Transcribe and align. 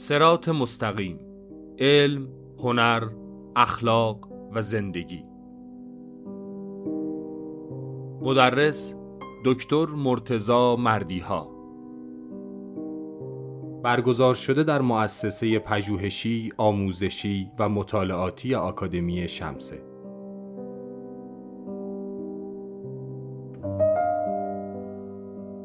سرات 0.00 0.48
مستقیم 0.48 1.18
علم، 1.78 2.28
هنر، 2.58 3.08
اخلاق 3.56 4.28
و 4.52 4.62
زندگی. 4.62 5.24
مدرس 8.22 8.94
دکتر 9.44 9.86
مرتزا 9.86 10.76
مردیها. 10.76 11.50
برگزار 13.82 14.34
شده 14.34 14.62
در 14.62 14.80
مؤسسه 14.80 15.58
پژوهشی، 15.58 16.52
آموزشی 16.56 17.50
و 17.58 17.68
مطالعاتی 17.68 18.54
آکادمی 18.54 19.28
شمسه. 19.28 19.89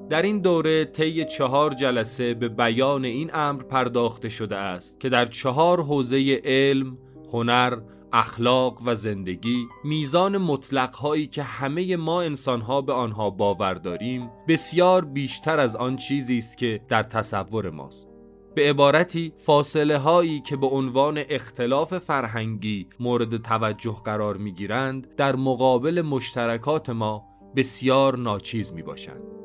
در 0.10 0.22
این 0.22 0.40
دوره 0.40 0.86
طی 0.86 1.26
چهار 1.26 1.74
جلسه 1.74 2.34
به 2.34 2.50
بیان 2.50 3.06
این 3.06 3.30
امر 3.34 3.64
پرداخته 3.64 4.30
شده 4.30 4.58
است 4.58 5.00
که 5.00 5.10
در 5.10 5.26
چهار 5.26 5.82
حوزه 5.82 6.42
علم، 6.44 6.98
هنر، 7.34 7.78
اخلاق 8.14 8.82
و 8.86 8.96
زندگی 8.96 9.68
میزان 9.84 10.38
مطلق 10.38 10.96
هایی 10.96 11.28
که 11.28 11.44
همه 11.44 11.96
ما 11.96 12.22
انسان 12.22 12.62
ها 12.62 12.82
به 12.82 12.94
آنها 12.94 13.30
باور 13.30 13.74
داریم 13.74 14.30
بسیار 14.48 15.06
بیشتر 15.06 15.60
از 15.60 15.76
آن 15.76 15.96
چیزی 15.96 16.38
است 16.38 16.58
که 16.58 16.82
در 16.88 17.04
تصور 17.04 17.70
ماست 17.70 18.08
به 18.56 18.70
عبارتی 18.70 19.34
فاصله 19.36 19.98
هایی 19.98 20.42
که 20.42 20.58
به 20.58 20.68
عنوان 20.68 21.22
اختلاف 21.30 21.98
فرهنگی 21.98 22.88
مورد 23.00 23.38
توجه 23.38 23.96
قرار 24.06 24.38
می 24.38 24.52
گیرند 24.52 25.16
در 25.16 25.36
مقابل 25.36 26.02
مشترکات 26.02 26.90
ما 26.90 27.24
بسیار 27.56 28.18
ناچیز 28.18 28.74
می 28.74 28.84
باشند. 28.84 29.45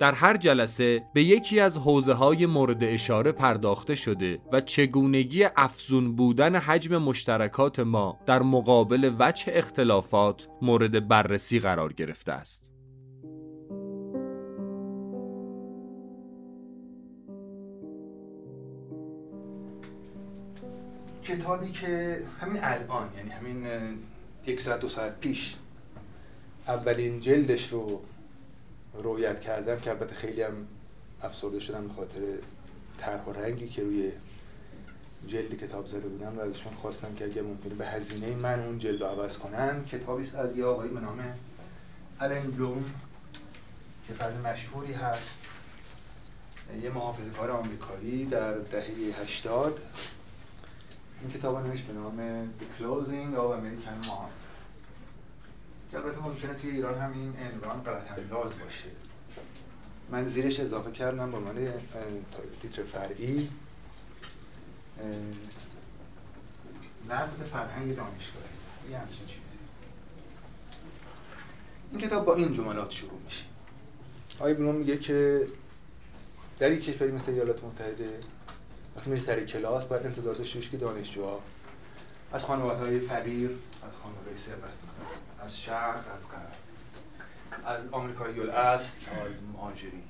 در 0.00 0.12
هر 0.12 0.36
جلسه 0.36 1.02
به 1.14 1.22
یکی 1.22 1.60
از 1.60 1.78
حوزه 1.78 2.12
های 2.12 2.46
مورد 2.46 2.84
اشاره 2.84 3.32
پرداخته 3.32 3.94
شده 3.94 4.38
و 4.52 4.60
چگونگی 4.60 5.44
افزون 5.56 6.16
بودن 6.16 6.56
حجم 6.56 6.96
مشترکات 6.96 7.80
ما 7.80 8.18
در 8.26 8.42
مقابل 8.42 9.12
وجه 9.18 9.52
اختلافات 9.56 10.48
مورد 10.62 11.08
بررسی 11.08 11.58
قرار 11.58 11.92
گرفته 11.92 12.32
است. 12.32 12.70
کتابی 21.24 21.72
که 21.72 22.22
همین 22.40 22.60
الان 22.64 23.08
یعنی 23.16 23.30
همین 23.30 23.66
یک 24.46 24.60
ساعت 24.60 24.80
دو 24.80 24.88
ساعت 24.88 25.20
پیش 25.20 25.56
اولین 26.68 27.20
جلدش 27.20 27.68
رو 27.68 28.00
رویت 28.94 29.40
کردم 29.40 29.80
که 29.80 29.90
البته 29.90 30.14
خیلی 30.14 30.42
هم 30.42 30.66
افسرده 31.22 31.60
شدم 31.60 31.88
به 31.88 31.94
خاطر 31.94 32.20
طرح 32.98 33.24
و 33.24 33.32
رنگی 33.32 33.68
که 33.68 33.82
روی 33.82 34.12
جلد 35.26 35.54
کتاب 35.54 35.86
زده 35.86 36.08
بودم 36.08 36.38
و 36.38 36.40
ازشون 36.40 36.74
خواستم 36.74 37.14
که 37.14 37.24
اگه 37.24 37.42
ممکنه 37.42 37.74
به 37.74 37.86
هزینه 37.86 38.34
من 38.34 38.60
اون 38.60 38.78
جلد 38.78 39.02
عوض 39.02 39.38
کنن 39.38 39.84
کتابی 39.84 40.30
از 40.36 40.56
یه 40.56 40.64
آقایی 40.64 40.90
به 40.90 41.00
نام 41.00 41.24
الن 42.20 42.50
بلوم 42.50 42.84
که 44.08 44.14
فرد 44.14 44.46
مشهوری 44.46 44.92
هست. 44.92 45.38
یه 46.82 46.90
محافظه 46.90 47.30
کار 47.30 47.50
آمریکایی 47.50 48.24
در 48.24 48.58
دهه 48.58 49.20
80 49.22 49.80
این 51.20 51.30
کتاب 51.30 51.66
نوشت 51.66 51.84
به 51.84 51.92
نام 51.92 52.46
The 52.46 52.82
Closing 52.82 53.36
of 53.36 53.50
American 53.60 54.06
که 55.90 55.96
البته 55.96 56.18
ممکنه 56.18 56.54
توی 56.54 56.70
ایران 56.70 57.00
هم 57.00 57.12
این 57.12 57.34
عنوان 57.52 57.82
غلط 57.82 58.18
انداز 58.18 58.58
باشه. 58.58 58.88
من 60.10 60.26
زیرش 60.26 60.60
اضافه 60.60 60.92
کردم 60.92 61.30
به 61.30 61.36
عنوان 61.36 61.72
تیتر 62.62 62.82
فرعی. 62.82 63.50
نقد 67.08 67.46
فرهنگ 67.52 67.96
دانشگاهی 67.96 68.90
یه 68.90 68.98
همچین 68.98 69.26
چیزی. 69.26 69.40
این 71.92 72.00
کتاب 72.00 72.24
با 72.24 72.34
این 72.34 72.54
جملات 72.54 72.90
شروع 72.90 73.20
میشه. 73.24 73.44
آقای 74.38 74.54
بلوم 74.54 74.74
میگه 74.74 74.98
که 74.98 75.46
در 76.58 76.72
یک 76.72 76.84
کشوری 76.84 77.12
مثل 77.12 77.32
ایالات 77.32 77.64
متحده 77.64 78.20
وقتی 78.96 79.10
میری 79.10 79.22
سر 79.22 79.44
کلاس 79.44 79.84
باید 79.84 80.06
انتظار 80.06 80.34
داشته 80.34 80.60
که 80.60 80.76
دانشجوها 80.76 81.40
از 82.32 82.44
خانواده 82.44 82.84
های 82.84 83.00
فقیر 83.00 83.50
از 83.50 83.92
خانواده 84.02 84.36
ثروتمند 84.38 85.29
از 85.44 85.60
شرق 85.60 85.96
از 85.96 86.28
غرب. 86.28 86.52
از 87.66 87.88
آمریکایی 87.92 88.40
الاصل 88.40 88.96
تا 89.06 89.24
از 89.24 89.32
مهاجرین. 89.52 90.02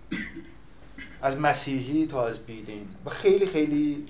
از 1.23 1.37
مسیحی 1.37 2.07
تا 2.07 2.27
از 2.27 2.39
بیدین. 2.39 2.89
و 3.05 3.11
خیلی 3.11 3.47
خیلی 3.47 4.07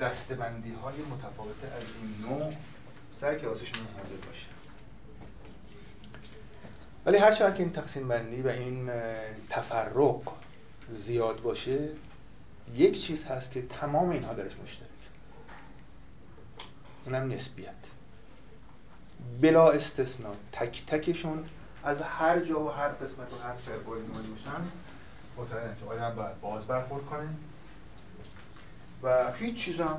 دستبندی 0.00 0.72
های 0.72 0.94
متفاوته 0.94 1.66
از 1.66 1.82
این 2.02 2.30
نوع. 2.30 2.52
سر 3.20 3.38
کلاسشون 3.38 3.86
حاضر 3.96 4.26
باشه. 4.26 4.46
ولی 7.06 7.16
هر 7.16 7.32
چقدر 7.32 7.56
که 7.56 7.62
این 7.62 7.72
تقسیم 7.72 8.08
بندی 8.08 8.42
و 8.42 8.48
این 8.48 8.90
تفرق 9.50 10.20
زیاد 10.92 11.42
باشه 11.42 11.88
یک 12.74 13.02
چیز 13.02 13.24
هست 13.24 13.50
که 13.50 13.62
تمام 13.62 14.10
اینها 14.10 14.34
درش 14.34 14.56
مشترک 14.56 14.89
اونم 17.06 17.32
نسبیت. 17.32 17.74
بلا 19.40 19.70
استثنا 19.70 20.30
تک 20.52 20.86
تکشون 20.86 21.44
از 21.84 22.02
هر 22.02 22.40
جا 22.40 22.60
و 22.60 22.68
هر 22.68 22.88
قسمت 22.88 23.32
و 23.32 23.36
هر 23.42 23.54
اومده 23.86 24.28
باشن 24.28 24.62
معتقدن 25.36 25.76
که 25.80 25.86
آدم 25.86 26.14
باید 26.16 26.40
باز 26.40 26.66
برخورد 26.66 27.06
کنه 27.06 27.28
و 29.02 29.32
هیچ 29.32 29.56
چیز 29.56 29.76
هم 29.76 29.98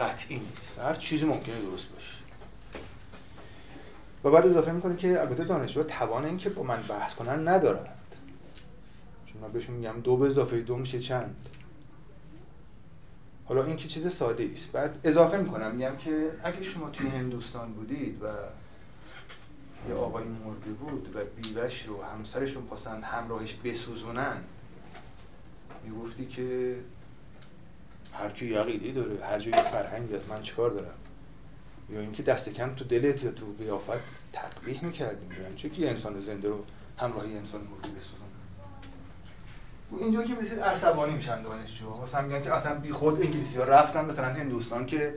قطعی 0.00 0.38
نیست. 0.38 0.78
هر 0.78 0.94
چیزی 0.94 1.24
ممکنه 1.24 1.60
درست 1.60 1.88
باشه. 1.88 2.12
و 4.24 4.30
بعد 4.30 4.46
اضافه 4.46 4.72
می‌کنه 4.72 4.96
که 4.96 5.20
البته 5.20 5.44
دانشجو 5.44 5.82
توان 5.82 6.24
این 6.24 6.36
که 6.36 6.50
با 6.50 6.62
من 6.62 6.82
بحث 6.82 7.14
کنن 7.14 7.48
ندارند. 7.48 8.14
چون 9.26 9.42
من 9.42 9.52
بهشون 9.52 9.74
میگم 9.74 10.00
دو 10.00 10.16
به 10.16 10.26
اضافه 10.26 10.60
دو 10.60 10.76
میشه 10.76 11.00
چند. 11.00 11.48
حالا 13.48 13.64
این 13.64 13.76
که 13.76 13.88
چیز 13.88 14.14
ساده 14.14 14.50
است 14.52 14.72
بعد 14.72 14.98
اضافه 15.04 15.36
می‌کنم 15.36 15.74
میگم 15.74 15.96
که 15.96 16.30
اگه 16.44 16.62
شما 16.62 16.90
توی 16.90 17.08
هندوستان 17.08 17.72
بودید 17.72 18.22
و 18.22 18.26
یه 19.88 19.94
آقای 19.94 20.24
مرده 20.24 20.70
بود 20.70 21.16
و 21.16 21.18
بیوش 21.42 21.86
رو 21.86 22.02
همسرش 22.02 22.52
رو 22.52 22.60
پاسن 22.60 23.02
همراهش 23.02 23.54
بسوزونن 23.54 24.36
می‌گفتی 25.84 26.26
که 26.26 26.76
هر 28.12 28.30
کی 28.30 28.54
عقیده 28.54 28.92
داره 28.92 29.24
هر 29.24 29.38
جایی 29.38 29.52
فرهنگ 29.52 30.10
داره 30.10 30.22
من 30.28 30.42
چیکار 30.42 30.70
دارم؟ 30.70 30.94
یا 31.90 32.00
اینکه 32.00 32.22
دست 32.22 32.48
کم 32.48 32.74
تو 32.74 32.84
دلت 32.84 33.24
یا 33.24 33.30
تو 33.30 33.46
قیافت 33.58 34.00
تقبیح 34.32 34.84
می‌کردیم 34.84 35.32
یعنی 35.42 35.56
چه 35.56 35.68
که 35.68 35.90
انسان 35.90 36.20
زنده 36.20 36.48
رو 36.48 36.64
همراهی 36.98 37.36
انسان 37.36 37.60
مرده 37.60 37.88
بسوزون 37.88 38.35
اینجا 39.90 40.22
که 40.22 40.34
مثل 40.42 40.60
عصبانی 40.60 41.12
میشن 41.12 41.42
دانشجو 41.42 42.02
مثلا 42.02 42.22
میگن 42.22 42.42
که 42.42 42.54
اصلا 42.54 42.74
بی 42.74 42.92
خود 42.92 43.22
انگلیسی 43.22 43.58
ها 43.58 43.64
رفتن 43.64 44.04
مثلا 44.04 44.24
هندوستان 44.24 44.86
که 44.86 45.14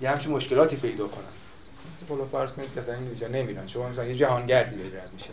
یه 0.00 0.10
همچین 0.10 0.32
مشکلاتی 0.32 0.76
پیدا 0.76 1.08
کنن. 1.08 1.24
بالا 2.08 2.24
فرض 2.24 2.50
کنید 2.50 2.74
که 2.74 2.80
اصلا 2.80 2.94
انگلیسی 2.94 3.24
ها 3.24 3.30
نمیرن 3.30 3.66
شما 3.66 3.88
مثلا 3.88 4.04
یه 4.04 4.16
جهانگردی 4.16 4.76
به 4.76 4.98
رد 4.98 5.10
میشه 5.12 5.28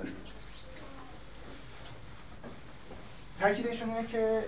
تاکیدشون 3.40 3.90
اینه 3.90 4.08
که 4.08 4.44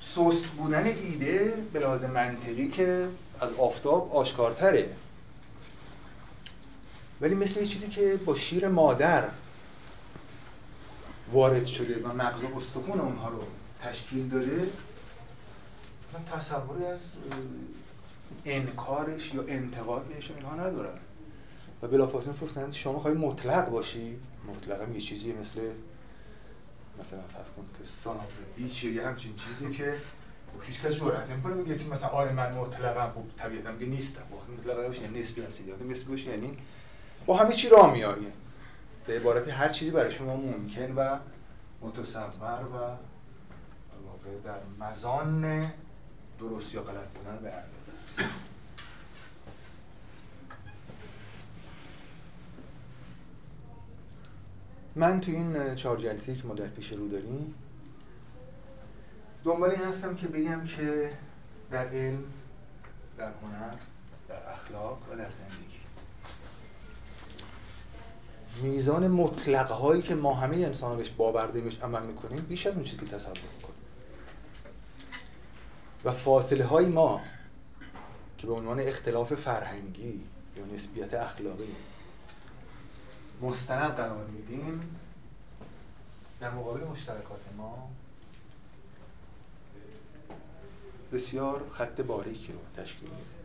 سست 0.00 0.44
بودن 0.44 0.84
ایده 0.84 1.54
به 1.72 1.80
لحاظ 1.80 2.04
منطقی 2.04 2.68
که 2.68 3.08
از 3.40 3.48
آفتاب 3.58 4.16
آشکارتره. 4.16 4.88
ولی 7.20 7.34
مثل 7.34 7.60
یه 7.60 7.66
چیزی 7.66 7.88
که 7.88 8.16
با 8.26 8.34
شیر 8.34 8.68
مادر 8.68 9.28
وارد 11.32 11.66
شده 11.66 12.02
و 12.02 12.12
مغز 12.12 12.42
و 12.42 12.56
استخون 12.56 13.00
اونها 13.00 13.28
رو 13.28 13.42
تشکیل 13.82 14.28
داده. 14.28 14.70
من 16.14 16.24
تصوری 16.32 16.84
از 16.84 17.00
انکارش 18.44 19.34
یا 19.34 19.44
انتقاد 19.48 20.04
بهش 20.04 20.30
اینها 20.30 20.54
ندارم. 20.54 20.98
و 21.82 21.88
بلافاصله 21.88 22.32
پرسیدن 22.32 22.70
شما 22.70 22.98
خواهی 22.98 23.16
مطلق 23.16 23.70
باشی؟ 23.70 24.16
مطلق 24.48 24.82
هم 24.82 24.94
یه 24.94 25.00
چیزی 25.00 25.32
مثل 25.32 25.60
مثلا 27.00 27.20
فرض 27.20 27.50
کن 27.56 27.64
که 27.78 27.84
سانافر 28.04 28.42
بیچ 28.56 28.84
یا 28.84 28.92
یه 28.92 29.06
همچین 29.06 29.32
چیزی 29.36 29.74
که 29.74 29.94
هیچ 30.62 30.82
کس 30.82 30.92
جرأت 30.92 31.30
نمی‌کنه 31.30 31.54
میگه 31.54 31.78
که 31.78 31.84
مثلا 31.84 32.08
آره 32.08 32.32
من 32.32 32.52
مطلقم 32.52 33.12
خب 33.14 33.42
طبیعتا 33.42 33.72
میگه 33.72 33.86
نیستم. 33.86 34.20
وقتی 34.20 34.70
مطلق 34.70 35.02
یعنی 35.02 35.20
نسبی 35.22 35.42
هستی 35.42 35.64
یعنی 35.64 35.92
نسبی 35.92 36.04
باشه 36.04 36.30
یعنی 36.30 36.58
با 37.26 37.36
همه 37.36 37.52
چی 37.52 37.68
راه 37.68 37.92
میاییم 37.92 38.32
به 39.08 39.16
عبارت 39.16 39.48
هر 39.48 39.68
چیزی 39.68 39.90
برای 39.90 40.12
شما 40.12 40.36
ممکن 40.36 40.94
و 40.94 41.18
متصور 41.82 42.64
و 42.64 42.76
واقع 44.06 44.38
در 44.44 44.86
مزان 44.86 45.66
درست 46.38 46.74
یا 46.74 46.82
غلط 46.82 47.08
بودن 47.08 47.36
به 47.42 47.52
اندازه 47.52 48.32
من 54.96 55.20
تو 55.20 55.30
این 55.30 55.74
چهار 55.74 55.96
جلسه 55.96 56.34
که 56.34 56.46
ما 56.46 56.54
در 56.54 56.66
پیش 56.66 56.92
رو 56.92 57.08
داریم 57.08 57.54
دنبال 59.44 59.70
این 59.70 59.84
هستم 59.84 60.14
که 60.14 60.26
بگم 60.26 60.64
که 60.64 61.12
در 61.70 61.88
علم 61.88 62.24
در 63.18 63.32
هنر 63.42 63.74
در 64.28 64.52
اخلاق 64.52 64.98
و 65.12 65.16
در 65.16 65.30
زندگی. 65.30 65.77
میزان 68.62 69.08
مطلق 69.08 69.70
هایی 69.70 70.02
که 70.02 70.14
ما 70.14 70.34
همه 70.34 70.56
انسان 70.56 70.96
بهش 70.96 71.10
باورده 71.10 71.60
بهش 71.60 71.78
عمل 71.82 72.02
می‌کنیم 72.02 72.46
بیش 72.48 72.66
از 72.66 72.74
اون 72.74 72.84
چیزی 72.84 72.96
که 72.96 73.06
تصور 73.06 73.30
می‌کنیم. 73.56 73.78
و 76.04 76.12
فاصله 76.12 76.64
های 76.64 76.86
ما 76.86 77.20
که 78.38 78.46
به 78.46 78.52
عنوان 78.52 78.80
اختلاف 78.80 79.34
فرهنگی 79.34 80.24
یا 80.56 80.64
نسبیت 80.74 81.14
اخلاقی 81.14 81.74
مستند 83.42 83.90
قرار 83.90 84.26
میدیم 84.26 84.96
در 86.40 86.50
مقابل 86.50 86.84
مشترکات 86.84 87.40
ما 87.56 87.90
بسیار 91.12 91.70
خط 91.72 92.00
باریکی 92.00 92.52
رو 92.52 92.82
تشکیل 92.82 93.08
میده 93.08 93.37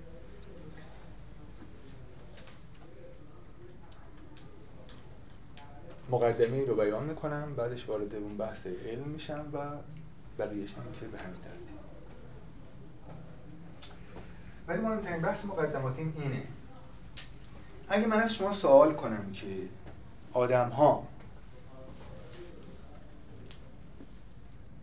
مقدمه 6.09 6.65
رو 6.65 6.75
بیان 6.75 7.03
می‌کنم 7.03 7.55
بعدش 7.55 7.89
وارد 7.89 8.15
اون 8.15 8.37
بحث 8.37 8.67
علم 8.67 9.07
میشم 9.07 9.45
و 9.53 9.57
بقیهش 10.39 10.73
هم 10.73 10.99
که 10.99 11.05
به 11.05 11.17
همین 11.17 11.35
ترتیب. 11.35 11.77
ولی 14.67 14.81
مهمترین 14.81 15.21
بحث 15.21 15.45
مقدماتیم 15.45 16.13
اینه. 16.17 16.43
اگه 17.89 18.07
من 18.07 18.19
از 18.19 18.33
شما 18.33 18.53
سوال 18.53 18.93
کنم 18.93 19.31
که 19.31 19.47
آدم 20.33 20.69
ها 20.69 21.07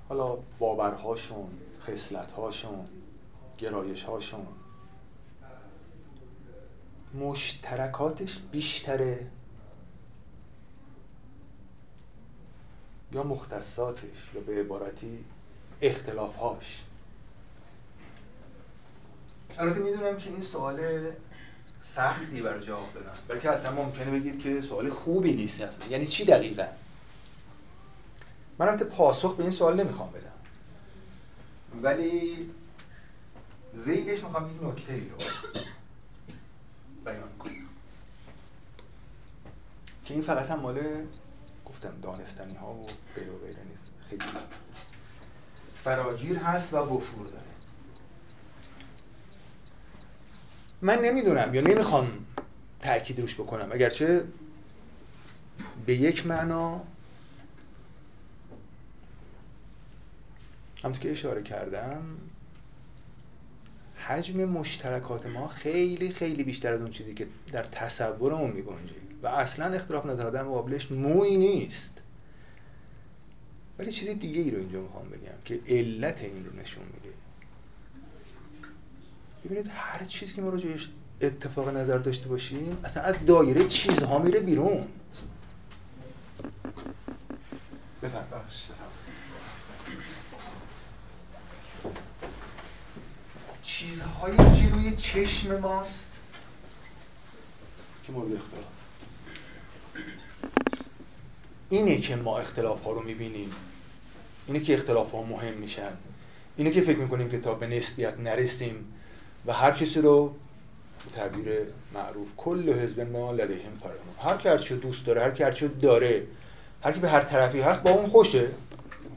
حالا 0.09 0.39
باورهاشون 0.59 1.49
خصلتهاشون 1.81 2.87
گرایشهاشون 3.59 4.47
مشترکاتش 7.15 8.39
بیشتره؟ 8.39 9.31
یا 13.13 13.23
مختصاتش 13.23 14.35
یا 14.35 14.41
به 14.41 14.61
عبارتی 14.61 15.25
اختلافهاش. 15.83 16.83
البته 19.59 19.81
می‌دونم 19.81 20.17
که 20.17 20.31
این 20.31 20.43
سوال 20.43 20.81
سختی 21.81 22.43
برای 22.43 22.67
جواب 22.67 22.91
بدم 22.91 23.15
بلکه 23.29 23.51
اصلا 23.51 23.73
ممکنه 23.73 24.11
بگید 24.11 24.41
که 24.41 24.61
سوال 24.61 24.91
خوبی 24.91 25.33
نیست. 25.33 25.61
یعنی 25.91 26.07
چی 26.07 26.25
دقیقا؟ 26.25 26.67
من 28.59 28.69
البته 28.69 28.85
پاسخ 28.85 29.37
به 29.37 29.43
این 29.43 29.53
سوال 29.53 29.81
نمی‌خوام 29.85 30.11
بدم. 30.11 30.31
ولی 31.83 32.51
زیدش 33.75 34.25
می‌خوام 34.25 34.57
یک 34.57 34.63
نکته 34.63 34.93
رو 34.93 35.17
بیان 37.05 37.29
کنم. 37.39 37.53
که 40.05 40.15
این 40.15 40.23
فقط 40.23 40.51
هم 40.51 40.61
مال 40.61 41.07
دانستنی 42.03 42.55
ها 42.55 42.75
و 42.75 42.87
غیر 43.15 43.31
و 43.31 43.39
غیره 43.39 43.65
نیست. 43.69 43.83
خیلی 44.11 44.25
فراگیر 45.85 46.39
هست 46.39 46.75
و 46.75 46.77
وفور 46.77 47.27
داره. 47.27 47.43
من 50.83 50.99
نمی‌دونم 50.99 51.55
یا 51.55 51.61
نمی‌خوام 51.61 52.27
تاکید 52.81 53.21
روش 53.21 53.35
بکنم 53.35 53.69
اگرچه 53.73 54.25
به 55.87 55.95
یک 55.95 56.27
معنا 56.27 56.83
همونطور 60.83 61.03
که 61.03 61.11
اشاره 61.11 61.43
کردم 61.43 62.03
حجم 63.97 64.45
مشترکات 64.45 65.27
ما 65.27 65.49
خیلی 65.49 66.11
خیلی 66.11 66.45
بیشتر 66.45 66.73
از 66.73 66.81
اون 66.81 66.91
چیزی 66.91 67.15
که 67.15 67.27
در 67.53 67.63
تصورمون 67.63 68.51
میگنجه. 68.51 68.95
و 69.23 69.27
اصلا 69.27 69.67
اختلاف 69.75 70.07
نظر 70.07 70.31
در 70.31 70.43
مقابلش 70.43 70.93
موی 70.93 71.37
نیست. 71.37 72.03
ولی 73.79 73.93
چیزی 73.93 74.15
دیگه 74.15 74.41
ای 74.41 74.51
رو 74.51 74.59
اینجا 74.59 74.81
می‌خوام 74.81 75.09
بگم 75.09 75.39
که 75.45 75.61
علت 75.69 76.23
این 76.23 76.47
رو 76.47 76.61
نشون 76.61 76.85
میده. 76.95 77.15
ببینید 79.45 79.71
هر 79.75 80.05
چیزی 80.05 80.35
که 80.35 80.43
ما 80.43 80.49
راجعش 80.49 80.89
اتفاق 81.21 81.69
نظر 81.69 81.99
داشته 81.99 82.29
باشیم 82.29 82.79
اصلا 82.85 83.03
از 83.03 83.15
دایره 83.27 83.65
چیزها 83.65 84.19
میره 84.19 84.41
بیرون. 84.41 84.89
بفرم 88.03 88.45
چیزهایی 93.63 94.37
که 94.37 94.75
روی 94.75 94.97
چشم 94.97 95.61
ماست. 95.61 96.11
که 98.05 98.13
مورد 98.13 98.33
اختلاف. 98.33 98.80
اینه 101.71 102.01
که 102.01 102.17
ما 102.17 102.39
اختلاف 102.39 102.85
ها 102.85 102.93
رو 102.93 103.03
می‌بینیم. 103.03 103.51
اینه 104.47 104.61
که 104.61 104.75
اختلاف 104.75 105.13
ها 105.13 105.23
مهم 105.23 105.55
میشن. 105.55 105.93
اینه 106.57 106.71
که 106.71 106.81
فکر 106.81 106.99
می‌کنیم 106.99 107.31
که 107.31 107.39
تا 107.39 107.55
به 107.55 107.67
نسبیت 107.67 108.19
نرسیم 108.19 108.95
و 109.47 109.53
هر 109.53 109.71
کسی 109.71 110.01
رو 110.01 110.35
تعبیر 111.15 111.49
معروف 111.95 112.29
کل 112.37 112.73
حزب 112.73 113.01
ما 113.01 113.33
لدیهم 113.33 113.77
فرمون 113.81 114.15
هر 114.23 114.37
کی 114.37 114.49
هرچی 114.49 114.77
دوست 114.77 115.07
داره 115.07 115.21
هر 115.23 115.31
کی 115.31 115.43
هرچی 115.43 115.69
داره 115.69 116.27
هر 116.83 116.93
کی 116.93 117.01
به 117.01 117.09
هر 117.09 117.21
طرفی 117.21 117.61
هست 117.61 117.83
با 117.83 117.91
اون 117.91 118.11
خوشه. 118.11 118.49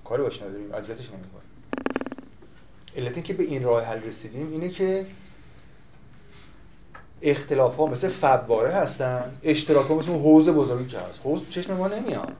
کاری 0.06 0.24
باش 0.24 0.42
نداریم 0.42 0.74
اذیتش 0.74 1.10
نمی‌کنه 1.10 1.42
علت 2.98 3.24
که 3.24 3.34
به 3.34 3.44
این 3.44 3.64
راه 3.64 3.84
حل 3.84 4.02
رسیدیم 4.02 4.52
اینه 4.52 4.70
که 4.70 5.06
اختلاف 7.24 7.76
ها 7.76 7.86
مثل 7.86 8.10
فواره 8.10 8.70
هستن 8.70 9.32
اشتراک 9.44 9.88
ها 9.88 9.96
مثل 9.96 10.12
اون 10.12 10.22
حوض 10.22 10.50
بزرگی 10.50 10.90
که 10.90 11.00
هست. 11.00 11.20
حوض 11.24 11.42
چشم 11.50 11.74
ما 11.74 11.88
نمیاد. 11.88 12.34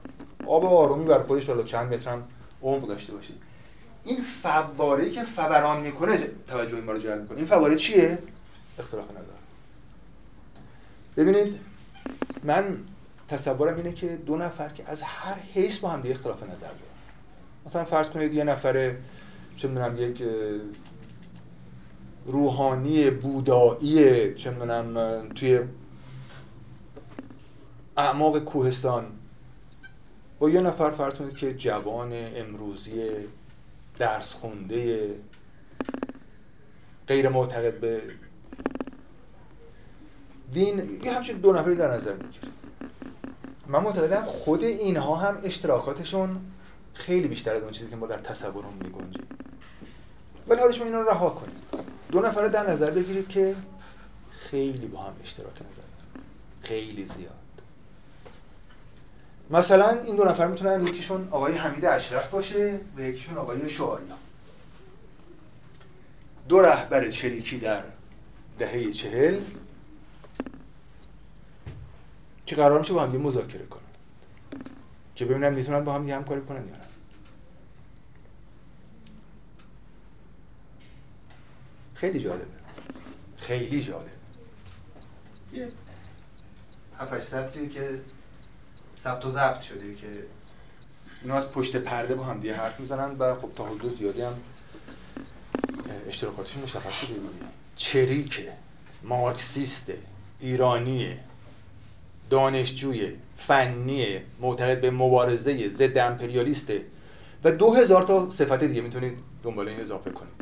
آب 0.44 0.64
آرومی 0.64 1.04
بر 1.04 1.22
خودش 1.22 1.44
بالا 1.44 1.62
چند 1.62 1.94
متر 1.94 2.10
هم 2.10 2.22
عمق 2.62 2.88
داشته 2.88 3.12
باشید 3.12 3.36
این 4.04 4.22
فواره 4.22 5.10
که 5.10 5.22
فوران 5.24 5.80
می‌کنه 5.80 6.18
توجه 6.48 6.76
این 6.76 6.86
رو 6.86 6.98
جلب 6.98 7.20
می‌کنه. 7.20 7.38
این 7.38 7.46
فواره 7.46 7.76
چیه؟ 7.76 8.18
اختلاف 8.78 9.10
نظر. 9.10 9.20
ببینید 11.16 11.60
من 12.42 12.78
تصورم 13.28 13.76
اینه 13.76 13.92
که 13.92 14.06
دو 14.26 14.36
نفر 14.36 14.68
که 14.68 14.84
از 14.86 15.02
هر 15.02 15.34
حیث 15.54 15.78
با 15.78 15.88
هم 15.88 16.00
دیگه 16.00 16.14
اختلاف 16.14 16.42
نظر 16.42 16.54
دارن. 16.54 16.74
مثلا 17.66 17.84
فرض 17.84 18.06
کنید 18.06 18.34
یه 18.34 18.44
نفر 18.44 18.94
چه 19.56 19.68
می‌دونم 19.68 19.96
یک 19.98 20.22
روحانی 22.26 23.10
بودایی 23.10 24.34
چه 24.34 24.50
می‌دونم 24.50 25.28
توی 25.34 25.60
اعماق 27.96 28.38
کوهستان. 28.38 29.06
با 30.38 30.50
یه 30.50 30.60
نفر 30.60 30.90
فرض 30.90 31.34
که 31.34 31.54
جوان 31.54 32.10
امروزی 32.12 33.10
درس 33.98 34.34
خونده 34.34 35.14
غیر 37.06 37.28
معتقد 37.28 37.80
به 37.80 38.02
دین 40.52 41.00
یه 41.02 41.12
همچین 41.12 41.36
دو 41.38 41.52
نفری 41.52 41.76
در 41.76 41.92
نظر 41.92 42.14
می‌گیره. 42.14 42.44
من 43.66 43.82
معتقدم 43.82 44.24
خود 44.24 44.64
اینها 44.64 45.16
هم 45.16 45.40
اشتراکاتشون 45.44 46.40
خیلی 46.94 47.28
بیشتر 47.28 47.54
از 47.54 47.62
اون 47.62 47.72
چیزی 47.72 47.90
که 47.90 47.96
ما 47.96 48.06
در 48.06 48.18
تصورمون 48.18 48.74
میگنجیم. 48.74 49.26
ولی 50.48 50.60
حالا 50.60 50.72
شما 50.72 50.84
اینا 50.84 51.00
رو 51.00 51.10
رها 51.10 51.30
کنید. 51.30 51.86
دو 52.10 52.20
نفر 52.20 52.48
در 52.48 52.70
نظر 52.70 52.90
بگیرید 52.90 53.28
که 53.28 53.56
خیلی 54.30 54.86
با 54.86 55.02
هم 55.02 55.12
اشتراک 55.22 55.54
نظر 55.56 55.88
خیلی 56.62 57.04
زیاد. 57.04 57.30
مثلا 59.50 59.88
این 59.88 60.16
دو 60.16 60.24
نفر 60.24 60.46
می‌تونن 60.46 60.86
یکیشون 60.86 61.28
آقای 61.30 61.52
حمید 61.52 61.84
اشرف 61.84 62.30
باشه 62.30 62.80
و 62.96 63.00
یکیشون 63.00 63.36
آقای 63.36 63.70
شعاریا 63.70 64.16
دو 66.48 66.60
رهبر 66.60 67.08
چریکی 67.08 67.58
در 67.58 67.82
دهه 68.58 68.92
چهل 68.92 69.40
که 72.46 72.56
قرار 72.56 72.78
میشه 72.78 72.92
با 72.92 73.02
هم 73.02 73.10
مذاکره 73.10 73.66
کنن. 73.66 73.80
که 75.14 75.24
ببینن 75.24 75.54
می‌تونن 75.54 75.84
با 75.84 75.92
هم 75.92 76.08
همکاری 76.08 76.40
کنن 76.40 76.56
یا 76.68 76.76
نه. 76.76 76.93
خیلی 82.04 82.20
جالبه. 82.20 82.44
خیلی 83.36 83.84
جالب. 83.84 84.06
یه 85.52 85.68
هفتش 86.98 87.22
سطری 87.22 87.68
که 87.68 88.00
ثبت 88.98 89.26
و 89.26 89.30
ضبط 89.30 89.60
شده 89.60 89.94
که 89.94 90.06
اینا 91.22 91.34
از 91.34 91.50
پشت 91.50 91.76
پرده 91.76 92.14
با 92.14 92.24
هم 92.24 92.40
دیگه 92.40 92.54
حرف 92.54 92.80
می‌زنن 92.80 93.16
و 93.18 93.34
خب 93.34 93.48
تا 93.56 93.66
حدود 93.66 93.98
زیادی 93.98 94.22
هم 94.22 94.32
اشتراکاتشون 96.08 96.62
مشخص 96.62 96.92
شده 96.92 97.14
چریکه 97.76 98.52
مارکسیست 99.02 99.92
ایرانیه 100.40 101.18
دانشجوی 102.30 103.12
فنی 103.36 104.18
معتقد 104.40 104.80
به 104.80 104.90
مبارزه 104.90 105.68
ضد 105.68 105.98
امپریالیسته 105.98 106.82
و 107.44 107.52
دو 107.52 107.74
هزار 107.74 108.02
تا 108.02 108.30
صفت 108.30 108.64
دیگه 108.64 108.80
می‌تونید 108.80 109.18
دنبال 109.42 109.68
این 109.68 109.80
اضافه 109.80 110.10
کنید. 110.10 110.33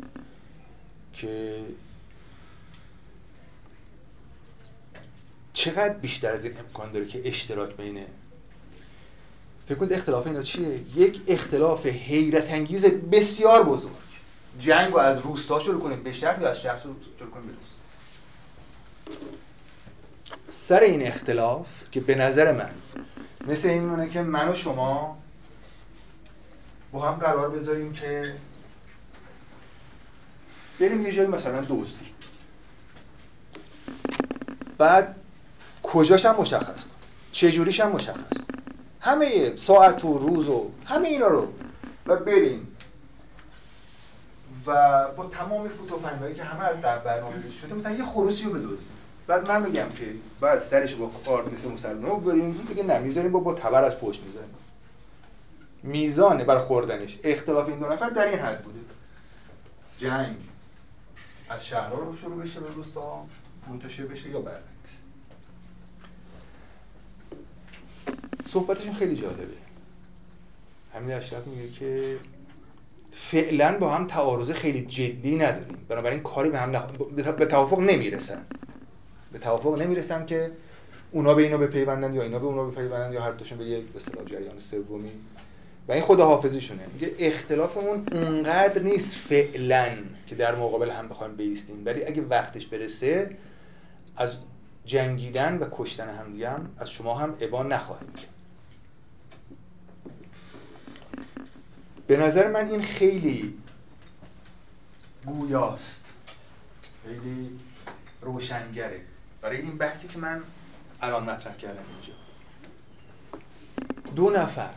که 1.13 1.59
چقدر 5.53 5.93
بیشتر 5.93 6.31
از 6.31 6.45
این 6.45 6.57
امکان 6.57 6.91
داره 6.91 7.05
که 7.05 7.21
اشتراک 7.25 7.77
بینه 7.77 8.05
فکر 9.67 9.75
کنید 9.75 9.93
اختلاف 9.93 10.27
اینا 10.27 10.41
چیه؟ 10.41 10.79
یک 10.95 11.21
اختلاف 11.27 11.85
حیرت 11.85 12.51
انگیز 12.51 12.85
بسیار 12.85 13.63
بزرگ. 13.63 13.91
جنگ 14.59 14.91
رو 14.91 14.97
از 14.97 15.19
روستا 15.19 15.59
شروع 15.59 15.81
کنیم 15.81 16.03
به 16.03 16.11
شهر 16.11 16.41
یا 16.41 16.49
از 16.49 16.61
شهر 16.61 16.79
شروع 16.79 16.95
کنیم 17.31 17.47
به 17.47 17.53
روستا؟ 17.53 17.73
سر 20.51 20.79
این 20.79 21.07
اختلاف 21.07 21.67
که 21.91 21.99
به 21.99 22.15
نظر 22.15 22.51
من 22.51 22.69
مثل 23.47 23.67
این 23.67 24.09
که 24.09 24.21
من 24.21 24.49
و 24.49 24.55
شما 24.55 25.17
با 26.91 27.01
هم 27.11 27.15
قرار 27.19 27.49
بذاریم 27.49 27.93
که 27.93 28.35
بریم 30.83 31.01
یه 31.01 31.11
جایی 31.11 31.27
مثلا 31.27 31.61
دزدی 31.61 32.05
بعد 34.77 35.15
کجاش 35.83 36.25
هم 36.25 36.35
مشخص 36.35 36.83
کن. 36.83 36.89
چجوریش 37.31 37.79
هم 37.79 37.91
مشخص 37.91 38.37
کن. 38.37 38.45
همه 38.99 39.55
ساعت 39.57 40.05
و 40.05 40.17
روز 40.17 40.49
و 40.49 40.71
همه 40.85 41.07
اینا 41.07 41.27
رو. 41.27 41.53
و 42.07 42.15
بریم. 42.15 42.67
و 44.65 45.07
با 45.17 45.25
تمام 45.25 45.69
فوتوفنگایی 45.69 46.35
که 46.35 46.43
همه 46.43 46.63
از 46.63 46.81
در 46.81 46.97
برنامه 46.97 47.51
شده 47.61 47.73
مثلا 47.73 47.91
یه 47.91 48.05
خروسی 48.05 48.43
رو 48.43 48.51
بدوزیم 48.51 48.87
بعد 49.27 49.47
من 49.47 49.61
میگم 49.61 49.89
که 49.89 50.13
بعد 50.41 50.59
سرش 50.59 50.95
با 50.95 51.11
کارت 51.25 51.53
مثل 51.53 51.67
مسلمان 51.71 52.19
بریم. 52.19 52.67
بگه 52.69 52.83
نه 52.83 52.99
می‌ذاریم 52.99 53.31
با 53.31 53.39
با 53.39 53.53
تبر 53.53 53.83
از 53.83 53.99
پشت 53.99 54.23
می‌ذاریم. 54.23 54.55
میزانه 55.83 56.43
برای 56.43 56.61
خوردنش 56.61 57.19
اختلاف 57.23 57.67
این 57.67 57.79
دو 57.79 57.85
نفر 57.85 58.09
در 58.09 58.25
این 58.25 58.39
حد 58.39 58.61
بوده. 58.61 58.79
جنگ. 59.99 60.35
از 61.49 61.65
شهرها 61.65 61.99
رو 61.99 62.15
شروع 62.15 62.41
بشه 62.41 62.59
به 62.59 62.69
روستا 62.69 63.25
منتشر 63.69 64.05
بشه 64.05 64.29
یا 64.29 64.41
برعکس؟ 64.41 64.63
صحبتشون 68.45 68.93
خیلی 68.93 69.15
جالبه. 69.15 69.57
همین 70.93 71.11
اشرف 71.11 71.47
میگه 71.47 71.71
که 71.71 72.17
فعلا 73.13 73.77
با 73.77 73.95
هم 73.95 74.07
تعارض 74.07 74.51
خیلی 74.51 74.85
جدی 74.85 75.35
نداریم. 75.35 75.77
بنابراین 75.89 76.19
کاری 76.19 76.49
به 76.49 76.59
هم 76.59 76.75
نخ... 76.75 76.83
به 77.37 77.45
توافق 77.45 77.79
نمی‌رسن. 77.79 78.45
به 79.31 79.39
توافق 79.39 79.81
نمی‌رسن 79.81 80.25
که 80.25 80.51
اونا 81.11 81.33
به 81.33 81.41
اینا 81.41 81.57
بپیوندن 81.57 82.13
یا 82.13 82.21
اینا 82.21 82.39
به 82.39 82.45
اونا 82.45 82.63
بپیوندن 82.63 83.13
یا 83.13 83.21
هر 83.21 83.31
دوشون 83.31 83.57
به 83.57 83.65
یک 83.65 83.85
به 83.85 83.99
جریان 84.25 84.59
سومی. 84.59 85.11
و 85.87 85.91
این 85.91 86.03
خداحافظیشونه 86.03 86.87
میگه 86.93 87.15
اختلافمون 87.19 88.07
اونقدر 88.11 88.81
نیست 88.81 89.15
فعلا 89.15 89.97
که 90.27 90.35
در 90.35 90.55
مقابل 90.55 90.89
هم 90.89 91.09
بخوایم 91.09 91.35
بیستیم. 91.35 91.85
ولی 91.85 92.05
اگه 92.05 92.21
وقتش 92.21 92.65
برسه 92.65 93.37
از 94.17 94.35
جنگیدن 94.85 95.57
و 95.57 95.67
کشتن 95.71 96.09
هم 96.09 96.31
دیگه 96.31 96.49
هم 96.49 96.69
از 96.77 96.91
شما 96.91 97.15
هم 97.15 97.35
ابا 97.39 97.63
نخواهیم 97.63 98.13
به 102.07 102.17
نظر 102.17 102.51
من 102.51 102.67
این 102.67 102.81
خیلی 102.81 103.53
گویاست. 105.25 106.01
خیلی 107.05 107.59
روشنگره. 108.21 109.01
برای 109.41 109.57
این 109.57 109.77
بحثی 109.77 110.07
که 110.07 110.19
من 110.19 110.43
الان 111.01 111.23
مطرح 111.23 111.55
کردم 111.55 111.83
اینجا. 111.93 112.13
دو 114.15 114.29
نفر. 114.29 114.69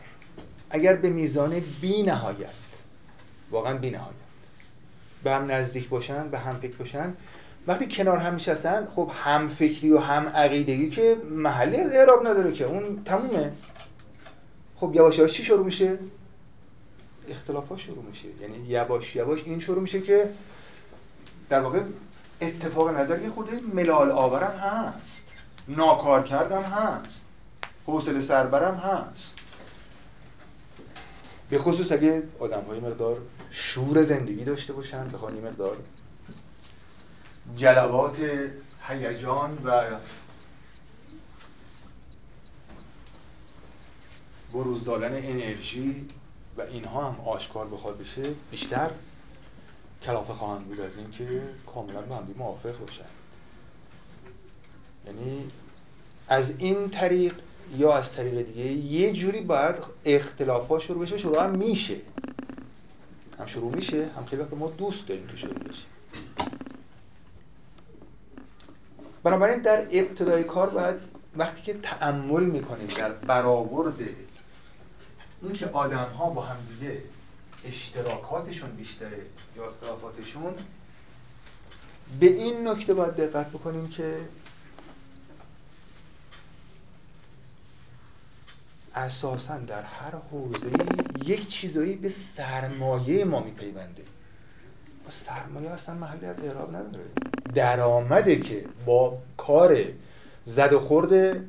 اگر 0.69 0.95
به 0.95 1.09
میزان 1.09 1.63
بی 1.81 2.03
نهایت 2.03 2.49
واقعا 3.51 3.77
بی 3.77 3.89
نهایت 3.89 4.13
به 5.23 5.31
هم 5.31 5.51
نزدیک 5.51 5.89
باشن 5.89 6.29
به 6.29 6.37
هم 6.37 6.59
فکر 6.59 6.75
باشن 6.75 7.13
وقتی 7.67 7.87
کنار 7.87 8.17
هم 8.17 8.33
میشستن 8.33 8.87
خب 8.95 9.11
هم 9.23 9.47
فکری 9.47 9.91
و 9.91 9.97
هم 9.97 10.27
عقیدگی 10.27 10.89
که 10.89 11.17
محلی 11.29 11.77
از 11.77 11.91
اعراب 11.91 12.27
نداره 12.27 12.51
که 12.51 12.65
اون 12.65 13.03
تمومه. 13.05 13.51
خب 14.75 14.91
یواش 14.95 15.17
یواش 15.17 15.33
چی 15.33 15.43
شروع 15.43 15.65
میشه؟ 15.65 15.99
اختلاف 17.29 17.69
ها 17.69 17.77
شروع 17.77 18.03
میشه. 18.03 18.27
یعنی 18.41 18.67
یواش 18.67 19.15
یواش 19.15 19.43
این 19.45 19.59
شروع 19.59 19.81
میشه 19.81 20.01
که 20.01 20.29
در 21.49 21.59
واقع 21.59 21.81
اتفاق 22.41 22.89
نظر 22.89 23.19
یه 23.19 23.29
خود 23.29 23.49
ملال 23.73 24.11
آورم 24.11 24.59
هست. 24.59 25.23
ناکار 25.67 26.23
کردم 26.23 26.61
هست. 26.61 27.21
حوصله 27.85 28.21
سربرم 28.21 28.75
هست. 28.75 29.36
به 31.49 31.57
خصوص 31.57 31.91
اگه 31.91 32.23
آدم 32.39 32.61
های 32.61 32.79
مقدار 32.79 33.21
شور 33.51 34.03
زندگی 34.03 34.43
داشته 34.43 34.73
باشن 34.73 35.07
بخوان 35.07 35.33
مقدار 35.33 35.77
جلوات 37.55 38.17
هیجان 38.87 39.57
و 39.65 39.99
بروز 44.53 44.83
دادن 44.83 45.15
انرژی 45.15 46.05
و 46.57 46.61
اینها 46.61 47.11
هم 47.11 47.21
آشکار 47.21 47.67
بخواد 47.67 47.97
بشه 47.97 48.33
بیشتر 48.51 48.91
کلافه 50.01 50.33
خواهند 50.33 50.65
بود 50.65 50.79
از 50.79 50.97
اینکه 50.97 51.41
کاملا 51.65 52.01
با 52.01 52.15
هم 52.15 52.27
موافق 52.37 52.79
باشن. 52.79 53.01
یعنی 55.05 55.51
از 56.27 56.53
این 56.57 56.89
طریق 56.89 57.33
یا 57.75 57.93
از 57.93 58.11
طریق 58.11 58.47
دیگه 58.47 58.65
یه 58.65 59.13
جوری 59.13 59.41
باید 59.41 59.75
اختلاف 60.05 60.67
ها 60.67 60.79
شروع 60.79 61.01
بشه 61.01 61.17
شروع 61.17 61.43
هم 61.43 61.55
میشه. 61.55 61.95
هم 63.39 63.45
شروع 63.45 63.73
میشه 63.73 64.09
هم 64.17 64.25
خیلی 64.25 64.41
وقت 64.41 64.53
ما 64.53 64.69
دوست 64.69 65.07
داریم 65.07 65.27
که 65.27 65.37
شروع 65.37 65.53
بشه. 65.53 65.83
بنابراین 69.23 69.61
در 69.61 69.87
ابتدای 69.91 70.43
کار 70.43 70.69
باید 70.69 70.95
وقتی 71.35 71.61
که 71.61 71.73
تعمل 71.73 72.43
می‌کنیم 72.43 72.87
در 72.87 73.11
برآورد 73.11 73.99
اینکه 75.41 75.65
آدم 75.65 76.09
ها 76.09 76.29
با 76.29 76.41
هم 76.41 76.57
دیگه 76.69 77.01
اشتراکاتشون 77.65 78.69
بیشتره 78.69 79.21
یا 79.57 79.67
اختلافاتشون 79.67 80.53
به 82.19 82.25
این 82.25 82.67
نکته 82.67 82.93
باید 82.93 83.15
دقت 83.15 83.49
بکنیم 83.49 83.87
که 83.87 84.19
اساسا 88.95 89.57
در 89.57 89.81
هر 89.81 90.11
حوزه 90.31 90.69
یک 91.15 91.47
چیزایی 91.47 91.95
به 91.95 92.09
سرمایه 92.09 93.25
ما 93.25 93.43
میپیونده. 93.43 94.03
ما 95.05 95.11
سرمایه 95.11 95.69
اصلا 95.69 95.95
محلی 95.95 96.25
از 96.25 96.39
اعراب 96.39 96.75
نداره. 96.75 97.05
درآمده 97.55 98.35
که 98.35 98.65
با 98.85 99.17
کار 99.37 99.77
زد 100.45 100.73
و 100.73 100.79
خورد 100.79 101.43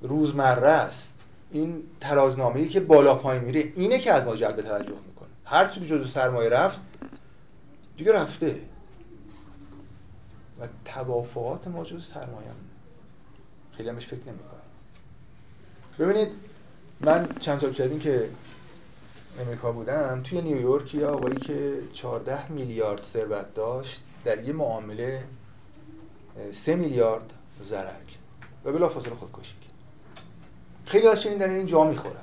روزمره 0.00 0.68
است. 0.68 1.12
این 1.50 1.82
ترازنامه 2.00 2.68
که 2.68 2.80
بالا 2.80 3.14
پایین 3.14 3.44
میره 3.44 3.72
اینه 3.76 3.98
که 3.98 4.12
از 4.12 4.24
ما 4.24 4.36
جلب 4.36 4.62
توجه 4.62 4.94
می‌کنه. 5.06 5.28
هر 5.44 5.66
چی 5.66 5.80
جزو 5.80 6.04
سرمایه 6.04 6.50
رفت 6.50 6.80
دیگه 7.96 8.12
رفته. 8.12 8.60
و 10.60 10.68
توافقات 10.84 11.68
ما 11.68 11.84
جزو 11.84 12.00
سرمایه 12.00 12.48
خیلی 13.76 13.88
همش 13.88 14.06
فکر 14.06 14.20
نمی‌کنه 14.26 14.61
ببینید 15.98 16.28
من 17.00 17.28
چند 17.40 17.60
سال 17.60 17.70
پیش 17.70 18.02
که 18.02 18.30
امریکا 19.40 19.72
بودم 19.72 20.22
توی 20.22 20.42
نیویورک 20.42 20.94
یه 20.94 21.06
آقایی 21.06 21.40
که 21.40 21.78
14 21.92 22.52
میلیارد 22.52 23.02
ثروت 23.02 23.54
داشت 23.54 24.00
در 24.24 24.44
یه 24.44 24.52
معامله 24.52 25.24
3 26.52 26.76
میلیارد 26.76 27.32
ضرر 27.62 27.84
کرد 27.84 28.18
و 28.64 28.72
بلافاصله 28.72 29.14
خودکشی 29.14 29.54
کرد. 29.54 29.72
خیلی 30.86 31.08
از 31.08 31.24
در 31.24 31.48
این 31.48 31.66
جا 31.66 31.84
می‌خورن 31.84 32.16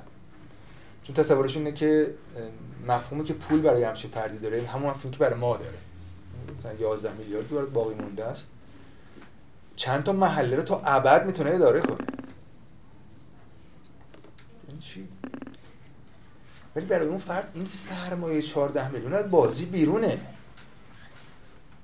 چون 1.02 1.16
تصورشون 1.16 1.66
اینه 1.66 1.76
که 1.76 2.14
مفهومی 2.86 3.24
که 3.24 3.34
پول 3.34 3.62
برای 3.62 3.84
همچین 3.84 4.10
فردی 4.10 4.38
داره 4.38 4.66
همون 4.66 4.90
مفهومی 4.90 5.16
که 5.16 5.18
برای 5.18 5.38
ما 5.38 5.56
داره. 5.56 5.78
مثلا 6.58 6.72
11 6.72 7.12
میلیارد 7.12 7.48
دلار 7.48 7.66
باقی 7.66 7.94
مونده 7.94 8.24
است. 8.24 8.46
چند 9.76 10.04
تا 10.04 10.12
محله 10.12 10.56
رو 10.56 10.62
تا 10.62 10.82
ابد 10.84 11.26
می‌تونه 11.26 11.50
اداره 11.50 11.80
کنه. 11.80 11.98
چی؟ 14.80 15.08
ولی 16.76 16.86
برای 16.86 17.06
اون 17.06 17.18
فرد 17.18 17.50
این 17.54 17.66
سرمایه 17.66 18.42
14 18.42 18.90
میلیون 18.90 19.12
از 19.12 19.30
بازی 19.30 19.66
بیرونه. 19.66 20.20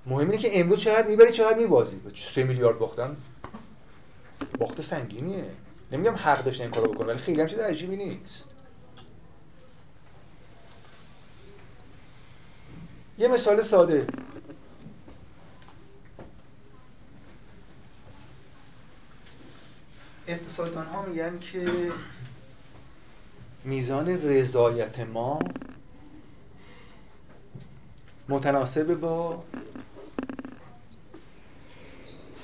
مهم 0.06 0.30
اینه 0.30 0.38
که 0.38 0.60
امروز 0.60 0.78
چقدر 0.80 1.08
می‌بری 1.08 1.32
چقدر 1.32 1.58
میبازی. 1.58 2.00
3 2.34 2.44
میلیارد 2.44 2.78
باختن 2.78 3.16
باخت 4.58 4.82
سنگینیه. 4.82 5.50
نمیگم 5.92 6.16
حق 6.16 6.44
داشته 6.44 6.62
این 6.62 6.72
کارو 6.72 6.94
بکنه 6.94 7.06
ولی 7.06 7.18
خیلی 7.18 7.40
هم 7.40 7.46
چیز 7.46 7.58
عجیبی 7.58 7.96
نیست. 7.96 8.44
یه 13.18 13.28
مثال 13.28 13.62
ساده. 13.62 14.06
اقتصاددان 20.26 20.86
ها 20.86 21.02
میگن 21.02 21.38
که 21.38 21.92
میزان 23.66 24.08
رضایت 24.08 25.00
ما 25.00 25.38
متناسب 28.28 28.94
با 28.94 29.44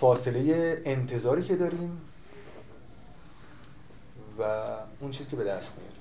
فاصله 0.01 0.83
انتظاری 0.85 1.43
که 1.43 1.57
داریم 1.57 2.01
و 4.39 4.43
اون 5.01 5.11
چیزی 5.11 5.31
که 5.31 5.37
به 5.37 5.45
دست 5.45 5.75
میاریم. 5.79 6.01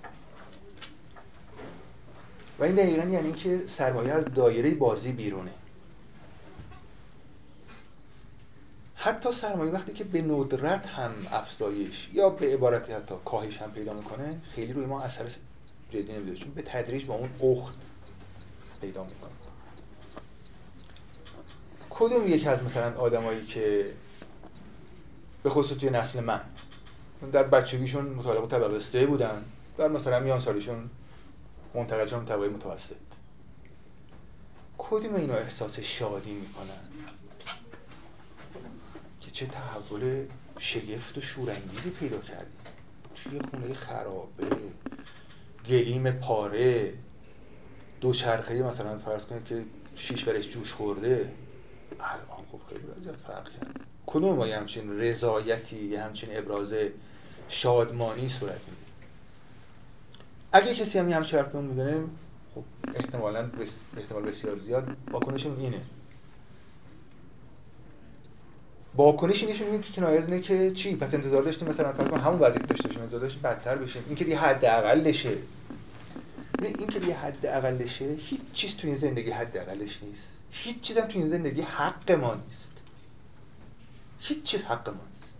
و 2.60 2.64
این 2.64 2.76
دقیقا 2.76 3.04
یعنی 3.04 3.26
اینکه 3.26 3.64
سرمایه 3.68 4.12
از 4.12 4.26
دایره 4.34 4.76
بازی 4.76 5.12
بیرونه. 5.12 5.52
حتی 9.04 9.34
سرمایه 9.34 9.72
وقتی 9.72 9.94
که 9.94 10.04
به 10.04 10.22
ندرت 10.22 10.88
هم 10.88 11.12
افزایش 11.32 12.10
یا 12.14 12.30
به 12.30 12.54
عبارتی 12.54 12.92
حتی 12.92 13.16
کاهش 13.26 13.58
هم 13.58 13.72
پیدا 13.72 13.94
می‌کنه 13.94 14.42
خیلی 14.56 14.74
روی 14.74 14.86
ما 14.86 15.02
اثر 15.02 15.26
جدی 15.92 16.14
نمیده 16.14 16.36
چون 16.36 16.52
به 16.52 16.62
تدریج 16.62 17.06
با 17.06 17.16
اون 17.16 17.30
اخت 17.52 17.74
پیدا 18.82 19.04
می‌کنه. 19.04 19.32
کدوم 21.90 22.28
یکی 22.28 22.48
از 22.48 22.64
مثلا 22.64 22.98
آدمایی 22.98 23.46
که 23.46 23.94
به 25.44 25.50
خصوص 25.50 25.78
توی 25.78 25.90
نسل 25.90 26.20
من 26.20 26.42
در 27.32 27.44
بچگیشون 27.44 28.06
مطالعه 28.06 28.48
طبقه 28.48 28.80
سه 28.80 29.06
بودن 29.06 29.44
در 29.78 29.88
مثلا 29.88 30.20
میان 30.20 30.40
سالیشون 30.40 30.90
منتقل 31.74 32.06
شدن 32.06 32.26
طبقه 32.26 32.50
متوسط. 32.50 32.96
کدوم 34.78 35.16
اینا 35.16 35.34
احساس 35.34 35.80
شادی 35.80 36.34
می‌کنن؟ 36.34 37.11
چه 39.42 39.48
تحول 39.48 40.26
شگفت 40.60 41.18
و 41.18 41.22
شورانگیزی 41.22 41.90
پیدا 41.90 42.18
کردیم 42.18 42.58
توی 43.16 43.40
خونه 43.40 43.74
خرابه 43.74 44.46
گلیم 45.70 46.12
پاره 46.12 46.94
دوچرخه 48.02 48.64
مثلا 48.64 48.98
فرض 48.98 49.26
کنید 49.26 49.46
که 49.46 49.64
شیش 49.96 50.28
ورش 50.28 50.50
جوش 50.50 50.74
خورده. 50.74 51.32
الان 52.00 52.46
خب 52.52 52.60
خیلی 52.70 52.82
وضعیت 52.88 53.16
فرق 53.16 53.44
کرد. 53.44 53.80
کدوم 54.06 54.36
ما 54.36 54.46
همچین 54.46 55.00
رضایتی 55.00 55.86
یه 55.86 56.02
همچین 56.02 56.30
ابراز 56.32 56.74
شادمانی 57.50 58.30
صورت 58.30 58.60
میده 58.68 58.82
اگه 60.52 60.76
کسی 60.76 61.00
هم 61.00 61.10
یه 61.10 61.16
همچین 61.16 61.40
حرف 61.40 61.56
می‌دونه 61.56 62.04
خب 62.56 62.64
احتمالا 62.96 63.48
بس... 63.48 63.76
احتمال 63.98 64.24
بسیار 64.24 64.58
زیاد 64.58 64.88
واکنشمون 65.12 65.60
اینه. 65.60 65.82
واکنش 68.96 69.44
نشون 69.44 69.68
میده 69.68 69.84
که 69.84 69.94
کنایه 69.94 70.22
اینه 70.22 70.40
که 70.40 70.72
چی؟ 70.72 70.96
پس 70.96 71.14
انتظار 71.14 71.44
داشتیم 71.44 71.68
مثلا 71.68 71.94
فرض 71.94 72.14
همون 72.14 72.40
وضعیت 72.40 72.68
داشته 72.68 72.88
باشیم 72.88 73.02
انتظار 73.02 73.20
داشتیم 73.20 73.42
بدتر 73.42 73.76
بشیم. 73.76 74.04
این 74.08 74.16
که 74.16 74.24
دیگه 74.24 74.38
حد 74.38 74.66
اقلشه 74.66 75.38
این 76.62 76.90
که 76.90 77.00
دیگه 77.00 77.14
حد 77.14 77.46
اقلشه 77.46 78.06
هیچ 78.06 78.42
چیز 78.54 78.78
تو 78.78 78.88
این 78.88 78.96
زندگی 78.96 79.32
حد 79.32 79.58
اقلش 79.58 80.04
نیست. 80.04 80.38
هیچ 80.52 80.82
چیز 80.82 80.98
هم 80.98 81.08
تو 81.08 81.20
این 81.20 81.30
زندگی 81.30 81.62
حق 81.62 82.12
ما 82.12 82.36
نیست. 82.36 82.72
هیچ 84.20 84.44
چیز 84.44 84.62
حق 84.62 84.90
ما 84.90 85.02
نیست. 85.20 85.34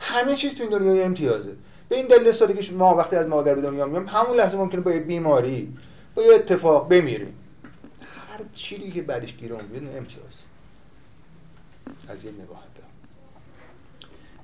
همه 0.00 0.36
چیز 0.36 0.54
تو 0.54 0.62
این 0.62 0.72
دنیا 0.72 1.04
امتیازه. 1.04 1.56
به 1.88 1.96
این 1.96 2.06
دلیل 2.06 2.28
استاده 2.28 2.62
که 2.62 2.72
ما 2.72 2.94
وقتی 2.94 3.16
از 3.16 3.26
مادر 3.26 3.54
به 3.54 3.62
دنیا 3.62 3.86
میام 3.86 4.06
همون 4.06 4.36
لحظه 4.36 4.56
ممکنه 4.56 4.80
با 4.80 4.90
یه 4.90 5.00
بیماری 5.00 5.76
با 6.14 6.22
یه 6.22 6.34
اتفاق 6.34 6.88
بمیریم. 6.88 7.34
هر 8.00 8.44
چیزی 8.54 8.90
که 8.90 9.02
بعدش 9.02 9.36
گیرمون 9.36 9.66
بیاد 9.66 9.96
امتیاز. 9.96 10.32
از 12.08 12.24
یه 12.24 12.30
نگاه. 12.32 12.67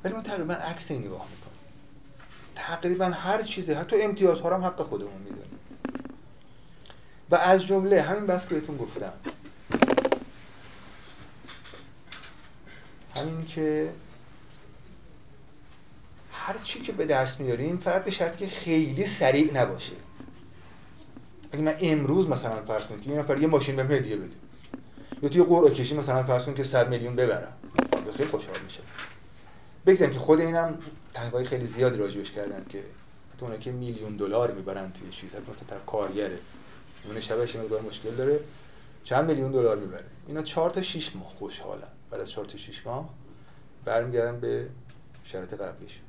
ولی 0.04 0.14
ما 0.14 0.22
تقریبا 0.22 0.54
عکس 0.54 0.90
این 0.90 1.00
نگاه 1.00 1.26
می‌کنیم 1.30 1.58
تقریبا 2.54 3.04
هر 3.04 3.42
چیزی 3.42 3.72
حتی 3.72 4.02
امتیازها 4.02 4.54
هم 4.54 4.64
حق 4.64 4.82
خودمون 4.82 5.18
می‌دونیم. 5.18 5.58
و 7.30 7.34
از 7.34 7.66
جمله 7.66 8.02
همین 8.02 8.26
بس 8.26 8.48
که 8.48 8.54
بهتون 8.54 8.76
گفتم. 8.76 9.12
همین 13.16 13.46
که 13.46 13.92
هر 16.32 16.58
چی 16.58 16.80
که 16.80 16.92
به 16.92 17.06
دست 17.06 17.40
میاریم 17.40 17.78
فقط 17.78 18.04
به 18.04 18.10
شرطی 18.10 18.38
که 18.38 18.46
خیلی 18.46 19.06
سریع 19.06 19.62
نباشه. 19.62 19.92
اگه 21.52 21.62
من 21.62 21.76
امروز 21.80 22.28
مثلا 22.28 22.62
فرض 22.62 22.84
کنید 22.84 23.02
که 23.02 23.10
یه 23.10 23.18
نفر 23.18 23.38
یه 23.38 23.46
ماشین 23.46 23.76
بهم 23.76 23.92
هدیه 23.92 24.16
بده. 24.16 24.36
یا 25.22 25.28
توی 25.28 25.42
قرعه 25.42 25.70
کشی 25.74 25.94
مثلا 25.96 26.22
فرض 26.22 26.44
کنید 26.44 26.56
که 26.56 26.64
100 26.64 26.88
میلیون 26.88 27.16
ببرم. 27.16 27.52
خیلی 28.16 28.30
خوشحال 28.30 28.60
میشه 28.64 28.80
بگذاریم 29.86 30.14
که 30.14 30.20
خود 30.20 30.40
اینم 30.40 30.78
تحقیقات 31.14 31.46
خیلی 31.46 31.66
زیادی 31.66 31.96
راجبش 31.96 32.30
کردن 32.30 32.66
که 32.68 32.78
حتی 33.34 33.42
اونایی 33.42 33.60
که 33.60 33.72
میلیون 33.72 34.16
دلار 34.16 34.52
می‌برن 34.52 34.92
توی 34.92 35.10
چیز 35.10 35.30
حتی 35.30 35.66
تا 35.68 35.76
کارگره. 35.86 36.38
اون 37.04 37.20
شبش 37.20 37.56
مقدار 37.56 37.80
مشکل 37.80 38.14
داره. 38.14 38.40
چند 39.04 39.24
میلیون 39.24 39.52
دلار 39.52 39.76
می‌بره. 39.76 40.04
اینا 40.28 40.42
4 40.42 40.70
تا 40.70 40.82
6 40.82 41.16
ماه 41.16 41.28
خوشحالن. 41.38 41.88
بعد 42.10 42.20
از 42.20 42.30
4 42.30 42.44
تا 42.44 42.58
6 42.58 42.86
ماه 42.86 43.10
برمیگردن 43.84 44.40
به 44.40 44.66
شرایط 45.24 45.54
قبلیش. 45.54 46.00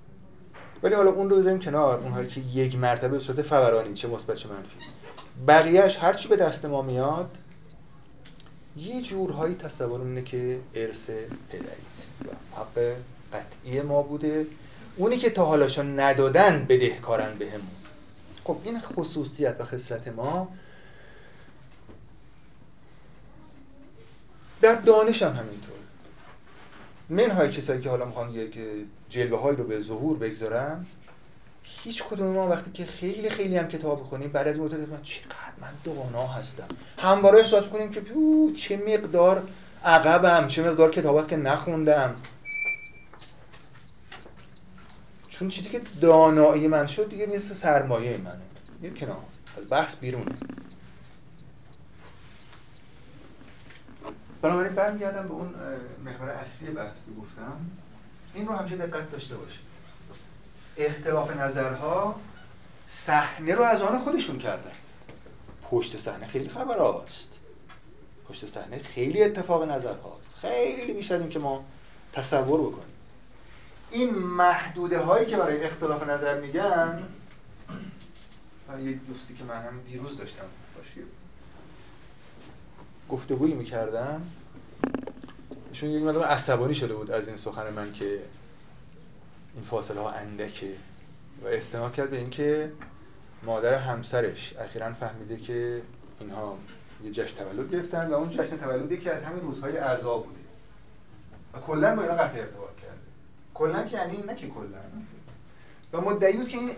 ولی 0.84 0.96
حالا 0.96 1.12
اون 1.12 1.30
رو 1.30 1.36
بذاریم 1.36 1.60
کنار. 1.60 2.00
اونهایی 2.00 2.28
که 2.28 2.42
یک 2.42 2.76
مرتبه 2.76 3.18
به 3.18 3.20
صورت 3.20 3.42
فورانی 3.42 3.94
چه 3.94 4.08
مثبت 4.08 4.38
چه 4.38 4.50
منفی. 4.50 4.78
بقیهش 5.48 5.98
هر 5.98 6.14
چی 6.14 6.28
به 6.28 6.36
دست 6.36 6.66
ما 6.66 6.82
میاد 6.82 7.38
یه 8.76 9.02
جورهایی 9.02 9.56
تصور 9.56 10.02
اینه 10.02 10.22
که 10.22 10.60
ارث 10.76 11.10
پدری 11.50 11.86
است. 11.98 12.12
حق 12.56 12.96
قطعی 13.36 13.82
ما 13.82 14.02
بوده. 14.02 14.48
اونی 14.96 15.18
که 15.18 15.30
تا 15.30 15.46
حالاشا 15.46 15.82
ندادن 15.82 16.66
بدهکارن 16.70 17.38
بهمون. 17.38 17.68
خب 18.44 18.58
این 18.64 18.80
خصوصیت 18.80 19.56
و 19.60 19.64
خصلت 19.64 20.08
ما 20.08 20.48
در 24.62 24.76
دانش 24.76 25.24
هم 25.24 25.32
همینطور. 25.32 25.76
منهای 27.10 27.52
کسایی 27.52 27.82
که 27.82 27.90
حالا 27.90 28.06
می‌خوان 28.06 28.30
یک 28.30 28.60
جلوه 29.10 29.40
هایی 29.40 29.58
رو 29.58 29.64
به 29.64 29.80
ظهور 29.82 30.18
بگذارن 30.18 30.86
هیچ 31.64 32.04
کدوم 32.04 32.28
ما 32.28 32.48
وقتی 32.48 32.72
که 32.72 32.86
خیلی 32.86 33.30
خیلی 33.30 33.58
هم 33.58 33.68
کتاب 33.68 34.00
بخونیم 34.00 34.32
بعد 34.32 34.48
از 34.48 34.60
مدت 34.60 34.90
من 34.90 35.02
چقدر 35.04 35.56
من 35.62 35.74
دانا 35.84 36.28
هستم. 36.28 36.68
همواره 36.98 37.40
احساس 37.40 37.64
کنیم 37.64 37.92
که 37.92 38.02
چه 38.58 38.78
مقدار 38.78 39.44
عقبم 39.84 40.48
چه 40.48 40.70
مقدار 40.70 40.92
کتاب 40.92 41.18
هست 41.18 41.30
که 41.30 41.36
نخوندم. 41.36 42.16
چون 45.40 45.50
چیزی 45.50 45.70
که 45.70 45.82
دانایی 46.02 46.68
من 46.68 46.88
شد 46.88 47.10
دیگه 47.10 47.26
مثل 47.26 47.54
سرمایه 47.54 48.18
منه. 48.18 48.42
میر 48.82 48.94
کنار 48.94 49.18
از 49.58 49.70
بحث 49.70 49.96
بیرونه. 49.96 50.32
بنابراین 54.42 54.76
برمیگردم 54.76 55.28
به 55.28 55.34
اون 55.34 55.56
محور 56.06 56.30
اصلی 56.30 56.72
بحث 56.72 56.94
که 56.94 57.22
گفتم. 57.22 57.60
این 58.34 58.48
رو 58.48 58.54
همیشه 58.54 58.76
دقت 58.76 59.12
داشته 59.12 59.36
باشید. 59.36 59.66
اختلاف 60.78 61.38
نظرها 61.38 62.16
صحنه 62.88 63.56
رو 63.56 63.64
از 63.64 63.82
آن 63.82 64.00
خودشون 64.00 64.40
کردن. 64.40 64.72
پشت 65.72 65.98
صحنه 65.98 66.28
خیلی 66.28 66.50
خبر 66.50 66.78
هاست. 66.78 67.30
پشت 68.30 68.48
صحنه 68.48 68.82
خیلی 68.82 69.24
اتفاق 69.24 69.64
نظر 69.64 69.94
هاست. 69.94 70.28
خیلی 70.42 70.94
بیشتر 70.94 71.18
این 71.18 71.30
که 71.30 71.40
ما 71.40 71.66
تصور 72.14 72.62
بکنیم. 72.62 72.95
این 73.92 74.16
محدوده 74.16 75.00
هایی 75.00 75.26
که 75.26 75.38
برای 75.38 75.64
اختلاف 75.64 76.04
نظر 76.04 76.42
میگن 76.42 77.04
یه 78.84 78.94
دوستی 78.94 79.34
که 79.34 79.44
من 79.44 79.62
هم 79.62 79.82
دیروز 79.88 80.18
داشتم 80.18 80.46
باشی 80.76 81.02
گفتگویی 83.10 83.54
می‌کردم 83.54 84.22
ایشون 85.70 85.90
یک 85.90 86.04
مدام 86.04 86.24
عصبانی 86.24 86.74
شده 86.74 86.94
بود 86.94 87.12
از 87.12 87.28
این 87.28 87.38
سخن 87.38 87.74
من 87.74 87.94
که 87.94 88.20
این 89.56 89.64
فاصله 89.64 90.02
ها 90.02 90.10
اندکه 90.10 90.76
و 91.44 91.48
استناد 91.48 91.94
کرد 91.94 92.10
به 92.10 92.18
اینکه 92.18 92.72
مادر 93.44 93.74
همسرش 93.74 94.54
اخیرا 94.60 94.94
فهمیده 94.94 95.38
که 95.38 95.82
اینها 96.20 96.58
یه 97.04 97.12
جشن 97.12 97.36
تولد 97.36 97.72
گرفتن 97.72 98.08
و 98.08 98.14
اون 98.14 98.30
جشن 98.30 98.58
تولدی 98.58 98.98
که 98.98 99.12
از 99.12 99.24
همین 99.24 99.42
روزهای 99.42 99.78
اعضا 99.78 100.18
بوده. 100.18 100.40
و 101.54 101.60
کلا 101.60 101.96
با 101.96 102.02
اینا 102.02 102.16
قطع 102.16 102.40
ارتباط. 102.40 102.75
کلا 103.56 103.84
که 103.84 103.98
یعنی 103.98 104.24
نه 104.28 104.36
که 104.36 104.48
کلا 104.48 104.80
و 105.94 106.02
مدعی 106.02 106.38
بود 106.38 106.48
که 106.48 106.58
این 106.58 106.72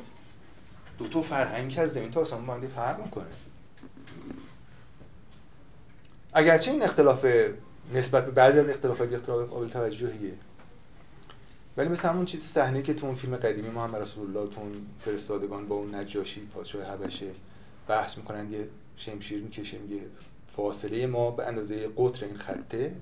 دو 0.97 1.07
تا 1.07 1.21
فرهنگ 1.21 1.71
که 1.71 1.81
از 1.81 1.93
زمین 1.93 2.11
تا 2.11 2.21
آسمون 2.21 2.45
با 2.45 2.67
فرق 2.67 3.03
می‌کنه. 3.03 3.25
اگرچه 6.33 6.71
این 6.71 6.83
اختلاف 6.83 7.25
نسبت 7.93 8.25
به 8.25 8.31
بعضی 8.31 8.59
از 8.59 8.69
اختلافات 8.69 9.13
اختلاف 9.13 9.49
قابل 9.49 9.69
توجهیه. 9.69 10.33
ولی 11.77 11.89
مثل 11.89 12.09
همون 12.09 12.25
چیز 12.25 12.43
صحنه 12.43 12.81
که 12.81 12.93
تو 12.93 13.05
اون 13.05 13.15
فیلم 13.15 13.35
قدیمی 13.35 13.69
محمد 13.69 14.01
رسول 14.01 14.37
الله 14.37 14.55
تو 14.55 14.61
اون 14.61 14.85
فرستادگان 15.05 15.67
با 15.67 15.75
اون 15.75 15.95
نجاشی 15.95 16.41
پادشاه 16.45 16.83
حبشه 16.83 17.31
بحث 17.87 18.17
می‌کنن 18.17 18.51
یه 18.51 18.67
شمشیر 18.97 19.43
می‌کشه 19.43 19.77
میگه 19.77 20.01
فاصله 20.55 21.07
ما 21.07 21.31
به 21.31 21.47
اندازه 21.47 21.89
قطر 21.97 22.25
این 22.25 22.37
خطه. 22.37 22.95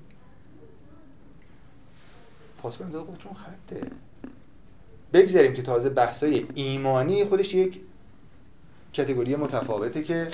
فاصله 2.70 2.86
اندازه 2.86 3.12
قطر 3.12 3.28
اون 3.28 3.34
خطه 3.34 3.90
بگذاریم 5.12 5.54
که 5.54 5.62
تازه 5.62 5.90
بحثای 5.90 6.46
ایمانی 6.54 7.24
خودش 7.24 7.54
یک 7.54 7.80
کتگوری 8.92 9.36
متفاوته 9.36 10.02
که 10.02 10.30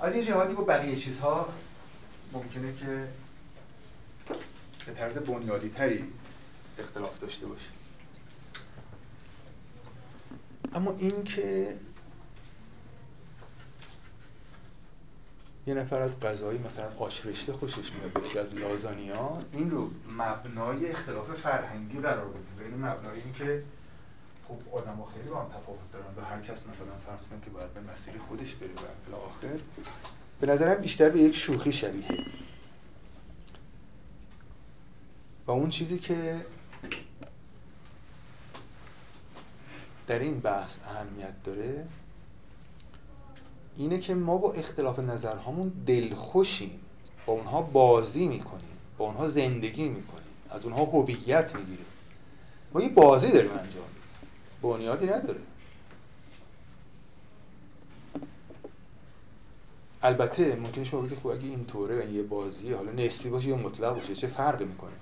از 0.00 0.14
یه 0.16 0.24
جهاتی 0.24 0.54
با 0.54 0.64
بقیه 0.64 0.96
چیزها 0.96 1.48
ممکنه 2.32 2.74
که 2.74 3.08
به 4.86 4.92
طرز 4.94 5.18
بنیادی 5.18 5.68
تری 5.68 6.04
اختلاف 6.78 7.20
داشته 7.20 7.46
باشه. 7.46 7.68
اما 10.74 10.96
این 10.98 11.24
که 11.24 11.76
یه 15.66 15.74
نفر 15.74 16.02
از 16.02 16.20
غذایی 16.20 16.58
مثلا 16.58 16.88
آش 16.98 17.26
رشته 17.26 17.52
خوشش 17.52 17.92
میاد 17.92 18.26
یکی 18.26 18.38
از 18.38 18.54
لازانیا. 18.54 19.38
این 19.52 19.70
رو 19.70 19.90
مبنای 20.18 20.90
اختلاف 20.90 21.30
فرهنگی 21.30 22.00
قرار 22.00 22.28
بده. 22.28 22.64
بین 22.64 22.74
مبنای 22.74 23.20
این 23.20 23.32
که 23.32 23.62
خب 24.48 24.76
آدم 24.76 24.94
ها 24.94 25.08
خیلی 25.14 25.28
با 25.28 25.40
هم 25.40 25.48
تفاوت 25.48 25.92
دارن 25.92 26.14
و 26.16 26.20
هر 26.20 26.40
کس 26.40 26.66
مثلا 26.66 26.96
فرض 27.06 27.22
کنیم 27.22 27.40
که 27.40 27.50
باید 27.50 27.74
به 27.74 27.80
مسیر 27.80 28.14
خودش 28.28 28.54
بره 28.54 28.70
و 29.12 29.16
آخر. 29.16 29.60
به 30.40 30.46
نظرم 30.46 30.82
بیشتر 30.82 31.10
به 31.10 31.18
یک 31.18 31.36
شوخی 31.36 31.72
شبیه. 31.72 32.08
و 35.46 35.50
اون 35.50 35.70
چیزی 35.70 35.98
که 35.98 36.44
در 40.06 40.18
این 40.18 40.40
بحث 40.40 40.78
اهمیت 40.84 41.42
داره 41.44 41.86
اینه 43.76 43.98
که 43.98 44.14
ما 44.14 44.38
با 44.38 44.52
اختلاف 44.52 44.98
نظرهامون 44.98 45.72
دلخوشیم. 45.86 46.80
با 47.26 47.32
اونها 47.32 47.62
بازی 47.62 48.28
می‌کنیم. 48.28 48.78
با 48.98 49.04
اونها 49.04 49.28
زندگی 49.28 49.88
می‌کنیم. 49.88 50.24
از 50.50 50.64
اونها 50.64 50.84
هویت 50.84 51.56
می‌گیریم. 51.56 51.86
ما 52.74 52.80
یه 52.80 52.88
بازی 52.88 53.32
داریم 53.32 53.50
انجام 53.50 53.64
میدیم. 53.66 53.92
بنیادی 54.62 55.06
نداره. 55.06 55.40
البته 60.02 60.56
ممکنه 60.56 60.84
شما 60.84 61.00
بگید 61.00 61.18
خب 61.18 61.26
اگه 61.26 61.44
اینطوره 61.44 62.12
یه 62.12 62.22
بازی 62.22 62.72
حالا 62.72 62.92
نسبی 62.92 63.28
باشه 63.28 63.48
یا 63.48 63.56
مطلق 63.56 63.94
باشه 63.94 64.14
چه 64.14 64.26
فرقی 64.26 64.64
می‌کنه؟ 64.64 64.92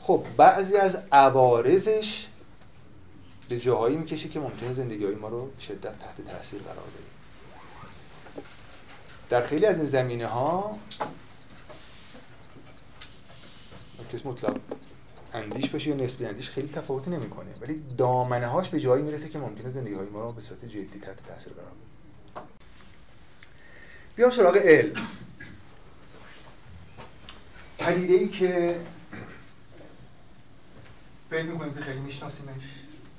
خب 0.00 0.24
بعضی 0.36 0.76
از 0.76 0.98
عوارضش 1.12 2.26
به 3.48 3.58
جاهایی 3.58 3.96
می‌کشه 3.96 4.28
که 4.28 4.40
ممکنه 4.40 4.72
زندگی 4.72 5.04
های 5.04 5.14
ما 5.14 5.28
رو 5.28 5.50
شدت 5.60 5.98
تحت 5.98 6.20
تاثیر 6.20 6.62
قرار 6.62 6.76
بده. 6.76 7.11
در 9.32 9.42
خیلی 9.42 9.66
از 9.66 9.76
این 9.76 9.86
زمینه 9.86 10.26
ها 10.26 10.78
کس 14.12 14.26
مطلق 14.26 14.60
اندیش 15.34 15.70
باشه 15.70 15.90
یا 15.90 15.96
نسبی 15.96 16.26
اندیش 16.26 16.50
خیلی 16.50 16.68
تفاوتی 16.68 17.10
نمی‌کنه 17.10 17.50
ولی 17.60 17.82
دامنه 17.98 18.46
هاش 18.46 18.68
به 18.68 18.80
جایی 18.80 19.02
می‌رسه 19.02 19.28
که 19.28 19.38
ممکنه 19.38 19.70
زندگی 19.70 19.94
های 19.94 20.06
ما 20.06 20.32
به 20.32 20.40
صورت 20.40 20.64
جدی 20.64 21.00
تحت 21.02 21.26
تاثیر 21.26 21.52
قرار 21.52 21.66
بده 21.68 22.42
بیام 24.16 24.32
سراغ 24.32 24.56
علم. 24.56 25.06
پدیده 27.78 28.14
ای 28.14 28.28
که 28.28 28.80
فکر 31.30 31.42
می‌کنیم 31.42 31.74
که 31.74 31.80
خیلی 31.80 32.00
میشناسیمش 32.00 32.62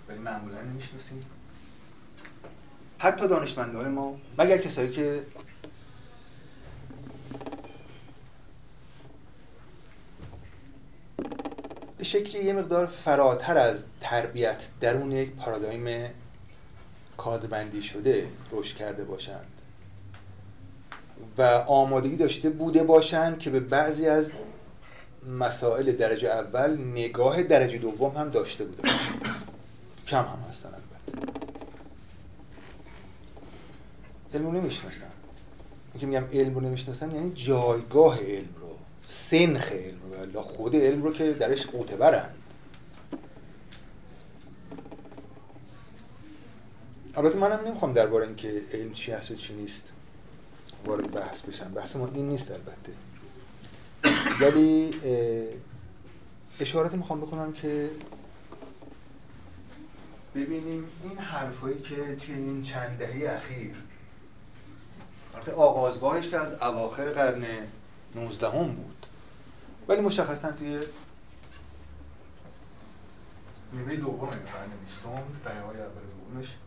ولی 0.10 0.20
معمولا 0.20 0.62
نمی‌شناسیم. 0.62 1.26
حتی 2.98 3.28
دانشمندان 3.28 3.92
ما 3.92 4.20
مگر 4.38 4.58
کسایی 4.58 4.92
که 4.92 5.26
به 11.98 12.04
شکلی 12.04 12.44
یه 12.44 12.54
مقدار 12.54 12.86
فراتر 12.86 13.58
از 13.58 13.86
تربیت 14.02 14.64
درون 14.82 15.12
یک 15.12 15.32
پارادایم 15.32 16.10
کادربندی 17.18 17.82
شده 17.82 18.28
رشد 18.52 18.76
کرده 18.76 19.04
باشند. 19.04 19.48
و 21.38 21.42
آمادگی 21.68 22.18
داشته 22.18 22.50
بوده 22.50 22.84
باشند 22.84 23.40
که 23.40 23.50
به 23.50 23.60
بعضی 23.60 24.08
از 24.08 24.32
مسائل 25.40 25.92
درجه 25.92 26.30
اول 26.30 26.78
نگاه 26.78 27.44
درجه 27.44 27.78
دوم 27.78 28.18
هم 28.18 28.30
داشته 28.30 28.66
بوده 28.66 28.90
کم 30.08 30.18
هم 30.18 30.46
هستن 30.50 30.70
البته. 30.70 31.34
علم 34.34 34.46
رو 34.46 34.52
نمی‌شناسن 34.52 35.23
اینکه 35.94 36.08
میگم 36.08 36.26
علم 36.34 36.56
رو 36.56 36.62
نمی‌شناسن 36.62 37.12
یعنی 37.12 37.32
جایگاه 37.36 38.20
علم 38.20 38.56
رو 38.62 38.78
سنخ 39.06 39.72
علم 39.72 40.00
رو 40.34 40.42
خود 40.42 40.76
علم 40.76 41.04
رو 41.04 41.14
که 41.14 41.34
درش 41.34 41.68
معتبرند 41.74 42.36
البته 47.16 47.38
منم 47.38 47.68
نمی‌خوام 47.68 47.94
درباره 47.94 48.26
اینکه 48.26 48.62
علم 48.74 48.94
چی 48.94 49.12
هست 49.12 49.32
و 49.32 49.36
چی 49.36 49.54
نیست 49.54 49.90
وارد 50.86 51.12
بحث 51.12 51.42
بشم. 51.42 51.74
بحث 51.74 51.96
ما 51.96 52.10
این 52.14 52.30
نیست 52.30 52.52
البته. 52.52 52.94
ولی 54.42 54.94
اشاراتی 56.60 56.98
می‌خوام 56.98 57.22
بکنم 57.22 57.54
که 57.54 57.90
ببینیم 60.36 60.86
این 61.04 61.18
حرفایی 61.18 61.80
که 61.80 61.96
توی 61.96 62.36
این 62.36 62.64
چند 62.64 62.98
دهه 62.98 63.36
اخیر 63.36 63.76
البته 65.36 65.52
آغازگاهش 65.54 66.28
که 66.28 66.38
از 66.38 66.54
اواخر 66.54 67.10
قرن 67.10 67.44
19 68.16 68.50
هم 68.50 68.72
بود. 68.72 69.06
ولی 69.88 70.02
مشخصا 70.02 70.52
توی 70.52 70.80
نیمه 73.74 73.96
دوم 73.96 74.28
قرن 74.30 74.72
بیستم 74.86 75.24
دهه 75.46 75.62
های 75.62 75.78
اول 75.78 76.02
دومش 76.32 76.58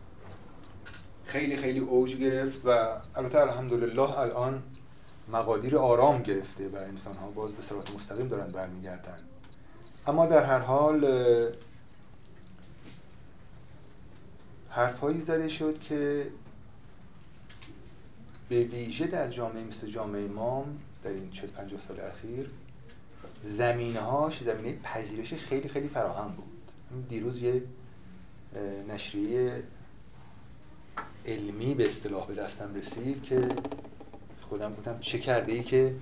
خیلی 1.25 1.57
خیلی 1.57 1.79
اوج 1.79 2.15
گرفت 2.15 2.65
و 2.65 2.87
البته 3.15 3.39
الحمدلله 3.39 4.19
الان 4.19 4.63
مقادیر 5.31 5.77
آرام 5.77 6.21
گرفته 6.21 6.69
و 6.69 6.75
انسان 6.75 7.15
ها 7.15 7.27
باز 7.27 7.51
به 7.51 7.63
صراط 7.63 7.91
مستقیم 7.91 8.27
دارن 8.27 8.47
برمیگردن. 8.47 9.17
اما 10.07 10.25
در 10.25 10.43
هر 10.43 10.59
حال 10.59 11.05
حرفهایی 14.69 15.21
زده 15.21 15.49
شد 15.49 15.79
که 15.79 16.27
به 18.49 18.63
ویژه 18.63 19.07
در 19.07 19.29
جامعه 19.29 19.63
مثل 19.63 19.87
جامعه 19.87 20.27
ما 20.27 20.65
در 21.03 21.09
این 21.09 21.31
40 21.31 21.49
50 21.49 21.81
سال 21.87 21.99
اخیر 21.99 22.49
زمینه 23.45 23.99
هاش 23.99 24.43
زمینه 24.43 24.77
پذیرشش 24.83 25.45
خیلی 25.45 25.69
خیلی 25.69 25.87
فراهم 25.87 26.31
بود. 26.31 27.07
دیروز 27.09 27.41
یه 27.41 27.63
نشریه 28.89 29.63
علمی 31.25 31.75
به 31.75 31.87
اصطلاح 31.87 32.27
به 32.27 32.33
دستم 32.35 32.75
رسید 32.75 33.23
که 33.23 33.49
خودم 34.49 34.73
گفتم 34.73 34.99
چه 34.99 35.19
کرده 35.19 35.51
ای 35.51 35.63
که 35.63 35.95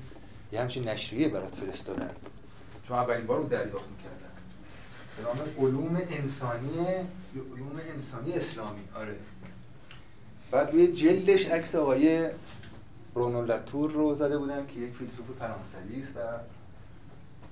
یه 0.52 0.62
همچین 0.62 0.88
نشریه 0.88 1.28
برات 1.28 1.56
فرستادن. 1.56 2.10
چون 2.88 2.98
اولین 2.98 3.26
بار 3.26 3.38
رو 3.38 3.48
دریافت 3.48 3.86
می‌کردن. 3.90 4.32
به 5.18 5.24
نام 5.24 5.68
علوم 5.68 6.02
انسانی 6.10 6.80
علوم 7.36 7.82
انسانی 7.94 8.34
اسلامی. 8.34 8.82
آره. 8.96 9.16
بعد 10.52 10.72
روی 10.72 10.88
جلدش 10.88 11.46
عکس 11.46 11.76
آقای 11.76 12.30
برونو 13.16 13.46
لاتور 13.46 13.92
رو 13.92 14.14
زده 14.14 14.38
بودن 14.38 14.68
که 14.68 14.80
یک 14.80 14.94
فیلسوف 14.94 15.26
فرانسوی 15.40 16.04
است 16.04 16.18
و 16.18 16.20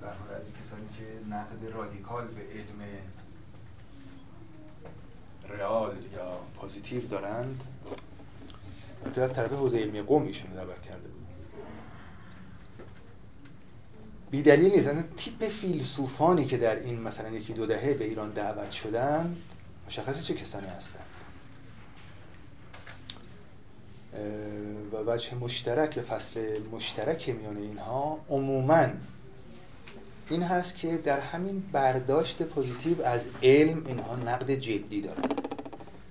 در 0.00 0.12
حال 0.12 0.34
از 0.36 0.42
کسانی 0.62 0.88
که 0.98 1.34
نقد 1.34 1.74
رادیکال 1.74 2.26
به 2.26 2.40
علم 2.40 2.88
real 5.48 5.96
یا 6.16 6.38
positive 6.60 7.06
دارند 7.06 7.60
از 9.16 9.32
طرف 9.32 9.52
حوزه 9.52 9.78
علمیه 9.78 10.02
قم 10.02 10.26
ایشون 10.26 10.50
دعوت 10.50 10.82
کرده 10.82 11.08
بود. 11.08 11.26
بی 14.30 14.42
دلیل 14.42 14.72
نیست 14.72 14.86
اصلا 14.86 15.04
تیپ 15.16 15.48
فیلسوفانی 15.48 16.44
که 16.44 16.58
در 16.58 16.76
این 16.76 17.02
مثلا 17.02 17.28
یکی 17.28 17.52
دو 17.52 17.66
دهه 17.66 17.94
به 17.94 18.04
ایران 18.04 18.30
دعوت 18.30 18.70
شدن 18.70 19.36
مشخص 19.86 20.22
چه 20.22 20.34
کسانی 20.34 20.66
هستند 20.66 21.13
و 24.92 24.96
وجه 24.96 25.34
مشترک 25.34 26.00
فصل 26.00 26.40
مشترک 26.72 27.28
میان 27.28 27.56
اینها 27.56 28.18
عموما 28.30 28.86
این 30.30 30.42
هست 30.42 30.76
که 30.76 30.96
در 30.96 31.20
همین 31.20 31.62
برداشت 31.72 32.42
positive 32.42 33.02
از 33.02 33.28
علم 33.42 33.86
اینها 33.86 34.16
نقد 34.16 34.50
جدی 34.50 35.00
دارن. 35.00 35.28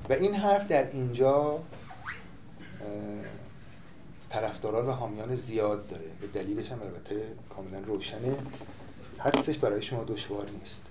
و 0.09 0.13
این 0.13 0.35
حرف 0.35 0.67
در 0.67 0.91
اینجا 0.91 1.59
طرفداران 4.29 4.87
و 4.87 4.91
حامیان 4.91 5.35
زیاد 5.35 5.87
داره. 5.87 6.05
به 6.21 6.27
دلیلش 6.27 6.71
هم 6.71 6.81
البته 6.81 7.21
کاملا 7.55 7.79
روشنه. 7.79 8.37
حدسش 9.17 9.57
برای 9.57 9.81
شما 9.81 10.03
دشوار 10.03 10.45
نیست. 10.59 10.81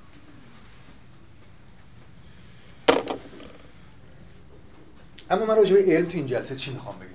اما 5.33 5.47
من 5.47 5.57
راجع 5.57 5.75
به 5.75 5.93
علم 5.93 6.07
تو 6.07 6.17
این 6.17 6.27
جلسه 6.27 6.57
چی 6.57 6.73
می‌خوام 6.73 6.95
بگم؟ 6.99 7.09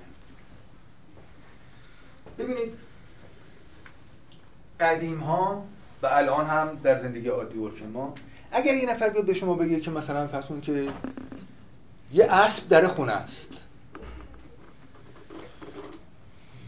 ببینید 2.38 2.74
قدیم 4.80 5.18
ها 5.18 5.64
و 6.02 6.06
الان 6.06 6.46
هم 6.46 6.78
در 6.82 7.02
زندگی 7.02 7.28
عادی 7.28 7.58
عرفی 7.58 7.84
ما 7.84 8.14
اگر 8.50 8.74
یه 8.74 8.90
نفر 8.90 9.08
بیاد 9.10 9.26
به 9.26 9.34
شما 9.34 9.54
بگه 9.54 9.80
که 9.80 9.90
مثلا 9.90 10.26
فرض 10.26 10.44
که 10.62 10.92
یه 12.12 12.32
اسب 12.32 12.68
در 12.68 12.88
خونه 12.88 13.12
است 13.12 13.52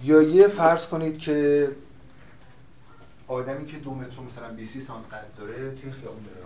یا 0.02 0.22
یه 0.22 0.48
فرض 0.48 0.86
کنید 0.86 1.18
که 1.18 1.68
آدمی 3.28 3.66
که 3.66 3.76
دو 3.76 3.94
متر 3.94 4.20
مثلا 4.20 4.54
20 4.54 4.80
سانت 4.80 5.06
قد 5.06 5.26
داره 5.38 5.74
توی 5.74 5.90
خیابون 5.90 6.22
داره 6.22 6.40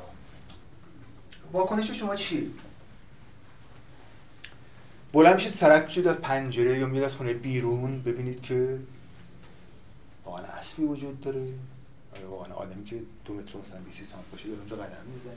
واکنش 1.53 1.91
شما 1.91 2.17
چیه؟ 2.17 2.47
بلند 5.15 5.35
میشید 5.35 5.55
سرک 5.55 5.87
میشید 5.87 6.09
از 6.09 6.17
پنجره 6.17 6.79
یا 6.79 6.87
میرید 6.87 7.05
از 7.05 7.13
خونه 7.13 7.35
بیرون. 7.35 8.03
ببینید 8.03 8.43
که 8.43 8.79
واقعا 10.25 10.45
اسبی 10.45 10.83
وجود 10.83 11.21
داره. 11.21 11.49
آره 12.17 12.27
واقعا 12.27 12.55
آدمی 12.55 12.85
که 12.85 13.03
دو 13.25 13.35
متر 13.35 13.59
مثلا 13.59 13.81
20 13.81 14.05
سانت 14.05 14.25
باشه 14.33 14.49
داره 14.49 14.59
اونجا 14.61 14.77
قدم 14.77 15.07
می‌زنه. 15.15 15.35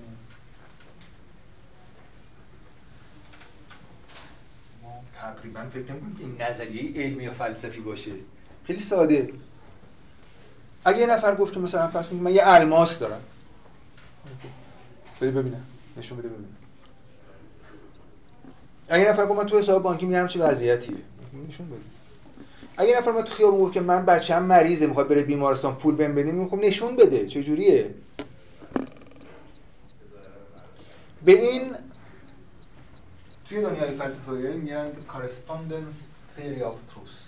تقریبا 5.15 5.69
فکر 5.69 5.91
نمی‌کنم 5.91 6.13
که 6.13 6.23
این 6.23 6.41
نظریه 6.41 7.03
علمی 7.03 7.23
یا 7.23 7.33
فلسفی 7.33 7.79
باشه. 7.81 8.11
خیلی 8.65 8.79
ساده. 8.79 9.33
اگه 10.85 10.99
یه 10.99 11.07
نفر 11.07 11.35
گفت 11.35 11.57
مثلا 11.57 11.87
پس 11.87 12.13
من 12.13 12.33
یه 12.33 12.41
الماس 12.45 12.99
دارم. 12.99 13.21
بده 15.21 15.31
ببینم. 15.31 15.63
نشون 15.97 16.17
بده 16.17 16.27
ببینم. 16.27 16.55
اگه 18.89 19.09
نفر 19.09 19.25
گفت 19.25 19.39
من 19.39 19.45
تو 19.45 19.59
حساب 19.59 19.83
بانکی 19.83 20.05
میگم 20.05 20.27
چه 20.27 20.39
وضعیتیه 20.39 20.97
نشون 21.49 21.67
بده. 21.67 21.79
اگه 22.77 22.97
نفر 22.97 23.11
من 23.11 23.21
تو 23.21 23.33
خیابون 23.33 23.59
گفت 23.59 23.73
که 23.73 23.81
من 23.81 24.05
بچه‌م 24.05 24.43
مریضه 24.43 24.87
می‌خواد 24.87 25.07
بره 25.07 25.23
بیمارستان 25.23 25.75
پول 25.75 25.95
بهم 25.95 26.15
بدین 26.15 26.47
خب 26.47 26.55
نشون 26.55 26.95
بده 26.95 27.27
چه 27.27 27.43
جوریه؟ 27.43 27.93
به 31.25 31.31
این 31.31 31.75
توی 33.49 33.61
دنیای 33.61 33.91
فلسفه 33.91 34.31
میگن 34.31 34.91
correspondence 35.09 36.39
theory 36.39 36.61
of 36.61 36.93
truth. 36.93 37.27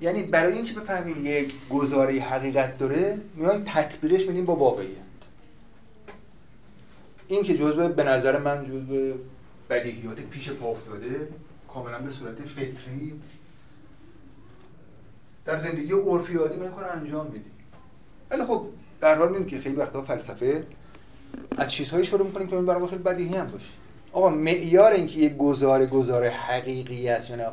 یعنی 0.00 0.22
برای 0.22 0.52
اینکه 0.52 0.72
بفهمیم 0.72 1.26
یک 1.26 1.54
گزاره 1.70 2.20
حقیقت 2.20 2.78
داره 2.78 3.18
میایم 3.34 3.64
تطبیقش 3.66 4.26
میدیم 4.26 4.44
با 4.44 4.56
واقعیت. 4.56 4.98
این 7.28 7.42
که 7.42 7.58
جزء 7.58 7.88
به 7.88 8.04
نظر 8.04 8.38
من 8.38 8.66
جزء 8.66 9.12
بدیهیات 9.70 10.20
پیش 10.20 10.50
پا 10.50 10.70
افتاده 10.70 11.28
کاملا 11.68 11.98
به 11.98 12.10
صورت 12.10 12.42
فطری. 12.42 13.20
در 15.44 15.58
زندگی 15.58 15.92
عرفی 15.92 16.36
عادی 16.36 16.56
من 16.56 16.70
کار 16.70 16.84
انجام 16.84 17.26
میدیم. 17.26 17.52
ولی 18.30 18.44
خب 18.44 18.66
در 19.00 19.18
حال 19.18 19.28
می‌دونیم 19.28 19.48
که 19.48 19.58
خیلی 19.58 19.76
وقتا 19.76 20.02
فلسفه 20.02 20.66
از 21.56 21.72
چیزهایی 21.72 22.04
شروع 22.04 22.26
می‌کنیم 22.26 22.46
که 22.46 22.56
برای 22.56 22.80
ما 22.80 22.86
خیلی 22.86 23.02
بدیهی 23.02 23.36
هم 23.36 23.46
باشه. 23.46 23.70
آقا 24.12 24.30
معیار 24.30 24.92
اینکه 24.92 25.18
یک 25.18 25.36
گزاره 25.36 25.86
گزاره 25.86 26.30
حقیقی 26.30 27.08
است 27.08 27.30
یا 27.30 27.36
نه 27.36 27.48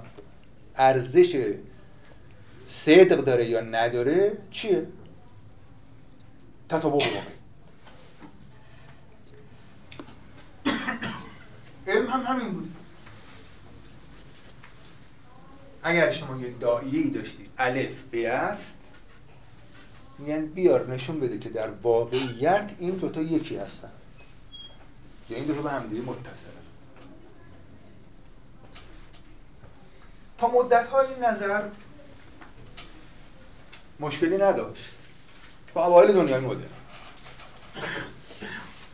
ارزش 0.76 1.56
صدق 2.65 3.17
داره 3.24 3.45
یا 3.45 3.62
نداره 3.62 4.38
چیه؟ 4.52 4.88
تطابق 6.69 6.93
واقعی. 6.93 7.12
علم 11.91 12.10
هم 12.10 12.21
همین 12.21 12.54
بود. 12.54 12.75
اگر 15.84 16.12
شما 16.12 16.41
یه 16.41 16.54
دایه 16.60 16.99
ای 16.99 17.10
داشتید 17.10 17.49
الف 17.58 18.04
به 18.12 18.30
است 18.30 18.77
میگن 20.19 20.45
بیار 20.45 20.93
نشون 20.93 21.19
بده 21.19 21.39
که 21.39 21.49
در 21.49 21.69
واقعیت 21.69 22.71
این 22.80 22.91
دوتا 22.91 23.21
یکی 23.21 23.58
هستن. 23.58 23.91
یا 25.30 25.38
این 25.38 25.45
دوتا 25.45 25.62
به 25.62 25.71
همدیگه 25.71 26.01
متصل 26.01 26.47
تا 30.38 30.47
مدت 30.47 30.88
های 30.88 31.08
نظر 31.21 31.63
مشکلی 33.99 34.38
نداشت. 34.38 34.84
با 35.73 35.86
اوایل 35.86 36.13
دنیای 36.13 36.39
مدرن. 36.39 36.69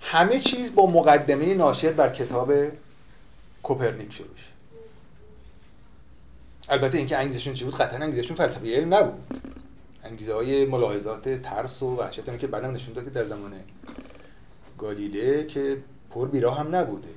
همه 0.02 0.40
چیز 0.40 0.76
با 0.76 0.86
مقدمه 0.86 1.54
ناشر 1.54 1.92
بر 1.92 2.10
کتاب 2.10 2.52
کوپرنیک 3.64 4.14
شروع 4.14 4.36
شد 4.36 4.58
البته 6.70 6.98
اینکه 6.98 7.18
انگیزشون 7.18 7.54
چی 7.54 7.66
بود؟ 7.66 7.76
قطعا 7.76 8.04
انگیزشون 8.04 8.38
فلسفه 8.38 8.76
علم 8.76 8.94
نبود. 8.94 9.20
انگیزه 10.04 10.34
های 10.34 10.66
ملاحظات 10.66 11.30
ترس 11.30 11.84
و 11.84 11.96
وحشت 11.96 12.38
که 12.38 12.48
بعدم 12.48 12.72
نشون 12.72 12.94
داد 12.94 13.04
که 13.04 13.10
در 13.10 13.26
زمان 13.26 13.54
گالیله 14.78 15.46
که 15.46 15.78
پر 16.12 16.28
بیراه 16.28 16.60
هم 16.60 16.76
نبوده. 16.76 17.08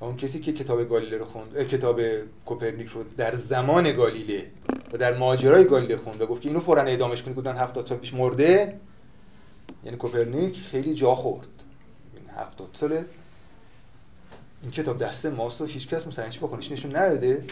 اون 0.00 0.16
کسی 0.16 0.40
که 0.40 0.52
کتاب 0.52 0.88
گالیله 0.88 1.16
رو 1.16 1.24
خوند 1.24 1.68
کتاب 1.68 2.00
کوپرنیک 2.46 2.88
رو 2.88 3.04
در 3.16 3.34
زمان 3.34 3.92
گالیله 3.92 4.46
و 4.92 4.98
در 4.98 5.18
ماجرای 5.18 5.64
گالیله 5.64 5.96
خوند 5.96 6.22
و 6.22 6.26
گفت 6.26 6.42
که 6.42 6.48
اینو 6.48 6.60
فورا 6.60 6.82
اعدامش 6.82 7.22
کنید 7.22 7.36
بودن 7.36 7.56
70 7.56 7.86
سال 7.86 7.98
پیش 7.98 8.14
مرده. 8.14 8.80
یعنی 9.84 9.96
کوپرنیک 9.96 10.58
خیلی 10.70 10.94
جا 10.94 11.14
خورد. 11.14 11.48
این 12.14 12.24
70 12.36 12.68
ساله. 12.72 13.04
این 14.66 14.72
کتاب 14.72 14.98
دست 14.98 15.26
ماست 15.26 15.60
و 15.60 15.64
هیچ 15.64 15.88
کس 15.88 16.06
مثلا 16.06 16.24
هیچ 16.24 16.42
واکنشی 16.42 16.74
نشون 16.74 16.96
نداده. 16.96 17.44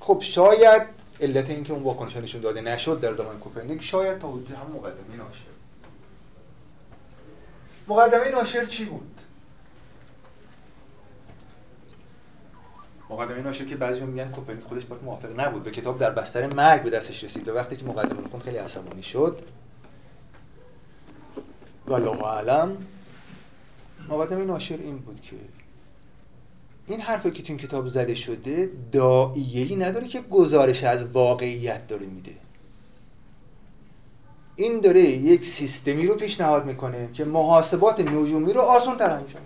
خب 0.00 0.18
شاید 0.20 0.82
علت 1.20 1.50
اینکه 1.50 1.72
اون 1.72 1.82
واکنش 1.82 2.16
نشون 2.16 2.40
داده 2.40 2.60
نشد 2.60 3.00
در 3.00 3.12
زمان 3.12 3.38
کوپرنیک 3.38 3.82
شاید 3.82 4.18
تا 4.18 4.28
حدودی 4.28 4.50
هم 4.50 4.66
مقدمه 4.66 5.16
ناشر. 5.16 5.46
مقدمه 7.88 8.30
ناشر 8.30 8.64
چی 8.64 8.84
بود؟ 8.84 9.20
مقدمه 13.10 13.42
ناشر 13.42 13.64
که 13.64 13.76
بعضی 13.76 14.00
میگن 14.00 14.30
کوپرنیک 14.30 14.64
خودش 14.64 14.84
باهاش 14.84 15.04
موافق 15.04 15.40
نبود. 15.40 15.62
به 15.62 15.70
کتاب 15.70 15.98
در 15.98 16.10
بستر 16.10 16.54
مرگ 16.54 16.82
به 16.82 16.90
دستش 16.90 17.24
رسید 17.24 17.48
و 17.48 17.54
وقتی 17.54 17.76
که 17.76 17.84
مقدمه 17.84 18.20
رو 18.20 18.28
خوند 18.28 18.42
خیلی 18.42 18.56
عصبانی 18.56 19.02
شد. 19.02 19.42
والله 21.86 22.24
اعلم. 22.24 22.86
مقدمه 24.08 24.44
ناشر 24.44 24.76
این 24.76 24.98
بود 24.98 25.20
که 25.20 25.36
این 26.86 27.00
حرفی 27.00 27.30
که 27.30 27.42
تو 27.42 27.52
این 27.52 27.58
کتاب 27.58 27.88
زده 27.88 28.14
شده 28.14 28.70
دائیه‌ای 28.92 29.76
نداره 29.76 30.08
که 30.08 30.20
گزارش 30.20 30.84
از 30.84 31.04
واقعیت 31.04 31.86
داره 31.86 32.06
میده. 32.06 32.32
این 34.56 34.80
داره 34.80 35.00
یک 35.00 35.46
سیستمی 35.46 36.06
رو 36.06 36.14
پیشنهاد 36.14 36.66
می‌کنه 36.66 37.08
که 37.12 37.24
محاسبات 37.24 38.00
نجومی 38.00 38.52
رو 38.52 38.60
آسان 38.60 38.96
تر 38.96 39.10
انجام 39.10 39.42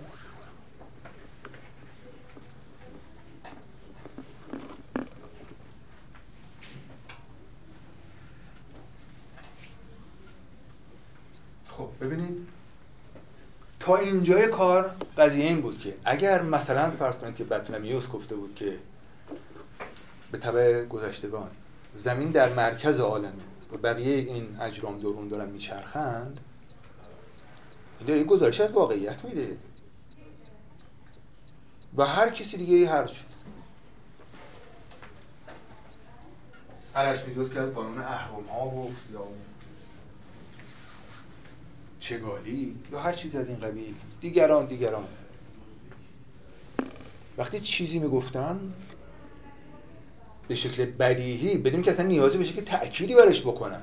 ببینید 12.00 12.49
تا 13.80 13.96
اینجای 13.96 14.46
کار 14.48 14.90
قضیه 15.18 15.44
این 15.44 15.60
بود 15.60 15.78
که 15.78 15.94
اگر 16.04 16.42
مثلا 16.42 16.90
فرض 16.90 17.16
کنید 17.16 17.34
که 17.34 17.44
بطلمیوس 17.44 18.08
گفته 18.08 18.34
بود 18.34 18.54
که 18.54 18.78
به 20.32 20.38
طبع 20.38 20.84
گذشتگان 20.84 21.50
زمین 21.94 22.30
در 22.30 22.54
مرکز 22.54 23.00
عالمه 23.00 23.32
و 23.72 23.76
بقیه 23.76 24.16
این 24.16 24.60
اجرام 24.60 24.98
دورون 24.98 25.28
دارن 25.28 25.48
میچرخند 25.50 26.40
این 27.98 28.06
داره 28.08 28.24
گزارش 28.24 28.60
از 28.60 28.70
واقعیت 28.70 29.24
میده. 29.24 29.56
و 31.96 32.06
هر 32.06 32.30
کسی 32.30 32.56
دیگه 32.56 32.88
هر 32.88 33.06
چیز 33.06 33.18
میدوز 37.26 37.50
که 37.50 37.60
از 37.60 37.74
قانون 37.74 37.98
احرام 37.98 38.44
ها 38.44 38.68
گفت 38.68 39.10
یا 39.12 39.20
چگالی؟ 42.00 42.76
یا 42.92 43.00
هر 43.00 43.12
چیز 43.12 43.36
از 43.36 43.48
این 43.48 43.60
قبیل. 43.60 43.94
دیگران 44.20 44.66
دیگران. 44.66 45.04
وقتی 47.38 47.60
چیزی 47.60 47.98
می‌گفتن 47.98 48.60
به 50.48 50.54
شکل 50.54 50.84
بدیهی 50.84 51.58
بدون 51.58 51.82
که 51.82 51.90
اصلا 51.90 52.06
نیازی 52.06 52.38
بشه 52.38 52.52
که 52.52 52.62
تأکیدی 52.62 53.14
برش 53.14 53.40
بکنن. 53.40 53.80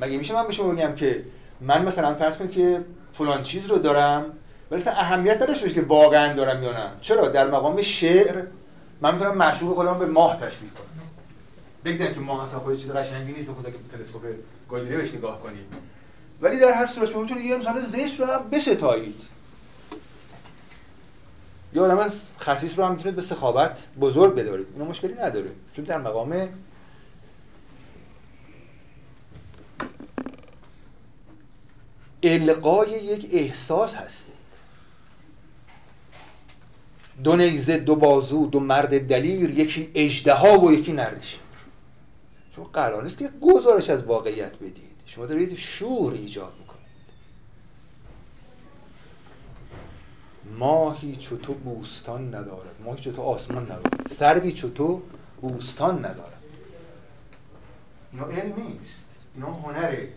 مگه 0.00 0.18
میشه 0.18 0.34
من 0.34 0.46
به 0.46 0.52
شما 0.52 0.72
بگم 0.72 0.94
که 0.94 1.24
من 1.60 1.84
مثلا 1.84 2.14
فرض 2.14 2.36
کنید 2.36 2.50
که 2.50 2.84
فلان 3.12 3.42
چیز 3.42 3.66
رو 3.66 3.78
دارم 3.78 4.24
ولی 4.70 4.80
اصلا 4.80 4.92
اهمیت 4.92 5.42
نداشته 5.42 5.62
باشه 5.62 5.74
که 5.74 5.82
واقعا 5.82 6.34
دارم 6.34 6.62
یا 6.62 6.72
نه. 6.72 6.90
چرا؟ 7.00 7.28
در 7.28 7.50
مقام 7.50 7.82
شعر 7.82 8.42
من 9.00 9.14
می‌تونم 9.14 9.36
معشوق 9.36 9.74
خودم 9.74 9.98
به 9.98 10.06
ماه 10.06 10.36
تشبیه 10.36 10.70
کنم. 10.70 11.02
بگذاریم 11.84 12.14
که 12.14 12.20
ماه 12.20 12.48
اصلا 12.48 12.58
خودش 12.60 12.80
چیز 12.80 12.90
قشنگی 12.90 13.32
نیست 13.32 13.46
به 13.46 13.72
که 13.72 13.96
تلسکوپ 13.96 14.22
گالیله 14.68 14.96
بهش 14.96 15.14
نگاه 15.14 15.40
کنید. 15.42 15.91
ولی 16.42 16.58
در 16.58 16.72
هر 16.72 16.86
صورت 16.86 17.10
شما 17.10 17.22
می‌تونید 17.22 17.44
یه 17.44 17.54
انسان 17.54 17.80
زشت 17.80 18.20
رو 18.20 18.26
هم 18.26 18.50
بستایید. 18.50 19.22
یا 21.72 21.84
آدم 21.84 22.12
خصیص 22.40 22.78
رو 22.78 22.84
هم 22.84 22.92
می‌تونید 22.92 23.16
به 23.16 23.22
سخاوت 23.22 23.78
بزرگ 24.00 24.34
بدارید. 24.34 24.66
اینا 24.72 24.84
مشکلی 24.84 25.14
نداره. 25.14 25.50
چون 25.76 25.84
در 25.84 25.98
مقام 25.98 26.48
القای 32.22 32.90
یک 32.90 33.28
احساس 33.32 33.94
هستید. 33.94 34.32
دو 37.24 37.36
نیزه 37.36 37.76
دو 37.78 37.96
بازو 37.96 38.46
دو 38.46 38.60
مرد 38.60 39.06
دلیر 39.06 39.50
یکی 39.50 39.90
اجدها 39.94 40.58
و 40.58 40.72
یکی 40.72 40.92
نرشیر 40.92 41.40
شما 42.56 42.64
قرار 42.64 43.02
نیست 43.02 43.18
که 43.18 43.30
گزارش 43.40 43.90
از 43.90 44.02
واقعیت 44.04 44.56
بدید. 44.56 44.91
شما 45.14 45.26
دارید 45.26 45.56
شور 45.56 46.12
ایجاد 46.12 46.52
می‌کنید. 46.60 46.82
ماهی 50.58 51.16
چطور 51.16 51.56
بوستان 51.56 52.28
ندارد. 52.28 52.74
ماهی 52.84 53.02
چطور 53.02 53.24
آسمان 53.24 53.64
ندارد. 53.64 54.06
سربی 54.08 54.52
چطور 54.52 55.02
بوستان 55.40 55.98
ندارد. 55.98 56.42
اینا 58.12 58.26
علم 58.26 58.54
نیست. 58.56 59.08
اینا 59.34 59.52
هنره. 59.52 60.08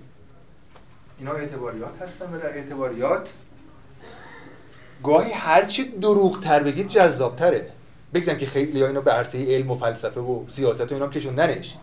اینا 1.20 1.32
اعتباریات 1.32 2.02
هستن 2.02 2.34
و 2.34 2.40
در 2.40 2.58
اعتباریات 2.58 3.30
گاهی 5.04 5.32
هرچی 5.32 5.84
دروغ 5.84 6.44
تر 6.44 6.64
بگید 6.64 6.88
جذاب 6.88 7.36
تره 7.36 7.72
بگذارم 8.14 8.38
که 8.38 8.46
خیلی 8.46 8.82
ها 8.82 8.88
اینا 8.88 9.02
به 9.02 9.12
عرصه 9.12 9.56
علم 9.56 9.72
و 9.72 9.78
فلسفه 9.78 10.22
و 10.22 10.50
سیاست 10.50 10.92
و 10.92 10.94
اینا 10.94 11.08
کشوندنش. 11.08 11.78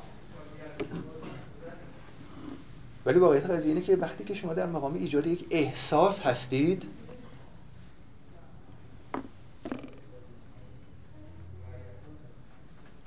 ولی 3.07 3.19
واقعیت 3.19 3.51
قضیه 3.51 3.69
اینه 3.69 3.81
که 3.81 3.97
وقتی 3.97 4.25
که 4.25 4.35
شما 4.35 4.55
در 4.55 4.67
مقام 4.67 4.95
ایجاد 4.95 5.27
یک 5.27 5.47
احساس 5.51 6.21
هستید 6.21 6.89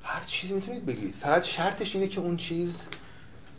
هر 0.03 0.23
چیزی 0.23 0.53
می‌تونید 0.53 0.86
بگید. 0.86 1.15
فقط 1.15 1.43
شرطش 1.43 1.95
اینه 1.95 2.08
که 2.08 2.21
اون 2.21 2.38
چیز 2.38 2.81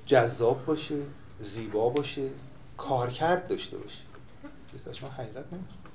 جذاب 0.07 0.67
باشه 0.67 0.97
زیبا 1.41 1.89
باشه 1.89 2.31
کارکرد 2.77 3.47
داشته 3.49 3.79
باشه. 3.79 3.99
چیز 4.73 4.89
شما 4.97 5.09
حقیقت 5.09 5.53
نمی‌خواد 5.53 5.86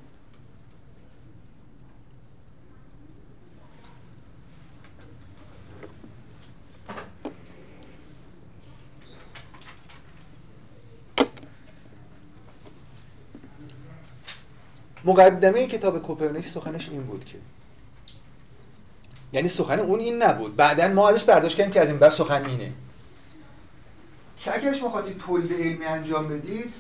مقدمه 15.06 15.68
کتاب 15.68 16.02
کوپرنیک 16.02 16.48
سخنش 16.48 16.90
این 16.90 17.04
بود 17.04 17.26
که 17.26 17.38
یعنی 19.34 19.50
سخن 19.50 19.80
اون 19.80 20.00
این 20.00 20.24
نبود. 20.24 20.56
بعدا 20.56 20.88
ما 20.88 21.10
ازش 21.10 21.24
برداشت 21.24 21.58
کردیم 21.58 21.74
که 21.74 21.82
از 21.82 21.88
این 21.88 21.98
بعد 21.98 22.12
سخن 22.12 22.46
اینه. 22.46 22.72
که 24.40 24.56
اگر 24.56 24.74
شما 24.74 24.90
خواستید 24.90 25.18
تولید 25.18 25.54
علمی 25.54 25.86
انجام 25.86 26.28
بدید 26.28 26.74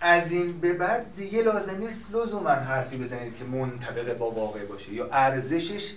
از 0.00 0.32
این 0.32 0.60
به 0.60 0.72
بعد 0.72 1.16
دیگه 1.16 1.42
لازم 1.42 1.78
نیست 1.78 2.06
لزوما 2.12 2.50
حرفی 2.50 2.96
بزنید 2.96 3.38
که 3.38 3.44
منطبق 3.44 4.18
با 4.18 4.30
واقع 4.30 4.64
باشه 4.64 4.92
یا 4.92 5.08
ارزشش 5.12 5.92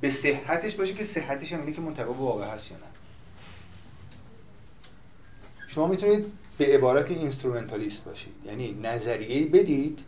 به 0.00 0.10
صحتش 0.10 0.74
باشه 0.74 0.94
که 0.94 1.04
صحتش 1.04 1.52
هم 1.52 1.60
اینه 1.60 1.72
که 1.72 1.80
منطبق 1.80 2.06
با 2.06 2.14
واقع 2.14 2.46
هست 2.46 2.70
یا 2.70 2.76
نه. 2.76 2.82
شما 5.68 5.86
می‌تونید 5.86 6.32
به 6.58 6.66
عبارت 6.66 7.10
اینسترومنتالیست 7.10 8.04
باشید. 8.04 8.32
یعنی 8.46 8.78
نظریه 8.82 9.46
بدید 9.46 10.00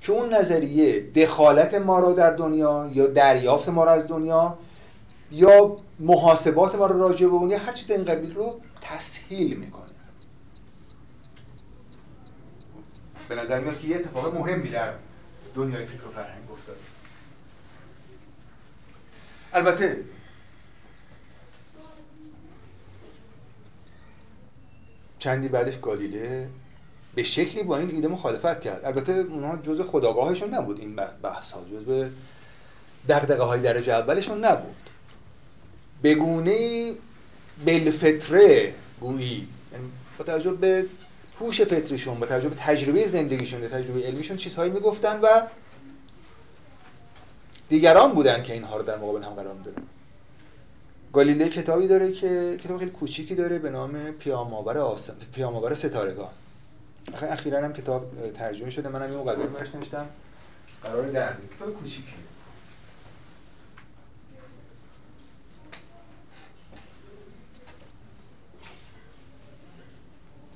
که 0.00 0.12
اون 0.12 0.34
نظریه 0.34 1.00
دخالت 1.00 1.74
ما 1.74 2.00
رو 2.00 2.14
در 2.14 2.30
دنیا 2.36 2.90
یا 2.94 3.06
دریافت 3.06 3.68
ما 3.68 3.84
رو 3.84 3.90
از 3.90 4.06
دنیا 4.08 4.58
یا 5.30 5.76
محاسبات 5.98 6.74
ما 6.74 6.86
رو 6.86 6.98
راجع 6.98 7.26
به 7.26 7.32
اون 7.32 7.50
یا 7.50 7.58
هر 7.58 7.72
چیز 7.72 7.90
این 7.90 8.04
قبیل 8.04 8.34
رو 8.34 8.60
تسهیل 8.80 9.56
می‌کنه. 9.56 9.84
به 13.28 13.34
نظر 13.34 13.60
میاد 13.60 13.80
که 13.80 13.88
یه 13.88 13.96
اتفاق 13.96 14.34
مهمی 14.34 14.68
در 14.68 14.92
دنیای 15.54 15.86
فکر 15.86 16.06
و 16.06 16.10
فرهنگ 16.10 16.50
افتاده. 16.52 16.78
البته 19.52 20.04
چندی 25.20 25.48
بعدش 25.48 25.78
گالیله 25.82 26.48
به 27.14 27.22
شکلی 27.22 27.62
با 27.62 27.76
این 27.76 27.90
ایده 27.90 28.08
مخالفت 28.08 28.60
کرد. 28.60 28.84
البته 28.84 29.12
اونها 29.12 29.56
جز 29.56 29.80
خداگاهشون 29.80 30.54
نبود 30.54 30.80
این 30.80 30.96
بحث 31.22 31.52
ها 31.52 31.64
جز 31.72 31.84
به 31.84 32.10
دقدقه 33.08 33.42
های 33.42 33.60
درجه 33.60 33.92
اولشون 33.92 34.44
نبود. 34.44 34.76
بگونه 36.02 36.92
بلفتره 37.66 38.74
گویی. 39.00 39.48
یعنی 39.72 39.84
با 40.18 40.24
توجه 40.24 40.50
به 40.50 40.86
هوش 41.40 41.60
فطریشون 41.60 42.20
با 42.20 42.26
توجه 42.26 42.48
به 42.48 42.56
تجربه 42.56 43.08
زندگیشون 43.08 43.68
تجربه 43.68 44.02
علمیشون 44.02 44.36
چیزهایی 44.36 44.70
می‌گفتن 44.70 45.20
و 45.20 45.46
دیگران 47.68 48.12
بودن 48.12 48.42
که 48.42 48.52
اینها 48.52 48.76
رو 48.76 48.82
در 48.82 48.96
مقابل 48.96 49.22
هم 49.22 49.30
قرار 49.30 49.54
می‌دادن. 49.54 49.82
گالیله 51.12 51.48
کتابی 51.48 51.88
داره 51.88 52.12
که 52.12 52.58
کتاب 52.64 52.78
خیلی 52.78 52.90
کوچیکی 52.90 53.34
داره 53.34 53.58
به 53.58 53.70
نام 53.70 54.10
پیامآور 54.10 54.78
آسم 54.78 55.16
پیامآور 55.34 55.74
ستارگان. 55.74 56.30
اخیرا 57.22 57.58
هم 57.58 57.72
کتاب 57.72 58.32
ترجمه 58.34 58.70
شده 58.70 58.88
منم 58.88 59.10
این 59.10 59.18
مقدمه 59.18 59.46
برش 59.46 59.74
نوشتم. 59.74 60.06
قرار 60.82 61.10
در 61.10 61.32
کتاب 61.56 61.74
کوچیکی 61.74 62.14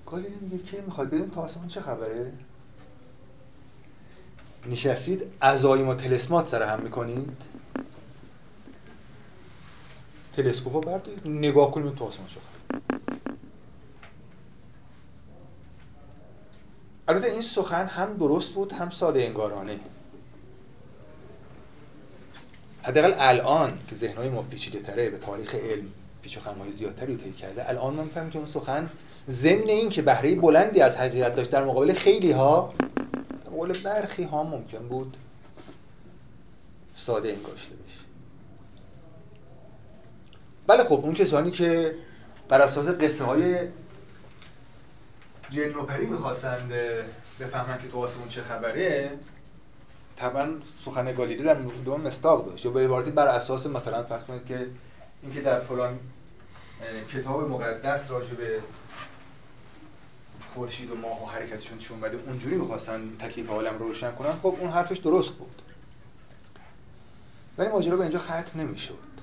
گالیله 0.07 0.37
میگه 0.41 0.59
که 0.59 0.83
می‌خواد 0.83 1.11
بدون 1.11 1.31
تا 1.31 1.41
آسمان 1.41 1.69
چه 1.69 1.81
خبره؟ 1.81 2.33
نشستید 4.67 5.27
ازایم 5.41 5.89
و 5.89 5.95
تلسمات 5.95 6.49
سر 6.49 6.63
هم 6.63 6.81
می‌کنید؟ 6.81 7.54
تلسکوپ 10.37 10.75
رو 10.75 10.81
بردارید 10.81 11.29
نگاه 11.29 11.71
کنید 11.71 11.95
تو 11.95 12.05
آسمان 12.05 12.27
چه 12.29 12.41
البته 17.09 17.31
این 17.31 17.43
سخن 17.43 17.87
هم 17.87 18.17
درست 18.17 18.53
بود 18.53 18.73
هم 18.73 18.91
ساده 18.91 19.23
انگارانه. 19.23 19.81
حداقل 22.83 23.15
الان 23.19 23.79
که 23.89 23.97
ذهنهای 23.97 24.29
ما 24.29 24.43
پیچیده 24.43 24.81
تره 24.81 25.11
به 25.11 25.19
تاریخ 25.19 25.55
علم 25.55 25.87
پیچ 26.23 26.37
و 26.37 26.41
خمهای 26.41 26.73
زیادتری 26.73 27.17
طی 27.17 27.33
کرده 27.33 27.69
الان 27.69 27.95
من 27.95 28.05
می‌فهمم 28.05 28.31
که 28.31 28.39
اون 28.39 28.47
سخن 28.47 28.91
ضمن 29.31 29.69
این 29.69 29.91
که 29.91 30.03
بهره 30.03 30.35
بلندی 30.35 30.81
از 30.81 30.97
حقیقت 30.97 31.35
داشت 31.35 31.51
در 31.51 31.65
مقابل 31.65 31.93
خیلی 31.93 32.33
ها 32.33 32.75
در 33.45 33.51
مقابل 33.53 33.79
برخی 33.85 34.23
ها 34.23 34.43
ممکن 34.43 34.89
بود 34.89 35.17
ساده 36.95 37.29
انگاشته 37.29 37.75
بشه 37.75 38.04
بله 40.67 40.85
خب 40.85 40.93
اون 40.93 41.15
کسانی 41.15 41.51
که 41.51 41.95
بر 42.49 42.61
اساس 42.61 42.89
قصه 42.89 43.25
های 43.25 43.59
جن 45.51 45.75
و 45.75 45.83
پری 45.83 46.07
می‌خواستند 46.07 46.73
بفهمن 47.41 47.79
که 47.79 47.89
تو 47.89 47.99
آسمون 47.99 48.29
چه 48.29 48.43
خبره 48.43 49.11
طبعا 50.17 50.49
سخن 50.85 51.13
گالیله 51.13 51.45
در 51.45 51.55
دوم 51.55 52.01
مستاق 52.01 52.47
داشت. 52.47 52.65
یا 52.65 52.71
به 52.71 52.85
عبارتی 52.85 53.11
بر 53.11 53.27
اساس 53.27 53.67
مثلا 53.67 54.03
فرض 54.03 54.23
کنید 54.23 54.47
که 54.47 54.67
اینکه 55.23 55.41
در 55.41 55.61
فلان 55.61 55.99
کتاب 57.13 57.51
مقدس 57.51 58.11
راجع 58.11 58.35
به 58.35 58.61
خورشید 60.55 60.91
و 60.91 60.97
ماه 60.97 61.23
و 61.23 61.27
حرکتشون 61.27 61.79
چون 61.79 62.01
بده 62.01 62.19
اونجوری 62.27 62.57
می‌خواستن 62.57 63.17
تکلیف 63.19 63.51
عالم 63.51 63.79
رو 63.79 63.89
روشن 63.89 64.13
کنن 64.13 64.33
خب 64.33 64.57
اون 64.61 64.71
حرفش 64.71 64.99
درست 64.99 65.33
بود. 65.33 65.63
ولی 67.59 67.69
ماجرا 67.69 67.97
به 67.97 68.03
اینجا 68.03 68.19
ختم 68.19 68.61
نمی‌شد. 68.61 69.15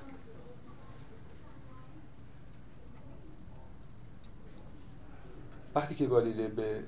وقتی 5.74 5.94
که 5.94 6.06
گالیله 6.06 6.48
به 6.48 6.82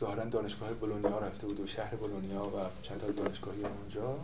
ظاهرا 0.00 0.24
دانشگاه 0.24 0.72
بولونیا 0.72 1.18
رفته 1.18 1.46
بود 1.46 1.60
و 1.60 1.66
شهر 1.66 1.96
بولونیا 1.96 2.44
و 2.44 2.82
چند 2.82 3.00
تا 3.00 3.10
دانشگاهی 3.10 3.64
اونجا 3.64 4.16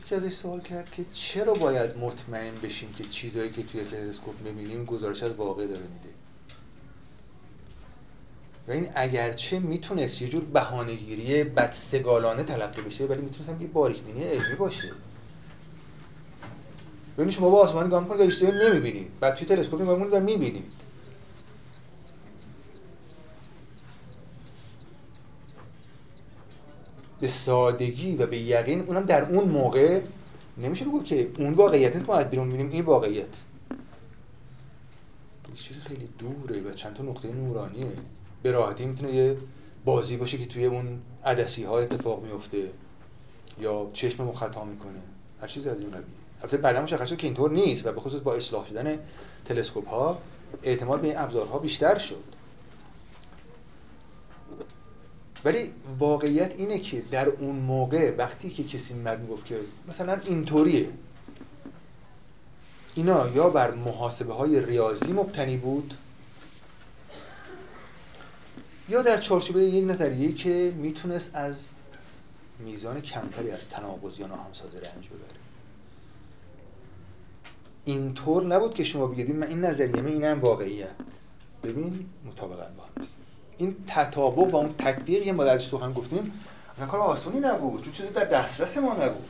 یکی 0.00 0.14
ازش 0.14 0.32
سوال 0.32 0.60
کرد 0.60 0.90
که 0.90 1.04
چرا 1.12 1.54
باید 1.54 1.98
مطمئن 1.98 2.54
بشیم 2.62 2.92
که 2.92 3.04
چیزهایی 3.04 3.52
که 3.52 3.62
توی 3.62 3.84
تلسکوپ 3.84 4.40
می‌بینیم 4.40 4.84
گزارش 4.84 5.22
از 5.22 5.32
واقع 5.32 5.66
داره 5.66 5.82
میده؟ 5.82 6.14
و 8.68 8.72
این 8.72 8.88
اگرچه 8.94 9.58
می‌تونست 9.58 10.22
یه 10.22 10.28
جور 10.28 10.44
بهانهگیری 10.44 11.44
بدسگالانه 11.44 12.42
تلقی 12.42 12.82
بشه 12.82 13.06
ولی 13.06 13.22
می‌تونست 13.22 13.50
هم 13.50 13.62
یه 13.62 13.68
باریکبینی 13.68 14.24
علمی 14.24 14.54
باشه. 14.54 14.92
ببینید 17.14 17.34
شما 17.34 17.50
با 17.50 17.58
آسمان 17.58 17.86
نگاه 17.86 18.02
می‌کنید 18.02 18.42
و 18.42 18.46
نمی‌بینید 18.46 19.20
بعد 19.20 19.34
توی 19.34 19.46
تلسکوپ 19.46 19.82
نگاه 19.82 19.98
می‌کنید 19.98 20.14
و 20.14 20.24
می‌بینید 20.24 20.72
به 27.20 27.28
سادگی 27.28 28.16
و 28.16 28.26
به 28.26 28.38
یقین 28.38 28.80
اونم 28.80 29.02
در 29.02 29.30
اون 29.30 29.48
موقع 29.48 30.00
نمیشه 30.58 30.84
بگو 30.84 31.02
که 31.02 31.30
اون 31.38 31.54
واقعیت 31.54 31.96
نیست 31.96 32.08
ما 32.08 32.16
از 32.16 32.30
بیرون 32.30 32.46
می‌بینیم 32.46 32.72
این 32.72 32.84
واقعیت. 32.84 33.26
چیز 35.54 35.76
خیلی 35.76 36.08
دوره 36.18 36.62
و 36.62 36.72
چند 36.72 36.94
تا 36.94 37.02
نقطه 37.02 37.32
نورانیه؟ 37.32 37.86
به 38.42 38.50
راحتی 38.50 38.86
می‌تونه 38.86 39.14
یه 39.14 39.36
بازی 39.84 40.16
باشه 40.16 40.38
که 40.38 40.46
توی 40.46 40.64
اون 40.64 41.00
عدسی 41.24 41.62
ها 41.62 41.78
اتفاق 41.78 42.22
میفته 42.22 42.70
یا 43.60 43.90
چشم 43.92 44.32
خطا 44.32 44.64
می‌کنه. 44.64 45.00
هر 45.40 45.48
چیزی 45.48 45.68
از 45.68 45.80
این 45.80 45.90
قبیل. 45.90 46.23
البته 46.44 46.56
بعدا 46.56 46.82
مشخص 46.82 47.08
شد 47.08 47.16
که 47.16 47.26
اینطور 47.26 47.50
نیست 47.50 47.86
و 47.86 47.92
به 47.92 48.00
خصوص 48.00 48.20
با 48.20 48.34
اصلاح 48.34 48.68
شدن 48.68 48.98
تلسکوپ 49.44 49.88
ها 49.88 50.18
اعتماد 50.62 51.00
به 51.00 51.06
این 51.06 51.18
ابزارها 51.18 51.58
بیشتر 51.58 51.98
شد. 51.98 52.24
ولی 55.44 55.70
واقعیت 55.98 56.54
اینه 56.56 56.78
که 56.78 57.02
در 57.10 57.28
اون 57.28 57.56
موقع 57.56 58.14
وقتی 58.18 58.50
که 58.50 58.64
کسی 58.64 58.94
مد 58.94 59.20
می‌گفت 59.20 59.46
که 59.46 59.60
مثلا 59.88 60.20
اینطوریه 60.24 60.88
اینا 62.94 63.28
یا 63.28 63.50
بر 63.50 63.70
محاسبه 63.70 64.34
های 64.34 64.60
ریاضی 64.60 65.12
مبتنی 65.12 65.56
بود 65.56 65.94
یا 68.88 69.02
در 69.02 69.20
چارچوبه 69.20 69.62
یک 69.62 69.90
نظریه 69.90 70.32
که 70.32 70.74
می‌تونست 70.76 71.30
از 71.34 71.68
میزان 72.58 73.00
کمتری 73.00 73.50
از 73.50 73.60
تناقض 73.70 74.20
یا 74.20 74.26
ناهمسازی 74.26 74.76
رنج 74.76 75.06
ببره. 75.08 75.43
اینطور 77.84 78.44
نبود 78.44 78.74
که 78.74 78.84
شما 78.84 79.06
بگید 79.06 79.36
من 79.36 79.46
این 79.46 79.60
نظریه 79.60 80.02
من 80.02 80.06
اینم 80.06 80.40
واقعیت. 80.40 80.88
ببین 81.62 82.06
مطابقا 82.26 82.66
با 82.76 82.84
هم. 82.84 83.06
این 83.58 83.76
تطابق 83.86 84.54
و 84.54 84.56
اون 84.56 84.74
تطبیق 84.78 85.26
یه 85.26 85.32
ما 85.32 85.44
در 85.44 85.58
سخن 85.58 85.92
گفتیم 85.92 86.32
اصلا 86.74 86.86
کار 86.86 87.00
آسونی 87.00 87.40
نبود. 87.40 87.84
چون 87.84 87.92
چیزی 87.92 88.08
در 88.08 88.24
دسترس 88.24 88.78
ما 88.78 88.94
نبود. 88.94 89.28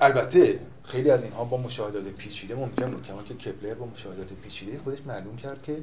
البته 0.00 0.60
خیلی 0.84 1.10
از 1.10 1.22
اینها 1.22 1.44
با 1.44 1.56
مشاهدات 1.56 2.04
پیچیده 2.04 2.54
ممکن 2.54 2.90
بود. 2.90 3.06
کما 3.06 3.22
که 3.22 3.34
کپلر 3.34 3.74
با 3.74 3.86
مشاهدات 3.86 4.32
پیچیده 4.32 4.78
خودش 4.78 5.00
معلوم 5.06 5.36
کرد 5.36 5.62
که 5.62 5.82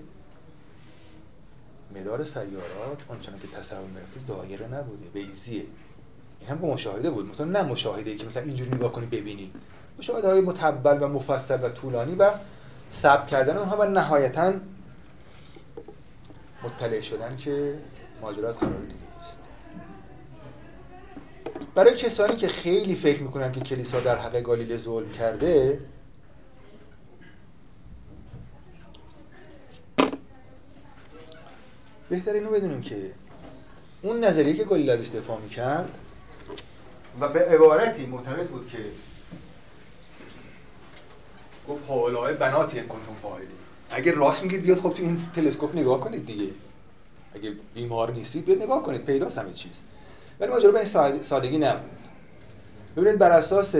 مدار 1.95 2.25
سیارات 2.25 2.99
آنچنان 3.07 3.39
که 3.39 3.47
تصور 3.47 3.87
می‌رفته 3.87 4.19
دایره 4.27 4.67
نبوده 4.67 5.05
بیزیه. 5.13 5.63
این 6.39 6.49
هم 6.49 6.57
با 6.57 6.73
مشاهده 6.73 7.11
بود. 7.11 7.31
مثلا 7.31 7.45
نه 7.45 7.63
مشاهده 7.63 8.11
ای 8.11 8.17
که 8.17 8.25
مثلا 8.25 8.43
اینجوری 8.43 8.71
نگاه 8.71 8.91
کنی 8.91 9.05
ببینی. 9.05 9.51
مشاهده 9.99 10.27
های 10.27 10.41
متبل 10.41 10.97
و 11.03 11.07
مفصل 11.07 11.63
و 11.63 11.69
طولانی 11.69 12.15
و 12.15 12.31
ثبت 12.93 13.27
کردن 13.27 13.57
اونها 13.57 13.77
و 13.77 13.85
نهایتا 13.85 14.53
مطلع 16.63 17.01
شدن 17.01 17.37
که 17.37 17.79
ماجرا 18.21 18.49
از 18.49 18.57
قرار 18.57 18.81
دیگه 18.81 19.19
است 19.21 19.39
برای 21.75 21.95
کسانی 21.95 22.35
که 22.35 22.47
خیلی 22.47 22.95
فکر 22.95 23.21
می‌کنن 23.21 23.51
که 23.51 23.59
کلیسا 23.59 23.99
در 23.99 24.17
حق 24.17 24.41
گالیله 24.41 24.77
ظلم 24.77 25.11
کرده 25.11 25.79
بهتر 32.09 32.33
اینو 32.33 32.49
بدونیم 32.49 32.81
که 32.81 33.11
اون 34.01 34.23
نظریه 34.23 34.53
که 34.53 34.63
گالیله 34.63 34.93
ازش 34.93 35.09
دفاع 35.09 35.39
می‌کرد 35.41 35.89
و 37.19 37.27
به 37.27 37.39
عبارتی 37.39 38.05
معتقد 38.05 38.47
بود 38.47 38.67
که 38.67 38.77
گفت 41.69 41.83
حالای 41.87 42.33
بناتی 42.33 42.81
کنتون 42.81 43.15
فاعلی. 43.21 43.47
اگه 43.89 44.11
راست 44.11 44.43
میگید 44.43 44.61
بیاد 44.61 44.77
خب 44.77 44.93
تو 44.93 45.03
این 45.03 45.21
تلسکوپ 45.35 45.75
نگاه 45.75 45.99
کنید 45.99 46.25
دیگه. 46.25 46.51
اگه 47.35 47.53
بیمار 47.73 48.11
نیستید 48.11 48.45
بیاد 48.45 48.61
نگاه 48.61 48.83
کنید 48.83 49.05
پیداست 49.05 49.37
همه 49.37 49.53
چیز. 49.53 49.71
ولی 50.39 50.51
ماجرا 50.51 50.71
به 50.71 50.79
این 50.79 51.23
سادگی 51.23 51.57
نبود. 51.57 51.89
ببینید 52.97 53.19
بر 53.19 53.31
اساس 53.31 53.75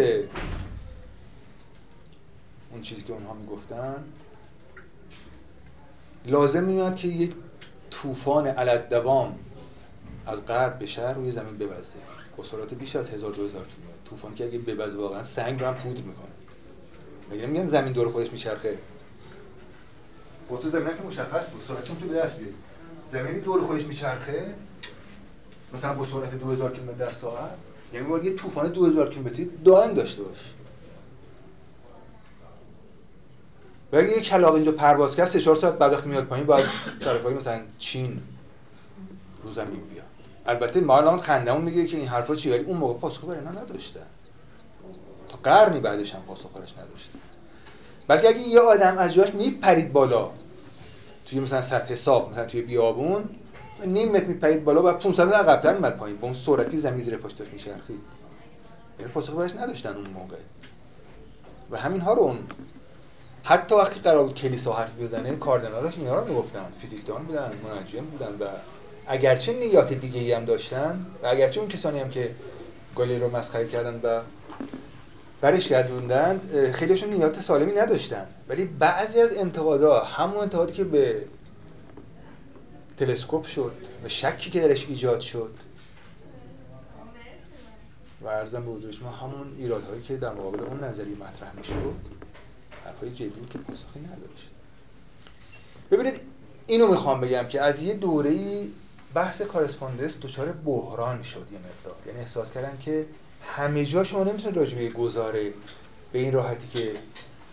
اون 2.71 2.81
چیزی 2.81 3.01
که 3.01 3.13
اونها 3.13 3.33
می‌گفتن 3.33 4.03
لازم 6.25 6.63
میاد 6.63 6.95
که 6.95 7.07
یک 7.07 7.33
طوفان 7.91 8.47
علت 8.47 8.89
دوام 8.89 9.39
از 10.27 10.45
غرب 10.45 10.79
به 10.79 10.85
شهر 10.85 11.13
روی 11.13 11.31
زمین 11.31 11.57
ببزه. 11.57 11.93
با 12.39 12.45
سرعت 12.45 12.73
بیش 12.73 12.95
از 12.95 13.09
1000 13.09 13.33
2000 13.33 13.65
کیلومتر 13.65 14.09
طوفان 14.09 14.35
که 14.35 14.45
اگه 14.45 14.59
ببزه 14.59 14.97
واقعا 14.97 15.23
سنگ 15.23 15.59
رو 15.59 15.67
هم 15.67 15.73
پودر 15.73 16.01
می‌کنه. 16.01 16.25
مگه 17.31 17.45
میگن 17.45 17.67
زمین 17.67 17.93
دور 17.93 18.11
خودش 18.11 18.31
میچرخه؟ 18.31 18.77
قطب 20.51 20.69
زمین 20.69 20.97
که 20.97 21.03
مشخص 21.07 21.49
بود. 21.49 21.63
سرعتش 21.67 21.89
می‌تونه 21.89 22.11
به 22.11 22.17
دست 22.17 22.37
بیاری. 22.37 22.53
زمینی 23.11 23.39
دور 23.39 23.61
خودش 23.61 23.83
میچرخه 23.83 24.53
مثلا 25.73 25.93
با 25.93 26.05
سرعت 26.05 26.35
2000 26.35 26.73
کیلومتر 26.73 27.05
در 27.05 27.11
ساعت 27.11 27.51
یعنی 27.93 28.07
باید 28.07 28.25
یه 28.25 28.35
طوفان 28.35 28.71
2000 28.71 29.09
کیلومتری 29.09 29.51
دائم 29.65 29.93
داشته 29.93 30.23
باشه 30.23 30.45
و 33.91 33.95
اگه 33.95 34.09
یه 34.09 34.21
کلاق 34.21 34.53
اینجا 34.53 34.71
پرواز 34.71 35.15
کرد 35.15 35.29
3 35.29 35.41
4 35.41 35.55
ساعت 35.55 35.77
بعد 35.77 36.05
میاد 36.05 36.25
پایین 36.25 36.45
باید 36.45 36.65
طرفای 36.99 37.33
مثلا 37.33 37.61
چین 37.77 38.21
رو 39.43 39.53
زمین 39.53 39.81
بیاد. 39.93 40.08
البته 40.49 40.81
ما 40.81 40.97
الان 40.97 41.19
خندمون 41.19 41.61
میگه 41.61 41.85
که 41.85 41.97
این 41.97 42.07
حرفا 42.07 42.35
چی 42.35 42.49
ولی 42.49 42.63
اون 42.63 42.77
موقع 42.77 42.99
پاسخ 42.99 43.23
برای 43.23 43.39
اینا 43.39 43.51
نداشتن 43.51 44.05
تا 45.29 45.37
قرنی 45.43 45.79
بعدش 45.79 46.15
هم 46.15 46.21
پاسخ 46.21 46.49
برش 46.55 46.73
نداشتن 46.73 47.19
بلکه 48.07 48.27
اگه 48.27 48.39
یه 48.39 48.59
آدم 48.59 48.97
از 48.97 49.13
جاش 49.13 49.33
میپرید 49.33 49.93
بالا 49.93 50.29
توی 51.25 51.39
مثلا 51.39 51.61
سطح 51.61 51.93
حساب 51.93 52.31
مثلا 52.31 52.45
توی 52.45 52.61
بیابون 52.61 53.29
نیم 53.85 54.11
متر 54.11 54.25
میپرید 54.25 54.63
بالا 54.63 54.83
و 54.83 54.91
500 54.91 55.27
متر 55.27 55.35
عقب‌تر 55.35 55.77
میاد 55.77 55.97
پایین. 55.97 56.17
با 56.17 56.27
اون 56.27 56.33
سرعتی 56.33 56.79
زمین 56.79 57.01
زیر 57.01 57.17
پاش 57.17 57.31
داشت 57.31 57.53
میچرخید. 57.53 57.99
یعنی 58.99 59.11
پاسخ 59.11 59.33
برش 59.33 59.51
نداشتن 59.55 59.95
اون 59.95 60.09
موقع. 60.09 60.35
و 61.71 61.77
همین 61.77 62.01
ها 62.01 62.13
رو 62.13 62.21
اون. 62.21 62.37
حتی 63.43 63.75
وقتی 63.75 63.99
قرار 63.99 64.23
بود 64.23 64.35
کلیسا 64.35 64.73
حرف 64.73 64.99
بزنه 64.99 65.35
کاردینالاش 65.35 65.97
اینا 65.97 66.19
رو 66.19 66.27
می‌گفتن. 66.27 66.65
فیزیکدان 66.79 67.23
بودن 67.23 67.51
منجم 67.63 68.05
بودن 68.05 68.31
و 68.39 68.49
اگرچه 69.11 69.53
نیات 69.53 69.93
دیگه 69.93 70.19
ای 70.19 70.31
هم 70.31 70.45
داشتن 70.45 71.05
و 71.23 71.27
اگرچه 71.27 71.59
اون 71.59 71.69
کسانی 71.69 71.99
هم 71.99 72.09
که 72.09 72.35
گالی 72.95 73.19
رو 73.19 73.35
مسخره 73.35 73.67
کردن 73.67 73.99
و 74.03 74.21
برش 75.41 75.67
گردوندند 75.67 76.71
خیلیشون 76.71 77.09
نیات 77.09 77.41
سالمی 77.41 77.71
نداشتن. 77.71 78.27
ولی 78.49 78.65
بعضی 78.65 79.21
از 79.21 79.33
انتقادا 79.33 79.99
همون 79.99 80.37
انتقادی 80.37 80.73
که 80.73 80.83
به 80.83 81.25
تلسکوپ 82.97 83.45
شد 83.45 83.71
و 84.05 84.09
شکی 84.09 84.49
که 84.51 84.59
درش 84.59 84.85
ایجاد 84.89 85.19
شد. 85.19 85.51
و 88.21 88.27
ارزم 88.27 88.65
به 88.65 88.71
حضور 88.71 88.93
ما 89.01 89.11
همون 89.11 89.55
ایرادهایی 89.57 90.01
که 90.01 90.17
در 90.17 90.33
مقابل 90.33 90.59
اون 90.59 90.83
نظریه 90.83 91.15
مطرح 91.15 91.55
می‌شد 91.55 91.95
حرفای 92.85 93.11
جدی 93.11 93.29
که 93.49 93.57
پاسخی 93.57 93.99
نداشت. 93.99 94.49
ببینید 95.91 96.21
اینو 96.67 96.87
می‌خوام 96.87 97.21
بگم 97.21 97.47
که 97.47 97.61
از 97.61 97.83
یه 97.83 97.93
دوره 97.93 98.63
بحث 99.13 99.41
کارسپاندنس 99.41 100.17
دچار 100.21 100.51
بحران 100.51 101.23
شد 101.23 101.47
یه 101.51 101.59
مقدار. 101.59 101.95
یعنی 102.07 102.19
احساس 102.19 102.51
کردن 102.51 102.77
که 102.81 103.05
همه 103.41 103.85
جا 103.85 104.03
شما 104.03 104.23
نمی‌تونید 104.23 104.57
راجع 104.57 104.77
به 104.77 104.89
گزاره 104.89 105.53
به 106.11 106.19
این 106.19 106.33
راحتی 106.33 106.67
که 106.67 106.93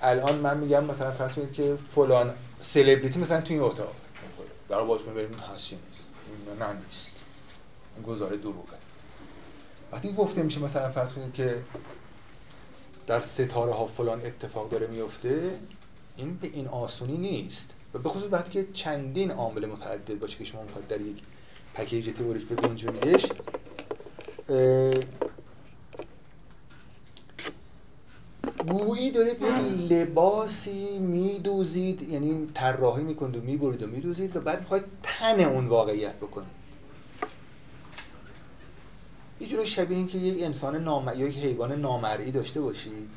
الان 0.02 0.38
من 0.38 0.59
میگم 0.59 0.84
مثلا 0.84 1.12
فرض 1.12 1.32
کنید 1.32 1.52
که 1.52 1.78
فلان 1.94 2.34
سلبریتی 2.61 3.18
مثلا 3.18 3.40
تو 3.40 3.52
این 3.52 3.62
اتاق 3.62 3.94
برای 4.68 4.86
باز 4.86 5.00
بریم 5.00 5.34
هست 5.34 5.72
نیست. 5.72 6.61
نه 6.61 6.72
نیست. 6.72 7.12
این 7.96 8.04
گزاره 8.04 8.36
دروغه. 8.36 8.76
وقتی 9.92 10.12
گفته 10.12 10.42
میشه 10.42 10.61
مثلا 10.61 10.90
فرض 10.90 11.09
کنید 11.12 11.32
که 11.32 11.62
در 13.07 13.20
ستاره 13.20 13.72
ها 13.72 13.86
فلان 13.86 14.26
اتفاق 14.26 14.68
داره 14.68 14.86
میفته 14.86 15.59
این 16.16 16.36
به 16.36 16.46
این 16.46 16.68
آسونی 16.68 17.16
نیست. 17.16 17.74
و 17.94 17.98
به 17.98 18.09
خصوص 18.09 18.32
وقتی 18.32 18.50
که 18.50 18.72
چندین 18.72 19.30
عامل 19.30 19.66
متعدد 19.66 20.18
باشه 20.18 20.38
که 20.38 20.44
شما 20.44 20.62
می‌خواد 20.62 20.88
در 20.88 21.00
یک 21.00 21.16
پکیج 21.77 22.14
تئوریک 22.14 22.49
بگنجونیدش 22.49 23.27
گویی 28.66 29.11
دارید 29.11 29.43
یک 29.43 29.93
لباسی 29.93 30.99
میدوزید 30.99 32.03
یعنی 32.03 32.49
طراحی 32.55 33.03
می‌کنید 33.05 33.37
و 33.37 33.41
می‌برید 33.41 33.83
و 33.83 33.87
میدوزید 33.87 34.37
و 34.37 34.41
بعد 34.41 34.61
می‌خواید 34.61 34.85
تن 35.03 35.41
اون 35.41 35.66
واقعیت 35.66 36.14
بکنید. 36.14 36.57
یه 39.41 39.49
جوری 39.49 39.66
شبیه 39.66 39.97
این 39.97 40.07
که 40.07 40.18
یک 40.18 40.43
انسان 40.43 40.85
نام... 40.85 41.09
یا 41.09 41.29
یک 41.29 41.37
حیوان 41.37 41.81
نامرئی 41.81 42.33
داشته 42.33 42.61
باشید. 42.61 43.11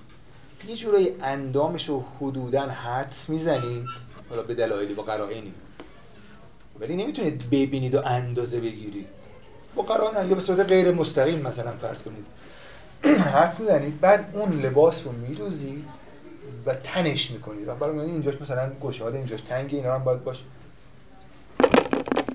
یه 0.68 0.76
جوری 0.76 1.16
اندامش 1.22 1.89
رو 1.89 2.05
حدودا 2.20 2.62
حدس 2.62 3.30
می‌زنید. 3.30 3.86
حالا 4.30 4.43
به 4.43 4.55
دلایلی 4.55 4.93
با 4.93 5.03
قرائنی. 5.03 5.53
ولی 6.80 6.95
نمی‌تونید 6.95 7.49
ببینید 7.49 7.95
و 7.95 8.01
اندازه 8.05 8.59
بگیرید. 8.59 9.07
با 9.75 9.84
قرائن 9.84 10.30
یا 10.30 10.36
به 10.36 10.41
صورت 10.41 10.59
غیر 10.59 10.91
مستقیم 10.91 11.39
مثلا 11.39 11.71
فرض 11.71 11.97
کنید. 12.01 12.25
حدس 13.34 13.59
می‌زنید 13.59 13.99
بعد 13.99 14.30
اون 14.34 14.61
لباس 14.61 15.05
رو 15.05 15.11
میدوزید 15.11 15.86
و 16.65 16.73
تنش 16.73 17.32
می‌کنید. 17.32 17.67
و 17.67 17.75
برای 17.75 17.99
اینجاش 17.99 18.41
مثلا 18.41 18.71
گشاده 18.82 19.17
اینجاش 19.17 19.41
تنگی 19.41 19.75
اینا 19.75 19.95
هم 19.95 20.03
باید 20.03 20.23
باشه. 20.23 20.43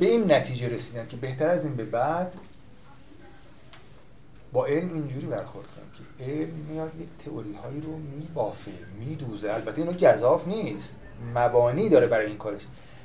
به 0.01 0.07
این 0.07 0.32
نتیجه 0.32 0.68
رسیدن 0.68 1.07
که 1.09 1.16
بهتر 1.16 1.47
از 1.47 1.64
این 1.64 1.76
به 1.76 1.84
بعد 1.84 2.34
با 4.53 4.66
علم 4.66 4.95
اینجوری 4.95 5.26
برخورد 5.26 5.66
کنیم 5.66 5.90
که 6.18 6.24
علم 6.24 6.55
میاد 6.70 6.92
یک 7.01 7.09
تئوری 7.24 7.55
هایی 7.55 7.80
رو 7.80 7.97
میبافه 7.97 8.70
میدوزه. 8.99 9.53
البته 9.53 9.78
اینو 9.78 9.92
گذاف 9.92 10.49
نیست. 10.49 10.97
مبانی 11.34 11.88
داره 11.88 12.07
برای 12.07 12.26
این 12.26 12.38
کارش. 12.38 12.62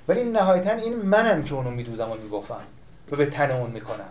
ولی 0.09 0.23
نهایتا 0.23 0.71
این 0.71 0.95
منم 0.95 1.43
که 1.43 1.53
اونو 1.53 1.71
میدوزم 1.71 2.11
و 2.11 2.15
میبافم 2.15 2.63
و 3.11 3.15
به 3.15 3.25
تن 3.25 3.51
اون 3.51 3.71
می‌کنم. 3.71 4.09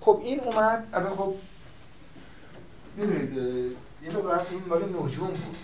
خب 0.00 0.20
این 0.22 0.40
اومد. 0.40 0.86
اما 0.94 1.16
خب 1.16 1.34
می‌دونید 2.96 3.36
یه 4.02 4.10
دارم 4.12 4.46
این 4.50 4.62
مال 4.68 4.84
نجوم 4.84 5.28
بود. 5.28 5.56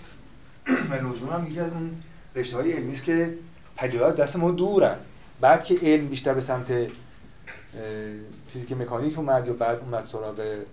و 0.91 0.95
نجوم 0.95 1.29
هم 1.29 1.47
یکی 1.47 1.59
از 1.59 1.71
اون 1.71 2.03
رشته 2.35 2.57
های 2.57 2.71
علمی 2.71 2.93
است 2.93 3.03
که 3.03 3.37
پدیدات 3.75 4.15
دست 4.15 4.35
ما 4.35 4.51
دورن. 4.51 4.97
بعد 5.41 5.63
که 5.63 5.79
علم 5.81 6.07
بیشتر 6.07 6.33
به 6.33 6.41
سمت 6.41 6.87
فیزیک 8.47 8.71
مکانیک 8.71 9.17
اومد 9.17 9.47
یا 9.47 9.53
بعد 9.53 9.79
اومد 9.79 10.05
سراغ 10.05 10.63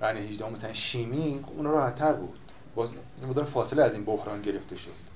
قرن 0.00 0.16
18 0.16 0.50
مثلا 0.50 0.72
شیمی 0.72 1.40
خب 1.46 1.52
اونا 1.56 1.70
راحتتر 1.70 2.12
بود. 2.12 2.38
باز 2.74 2.90
این 3.20 3.30
مدار 3.30 3.44
فاصله 3.44 3.82
از 3.82 3.94
این 3.94 4.04
بحران 4.04 4.42
گرفته 4.42 4.76
شد. 4.76 5.12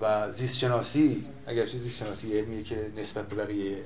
و 0.00 0.32
زیست 0.32 0.56
شناسی 0.56 1.26
اگر 1.46 1.66
زیست 1.66 1.96
شناسی 1.96 2.38
علمیه 2.38 2.62
که 2.62 2.90
نسبت 2.96 3.28
به 3.28 3.36
بقیه 3.44 3.84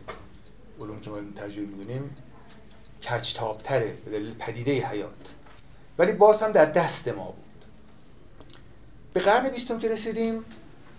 علوم 0.81 1.01
که 1.01 1.11
ما 1.11 1.17
تجربه 1.37 1.67
می‌دونیم 1.67 2.17
کچتابتره 3.03 3.97
به 4.05 4.11
دلیل 4.11 4.35
پدیده 4.35 4.87
حیات. 4.87 5.35
ولی 5.99 6.13
باز 6.13 6.43
هم 6.43 6.53
در 6.53 6.65
دست 6.65 7.09
ما 7.09 7.25
بود. 7.25 7.65
به 9.13 9.21
قرن 9.21 9.49
بیستم 9.49 9.79
که 9.79 9.89
رسیدیم 9.89 10.45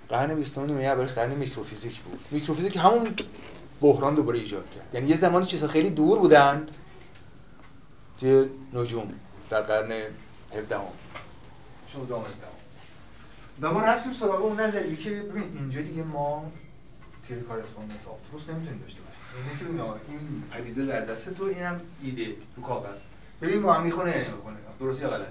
قرن 0.09 0.35
بیستم 0.35 0.65
نیمه 0.65 0.83
اولش 0.83 1.11
قرن 1.11 1.31
میکروفیزیک 1.31 2.01
بود. 2.01 2.19
میکروفیزیک 2.31 2.77
همون 2.77 3.13
بحران 3.81 4.15
دوباره 4.15 4.39
ایجاد 4.39 4.69
کرد. 4.69 4.95
یعنی 4.95 5.09
یه 5.09 5.17
زمانی 5.17 5.45
چیزا 5.45 5.67
خیلی 5.67 5.89
دور 5.89 6.19
بودند 6.19 6.71
توی 8.19 8.45
نجوم 8.73 9.13
در 9.49 9.61
قرن 9.61 9.91
17 10.53 10.77
16 11.95 12.15
و 13.61 13.71
ما 13.73 13.81
رفتیم 13.81 14.13
سراغ 14.13 14.41
اون 14.41 14.59
نظریه 14.59 14.95
که 14.95 15.09
ببین 15.09 15.57
اینجا 15.57 15.81
دیگه 15.81 16.03
ما 16.03 16.51
تیر 17.27 17.39
کارسپوندنس 17.39 17.99
آپتروس 18.07 18.49
نمی‌تونیم 18.49 18.81
داشته 18.81 19.01
باشیم. 19.01 19.47
نیست 19.47 19.59
که 19.59 20.11
این 20.11 20.43
پدیده 20.51 20.85
در 20.85 21.05
دست 21.05 21.33
تو 21.33 21.43
اینم 21.43 21.81
ایده 22.01 22.35
رو 22.55 22.63
کاغذ. 22.63 22.97
ببین 23.41 23.59
ما 23.61 23.73
هم 23.73 23.83
می‌خونه 23.83 24.11
یا 24.11 24.31
نمی‌خونه. 24.31 24.57
درست 24.79 25.01
یا 25.01 25.09
غلط 25.09 25.27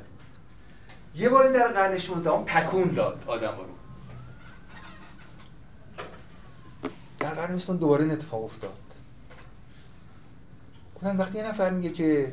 یه 1.15 1.29
بار 1.29 1.53
در 1.53 1.69
قرن 1.69 1.99
16 1.99 2.45
تکون 2.45 2.95
داد 2.95 3.25
آدم 3.27 3.57
رو. 3.57 3.65
در 7.19 7.35
قرن 7.35 7.55
20 7.55 7.71
دوباره 7.71 8.03
این 8.03 8.13
اتفاق 8.13 8.45
افتاد. 8.45 8.71
گفتن 10.97 11.17
وقتی 11.17 11.39
یه 11.39 11.49
نفر 11.49 11.71
میگه 11.71 11.91
که 11.91 12.33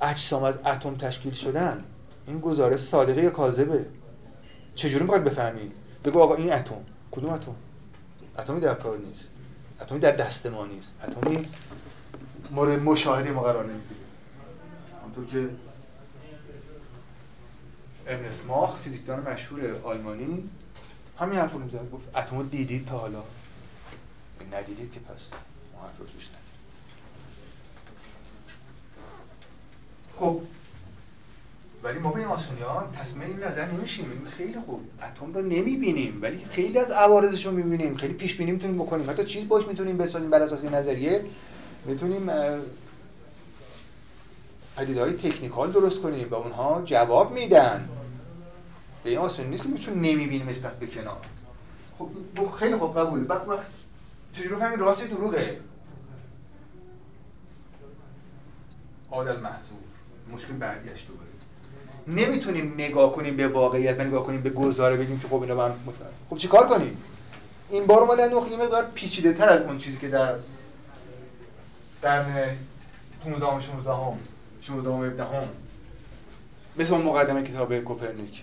اجسام 0.00 0.44
از 0.44 0.58
اتم 0.66 0.94
تشکیل 0.94 1.32
شدن 1.32 1.84
این 2.26 2.40
گزارش 2.40 2.80
صادقه 2.80 3.22
یا 3.22 3.30
کاذبه؟ 3.30 3.86
چجوری 4.74 5.04
می‌خواد 5.04 5.24
بفهمی؟ 5.24 5.72
بگو 6.04 6.20
آقا 6.20 6.34
این 6.34 6.52
اتم. 6.52 6.84
کدوم 7.10 7.30
اتم؟ 7.30 7.54
اتمی 8.38 8.60
در 8.60 8.74
کار 8.74 8.98
نیست. 8.98 9.30
اتمی 9.80 9.98
در 9.98 10.10
دست 10.10 10.46
ما 10.46 10.66
نیست. 10.66 10.92
اتمی 11.08 11.48
مورد 12.50 12.78
مشاهده 12.78 13.30
ما 13.30 13.42
قرار 13.42 13.64
نمی‌گیره 13.64 14.00
همونطور 15.02 15.26
که 15.26 15.50
ارنست 18.06 18.44
ماخ 18.46 18.76
فیزیکدان 18.76 19.20
مشهور 19.20 19.80
آلمانی 19.84 20.50
همین 21.18 21.38
حرف 21.38 21.52
رو 21.52 21.60
گفت 21.92 22.16
اتم 22.16 22.48
دیدید 22.48 22.86
تا 22.86 22.98
حالا. 22.98 23.22
ندیدید 24.52 24.92
که 24.92 25.00
پس 25.00 25.30
ما 25.74 25.82
حرف 25.82 25.98
رو 25.98 26.06
توش 26.06 26.28
خب 30.18 30.40
ولی 31.84 31.98
ما 31.98 32.10
به 32.10 32.18
این 32.18 32.28
آسونی 32.28 32.60
ها 32.60 32.88
تصمیم 33.00 33.28
این 33.28 33.38
نظر 33.38 33.70
نمیشیم. 33.70 34.26
خیلی 34.36 34.60
خوب. 34.66 34.80
اتم 35.02 35.34
رو 35.34 35.42
نمی‌بینیم. 35.42 36.18
ولی 36.22 36.44
خیلی 36.50 36.78
از 36.78 36.90
عوارضش 36.90 37.46
رو 37.46 37.52
می‌بینیم. 37.52 37.96
خیلی 37.96 38.14
پیش 38.14 38.34
بینی 38.34 38.52
می‌تونیم 38.52 38.78
بکنیم. 38.78 39.10
حتی 39.10 39.24
چیز 39.24 39.48
باش 39.48 39.66
می‌تونیم 39.66 39.96
بسازیم 39.96 40.30
بر 40.30 40.42
اساس 40.42 40.64
نظریه. 40.64 41.24
می‌تونیم 41.84 42.30
های 44.76 45.12
تکنیکال 45.12 45.72
درست 45.72 46.00
کنیم 46.00 46.28
و 46.30 46.34
اونها 46.34 46.82
جواب 46.84 47.32
میدن. 47.32 47.88
به 49.04 49.10
این 49.10 49.18
آسونی 49.18 49.48
نیست 49.48 49.62
که 49.62 49.68
می‌تونیم 49.68 50.00
نمی‌بینیم 50.00 50.46
پس 50.46 50.74
به 50.74 50.86
کنار. 50.86 51.26
خب 51.98 52.08
خیلی 52.58 52.76
خوب 52.76 52.98
قبوله 52.98 53.24
بعد 53.24 53.48
وقت 53.48 53.66
چجوری 54.32 54.56
فهمید 54.56 54.80
راستی 54.80 55.08
دروغه. 55.08 55.60
عادل 59.10 59.40
محصول 59.40 59.78
مشکل 60.32 60.52
برگشت 60.52 61.08
دوباره. 61.08 61.33
نمی‌تونیم 62.08 62.74
نگاه 62.78 63.12
کنیم 63.12 63.36
به 63.36 63.48
واقعیت 63.48 64.00
نگاه 64.00 64.26
کنیم 64.26 64.42
به 64.42 64.50
گزاره 64.50 64.96
بگیم 64.96 65.20
که 65.20 65.28
خب 65.28 65.42
اینا 65.42 65.54
با 65.54 65.64
هم 65.64 65.74
خب 66.30 66.36
چیکار 66.36 66.68
کنیم؟ 66.68 66.96
این 67.70 67.86
بار 67.86 68.02
اومدن 68.02 68.34
نخ 68.34 68.50
یه 68.50 68.56
مقدار 68.56 68.86
پیچیده 68.94 69.32
تر 69.32 69.48
از 69.48 69.62
اون 69.62 69.78
چیزی 69.78 69.96
که 69.96 70.08
در 70.08 70.34
در 72.02 72.24
15 73.24 73.46
و 73.46 73.60
16 73.60 73.92
هم 73.92 74.18
16 74.60 74.90
و 74.90 75.04
17 75.04 75.24
هم 75.24 75.48
مثل 76.76 76.94
اون 76.94 77.02
مقدمه 77.02 77.42
کتاب 77.42 77.78
کوپرنیک 77.78 78.42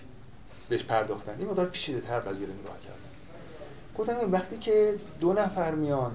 بهش 0.68 0.82
پرداختن. 0.82 1.34
این 1.38 1.48
مقدار 1.48 1.66
پیچیده 1.66 2.00
تر 2.00 2.20
قضیه 2.20 2.46
رو 2.46 2.52
نگاه 2.52 2.76
کردن. 2.80 3.12
گفتن 3.98 4.30
وقتی 4.30 4.58
که 4.58 4.94
دو 5.20 5.32
نفر 5.32 5.74
میان 5.74 6.12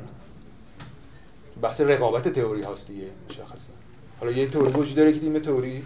بحث 1.62 1.82
رقابت 1.82 2.28
تئوری 2.28 2.62
هاست 2.62 2.88
دیگه 2.88 3.08
مشخصه 3.30 3.70
حالا 4.20 4.32
یه 4.32 4.48
تئوری 4.50 4.72
وجود 4.72 4.96
داره 4.96 5.14
که 5.14 5.22
این 5.22 5.40
تئوری 5.40 5.84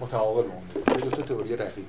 متعاقب 0.00 0.46
مونده 0.46 0.94
یه 0.94 1.10
دو 1.10 1.10
تا 1.10 1.22
تئوری 1.22 1.56
رقیب. 1.56 1.86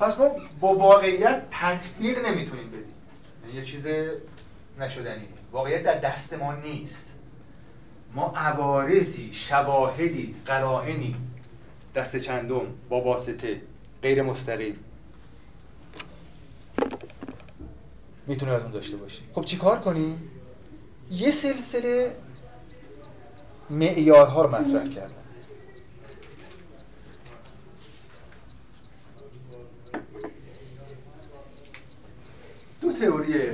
پس 0.00 0.18
ما 0.18 0.30
با 0.60 0.74
واقعیت 0.74 1.42
تطبیق 1.50 2.26
نمی‌تونیم 2.26 2.70
بدیم. 2.70 2.94
یعنی 3.44 3.58
یه 3.58 3.64
چیز 3.64 3.86
نشدنی. 4.80 5.28
واقعیت 5.52 5.82
در 5.82 5.98
دست 5.98 6.34
ما 6.34 6.54
نیست. 6.54 7.12
ما 8.14 8.32
عوارضی 8.36 9.32
شواهدی 9.32 10.34
قرائنی. 10.46 11.16
دست 11.94 12.16
چندم 12.16 12.66
با 12.88 13.00
واسطه 13.00 13.60
غیر 14.02 14.22
مستقیم. 14.22 14.84
می‌تونه 18.26 18.52
از 18.52 18.62
اون 18.62 18.70
داشته 18.70 18.96
باشیم 18.96 19.24
خب 19.34 19.44
چیکار 19.44 19.78
کنیم 19.78 20.30
یه 21.10 21.32
سلسله 21.32 22.16
معیارها 23.70 24.42
رو 24.42 24.50
مطرح 24.50 24.88
کردن 24.88 25.17
دو 32.88 32.94
تئوری 32.94 33.50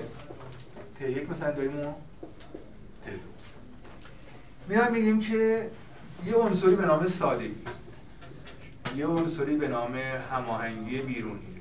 ت 0.99 1.01
یک 1.01 1.31
مثلا 1.31 1.51
داریم 1.51 1.81
و 1.81 1.93
ت 3.03 3.07
دو 3.07 3.29
میایم 4.69 4.93
میگیم 4.93 5.21
که 5.21 5.71
یه 6.27 6.35
عنصری 6.35 6.77
به 6.77 6.87
نام 6.87 7.09
سادگی 7.09 7.55
یه 8.97 9.07
عنصری 9.07 9.57
به 9.57 9.69
نام 9.69 9.95
هماهنگی 10.31 10.99
بیرونی 10.99 11.61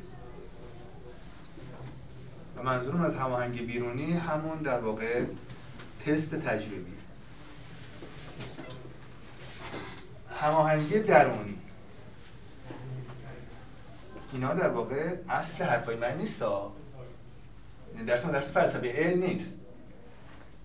و 2.57 2.63
منظورم 2.63 3.01
از 3.01 3.15
هماهنگی 3.15 3.65
بیرونی 3.65 4.13
همون 4.13 4.57
در 4.57 4.79
واقع 4.79 5.23
تست 6.05 6.35
تجربی 6.35 6.93
هماهنگی 10.39 10.99
درونی 10.99 11.57
اینا 14.33 14.53
در 14.53 14.69
واقع 14.69 15.15
اصل 15.29 15.63
حرفای 15.63 15.95
من 15.95 16.17
نیست 16.17 16.43
درس 18.07 18.25
درس 18.25 18.51
فلسفه 18.51 18.91
علم 18.91 19.23
نیست. 19.23 19.57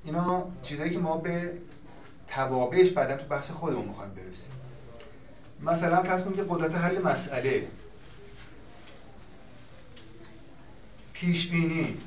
اینا 0.05 0.51
چیزایی 0.63 0.91
که 0.91 0.99
ما 0.99 1.17
به 1.17 1.53
توابعش 2.29 2.91
بعدا 2.91 3.17
تو 3.17 3.25
بحث 3.25 3.51
خودمون 3.51 3.89
می‌خوایم 3.89 4.15
برسیم. 4.15 4.51
مثلا 5.63 6.03
فرض 6.03 6.23
کنید 6.23 6.37
که 6.37 6.45
قدرت 6.49 6.75
حل 6.75 7.03
مسئله. 7.03 7.67
پیش 11.13 11.51
بینی 11.51 12.01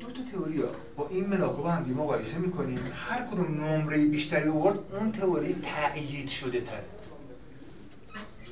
دو 0.00 0.06
تا 0.06 0.20
تئوری 0.32 0.62
با 0.96 1.08
این 1.08 1.26
ملاکو 1.26 1.62
با 1.62 1.70
هم 1.70 1.82
مقایسه 1.82 2.38
می‌کنیم. 2.38 2.92
هر 2.94 3.26
کدوم 3.26 3.64
نمره 3.64 4.04
بیشتری 4.04 4.48
آورد 4.48 4.78
اون 4.92 5.12
تئوری 5.12 5.56
تأیید 5.62 6.28
شده 6.28 6.60
تر. 6.60 6.80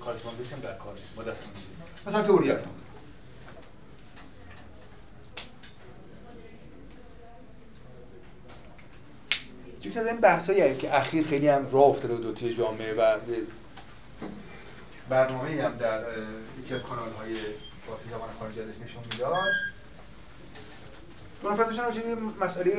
کارتمان 0.00 0.36
بسیم 0.36 0.58
در 0.58 0.76
کار 0.76 0.98
ما 1.16 1.22
مثلا 2.06 2.22
تئوری 2.22 2.50
اتم 2.50 2.70
یکی 9.84 9.98
از 9.98 10.06
این 10.06 10.16
بحثایی 10.16 10.76
که 10.76 10.96
اخیر 10.96 11.26
خیلی 11.26 11.48
هم 11.48 11.70
راه 11.72 11.84
افتاده 11.84 12.14
دو 12.14 12.32
توی 12.32 12.56
جامعه 12.56 12.94
و 12.94 13.18
برنامه 15.08 15.62
هم 15.62 15.76
در 15.76 16.04
یکی 16.64 16.74
از 16.74 16.82
کانال 16.82 17.12
های 17.12 17.36
فارسی 17.86 18.08
زبان 18.08 18.28
خارجی 18.38 18.60
ازش 18.60 18.78
نشون 18.84 19.02
می‌داد. 19.12 19.34
دو 21.42 21.50
نفر 21.50 21.64
داشتن 21.64 21.82
راجع 21.82 22.14
مسئله 22.40 22.76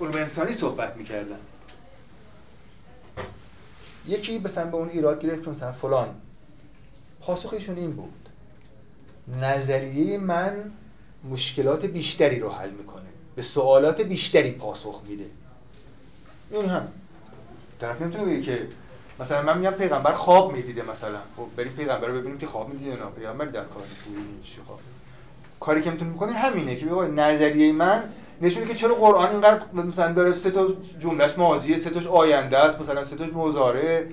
علوم 0.00 0.14
انسانی 0.14 0.52
صحبت 0.52 0.96
می‌کردن. 0.96 1.38
یکی 4.06 4.38
مثلا 4.38 4.70
به 4.70 4.76
اون 4.76 4.88
ایراد 4.88 5.20
گرفت 5.20 5.44
که 5.44 5.50
مثلا 5.50 5.72
فلان. 5.72 6.20
پاسخشون 7.20 7.76
این 7.76 7.92
بود. 7.92 8.25
نظریه 9.40 10.18
من 10.18 10.72
مشکلات 11.30 11.86
بیشتری 11.86 12.40
رو 12.40 12.50
حل 12.50 12.70
می‌کنه. 12.70 13.02
به 13.36 13.42
سوالات 13.42 14.00
بیشتری 14.00 14.50
پاسخ 14.50 15.02
میده. 15.08 15.26
این 16.50 16.66
هم. 16.66 16.88
طرف 17.80 18.02
نمی‌تونه 18.02 18.24
بگه 18.24 18.42
که 18.42 18.66
مثلا 19.20 19.42
من 19.42 19.58
میگم 19.58 19.70
پیغمبر 19.70 20.12
خواب 20.12 20.52
می‌دیده 20.52 20.82
مثلا. 20.82 21.18
خب 21.36 21.46
بریم 21.56 21.72
پیغمبر 21.72 22.08
رو 22.08 22.18
ببینیم 22.18 22.38
که 22.38 22.46
خواب 22.46 22.68
می‌دیده 22.68 22.90
نه. 22.90 23.10
پیغمبر 23.18 23.44
در 23.44 23.64
کار 23.64 23.82
نیست 23.88 24.02
که 24.04 24.60
کاری 25.60 25.82
که 25.82 25.90
می‌تونه 25.90 26.10
بکنه 26.10 26.32
همینه 26.32 26.76
که 26.76 26.86
بگه 26.86 27.06
نظریه 27.06 27.72
من 27.72 28.04
نشونه 28.40 28.66
که 28.66 28.74
چرا 28.74 28.94
قرآن 28.94 29.30
اینقدر 29.30 29.62
مثلا 29.72 30.12
داره 30.12 30.34
سه 30.34 30.50
تا 30.50 30.68
جملهش 31.00 31.30
ماضیه 31.38 31.78
سه 31.78 31.90
تاش 31.90 32.06
آینده 32.06 32.58
است 32.58 32.80
مثلا 32.80 33.04
سه 33.04 33.16
تاش 33.16 33.28
مضارع 33.28 34.04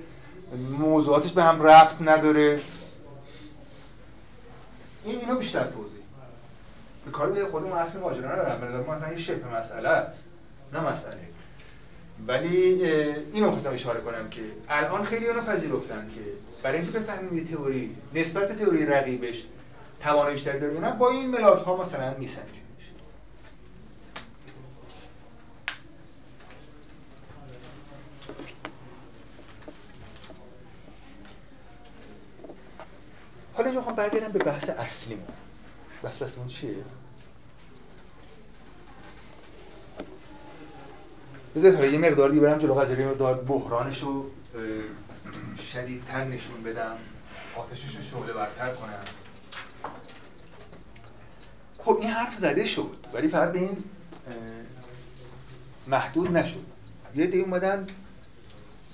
موضوعاتش 0.78 1.32
به 1.32 1.42
هم 1.42 1.62
ربط 1.62 1.94
نداره. 2.00 2.60
این 5.04 5.20
اینو 5.20 5.34
بیشتر 5.34 5.64
توضیح 5.64 6.00
به 7.04 7.10
کار 7.10 7.30
به 7.30 7.44
خودمون 7.44 7.72
اصل 7.72 7.98
ماجرا 7.98 8.32
ندارم. 8.32 8.60
به 8.60 8.66
نظر 8.66 8.80
مثلا 8.80 9.08
این 9.08 9.18
شبه 9.18 9.58
مسئله 9.58 9.88
است. 9.88 10.28
نه 10.72 10.80
مسئله. 10.80 11.20
ولی 12.26 12.56
اینو 13.32 13.50
خواستم 13.50 13.72
اشاره 13.72 14.00
کنم 14.00 14.30
که 14.30 14.40
الان 14.68 15.04
خیلی 15.04 15.26
اونو 15.26 15.40
پذیرفتن 15.40 16.10
که 16.14 16.20
برای 16.62 16.80
اینکه 16.80 16.98
بفهمیم 16.98 17.44
تئوری 17.44 17.96
نسبت 18.14 18.48
به 18.48 18.54
تئوری 18.64 18.86
رقیبش 18.86 19.44
تواناییش 20.00 20.42
داره 20.42 20.80
نه 20.80 20.92
با 20.92 21.10
این 21.10 21.30
ملاک 21.30 21.64
ها 21.64 21.82
مثلا 21.82 22.14
میسنجیم. 22.18 22.63
حالا 33.54 33.68
اینجا 33.68 33.80
می‌خوام 33.80 33.96
برگردم 33.96 34.32
به 34.32 34.38
بحث 34.38 34.68
اصلیمون. 34.68 35.26
بحث 36.02 36.22
اصلیمون 36.22 36.48
چیه؟ 36.48 36.76
بذارید 41.56 41.74
حالا 41.74 41.86
یه 41.86 41.98
مقداری 41.98 42.40
برم 42.40 42.58
جلو 42.58 42.74
قضیه 42.74 43.06
مقدار 43.06 43.34
بحرانش 43.34 44.00
رو 44.00 44.30
شدیدتر 45.72 46.24
نشون 46.24 46.62
بدم 46.62 46.96
آتشش 47.56 47.96
رو 47.96 48.02
شعله 48.02 48.32
برتر 48.32 48.74
کنم. 48.74 49.04
خب 51.78 51.98
این 52.00 52.10
حرف 52.10 52.36
زده 52.36 52.66
شد 52.66 52.96
ولی 53.12 53.28
فقط 53.28 53.52
به 53.52 53.58
این 53.58 53.84
محدود 55.86 56.36
نشد. 56.36 56.64
یه 57.14 57.26
دی 57.26 57.40
اومدن 57.40 57.86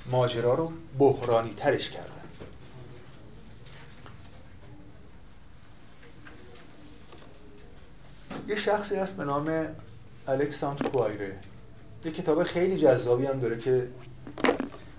ماجرا 0.07 0.55
رو 0.55 0.73
بحرانی 0.99 1.55
ترش 1.55 1.91
کردن. 1.91 2.20
یه 8.49 8.57
شخصی 8.57 8.95
هست 8.95 9.13
به 9.13 9.25
نام 9.25 9.67
الکساندر 10.27 10.89
کوایره. 10.89 11.39
یه 12.05 12.13
کتاب 12.13 12.43
خیلی 12.43 12.79
جذابی 12.79 13.27
هم 13.27 13.41
داره 13.41 13.59
که 13.59 13.89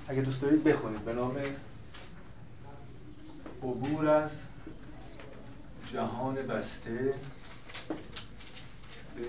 اگه 0.08 0.22
دوست 0.22 0.42
دارید 0.42 0.64
بخونید. 0.64 1.06
به 1.06 1.14
نام 1.14 1.38
عبور 3.64 4.08
از 4.08 4.32
جهان 5.94 6.36
بسته 6.36 7.14
به 9.16 9.24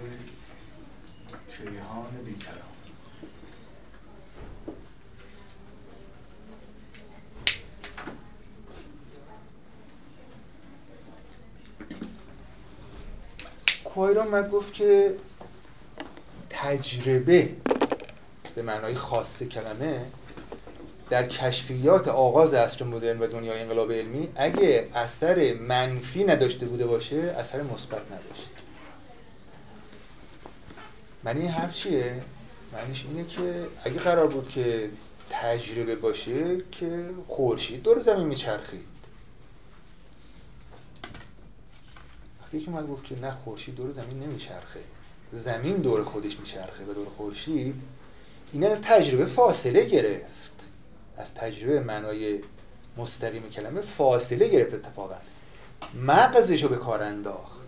کیهان 1.57 2.11
بیکران. 2.25 2.72
کوایران 13.95 14.29
من 14.29 14.49
گفت 14.49 14.73
که 14.73 15.15
تجربه 16.51 17.51
به 18.55 18.63
معنای 18.63 18.95
خاص 18.95 19.43
کلمه 19.43 20.07
در 21.11 21.27
کشفیات 21.27 22.09
آغاز 22.09 22.55
عصر 22.55 22.85
مدرن 22.85 23.19
و 23.19 23.27
دنیای 23.27 23.61
انقلاب 23.61 23.93
علمی 23.93 24.29
اگه 24.37 24.89
اثر 24.95 25.55
منفی 25.55 26.25
نداشته 26.25 26.67
بوده 26.67 26.87
باشه 26.87 27.17
اثر 27.17 27.63
مثبت 27.63 28.03
نداشت 28.07 28.51
معنی 31.25 31.47
حرف 31.47 31.77
چیه؟ 31.77 32.23
معنیش 32.73 33.05
اینه 33.09 33.25
که 33.25 33.67
اگه 33.85 34.01
قرار 34.01 34.27
بود 34.27 34.49
که 34.49 34.91
تجربه 35.31 35.97
باشه 35.97 36.57
که 36.73 37.11
خورشید 37.29 37.83
دور 37.83 38.03
زمین 38.03 38.27
میچرخید. 38.27 39.02
که 42.61 42.71
من 42.71 42.87
گفت 42.87 43.05
که 43.05 43.21
نه 43.21 43.31
خورشید 43.31 43.75
دور 43.75 43.93
زمین 43.93 44.21
نمیچرخه. 44.21 44.81
زمین 45.33 45.77
دور 45.77 46.05
خودش 46.05 46.39
میچرخه 46.39 46.85
و 46.85 46.93
دور 46.95 47.09
خورشید. 47.17 47.75
این 48.53 48.65
از 48.65 48.81
تجربه 48.81 49.27
فاصله 49.27 49.85
گرفت. 49.85 50.53
از 51.17 51.35
تجربه 51.35 51.81
معنای 51.81 52.41
مستقیم 52.97 53.51
کلمه 53.51 53.81
فاصله 53.81 54.49
گرفت 54.49 54.75
اتفاقا. 54.75 55.15
مغزش 55.95 56.63
رو 56.63 56.69
به 56.69 56.77
کار 56.77 57.03
انداخت. 57.03 57.63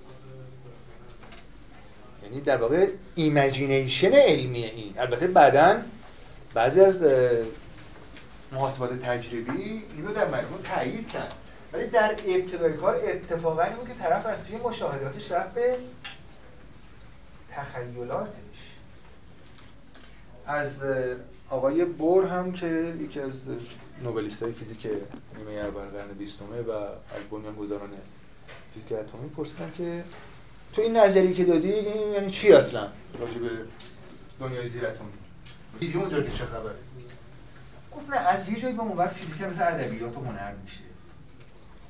یعنی 2.23 2.41
در 2.41 2.57
واقع 2.57 2.87
imagination 3.15 4.13
علمی 4.13 4.65
این. 4.65 4.95
البته 4.99 5.27
بعدا 5.27 5.83
بعضی 6.55 6.81
از 6.81 7.03
محاسبات 8.53 9.01
تجربی 9.01 9.85
اینو 9.97 10.13
در 10.13 10.29
مجموع 10.29 10.63
تایید 10.65 11.09
کرد. 11.09 11.35
ولی 11.75 11.87
در 11.87 12.11
ابتدای 12.27 12.73
کار 12.73 12.95
اتفاقا 12.95 13.63
این 13.63 13.77
بود 13.77 13.89
که 13.89 13.95
طرف 13.95 14.27
از 14.27 14.45
توی 14.45 14.57
مشاهداتش 14.57 15.31
رفت 15.31 15.55
به 15.55 15.79
تخیلاتش. 17.53 18.29
از 20.47 20.83
آقای 21.51 21.85
بور 21.85 22.27
هم 22.27 22.53
که 22.53 22.95
یکی 23.01 23.21
از 23.21 23.43
نوبلیست 24.03 24.43
های 24.43 24.53
فیزیک 24.53 24.87
نیمه 25.37 25.53
اول 25.53 25.85
قرن 25.85 26.09
بیستمه 26.09 26.63
و 26.63 26.71
از 26.71 27.57
گذاران 27.59 27.91
فیزیک 28.75 28.93
اتمی 28.93 29.29
پرسیدن 29.29 29.73
که 29.77 30.05
تو 30.73 30.83
این 30.83 30.97
نظری 30.97 31.35
که 31.35 31.45
دادی 31.45 31.73
این 31.73 32.13
یعنی 32.13 32.31
چی 32.31 32.53
اصلا؟ 32.53 32.89
راجع 33.19 33.39
به 33.39 33.51
دنیای 34.41 34.69
زیر 34.69 34.87
اتمی. 34.87 35.09
دیدی 35.81 35.99
اونجا 35.99 36.23
که 36.23 36.31
چه 36.31 36.45
خبره؟ 36.45 36.75
گفت 37.93 38.11
نه 38.11 38.17
از 38.17 38.49
یه 38.49 38.61
جایی 38.61 38.75
به 38.75 38.83
اونور 38.83 39.07
فیزیک 39.07 39.43
مثل 39.43 39.63
ادبیات 39.63 40.17
و 40.17 40.21
هنر 40.21 40.53
میشه. 40.63 40.94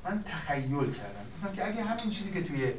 من 0.05 0.23
تخیل 0.23 0.93
کردم. 0.93 1.25
گفتم 1.43 1.55
که 1.55 1.67
اگه 1.67 1.83
همین 1.83 2.09
چیزی 2.09 2.31
که 2.31 2.43
توی 2.43 2.71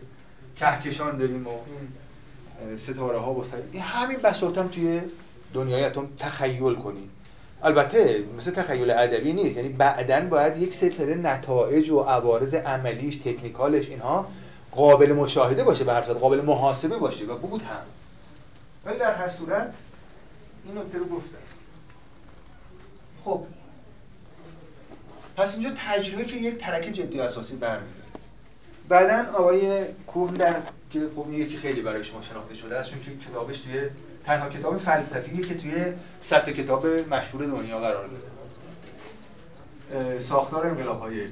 کهکشان 0.57 1.19
داریم 1.19 1.47
و 1.47 1.51
این 1.51 2.79
ستاره 2.79 3.19
ها 3.19 3.33
و 3.33 3.45
این 3.73 3.83
همین 3.83 4.19
بساط 4.19 4.59
توی 4.59 5.01
دنیای 5.55 5.85
اتم 5.85 6.09
تخیل 6.19 6.75
کنیم. 6.75 7.11
البته 7.63 8.25
مثل 8.37 8.51
تخیل 8.51 8.91
ادبی 8.91 9.33
نیست. 9.33 9.57
یعنی 9.57 9.69
بعدا 9.69 10.21
باید 10.21 10.57
یک 10.57 10.75
سلسله 10.75 11.15
نتایج 11.15 11.91
و 11.91 12.01
عوارض 12.01 12.55
عملیش 12.55 13.17
تکنیکالش 13.17 13.89
اینها 13.89 14.29
قابل 14.73 15.13
مشاهده 15.13 15.65
باشه 15.65 15.85
به 15.85 15.93
قابل 15.93 16.41
محاسبه 16.41 16.99
باشه 16.99 17.25
و 17.25 17.39
بود 17.39 17.63
هم. 17.63 17.83
ولی 18.85 18.99
در 18.99 19.15
هر 19.15 19.31
صورت 19.31 19.75
این 20.67 20.79
نکته 20.79 20.99
رو 20.99 21.05
گفتم. 21.05 21.39
خب 23.25 23.43
پس 25.37 25.55
اینجا 25.55 25.71
تجربه 25.89 26.25
که 26.25 26.37
یک 26.37 26.59
ترک 26.59 26.85
جدی 26.85 27.21
اساسی 27.21 27.57
برمیده 27.57 27.97
بعدا 28.89 29.33
آقای 29.33 29.85
کوه 30.07 30.37
در 30.37 30.63
که 30.91 31.01
خب 31.17 31.33
یکی 31.33 31.57
خیلی 31.57 31.83
برای 31.83 32.05
شما 32.05 32.23
شناخته 32.23 32.55
شده 32.55 32.77
است 32.77 32.91
چون 32.91 33.03
که 33.03 33.31
کتابش 33.31 33.59
توی 33.59 33.81
تنها 34.27 34.49
کتاب 34.49 34.79
فلسفیه 34.79 35.47
که 35.47 35.55
توی 35.55 35.93
صد 36.21 36.51
کتاب 36.51 36.87
مشهور 36.87 37.47
دنیا 37.47 37.81
قرار 37.81 38.09
داره 38.09 38.37
ساختار 40.19 40.67
انقلاب 40.67 41.01
های 41.01 41.29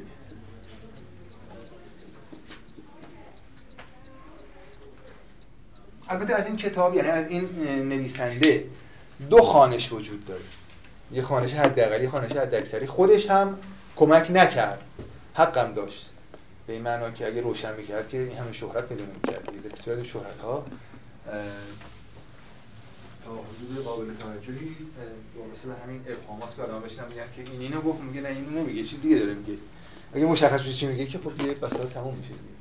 البته 6.08 6.34
از 6.34 6.46
این 6.46 6.56
کتاب 6.56 6.94
یعنی 6.94 7.08
از 7.08 7.28
این 7.28 7.48
نویسنده 7.88 8.64
دو 9.30 9.42
خانش 9.42 9.92
وجود 9.92 10.26
داره. 10.26 10.40
یه 11.12 11.22
خانش 11.22 11.52
حداقلی 11.52 12.08
خانش 12.08 12.32
حداکثری. 12.32 12.86
خودش 12.86 13.30
هم 13.30 13.58
کمک 13.96 14.30
نکرد. 14.30 14.82
حقم 15.34 15.74
داشت. 15.74 16.10
به 16.66 16.72
این 16.72 16.82
معنا 16.82 17.10
که 17.10 17.26
اگه 17.26 17.40
روشن 17.40 17.76
می‌کرد 17.76 18.08
که 18.08 18.18
این 18.18 18.38
همه 18.38 18.52
شهرت 18.52 18.88
پیدا 18.88 19.04
نمی‌کرد 19.04 19.72
بسیار 19.74 20.02
شهرت 20.02 20.38
ها 20.38 20.66
تا 23.24 23.30
حدود 23.30 23.84
قابل 23.84 24.14
توجهی 24.14 24.76
به 25.64 25.74
همین 25.84 26.00
ابهامات 26.06 26.56
که 26.56 26.62
آدم 26.62 26.80
بشنم 26.80 27.08
میگن 27.08 27.24
که 27.36 27.52
این 27.52 27.60
اینو 27.60 27.80
گفت 27.80 28.00
میگه 28.00 28.20
نه 28.20 28.28
اینو 28.28 28.50
نمیگه 28.50 28.84
چیز 28.84 29.00
دیگه 29.00 29.18
داره 29.18 29.34
میگه. 29.34 29.58
اگه 30.14 30.26
مشخص 30.26 30.60
بشه 30.60 30.72
چی 30.72 30.86
میگه 30.86 31.06
که 31.06 31.18
خب 31.18 31.40
یه 31.40 31.54
بساط 31.54 31.92
تموم 31.92 32.14
میشه 32.14 32.28
دیگه. 32.28 32.54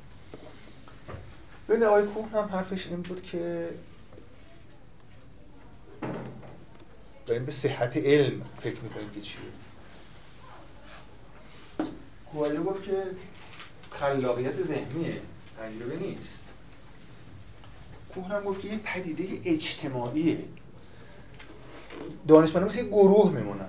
ببین 1.68 1.82
آقای 1.82 2.06
کوه 2.06 2.28
هم 2.28 2.44
حرفش 2.44 2.86
این 2.86 3.02
بود 3.02 3.22
که 3.22 3.70
داریم 7.26 7.44
به 7.44 7.52
صحت 7.52 7.96
علم 7.96 8.42
فکر 8.60 8.80
می‌کنیم 8.80 9.10
که 9.10 9.20
چیه. 9.20 9.40
کوالو 12.34 12.62
گفت 12.62 12.84
که 12.84 13.02
خلاقیت 13.90 14.62
ذهنیه 14.62 15.20
تجربه 15.58 15.96
نیست. 15.96 16.44
اونم 18.14 18.44
گفت 18.44 18.60
که 18.60 18.68
یه 18.68 18.78
پدیده 18.78 19.50
اجتماعیه. 19.50 20.38
دانشمندان 22.28 22.68
مثل 22.68 22.78
یه 22.78 22.84
گروه 22.84 23.32
میمونن. 23.32 23.68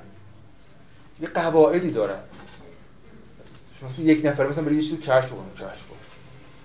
یه 1.20 1.28
قواعدی 1.28 1.92
دارن. 1.92 2.20
شما 3.80 3.90
یک 3.98 4.26
نفر 4.26 4.48
مثلا 4.48 4.64
برای 4.64 4.76
یه 4.76 4.82
چیزی 4.82 4.98
کشف 4.98 5.32
کنید 5.32 5.54
کشف 5.54 5.88
کن. 5.88 5.96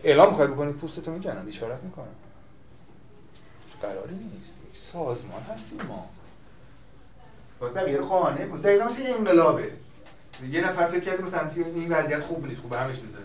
اعلام 0.04 0.28
می‌خوای 0.28 0.48
بکنید 0.48 0.74
پوستتو 0.76 1.10
می‌کنن 1.10 1.48
اشارت 1.48 1.82
می‌کنن 1.82 2.04
قراری 3.82 4.14
نیست. 4.14 4.54
سازمان 4.92 5.42
هستیم 5.42 5.82
ما. 5.82 6.10
باید 7.60 7.74
بقیه 7.74 7.96
رو 7.96 8.06
قانع 8.06 8.46
کن 8.46 8.60
دقیقا 8.60 8.84
مثل 8.84 9.02
انقلابه. 9.06 9.72
یه 10.46 10.60
نفر 10.60 10.86
فکر 10.86 11.00
کرده 11.00 11.22
مثلا 11.22 11.50
این 11.50 11.92
وضعیت 11.92 12.20
خوب 12.20 12.46
نیست 12.46 12.60
خوب 12.60 12.72
همش 12.72 12.96
می‌زنه 12.96 13.20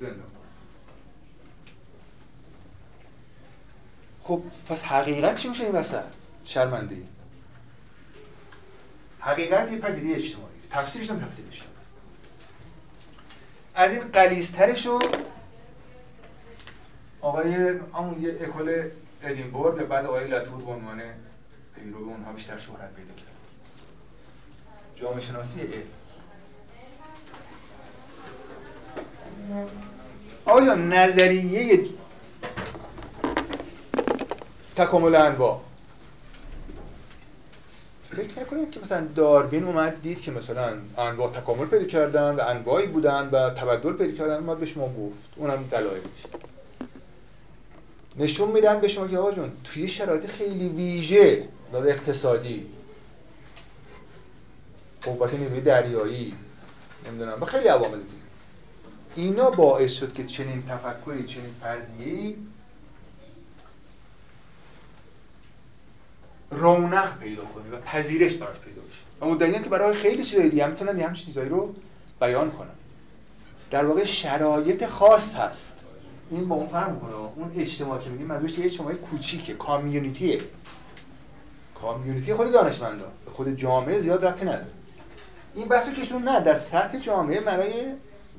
زندان 0.00 0.26
خب 4.22 4.42
پس 4.68 4.82
حقیقت 4.82 5.36
چی 5.36 5.48
میشه 5.48 5.64
این 5.64 5.72
وسط؟ 5.72 6.02
شرمنده 6.44 6.96
حقیقت 9.20 9.72
یه 9.72 9.78
پدیده 9.78 10.16
اجتماعی. 10.16 10.54
تفسیرش 10.70 11.10
هم 11.10 11.20
تفسیرش. 11.20 11.62
از 13.74 13.92
این 13.92 14.00
قلیزترش 14.00 14.86
رو 14.86 15.02
آقای 17.20 17.54
همون 17.94 18.22
یه 18.22 18.38
اکل 18.40 18.90
ادینبورگ 19.22 19.88
بعد 19.88 20.06
آقای 20.06 20.28
لاتور 20.28 20.62
به 20.62 20.70
عنوان 20.70 21.02
پیرو 21.74 21.98
اونها 21.98 22.32
بیشتر 22.32 22.58
شهرت 22.58 22.94
پیدا 22.94 23.14
کرد. 23.14 23.35
جامعه 25.00 25.20
شناسی 25.20 25.60
علم 25.60 25.82
آیا 30.44 30.74
نظریه 30.74 31.80
تکامل 34.76 35.14
انواع؟ 35.14 35.60
فکر 38.10 38.40
نکنید 38.40 38.70
که 38.70 38.80
مثلا 38.80 39.06
داروین 39.14 39.64
اومد 39.64 40.02
دید 40.02 40.20
که 40.20 40.30
مثلا 40.30 40.78
انواع 40.98 41.32
تکامل 41.32 41.66
پیدا 41.66 41.84
کردن 41.84 42.34
و 42.34 42.40
انواعی 42.40 42.86
بودن 42.86 43.28
و 43.32 43.50
تبدل 43.50 43.92
پیدا 43.92 44.12
کردن 44.12 44.38
ما 44.38 44.54
به 44.54 44.66
شما 44.66 44.88
گفت. 44.88 45.18
اونم 45.36 45.64
دلایلش 45.70 46.26
نشون 48.18 48.50
میدن 48.50 48.80
به 48.80 48.88
شما 48.88 49.08
که 49.08 49.18
آقا 49.18 49.32
جون 49.32 49.52
توی 49.64 49.88
شرایط 49.88 50.26
خیلی 50.26 50.68
ویژه 50.68 51.48
داده 51.72 51.90
اقتصادی 51.90 52.66
قوت 55.06 55.34
نیروی 55.34 55.60
دریایی. 55.60 56.34
نمی‌دونم. 57.08 57.42
و 57.42 57.44
خیلی 57.44 57.68
عوامل 57.68 57.98
دیگه. 57.98 58.26
اینا 59.14 59.50
باعث 59.50 59.92
شد 59.92 60.14
که 60.14 60.24
چنین 60.24 60.62
تفکری 60.68 61.24
چنین 61.24 61.54
فرضیه‌ای 61.60 62.36
رونق 66.50 67.18
پیدا 67.18 67.44
کنه 67.44 67.70
و 67.70 67.80
پذیرش 67.80 68.34
براش 68.34 68.56
پیدا 68.58 68.80
بشه. 68.80 69.00
و 69.20 69.26
مدعیان 69.26 69.62
که 69.62 69.68
برای 69.68 69.94
خیلی 69.94 70.24
چیزای 70.24 70.48
دیگه 70.48 70.64
هم 70.64 70.70
می‌تونن 70.70 71.00
همین 71.00 71.14
چیزایی 71.14 71.48
رو 71.48 71.74
بیان 72.20 72.50
کنن. 72.50 72.70
در 73.70 73.84
واقع 73.84 74.04
شرایط 74.04 74.86
خاص 74.86 75.34
هست. 75.34 75.76
این 76.30 76.48
با 76.48 76.56
اون 76.56 76.68
فهم 76.68 77.00
کنه 77.00 77.14
اون 77.14 77.52
اجتماع 77.56 78.00
که 78.00 78.10
میگیم 78.10 78.26
منظورش 78.26 78.58
اجتماعی 78.58 78.96
کوچیکه 78.96 79.54
کامیونیتیه. 79.54 80.40
کامیونیتی 81.74 82.34
خود 82.34 82.52
دانشمندان 82.52 83.10
به 83.24 83.30
خود 83.30 83.56
جامعه 83.56 84.00
زیاد 84.00 84.24
رفتی 84.24 84.44
نداره. 84.44 84.66
این 85.56 85.68
بحثو 85.68 85.92
که 85.92 86.14
نه 86.14 86.40
در 86.40 86.56
سطح 86.56 86.98
جامعه 86.98 87.40
معنای 87.40 87.72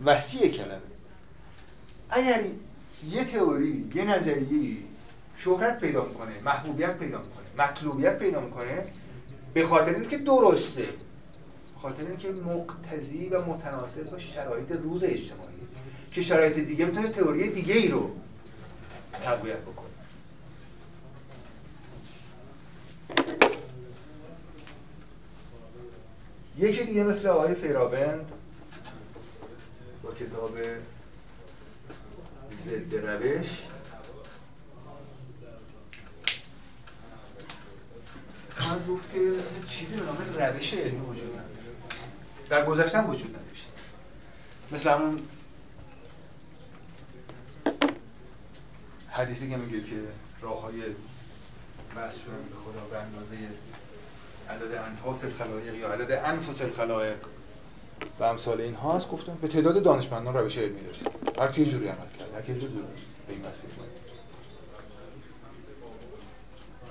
وسیع 0.06 0.48
کلمه. 0.48 0.82
اگر 2.10 2.44
یه 3.10 3.24
تئوری 3.24 3.90
یه 3.96 4.04
نظریه 4.04 4.78
شهرت 5.38 5.80
پیدا 5.80 6.06
می‌کنه 6.06 6.32
محبوبیت 6.46 6.98
پیدا 6.98 7.18
می‌کنه 7.18 7.68
مطلوبیت 7.68 8.20
پیدا 8.20 8.42
می‌کنه 8.42 8.88
به 9.54 9.68
خاطر 9.68 9.96
اینکه 9.96 10.18
درسته. 10.18 10.84
به 10.84 11.82
خاطر 11.82 12.08
اینکه 12.08 12.30
مقتضی 12.30 13.26
و 13.26 13.42
متناسب 13.42 14.10
با 14.12 14.18
شرایط 14.18 14.72
روز 14.72 15.04
اجتماعی. 15.04 15.58
که 16.12 16.22
شرایط 16.22 16.54
دیگه 16.54 16.86
می‌تونه 16.86 17.08
تئوری 17.08 17.50
دیگه 17.50 17.74
ای 17.74 17.88
رو 17.88 18.12
تقویت 19.24 19.58
بکنه. 19.58 19.88
یکی 26.58 26.84
دیگه 26.84 27.04
مثل 27.04 27.28
آقای 27.28 27.56
فیرابند 27.56 28.32
با 30.04 30.14
کتاب 30.14 30.58
ضد 32.66 32.96
روش. 32.96 33.48
من 38.60 38.86
گفت 38.90 39.14
که 39.14 39.32
چیزی 39.70 39.96
به 39.96 40.02
نام 40.02 40.18
روش 40.38 40.74
علمی 40.74 41.00
وجود 41.00 41.26
نداره. 41.26 41.48
در 42.50 42.66
گذشتن 42.66 43.06
وجود 43.06 43.30
نداشت. 43.30 43.66
مثل 44.72 44.90
همون 44.90 45.22
حدیثی 49.10 49.50
که 49.50 49.58
میگه 49.58 49.82
که 49.82 49.96
راه 50.42 50.62
های 50.62 50.84
بحث 51.96 52.16
شدن 52.16 52.44
به 52.50 52.56
خدا 52.56 52.86
به 52.86 52.98
اندازه 52.98 53.36
عدد 54.50 54.76
انفاس 54.88 55.24
الخلایق 55.24 55.76
یا 55.76 55.90
عدد 55.90 56.12
انفس 56.26 56.62
الخلایق؟ 56.62 57.18
و 58.20 58.24
امثال 58.24 58.62
این 58.62 58.76
هاست 58.76 59.10
گفتم 59.10 59.38
به 59.42 59.48
تعداد 59.48 59.84
دانشمندان 59.84 60.34
روش 60.34 60.58
علمی 60.58 60.82
داشت 60.82 61.02
هر 61.40 61.52
کی 61.52 61.66
جوری 61.66 61.88
عمل 61.88 61.98
کرد 62.20 62.34
هر 62.36 62.42
کی 62.42 62.54
جوری 62.54 62.74
به 63.28 63.34
این 63.34 63.40
مسیر 63.40 63.70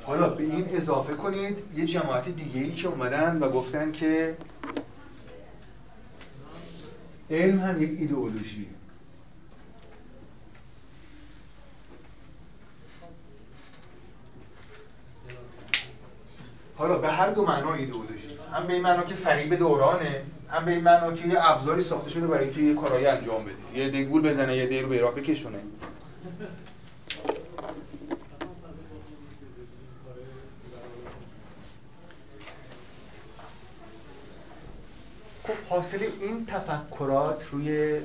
حالا 0.02 0.28
به 0.28 0.42
این 0.42 0.76
اضافه 0.76 1.14
کنید 1.14 1.56
یه 1.76 1.86
جماعت 1.86 2.28
دیگه 2.28 2.60
ای 2.60 2.72
که 2.72 2.88
اومدن 2.88 3.38
و 3.38 3.50
گفتن 3.50 3.92
که 3.92 4.36
علم 7.30 7.58
هم 7.58 7.82
یک 7.82 7.90
ایدئولوژی 8.00 8.66
حالا 16.76 16.98
به 16.98 17.08
هر 17.08 17.30
دو 17.30 17.46
معنا 17.46 17.74
ایدئولوژی 17.74 18.38
هم 18.52 18.66
به 18.66 18.72
این 18.72 18.82
معنا 18.82 19.02
که 19.02 19.14
فریب 19.14 19.54
دورانه 19.54 20.22
هم 20.50 20.64
به 20.64 20.70
این 20.70 20.80
معنا 20.80 21.12
که 21.12 21.28
یه 21.28 21.50
ابزاری 21.50 21.82
ساخته 21.82 22.10
شده 22.10 22.26
برای 22.26 22.44
اینکه 22.44 22.60
یه 22.60 22.74
کارایی 22.74 23.06
انجام 23.06 23.44
بده. 23.44 23.80
یه 23.80 23.90
دیگه 23.90 24.04
گول 24.04 24.22
بزنه 24.22 24.56
یه 24.56 24.66
دیگه 24.66 24.82
رو 24.82 24.88
به 24.88 25.00
راه 25.00 25.14
بکشونه. 25.14 25.58
خب 35.44 35.52
حاصل 35.68 35.98
این 36.20 36.46
تفکرات 36.46 37.42
روی 37.52 38.00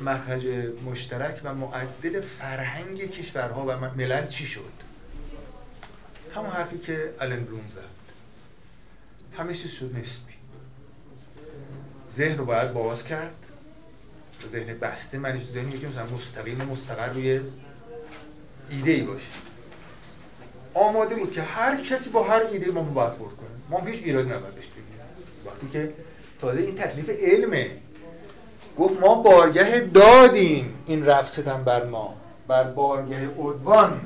مخرج 0.00 0.46
مشترک 0.86 1.40
و 1.44 1.54
معدل 1.54 2.20
فرهنگ 2.20 3.10
کشورها 3.10 3.64
و 3.68 3.70
ملل 3.96 4.26
چی 4.26 4.46
شد؟ 4.46 4.72
همون 6.34 6.50
حرفی 6.50 6.78
که 6.78 7.14
الن 7.20 7.44
بلوم 7.44 7.64
زد. 7.74 7.99
همه 9.40 9.54
چیز 9.54 9.70
شد 9.70 9.84
نسبی 9.84 10.32
ذهن 12.16 12.38
رو 12.38 12.44
باید 12.44 12.72
باز 12.72 13.04
کرد. 13.04 13.34
ذهن 14.52 14.78
بسته 14.78 15.18
من 15.18 15.32
تو 15.32 15.52
ذهنی 15.52 15.78
که 15.78 15.88
مثلا 15.88 16.06
مستقیم 16.06 16.56
مستقر 16.56 17.12
روی 17.12 17.40
ایده 18.70 18.92
ای 18.92 19.02
باشه. 19.02 19.26
آماده 20.74 21.14
بود 21.14 21.32
که 21.32 21.42
هر 21.42 21.84
کسی 21.84 22.10
با 22.10 22.22
هر 22.22 22.42
ایده 22.52 22.70
ما 22.70 22.82
برخورد 22.82 23.36
کنه. 23.36 23.48
ما 23.70 23.80
هیچ 23.86 24.02
ایراد 24.04 24.32
نباید 24.32 24.54
بهش 24.54 24.64
وقتی 25.46 25.68
که 25.72 25.92
تازه 26.40 26.60
این 26.60 26.74
تکلیف 26.74 27.10
علمه. 27.10 27.70
گفت 28.78 29.00
ما 29.00 29.14
بارگه 29.14 29.80
دادیم 29.94 30.74
این 30.86 31.06
رفستن 31.06 31.64
بر 31.64 31.86
ما. 31.86 32.16
بر 32.48 32.64
بارگه 32.64 33.28
عدوان. 33.28 34.00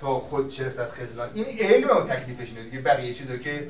تا 0.00 0.20
خود 0.20 0.48
چه 0.48 0.66
رسد 0.66 0.90
خزلان. 0.90 1.30
این 1.34 1.46
علم 1.60 1.88
و 1.88 2.00
تکلیفش 2.00 2.48
اینه 2.48 2.62
دیگه. 2.62 2.80
بقیه 2.80 3.14
چیزا 3.14 3.36
که 3.36 3.68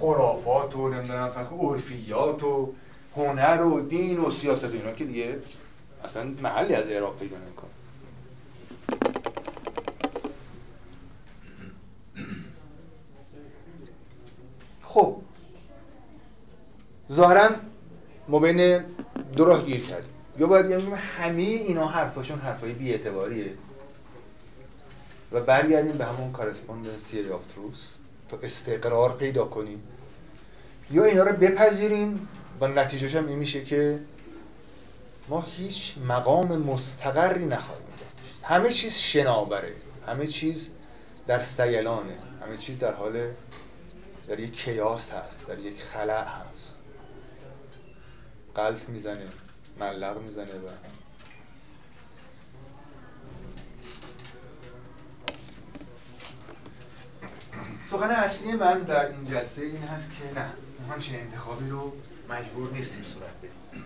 خرافات 0.00 0.76
و 0.76 0.88
نمی‌دونم 0.88 1.30
فقط 1.30 1.52
عرفیات 1.52 2.44
و 2.44 2.72
هنر 3.16 3.62
و 3.62 3.80
دین 3.80 4.20
و 4.20 4.30
سیاست 4.30 4.64
و 4.64 4.72
اینا 4.72 4.92
که 4.92 5.04
دیگه 5.04 5.38
اصلا 6.04 6.34
محلی 6.42 6.74
از 6.74 6.86
اعراب 6.86 7.18
پیدا 7.18 7.36
نمی‌کنه. 7.36 7.70
خب. 14.82 15.16
ظاهرا 17.12 17.50
ما 18.28 18.38
بین 18.38 18.84
دو 19.36 19.44
راه 19.44 19.64
گیر 19.64 19.80
کردیم. 19.80 20.10
یا 20.38 20.46
باید 20.46 20.66
بگیم 20.66 20.94
همه 20.94 21.42
اینا 21.42 21.86
حرفاشون 21.86 22.38
حرفای 22.38 22.72
بی‌اعتباریه. 22.72 23.52
و 25.32 25.40
برگردیم 25.40 25.98
به 25.98 26.04
همون 26.04 26.32
کارسپوندنس 26.32 27.02
تیری 27.02 27.30
آف 27.30 27.42
تروس 27.54 27.97
تا 28.28 28.38
استقرار 28.42 29.16
پیدا 29.16 29.44
کنیم. 29.44 29.82
یا 30.90 31.04
اینا 31.04 31.22
رو 31.24 31.36
بپذیریم. 31.36 32.28
و 32.60 32.68
نتیجهش 32.68 33.14
هم 33.14 33.28
این 33.28 33.38
میشه 33.38 33.64
که 33.64 34.00
ما 35.28 35.40
هیچ 35.40 35.94
مقام 36.08 36.56
مستقری 36.56 37.46
نخواهیم 37.46 37.86
داشت. 37.86 38.44
همه 38.44 38.68
چیز 38.68 38.92
شناوره. 38.92 39.72
همه 40.06 40.26
چیز 40.26 40.66
در 41.26 41.42
سیلانه. 41.42 42.16
همه 42.46 42.56
چیز 42.56 42.78
در 42.78 42.94
حال 42.94 43.30
در 44.28 44.40
یک 44.40 44.52
کیاس 44.52 45.10
هست. 45.10 45.46
در 45.46 45.58
یک 45.58 45.82
خلع 45.82 46.24
هست. 46.24 46.74
قلط 48.54 48.88
می‌زنه 48.88 49.28
ملق 49.80 50.18
می‌زنه 50.18 50.44
و 50.44 50.68
سخن 57.90 58.10
اصلی 58.10 58.52
من 58.52 58.80
در 58.80 59.08
این 59.08 59.24
جلسه 59.24 59.62
این 59.62 59.82
هست 59.82 60.10
که 60.10 60.40
نه 60.40 60.52
ما 60.80 60.94
همچین 60.94 61.20
انتخابی 61.20 61.68
رو 61.68 61.92
مجبور 62.30 62.70
نیستیم 62.70 63.04
صورت 63.04 63.36
بدیم. 63.38 63.84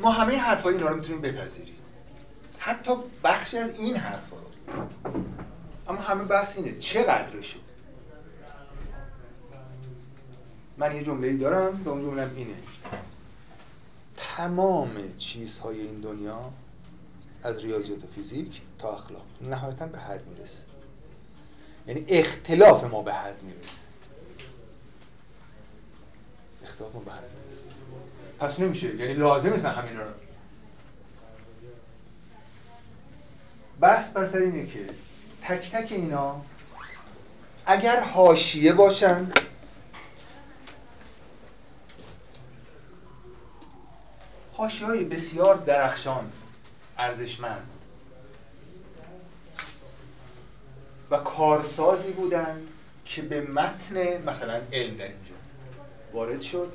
ما 0.00 0.10
همه 0.10 0.38
حرفای 0.38 0.74
اینا 0.74 0.88
رو 0.88 0.96
می‌تونیم 0.96 1.20
بپذیریم. 1.20 1.74
حتی 2.58 2.92
بخشی 3.24 3.58
از 3.58 3.74
این 3.74 3.96
حرفا 3.96 4.36
رو. 4.36 4.80
اما 5.88 6.00
همه 6.00 6.24
بحث 6.24 6.56
اینه 6.56 6.72
چقدر 6.72 7.40
شد 7.40 7.60
من 10.78 10.96
یه 10.96 11.04
جمله 11.04 11.36
دارم 11.36 11.82
به 11.84 11.90
اون 11.90 12.02
جمله 12.02 12.30
اینه. 12.36 12.54
تمام 14.16 15.16
چیزهای 15.16 15.80
این 15.80 16.00
دنیا 16.00 16.52
از 17.42 17.64
ریاضیات 17.64 18.04
و 18.04 18.06
فیزیک 18.06 18.60
تا 18.78 18.92
اخلاق 18.92 19.24
نهایتا 19.40 19.86
به 19.86 19.98
حد 19.98 20.26
می‌رسه. 20.26 20.69
یعنی 21.86 22.04
اختلاف 22.08 22.84
ما 22.84 23.02
به 23.02 23.14
حد 23.14 23.42
می‌رسه. 23.42 23.80
اختلاف 26.64 26.94
ما 26.94 27.00
به 27.00 27.12
حد 27.12 27.22
می‌رسه. 27.22 27.62
پس 28.38 28.60
نمیشه. 28.60 28.96
یعنی 28.96 29.14
لازم 29.14 29.52
نیستن 29.52 29.74
همین 29.74 29.96
رو. 29.96 30.04
بحث 33.80 34.10
بر 34.10 34.26
سر 34.26 34.38
اینه 34.38 34.66
که 34.66 34.86
تک 35.42 35.70
تک 35.70 35.92
اینا 35.92 36.42
اگر 37.66 38.00
حاشیه 38.00 38.72
باشن 38.72 39.32
حاشیه 44.52 44.86
های 44.86 45.04
بسیار 45.04 45.56
درخشان 45.56 46.32
ارزشمند. 46.98 47.66
و 51.10 51.16
کارسازی 51.16 52.12
بودن 52.12 52.66
که 53.04 53.22
به 53.22 53.40
متن 53.40 54.22
مثلا 54.26 54.60
علم 54.72 54.96
در 54.96 55.04
اینجا. 55.04 55.34
وارد 56.12 56.40
شد. 56.40 56.72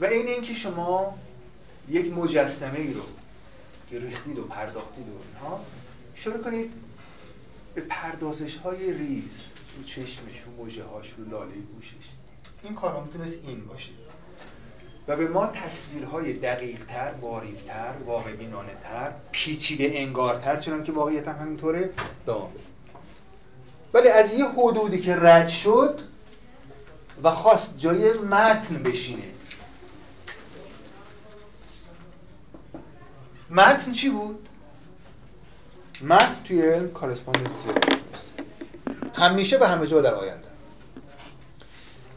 و 0.00 0.04
این 0.04 0.26
اینکه 0.26 0.54
شما 0.54 1.18
یک 1.88 2.12
مجسمه 2.12 2.78
ای 2.78 2.94
رو 2.94 3.02
که 3.90 3.98
ریختید 3.98 4.38
و 4.38 4.44
پرداختید 4.44 5.08
و 5.08 5.12
اینها 5.28 5.64
شروع 6.14 6.38
کنید 6.38 6.72
به 7.74 7.80
پردازش 7.80 8.56
های 8.56 8.92
ریز 8.92 9.44
رو 9.76 9.84
چشمش 9.84 10.42
رو 10.46 10.52
موجه 10.64 10.84
هاش 10.84 11.14
رو 11.18 11.30
لاله 11.30 11.54
گوشش. 11.54 11.94
این 12.62 12.74
کار 12.74 13.02
می‌تونست 13.02 13.36
این 13.46 13.66
باشه. 13.66 13.90
و 15.08 15.16
به 15.16 15.28
ما 15.28 15.46
تصویرهای 15.46 16.32
دقیق 16.32 16.84
تر، 16.86 17.12
باریک 17.12 17.64
تر، 17.64 17.92
واقع 18.06 18.32
بینانه 18.32 18.72
تر، 18.82 19.12
پیچیده 19.32 19.90
انگارتر 19.94 20.56
چون 20.56 20.84
که 20.84 20.92
واقعیت 20.92 21.28
هم 21.28 21.38
همینطوره 21.40 21.90
دام 22.26 22.52
ولی 23.94 24.08
از 24.08 24.32
یه 24.32 24.48
حدودی 24.48 25.00
که 25.00 25.16
رد 25.16 25.48
شد 25.48 26.00
و 27.22 27.30
خواست 27.30 27.78
جای 27.78 28.12
متن 28.12 28.82
بشینه. 28.82 29.22
متن 33.50 33.92
چی 33.92 34.10
بود؟ 34.10 34.48
متن 36.02 36.36
توی 36.44 36.88
کارسپاندنس 36.88 37.50
همیشه 39.14 39.58
به 39.58 39.68
همه 39.68 39.86
جا 39.86 40.00
در 40.00 40.14
آینده. 40.14 40.49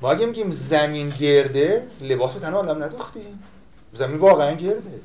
ما 0.03 0.11
اگه 0.11 0.25
میگیم 0.25 0.51
زمین 0.51 1.09
گرده 1.09 1.83
لباس 2.01 2.31
تنها 2.33 2.57
عالم 2.57 2.83
نداختیم 2.83 3.39
زمین 3.93 4.17
واقعا 4.17 4.51
گرده. 4.55 5.01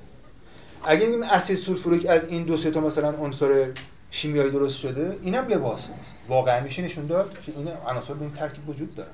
اگه 0.84 1.06
میگیم 1.06 1.22
اسید 1.22 1.56
سولفوریک 1.56 2.06
از 2.06 2.24
این 2.24 2.42
دو 2.42 2.56
سه 2.56 2.70
تا 2.70 2.80
مثلا 2.80 3.08
عنصر 3.08 3.70
شیمیایی 4.10 4.50
درست 4.50 4.78
شده 4.78 5.16
اینم 5.22 5.46
لباس 5.48 5.80
نیست. 5.80 6.10
واقعا 6.28 6.60
میشه 6.60 6.82
نشون 6.82 7.06
داد 7.06 7.32
که 7.46 7.52
این 7.56 7.68
عناصر 7.88 8.14
به 8.14 8.22
این 8.22 8.32
ترکیب 8.32 8.68
وجود 8.68 8.94
داره. 8.94 9.08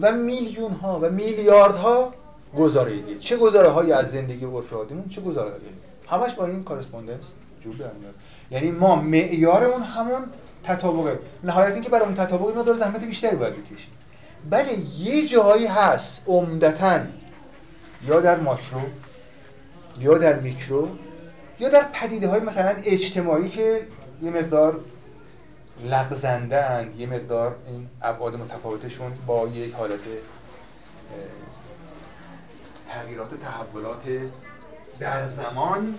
و 0.00 0.12
میلیون 0.12 0.72
ها 0.72 1.00
و 1.02 1.10
میلیارد 1.10 1.74
ها 1.74 2.14
گزاره 2.56 2.96
دیگه. 2.96 3.18
چه 3.18 3.36
گزاره 3.36 3.68
هایی 3.68 3.92
از 3.92 4.10
زندگی 4.10 4.44
عرف 4.44 4.72
عادیمون 4.72 5.08
چه 5.08 5.20
گزاره 5.20 5.50
هایی 5.50 5.62
همش 6.08 6.34
با 6.34 6.46
این 6.46 6.64
کارسپوندنس 6.64 7.24
جور 7.64 7.76
در 7.76 7.92
میاد. 7.92 8.14
یعنی 8.50 8.70
ما 8.70 8.96
معیارمون 8.96 9.82
همون 9.82 10.24
تطابقه. 10.64 11.18
نهایت 11.44 11.72
اینکه 11.72 11.90
برای 11.90 12.04
اون 12.04 12.14
تطابق 12.14 12.56
ما 12.56 12.62
داره 12.62 12.78
زحمت 12.78 13.04
بیشتری 13.04 13.36
باید 13.36 13.52
بکشیم. 13.52 13.90
بله 14.50 14.78
یه 14.78 15.26
جایی 15.28 15.66
هست 15.66 16.22
عمدتا. 16.26 17.00
یا 18.06 18.20
در 18.20 18.40
ماکرو 18.40 18.80
یا 19.98 20.18
در 20.18 20.40
میکرو 20.40 20.88
یا 21.58 21.68
در 21.68 21.82
پدیده 21.92 22.28
های 22.28 22.40
مثلا 22.40 22.76
اجتماعی 22.84 23.48
که 23.48 23.86
یه 24.22 24.30
مقدار 24.30 24.80
لغزنده 25.84 26.64
اند 26.64 27.00
یه 27.00 27.06
مقدار 27.06 27.56
این 27.66 27.88
ابعاد 28.02 28.34
متفاوتشون 28.34 29.12
با 29.26 29.46
یک 29.48 29.74
حالت 29.74 30.00
تغییرات 32.88 33.30
تحولات 33.40 34.02
در 35.00 35.26
زمان 35.26 35.94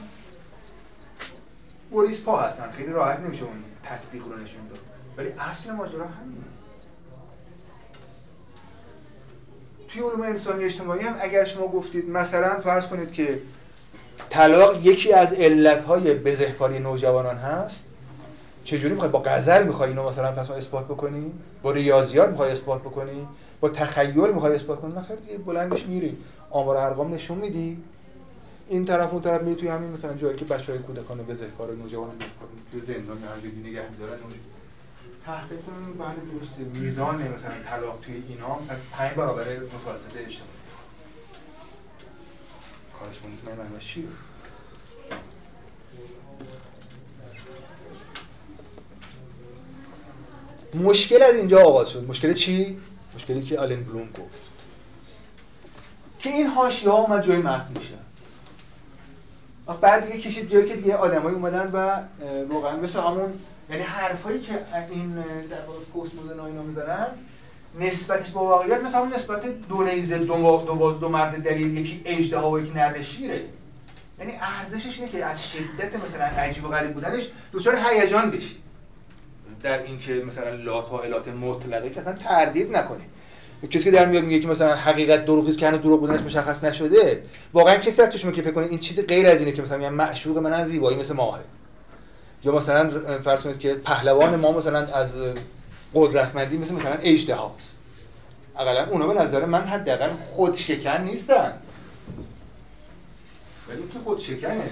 بریس 1.91 2.23
پا 2.23 2.37
هستن. 2.37 2.71
خیلی 2.71 2.91
راحت 2.91 3.19
نمیشه 3.19 3.43
اون 3.43 3.63
تطبیق 3.83 4.23
رو 4.23 4.35
نشون 4.35 4.67
داد. 4.67 4.79
ولی 5.17 5.29
اصل 5.29 5.71
ماجرا 5.71 6.05
همینه. 6.05 6.54
توی 9.95 10.03
علوم 10.03 10.21
انسانی 10.21 10.63
اجتماعی 10.63 11.01
هم 11.01 11.15
اگر 11.19 11.45
شما 11.45 11.67
گفتید 11.67 12.09
مثلا 12.09 12.59
فرض 12.59 12.87
کنید 12.87 13.11
که 13.13 13.39
طلاق 14.29 14.85
یکی 14.85 15.13
از 15.13 15.33
علتهای 15.33 16.13
بزهکاری 16.13 16.79
نوجوانان 16.79 17.35
هست 17.35 17.83
چجوری 18.63 18.93
می‌خوای 18.93 19.11
با 19.11 19.21
غزل 19.25 19.67
می‌خوای 19.67 19.89
اینو 19.89 20.09
مثلا 20.09 20.31
پس 20.31 20.51
اثبات 20.51 20.85
بکنی؟ 20.85 21.31
با 21.61 21.71
ریاضیات 21.71 22.29
می‌خوای 22.29 22.51
اثبات 22.51 22.81
بکنی؟ 22.81 23.27
با 23.59 23.69
تخیل 23.69 24.33
می‌خوای 24.33 24.55
اثبات 24.55 24.81
کنی؟ 24.81 24.95
نخیر 24.95 25.15
دیگه 25.15 25.37
بلندش 25.37 25.85
میری. 25.85 26.17
آمار 26.49 26.77
ارقام 26.77 27.13
نشون 27.13 27.37
میدی. 27.37 27.83
این 28.69 28.85
طرف 28.85 29.13
اون 29.13 29.21
طرف 29.21 29.41
میری 29.41 29.55
توی 29.55 29.67
همین 29.67 29.91
مثلا 29.91 30.13
جایی 30.13 30.37
که 30.37 30.45
بچهای 30.45 30.79
کودکان 30.79 31.17
بزهکار 31.17 31.71
نوجوان 31.83 32.09
تو 32.71 32.79
زندان 32.87 33.17
نگه 33.65 33.81
میدارن 33.91 34.19
تحقیق 35.26 35.59
کنیم 35.65 35.93
بله 35.97 36.39
درسته. 36.39 36.80
میزان 36.80 37.15
مثلا 37.15 37.51
طلاق 37.69 37.99
توی 38.01 38.23
اینا 38.28 38.59
پنج 38.91 39.13
برابر 39.13 39.43
متوسط 39.43 40.17
اجتماعی 40.17 40.55
کارسپوندنس 42.99 43.39
من 43.45 43.55
معنی 43.65 43.80
چیه؟ 43.80 44.03
مشکل 50.73 51.23
از 51.23 51.36
اینجا 51.36 51.61
آغاز 51.61 51.89
شد. 51.89 52.03
مشکل 52.07 52.34
چی؟ 52.34 52.80
مشکلی 53.15 53.43
که 53.43 53.59
آلن 53.59 53.84
بلوم 53.84 54.07
گفت. 54.07 54.45
که 56.19 56.30
این 56.30 56.47
هاشی 56.47 56.88
ها 56.88 56.97
اومد 56.97 57.28
جای 57.28 57.38
متن 57.38 57.71
میشه 57.80 57.93
بعد 59.82 60.05
دیگه 60.05 60.19
کشید 60.19 60.51
جایی 60.51 60.69
که 60.69 60.76
دیگه 60.76 60.95
آدمایی 60.95 61.36
اومدن 61.36 61.71
و 61.71 62.03
واقعا 62.53 62.78
مثل 62.78 62.99
همون 62.99 63.34
یعنی 63.70 63.84
حرفایی 63.84 64.41
که 64.41 64.53
این 64.89 65.16
در 65.16 65.57
پست 65.95 66.16
مدرن 66.16 66.39
اینا 66.39 66.61
می‌زنن 66.61 67.07
نسبتش 67.80 68.30
با 68.30 68.41
واقعیت 68.41 68.84
مثلا 68.84 69.05
نسبت 69.05 69.45
دو 69.70 69.84
نیزه 69.84 70.18
دو, 70.18 70.63
دو 70.68 70.76
باز 70.76 70.99
دو 70.99 71.09
مرد 71.09 71.43
دلیل 71.43 71.78
یکی 71.78 72.01
اجده 72.05 72.39
و 72.39 72.59
یکی 72.59 72.72
نرشیره 72.72 73.41
یعنی 74.20 74.32
ارزشش 74.41 74.99
اینه 74.99 75.11
که 75.11 75.26
از 75.26 75.43
شدت 75.51 75.95
مثلا 75.95 76.24
عجیب 76.24 76.66
و 76.66 76.68
غریب 76.68 76.93
بودنش 76.93 77.24
دچار 77.53 77.76
هیجان 77.76 78.32
بشی. 78.32 78.55
در 79.63 79.84
اینکه 79.84 80.13
مثلا 80.13 80.49
لا 80.49 80.82
تا 80.82 81.01
مطلقه 81.41 81.89
که 81.89 82.01
اصلا 82.01 82.13
تردید 82.13 82.78
نکنه. 82.78 83.01
کسی 83.72 83.84
که 83.84 83.91
در 83.91 84.05
میاد 84.05 84.24
میگه 84.24 84.39
که 84.39 84.47
مثلا 84.47 84.76
حقیقت 84.76 85.26
دروغی 85.26 85.49
است 85.49 85.57
که 85.57 85.68
هنوز 85.68 85.82
دروغ 85.82 85.99
بودنش 85.99 86.20
مشخص 86.20 86.63
نشده 86.63 87.24
واقعا 87.53 87.76
کسی 87.76 88.07
چشم 88.07 88.32
که 88.32 88.41
فکر 88.41 88.51
کنه 88.51 88.66
این 88.66 88.80
چیز 88.80 88.99
غیر 88.99 89.28
از 89.28 89.39
اینه 89.39 89.51
که 89.51 89.61
مثلا 89.61 89.78
میگن 89.78 89.93
معشوق 89.93 90.38
من 90.38 90.53
از 90.53 90.68
زیبایی 90.68 90.97
مثل 90.97 91.13
ماهه. 91.13 91.41
یا 92.45 92.51
مثلا 92.51 92.89
فرض 93.19 93.39
کنید 93.39 93.59
که 93.59 93.73
پهلوان 93.73 94.35
ما 94.35 94.51
مثلا 94.51 94.79
از 94.79 95.09
قدرتمندی 95.93 96.57
مثل 96.57 96.73
مثلا 96.73 96.93
اجده 97.01 97.35
هاست. 97.35 97.71
اقلا 98.59 98.87
اونا 98.87 99.07
به 99.07 99.13
نظر 99.21 99.45
من 99.45 99.61
حداقل 99.61 100.09
خود 100.35 100.55
شکن 100.55 101.01
نیستن. 101.01 101.53
ولی 103.69 103.81
تو 103.93 103.99
خود 104.03 104.19
شکنه 104.19 104.69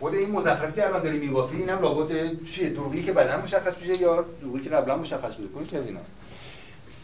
خود 0.00 0.14
این 0.14 0.30
مزخرفی 0.30 0.72
که 0.72 0.86
الان 0.86 1.02
داری 1.02 1.18
میبافی 1.18 1.56
اینم 1.56 1.82
لابد 1.82 2.30
چیه؟ 2.54 2.70
دروغی 2.70 3.02
که 3.02 3.12
بعدا 3.12 3.42
مشخص 3.42 3.72
میشه 3.80 4.02
یا 4.02 4.24
دروغی 4.40 4.60
که 4.60 4.70
قبلا 4.70 4.96
مشخص 4.96 5.34
بوده 5.34 5.48
کنید 5.54 5.68
که 5.68 5.78
از 5.78 5.86
اینا. 5.86 6.00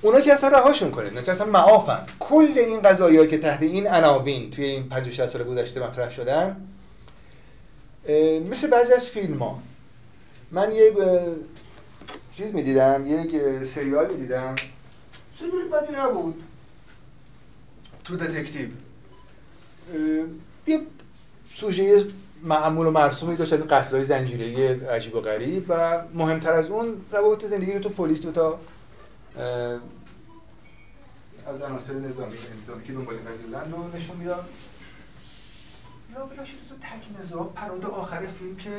اونا 0.02 0.20
که 0.20 0.32
اصلا 0.32 0.48
رهاشون 0.48 0.90
کنه. 0.90 1.08
اونا 1.08 1.22
که 1.22 1.32
اصلا 1.32 1.46
معافن. 1.46 2.06
کل 2.20 2.52
این 2.56 2.80
قضایی 2.80 3.26
که 3.26 3.38
تحت 3.38 3.62
این 3.62 3.86
عناوین 3.86 4.50
توی 4.50 4.64
این 4.64 4.88
50 4.88 5.14
60 5.14 5.26
سال 5.26 5.44
گذشته 5.44 5.80
مطرح 5.80 6.10
شدن 6.10 6.56
مثل 8.50 8.70
بعضی 8.70 8.92
از 8.92 9.04
فیلم 9.04 9.38
ها 9.38 9.58
من 10.54 10.72
یک 10.72 10.94
چیز 12.36 12.54
می‌دیدم 12.54 13.06
یک 13.06 13.64
سریال 13.64 14.10
می‌دیدم. 14.10 14.56
سریال 15.40 15.68
بدی 15.68 15.92
نبود. 15.92 16.42
تو 18.04 18.16
دتکتیو. 18.16 18.68
یه 20.66 20.80
سوژه 21.54 22.06
معمول 22.42 22.86
و 22.86 22.90
مرسومی 22.90 23.36
داشت 23.36 23.52
این 23.52 23.66
قتل 23.66 23.96
های 23.96 24.04
زنجیره‌ای 24.04 24.66
عجیب 24.66 25.14
و 25.14 25.20
غریب 25.20 25.64
و 25.68 26.04
مهمتر 26.14 26.52
از 26.52 26.66
اون 26.66 26.96
روابط 27.12 27.44
زندگی 27.44 27.72
رو 27.72 27.80
تو 27.80 27.88
پلیس 27.88 28.20
دو 28.20 28.32
تا 28.32 28.60
از 31.46 31.62
عناصر 31.62 31.92
نظامی 31.92 32.36
انسانی 32.58 32.84
که 32.86 32.92
دنبال 32.92 33.16
قضیه 33.16 33.74
رو 33.76 33.96
نشون 33.96 34.16
میدم 34.16 34.44
یا 36.14 36.26
بلا 36.26 36.42
تو 36.44 36.74
تک 36.82 37.20
نظام 37.24 37.52
پرونده 37.54 37.86
آخر 37.86 38.20
فیلم 38.38 38.56
که 38.56 38.70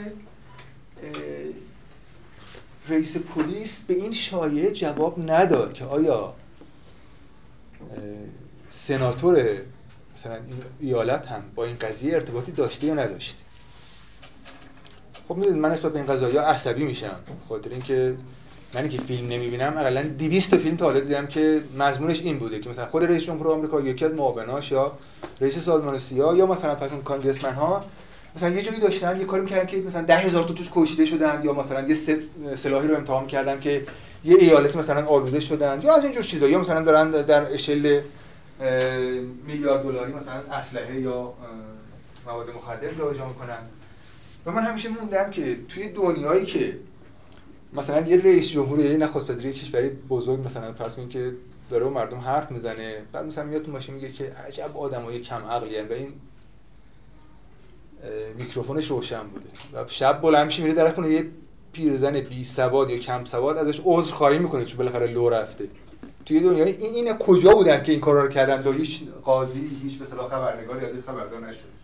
رئیس 2.90 3.18
پلیس 3.18 3.80
به 3.80 3.94
این 3.94 4.14
شایعه 4.14 4.72
جواب 4.72 5.32
نداد 5.32 5.74
که 5.74 5.86
آیا 5.86 6.34
سناتور 8.70 9.58
مثلا 10.16 10.36
این 10.36 10.64
ایالت 10.80 11.28
هم 11.28 11.44
با 11.56 11.66
این 11.66 11.76
قضیه 11.76 12.14
ارتباطی 12.14 12.52
داشته 12.52 12.88
یا 12.88 12.94
نداشته؟ 12.94 13.40
خب 15.28 15.36
می‌دونید 15.36 15.62
من 15.62 15.72
نسبت 15.72 15.94
به 15.94 16.00
این 16.00 16.08
قضایی 16.08 16.38
عصبی 16.38 16.84
میشم 16.84 17.16
خاطر 17.50 17.70
اینکه 17.70 18.16
من 18.74 18.90
که 18.90 18.98
فیلم 18.98 19.28
نمی‌بینم 19.28 19.78
اقلا 19.78 20.04
200 20.04 20.52
تا 20.52 20.58
فیلم 20.58 20.78
تا 20.78 20.86
حالا 20.86 21.00
دیدم 21.00 21.28
که 21.28 21.64
مضمونش 21.78 22.20
این 22.20 22.40
بوده 22.40 22.60
که 22.60 22.70
مثلا 22.70 22.86
خود 22.86 23.04
رئیس 23.04 23.24
جمهور 23.24 23.52
آمریکا 23.52 23.82
یکی 23.82 24.06
از 24.06 24.14
معاوناش 24.14 24.72
یا 24.72 24.98
رئیس 25.42 25.60
سازمان 25.60 25.98
سیا 25.98 26.36
یا 26.36 26.46
مثلا 26.46 26.76
پس 26.76 26.92
اون 26.92 27.02
کانگرسمن 27.02 27.54
ها 27.54 27.86
مثلا 28.36 28.50
یه 28.50 28.62
جایی 28.62 28.80
داشتن 28.80 29.20
یه 29.20 29.26
کاری 29.26 29.44
می‌کردن 29.44 29.66
که 29.66 29.78
مثلا 29.78 30.02
ده 30.02 30.18
هزار 30.18 30.44
تا 30.44 30.54
توش 30.54 30.70
کشته 30.76 31.06
شدن 31.06 31.42
یا 31.44 31.54
مثلا 31.54 31.88
یه 31.88 31.96
سلاحی 32.56 32.88
رو 32.88 32.96
امتحان 32.96 33.28
کردن 33.28 33.60
که 33.60 33.86
یه 34.24 34.36
ایالتی 34.36 34.78
مثلا 34.78 35.06
آلوده 35.06 35.40
شدن 35.40 35.82
یا 35.84 35.96
از 35.96 36.04
اینجور 36.04 36.24
چیزا. 36.24 36.48
یا 36.48 36.60
مثلا 36.60 36.82
دارن 36.82 37.12
در 37.12 37.54
اشل 37.54 38.02
میلیارد 39.48 39.84
دلاری 39.84 40.14
مثلا 40.14 40.42
اسلحه 40.52 41.02
یا 41.02 41.34
مواد 42.26 42.50
مخدر 42.50 42.94
جابجا 42.94 43.28
می‌کنن 43.28 43.58
و 44.46 44.52
من 44.52 44.62
همیشه 44.62 44.90
موندم 44.90 45.30
که 45.32 45.58
توی 45.70 45.90
دنیایی 45.90 46.46
که 46.46 46.78
مثلا 47.74 48.08
یه 48.08 48.18
رئیس 48.18 48.48
جمهور 48.48 48.80
یه 48.80 48.98
نخست 48.98 49.30
وزیر 49.30 49.52
کشوری 49.52 49.90
بزرگ 49.90 50.46
مثلا 50.46 50.74
فرض 50.74 50.94
کنید 50.94 51.10
که 51.10 51.34
داره 51.70 51.84
با 51.84 51.90
مردم 51.90 52.18
حرف 52.18 52.52
می‌زنه 52.52 52.98
بعد 53.12 53.26
مثلا 53.26 53.44
میاد 53.44 53.62
تو 53.62 53.72
ماشین 53.72 53.96
میگه 53.96 54.12
که 54.12 54.32
عجب 54.48 54.78
آدمای 54.78 55.20
کم 55.22 55.46
عقلی 55.46 55.82
و 55.82 55.94
این 55.94 56.14
میکروفونش 58.38 58.88
روشن 58.88 59.24
بوده. 59.24 59.46
و 59.74 59.88
شب 59.88 60.22
بلند 60.22 60.46
میشه 60.46 60.64
میره 60.64 60.76
در 60.76 60.92
خونه 60.92 61.10
یه 61.10 61.26
پیرزن 61.74 62.20
بی 62.20 62.44
سواد 62.44 62.90
یا 62.90 62.98
کم 62.98 63.26
سواد 63.26 63.58
ازش 63.58 63.82
عذر 63.86 64.14
خواهی 64.14 64.40
می‌کنه 64.40 64.66
چون 64.66 64.78
بالاخره 64.78 65.08
لو 65.08 65.30
رفته. 65.30 65.68
توی 66.26 66.40
دنیا 66.40 66.66
این 66.66 66.94
اینا 66.94 67.18
کجا 67.18 67.54
بودن 67.54 67.84
که 67.84 67.92
این 67.92 68.02
کارا 68.02 68.24
رو 68.24 68.30
کردن؟ 68.30 68.64
تا 68.64 68.72
هیچ 68.72 69.02
قاضی 69.24 69.80
هیچ 69.84 70.02
مثلا 70.02 70.28
خبرنگاری 70.28 70.86
از 70.86 70.92
خبردار 71.06 71.48
نشد 71.48 71.76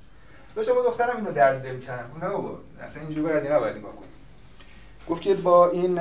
داشتم 0.55 0.73
با 0.73 0.81
دخترم 0.81 1.17
اینو 1.17 1.31
درد 1.31 1.63
دل 1.63 1.79
کردم. 1.79 2.25
نه 2.25 2.29
بابا 2.29 2.59
اصلا 2.81 3.01
اینجوری 3.01 3.31
این 3.31 3.51
نباید 3.51 3.77
نگاه 3.77 3.91
کنی. 3.91 4.07
گفت 5.09 5.21
که 5.21 5.33
با 5.33 5.69
این 5.69 5.95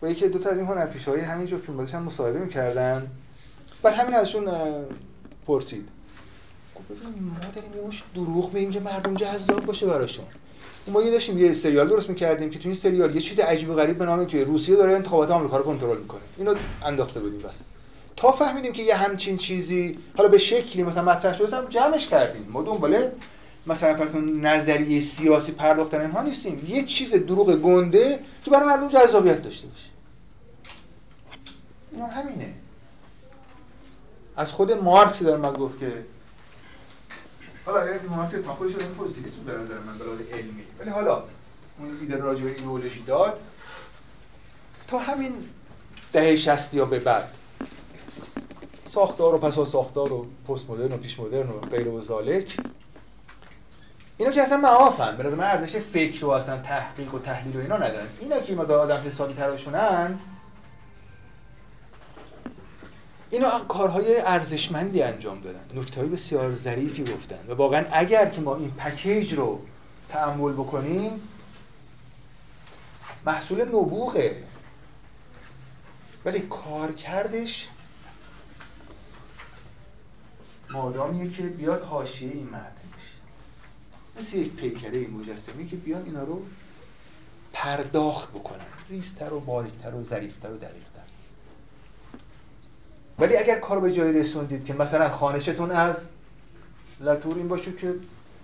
با 0.00 0.08
یکی 0.08 0.28
دو 0.28 0.38
تا 0.38 0.50
از 0.50 0.56
این 0.56 0.66
هنرپیشه 0.66 1.10
های 1.10 1.20
همینجور 1.20 1.60
فیلم 1.60 1.80
هم 1.80 2.02
مصاحبه 2.02 2.38
می‌کردن. 2.38 3.10
بعد 3.82 3.94
همین 3.94 4.14
ازشون 4.14 4.44
پرسید. 5.46 5.88
گفت 6.90 7.00
ببین 7.00 7.22
ما 7.22 7.36
داریم 7.54 7.92
یه 7.92 7.98
دروغ 8.14 8.54
میگیم 8.54 8.70
که 8.70 8.80
مردم 8.80 9.14
جذاب 9.14 9.66
باشه 9.66 9.86
براشون. 9.86 10.24
ما 10.86 11.02
یه 11.02 11.10
داشتیم 11.10 11.38
یه 11.38 11.54
سریال 11.54 11.88
درست 11.88 12.08
می‌کردیم 12.08 12.50
که 12.50 12.58
تو 12.58 12.68
این 12.68 12.76
سریال 12.76 13.14
یه 13.14 13.22
چیز 13.22 13.38
عجیب 13.38 13.70
و 13.70 13.74
غریب 13.74 13.98
به 13.98 14.04
نام 14.04 14.26
که 14.26 14.44
روسیه 14.44 14.76
داره 14.76 14.92
انتخابات 14.92 15.30
آمریکا 15.30 15.56
رو 15.56 15.62
کنترل 15.62 15.98
می‌کنه. 15.98 16.20
اینو 16.38 16.54
انداخته 16.82 17.20
بودیم 17.20 17.38
بس. 17.38 17.54
تا 18.16 18.32
فهمیدیم 18.32 18.72
که 18.72 18.82
یه 18.82 18.94
همچین 18.94 19.36
چیزی 19.36 19.98
حالا 20.16 20.28
به 20.28 20.38
شکلی 20.38 20.82
مثلا 20.82 21.04
مطرح 21.04 21.38
شده 21.38 21.56
هم 21.56 21.66
جمعش 21.68 22.06
کردیم. 22.06 22.46
ما 22.50 22.62
دنبال 22.62 23.08
مثلا 23.66 23.96
فرض 23.96 24.14
نظریه 24.40 25.00
سیاسی 25.00 25.52
پرداختن 25.52 26.00
اینها 26.00 26.22
نیستیم. 26.22 26.66
یه 26.68 26.84
چیز 26.84 27.14
دروغ 27.14 27.56
گنده 27.56 28.20
که 28.44 28.50
برای 28.50 28.66
مردم 28.66 28.88
جذابیت 28.88 29.42
داشته 29.42 29.66
باشه. 29.66 29.86
اینا 31.92 32.06
همینه. 32.06 32.54
از 34.36 34.52
خود 34.52 34.72
مارکس 34.72 35.22
در 35.22 35.36
من 35.36 35.52
گفت 35.52 35.78
که 35.78 35.92
حالا 37.66 37.90
یه 37.90 38.00
ما 38.02 38.54
خودش 38.54 38.72
رو 38.74 38.80
پوزیتیویسم 38.80 39.44
به 39.46 39.52
نظر 39.52 39.78
من 39.78 39.98
به 39.98 40.36
علمی. 40.36 40.64
ولی 40.78 40.90
حالا 40.90 41.22
اون 41.78 41.98
ایده 42.00 42.16
راجع 42.16 42.44
به 42.44 42.50
ایدئولوژی 42.50 43.02
داد 43.02 43.40
تا 44.88 44.98
همین 44.98 45.32
دهه 46.12 46.36
60 46.36 46.74
یا 46.74 46.84
به 46.84 46.98
بعد 46.98 47.28
ساختار 48.86 49.34
و 49.34 49.38
پسا 49.38 49.64
ساختار 49.64 50.12
و 50.12 50.26
پست 50.48 50.70
مدرن 50.70 50.92
و 50.92 50.96
پیش 50.96 51.20
مدرن 51.20 51.48
و 51.48 51.60
غیر 51.60 51.88
و 51.88 52.02
ذالک 52.02 52.56
اینا 54.16 54.32
که 54.32 54.42
اصلا 54.42 54.56
معافن. 54.56 55.16
به 55.16 55.30
من 55.30 55.44
ارزش 55.44 55.76
فکر 55.76 56.24
و 56.24 56.28
اصلا 56.28 56.58
تحقیق 56.58 57.14
و 57.14 57.18
تحلیل 57.18 57.56
و 57.56 57.60
اینا 57.60 57.76
ندارن. 57.76 58.06
اینا 58.20 58.40
که 58.40 58.54
ما 58.54 58.62
آدم 58.62 59.02
حسابی 59.06 59.34
تراشونن 59.34 60.18
اینا 63.32 63.58
کارهای 63.58 64.20
ارزشمندی 64.20 65.02
انجام 65.02 65.40
دادن. 65.40 65.64
نکته 65.74 66.02
بسیار 66.02 66.54
ظریفی 66.54 67.04
گفتن. 67.04 67.38
و 67.48 67.54
واقعا 67.54 67.86
اگر 67.92 68.30
که 68.30 68.40
ما 68.40 68.56
این 68.56 68.70
پکیج 68.70 69.34
رو 69.34 69.62
تعمل 70.08 70.52
بکنیم 70.52 71.28
محصول 73.26 73.64
نبوغه. 73.64 74.44
ولی 76.24 76.40
کارکردش 76.40 77.68
مادامیه 80.70 81.30
که 81.30 81.42
بیاد 81.42 81.82
حاشیه 81.82 82.32
این 82.32 82.48
متن 82.48 82.72
مثل 84.20 84.36
یک 84.36 84.52
پیکره 84.52 85.06
مجسمی 85.06 85.66
که 85.66 85.76
بیان 85.76 86.04
اینا 86.04 86.24
رو 86.24 86.42
پرداخت 87.52 88.30
بکنن. 88.30 88.66
ریزتر 88.88 89.32
و 89.32 89.40
باریکتر 89.40 89.94
و 89.94 90.02
ظریفتر 90.02 90.50
و 90.50 90.56
دقیقتر. 90.56 90.91
ولی 93.22 93.36
اگر 93.36 93.58
کار 93.58 93.80
به 93.80 93.92
جایی 93.92 94.12
رسوندید 94.12 94.64
که 94.64 94.74
مثلا 94.74 95.08
خانشتون 95.08 95.70
از 95.70 96.04
لطور 97.00 97.36
این 97.36 97.48
باشه 97.48 97.72
که 97.72 97.94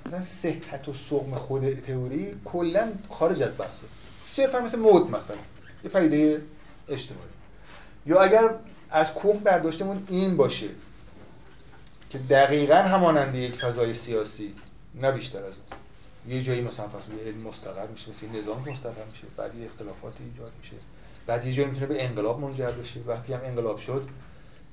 مثلا 0.07 0.24
صحت 0.24 0.89
و 0.89 0.93
سقم 1.11 1.35
خود 1.35 1.70
تئوری 1.70 2.37
کلا 2.45 2.93
خارج 3.11 3.43
از 3.43 3.51
بحثه. 3.59 3.83
صرفا 4.37 4.61
مثل 4.61 4.79
مود 4.79 5.11
مثلا 5.11 5.37
یه 5.85 5.91
پیده 5.91 6.43
اجتماعی. 6.89 7.29
یا 8.07 8.20
اگر 8.20 8.51
از 8.91 9.12
کوه 9.12 9.37
برداشتمون 9.37 10.05
این 10.09 10.37
باشه 10.37 10.68
که 12.11 12.18
دقیقا 12.18 12.74
همانند 12.74 13.35
یک 13.35 13.61
فضای 13.61 13.95
سیاسی 13.95 14.55
نه 14.95 15.12
بیشتر 15.12 15.39
از 15.39 15.45
اون. 15.45 16.35
یه 16.37 16.43
جایی 16.43 16.61
مثلا 16.61 16.89
فرض 16.89 17.26
علم 17.26 17.49
مستقر 17.49 17.87
میشه 17.87 18.11
مثل 18.11 18.39
نظام 18.39 18.64
مستقر 18.68 19.05
میشه 19.11 19.24
بعد 19.37 19.55
یه 19.55 19.66
اختلافاتی 19.66 20.24
ایجاد 20.24 20.53
میشه. 20.62 20.76
بعد 21.26 21.47
یه 21.47 21.53
جایی 21.53 21.68
می‌تونه 21.68 21.87
به 21.87 22.05
انقلاب 22.05 22.41
منجر 22.41 22.70
بشه. 22.70 23.01
وقتی 23.07 23.33
هم 23.33 23.41
انقلاب 23.45 23.79
شد 23.79 24.09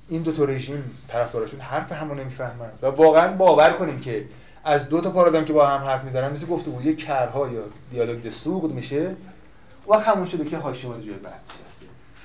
این 0.08 0.22
دو 0.22 0.32
تا 0.32 0.44
رژیم 0.44 0.98
طرفدارشون 1.08 1.60
حرف 1.60 1.92
همو 1.92 2.14
نمی‌فهمن 2.14 2.70
و 2.82 2.86
واقعا 2.86 3.36
باور 3.36 3.70
کنیم 3.72 4.00
که 4.00 4.24
از 4.64 4.88
دو 4.88 5.00
تا 5.00 5.10
پارادایم 5.10 5.44
که 5.44 5.52
با 5.52 5.66
هم 5.66 5.84
حرف 5.84 6.04
می‌زنن 6.04 6.32
مثل 6.32 6.46
گفتگو 6.46 6.82
یه 6.82 6.96
کرها 6.96 7.48
یا 7.48 7.62
دیالوگ 7.90 8.30
سوق 8.30 8.72
میشه 8.72 9.16
و 9.88 9.94
همون 9.94 10.26
شده 10.26 10.44
که 10.44 10.56
حاشیه 10.56 10.90
جای 10.90 11.14
بعد 11.14 11.40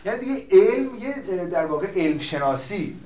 یعنی 0.06 0.20
دیگه 0.20 0.48
علم 0.52 0.96
یه 0.96 1.46
در 1.48 1.66
واقع 1.66 1.88
علم 1.96 2.20
شناسی. 2.20 3.00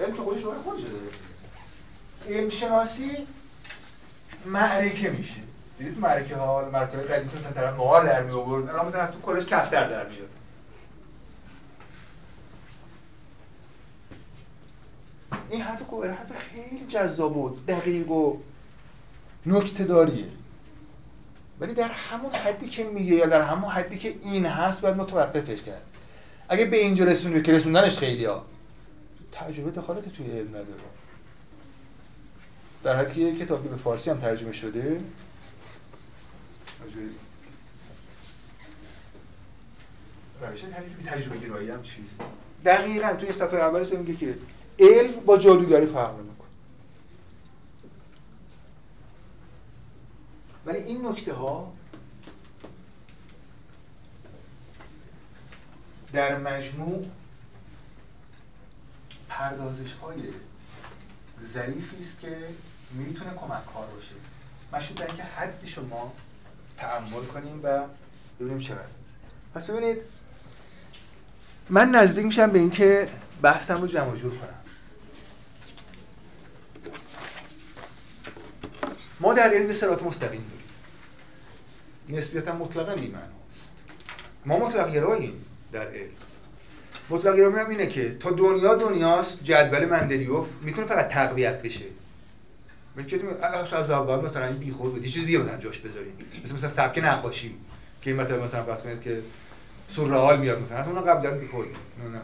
علم 0.00 0.16
که 0.16 0.22
خودش 0.22 0.42
خودش 0.42 0.80
داره 0.80 2.38
علم 2.38 2.50
شناسی 2.50 3.26
معرکه 4.46 5.10
میشه. 5.10 5.40
دیدید 5.78 5.98
معرکه 5.98 6.36
ها؟ 6.36 6.68
معرکه 6.72 6.96
های 6.96 7.06
قدیم 7.06 7.30
طرف 7.54 7.74
مقال 7.74 8.06
در 8.06 8.22
می 8.22 8.32
الان 8.32 8.88
مثلا 8.88 9.06
تو 9.06 9.20
کلش 9.20 9.44
کفتر 9.44 9.88
در 9.88 10.08
میاد. 10.08 10.28
این 15.50 15.62
حرف 15.62 15.82
حرف 15.92 16.32
خیلی 16.36 16.86
جذاب 16.88 17.36
و 17.36 17.56
دقیق 17.68 18.10
و 18.10 18.36
نکته 19.46 19.84
داریه. 19.84 20.28
ولی 21.60 21.74
در 21.74 21.88
همون 21.88 22.32
حدی 22.32 22.68
که 22.68 22.84
میگه 22.84 23.14
یا 23.14 23.26
در 23.26 23.40
همون 23.40 23.70
حدی 23.70 23.98
که 23.98 24.14
این 24.22 24.46
هست 24.46 24.80
باید 24.80 24.96
متوقفش 24.96 25.62
کرد. 25.62 25.82
اگه 26.48 26.64
به 26.64 26.76
اینجا 26.76 27.04
رسونده 27.04 27.42
که 27.42 27.52
رسوندنش 27.52 27.98
خیلی 27.98 28.24
ها. 28.24 28.44
تجربه 29.32 29.70
دخالت 29.70 30.08
توی 30.08 30.30
علم 30.30 30.48
نداره. 30.48 30.80
در 32.82 32.96
حدی 32.96 33.14
که 33.14 33.20
یک 33.20 33.38
کتابی 33.38 33.68
به 33.68 33.76
فارسی 33.76 34.10
هم 34.10 34.20
ترجمه 34.20 34.52
شده. 34.52 35.00
روش 40.40 40.60
تجربه 41.06 41.38
گرایی 41.38 41.70
هم 41.70 41.82
چیز 41.82 42.04
دقیقا 42.64 43.14
توی 43.14 43.32
صفحه 43.32 43.58
اول 43.58 43.84
تو 43.84 43.96
میگه 43.98 44.16
که 44.16 44.34
علم 44.78 45.12
با 45.26 45.38
جادوگری 45.38 45.86
فرق 45.86 46.14
نمی‌کنه. 46.14 46.48
ولی 50.66 50.78
این 50.78 51.06
نکته 51.06 51.32
ها 51.34 51.72
در 56.12 56.38
مجموع 56.38 57.06
پردازش 59.28 59.92
های 59.92 60.22
ظریفی 61.44 61.96
است 61.98 62.20
که 62.20 62.36
می‌تونه 62.90 63.30
کمک 63.30 63.66
کار 63.74 63.86
باشه. 63.86 64.14
مشروط 64.72 65.00
اینکه 65.00 65.22
حد 65.22 65.64
شما 65.64 66.12
تعمل 66.76 67.24
کنیم 67.24 67.60
و 67.62 67.84
ببینیم 68.40 68.60
چقدر 68.60 68.82
پس 69.54 69.64
ببینید 69.64 69.98
من 71.70 71.90
نزدیک 71.90 72.24
میشم 72.24 72.50
به 72.50 72.58
اینکه 72.58 73.08
بحثم 73.42 73.80
رو 73.80 73.86
جمع 73.86 74.16
جور 74.16 74.38
کنم. 74.38 74.54
ما 79.20 79.34
در 79.34 79.50
علم 79.54 79.74
سرات 79.74 80.02
مستقیم 80.02 80.44
داریم. 80.50 82.18
نسبیتا 82.20 82.54
مطلقا 82.54 82.94
بی‌معناست 82.94 83.72
ما 84.46 84.58
مطلق 84.58 84.92
گراییم 84.92 85.44
در 85.72 85.88
علم. 85.88 86.10
مطلق 87.10 87.36
گرایی 87.36 87.56
هم 87.56 87.70
اینه 87.70 87.86
که 87.86 88.16
تا 88.20 88.30
دنیا 88.30 88.74
دنیاست 88.74 89.44
جدول 89.44 89.84
مندلیوف 89.84 90.46
می‌تونه 90.62 90.86
فقط 90.86 91.08
تقویت 91.08 91.62
بشه. 91.62 91.84
میگه 92.96 93.20
از 93.72 93.90
اول 93.90 94.28
مثلا 94.28 94.52
بیخود 94.52 94.92
بود. 94.92 95.04
چیزی 95.04 95.24
دیگه 95.24 95.38
مثلا 95.38 95.56
جاش 95.56 95.78
بذاریم. 95.78 96.12
مثل 96.44 96.54
مثلا 96.54 96.70
سبک 96.70 96.98
نقاشی. 96.98 97.54
که 98.02 98.10
این 98.10 98.20
مثلا 98.20 98.44
مثلا 98.44 98.62
فرض 98.62 98.78
کنید 98.78 99.00
که 99.02 99.22
سورئال 99.88 100.40
میاد 100.40 100.62
مثلا. 100.62 100.78
اصلا 100.78 100.92
اون 100.92 101.04
قبلا 101.04 101.38
بیخود. 101.38 101.66
نه 102.12 102.20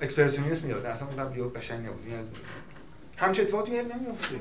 اکسپرسیونیسم 0.00 0.66
میاد. 0.66 0.86
اصلا 0.86 1.08
اون 1.08 1.16
قبل 1.16 1.58
قشنگ 1.58 1.86
نبود. 1.86 2.38
همچه 3.16 3.42
اتفاقی 3.42 3.70
نمیفته 3.70 4.40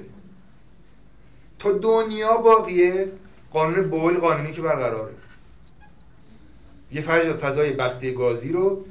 تا 1.59 1.71
دنیا 1.71 2.37
باقیه 2.37 3.11
قانون 3.51 3.89
بول 3.89 4.17
قانونی 4.17 4.53
که 4.53 4.61
برقراره. 4.61 5.13
یه 6.91 7.01
فضای 7.33 7.73
بسته 7.73 8.11
گازی 8.11 8.51
رو 8.51 8.85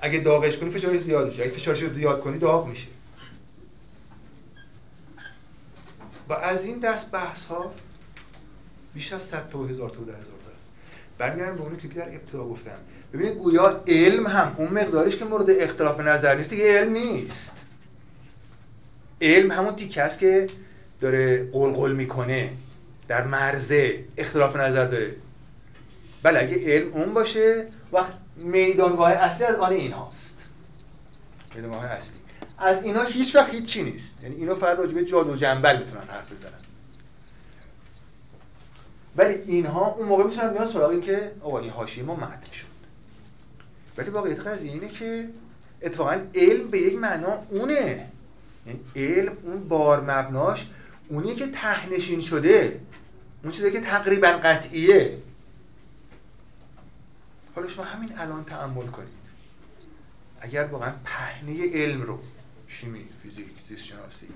اگه 0.00 0.20
داغش 0.20 0.58
کنی 0.58 0.70
فشارش 0.70 1.00
زیاد 1.00 1.28
میشه. 1.28 1.42
اگه 1.42 1.52
فشارش 1.52 1.82
رو 1.82 1.94
زیاد 1.94 2.20
کنی 2.20 2.38
داغ 2.38 2.66
میشه. 2.66 2.86
و 6.28 6.32
از 6.32 6.64
این 6.64 6.78
دست 6.78 7.10
بحث 7.10 7.44
ها 7.44 7.72
بیش 8.94 9.12
از 9.12 9.22
100 9.22 9.48
تا 9.48 9.64
هزار 9.64 9.90
تا 9.90 9.96
هزار 9.96 10.14
تا. 10.14 10.50
برمیگردم 11.18 11.56
به 11.56 11.62
اونی 11.62 11.76
که 11.76 11.88
در 11.88 12.08
ابتدا 12.08 12.44
گفتم. 12.44 12.78
ببینید 13.12 13.34
گویا 13.34 13.82
علم 13.86 14.26
هم 14.26 14.54
اون 14.58 14.68
مقدارش 14.68 15.16
که 15.16 15.24
مورد 15.24 15.50
اختلاف 15.50 16.00
نظر 16.00 16.34
نیست 16.36 16.50
دیگه 16.50 16.78
علم 16.78 16.92
نیست. 16.92 17.55
علم 19.20 19.50
همون 19.50 19.76
تیکه 19.76 20.02
است 20.02 20.18
که 20.18 20.48
داره 21.00 21.50
قلقل 21.52 21.92
می‌کنه 21.92 22.50
در 23.08 23.24
مرزه 23.24 24.04
اختلاف 24.16 24.56
نظر 24.56 24.86
داره. 24.86 25.14
بله 26.22 26.40
اگه 26.40 26.76
علم 26.76 26.92
اون 26.92 27.14
باشه 27.14 27.66
وقت 27.92 28.12
میدانگاه 28.36 29.10
اصلی 29.10 29.44
از 29.44 29.54
آن 29.54 29.72
این 29.72 29.92
هاست 29.92 30.36
میدانگاه 31.54 31.84
اصلی. 31.84 32.10
از 32.58 32.82
اینا 32.82 33.02
هیچ 33.02 33.36
وقت 33.36 33.50
هیچ 33.50 33.64
چی 33.64 33.82
نیست. 33.82 34.14
یعنی 34.22 34.36
اینا 34.36 34.54
فقط 34.54 34.78
راجبه 34.78 35.04
جادو 35.04 35.36
جنبل 35.36 35.78
می‌تونن 35.78 36.04
حرف 36.08 36.32
بزنن. 36.32 36.52
ولی 39.16 39.34
اینها 39.34 39.86
اون 39.86 40.08
موقع 40.08 40.24
می‌تونن 40.24 40.52
بیان 40.52 40.72
سراغ 40.72 40.90
این 40.90 41.02
که 41.02 41.32
آقا 41.40 41.58
این 41.58 41.70
حاشیه 41.70 42.04
ما 42.04 42.16
متن 42.16 42.52
شد. 42.52 42.66
ولی 43.96 44.10
واقعیت 44.10 44.40
قضیه 44.40 44.72
اینه 44.72 44.88
که 44.88 45.28
اتفاقا 45.82 46.20
علم 46.34 46.70
به 46.70 46.78
یک 46.78 46.94
معنا 46.94 47.38
اونه. 47.50 48.08
علم 48.96 49.36
اون 49.42 49.68
بار 49.68 50.00
مبناش 50.00 50.66
اونیه 51.08 51.34
که 51.34 51.46
تهنشین 51.46 52.20
شده. 52.20 52.80
اون 53.42 53.52
چیزی 53.52 53.72
که 53.72 53.80
تقریبا 53.80 54.28
قطعیه. 54.28 55.18
حالا 57.54 57.68
شما 57.68 57.84
همین 57.84 58.18
الان 58.18 58.44
تعمل 58.44 58.86
کنید. 58.86 59.26
اگر 60.40 60.64
واقعا 60.64 60.92
پهنه 61.04 61.72
علم 61.72 62.02
رو 62.02 62.18
شیمی، 62.68 63.04
فیزیک، 63.22 63.46
زیست 63.68 63.84
شناسی 63.84 64.26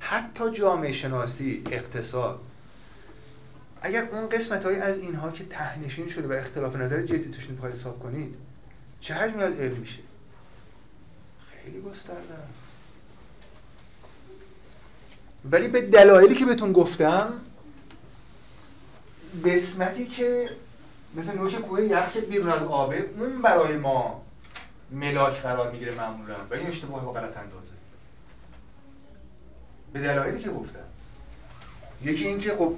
حتی 0.00 0.50
جامعه 0.50 0.92
شناسی، 0.92 1.62
اقتصاد 1.70 2.40
اگر 3.82 4.02
اون 4.02 4.28
قسمت 4.28 4.62
های 4.64 4.76
از 4.76 4.98
اینها 4.98 5.30
که 5.30 5.44
تهنشین 5.44 6.08
شده 6.08 6.28
و 6.28 6.32
اختلاف 6.32 6.76
نظر 6.76 7.02
جدی 7.02 7.30
توش 7.30 7.46
پای 7.46 7.72
حساب 7.72 7.98
کنید 7.98 8.34
چه 9.00 9.14
حجمی 9.14 9.42
از 9.42 9.54
علم 9.54 9.76
میشه؟ 9.76 9.98
خیلی 11.50 11.80
گسترده. 11.80 12.34
ولی 15.44 15.68
به 15.68 15.82
دلایلی 15.82 16.34
که 16.34 16.44
بهتون 16.44 16.72
گفتم 16.72 17.32
قسمتی 19.44 20.06
که 20.06 20.50
مثل 21.14 21.32
نوک 21.38 21.54
کوه 21.54 21.82
یخ 21.82 22.12
که 22.12 22.20
بیرون 22.20 22.48
از 22.48 22.62
آبه 22.62 23.10
اون 23.18 23.42
برای 23.42 23.76
ما 23.76 24.22
ملاک 24.90 25.42
قرار 25.42 25.72
می‌گیره 25.72 25.94
معمولا 25.94 26.34
و 26.50 26.54
این 26.54 26.66
اشتباه 26.66 27.04
با 27.04 27.12
غلط 27.12 27.36
اندازه. 27.36 27.72
به 29.92 30.00
دلایلی 30.00 30.42
که 30.42 30.50
گفتم. 30.50 30.78
یکی 32.02 32.26
اینکه 32.26 32.50
خب 32.50 32.74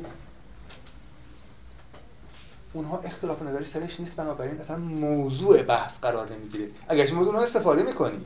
اونها 2.72 2.98
اختلاف 2.98 3.42
نظری 3.42 3.64
سرش 3.64 4.00
نیست 4.00 4.12
بنابراین 4.12 4.60
اصلا 4.60 4.76
موضوع 4.76 5.62
بحث 5.62 5.98
قرار 6.00 6.32
نمی‌گیره. 6.32 6.68
اگرچه 6.88 7.14
موضوع 7.14 7.36
استفاده 7.36 7.82
می‌کنیم. 7.82 8.24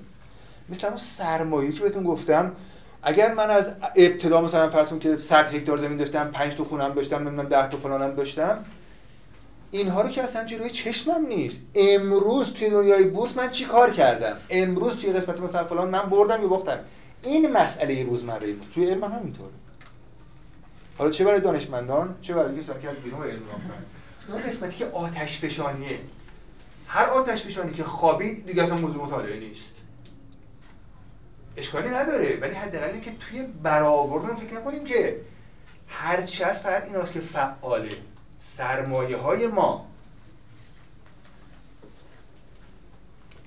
مثل 0.68 0.86
همون 0.86 0.98
سرمایه 0.98 1.72
که 1.72 1.82
بهتون 1.82 2.04
گفتم 2.04 2.52
اگر 3.02 3.34
من 3.34 3.50
از 3.50 3.74
ابتدا 3.96 4.40
مثلا 4.40 4.70
فرض 4.70 4.98
که 4.98 5.16
100 5.16 5.54
هکتار 5.54 5.78
زمین 5.78 5.96
داشتم 5.96 6.30
5 6.30 6.54
تا 6.54 6.64
خونم 6.64 6.94
داشتم 6.94 7.22
من 7.22 7.44
10 7.44 7.68
تا 7.68 7.76
فلانم 7.76 8.14
داشتم 8.14 8.64
اینها 9.70 10.02
رو 10.02 10.08
که 10.08 10.22
اصلا 10.22 10.44
جلوی 10.44 10.70
چشمم 10.70 11.26
نیست. 11.26 11.60
امروز 11.74 12.52
توی 12.52 12.70
دنیای 12.70 13.04
بورس 13.04 13.36
من 13.36 13.50
چی 13.50 13.64
کار 13.64 13.90
کردم؟ 13.90 14.36
امروز 14.50 14.96
توی 14.96 15.12
قسمت 15.12 15.40
مثلا 15.40 15.64
فلان 15.64 15.88
من 15.88 16.02
بردم 16.10 16.42
یا 16.42 16.48
باختم. 16.48 16.78
این 17.22 17.52
مسئله 17.52 18.04
روزمره 18.04 18.52
بود. 18.52 18.68
توی 18.74 18.90
علم 18.90 19.04
هم 19.04 19.12
همینطوره. 19.12 19.50
حالا 20.98 21.10
چه 21.10 21.24
برای 21.24 21.40
دانشمندان؟ 21.40 22.16
چه 22.22 22.34
برای 22.34 22.60
کسانی 22.60 22.82
که 22.82 22.88
از 22.88 22.96
بیرون 22.96 23.22
علم 23.22 23.42
اون 24.28 24.42
قسمتی 24.42 24.76
که 24.76 24.86
آتش 24.86 25.38
فشانیه 25.38 25.98
هر 26.86 27.06
آتش 27.06 27.42
فشانی 27.42 27.72
که 27.72 27.84
خوابید 27.84 28.46
دیگه 28.46 28.62
اصلا 28.62 28.76
موضوع 28.76 29.04
مطالعه 29.04 29.40
نیست. 29.40 29.74
اشکالی 31.56 31.88
نداره. 31.88 32.38
ولی 32.40 32.54
حداقل 32.54 32.98
که 32.98 33.10
توی 33.20 33.42
برآورد 33.62 34.36
فکر 34.36 34.54
نکنیم 34.54 34.84
که 34.84 35.16
هر 35.88 36.22
چی 36.22 36.44
هست 36.44 36.62
فقط 36.62 36.84
ایناست 36.84 37.12
که 37.12 37.20
فعاله 37.20 37.96
سرمایه 38.56 39.16
های 39.16 39.46
ما. 39.46 39.86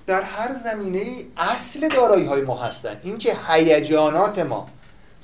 در 0.06 0.22
هر 0.22 0.54
زمینه 0.54 1.24
اصل 1.36 1.88
دارایی 1.88 2.24
های 2.24 2.42
ما 2.42 2.62
هستن. 2.62 3.00
اینکه 3.02 3.36
هیجانات 3.48 4.38
ما 4.38 4.68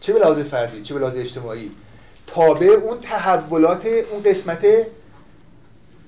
چه 0.01 0.13
به 0.13 0.43
فردی 0.43 0.83
چه 0.83 0.95
به 0.95 1.07
اجتماعی 1.07 1.71
تابع 2.27 2.67
اون 2.67 3.01
تحولات 3.01 3.87
اون 3.87 4.23
قسمت 4.23 4.67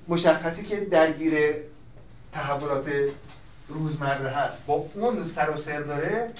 مشخصی 0.09 0.65
که 0.65 0.81
درگیر 0.81 1.55
تحولات 2.33 2.85
روزمره 3.69 4.29
هست 4.29 4.67
با 4.67 4.87
اون 4.95 5.25
سر 5.25 5.51
و 5.51 5.57
سر 5.57 5.81
داره 5.81 6.31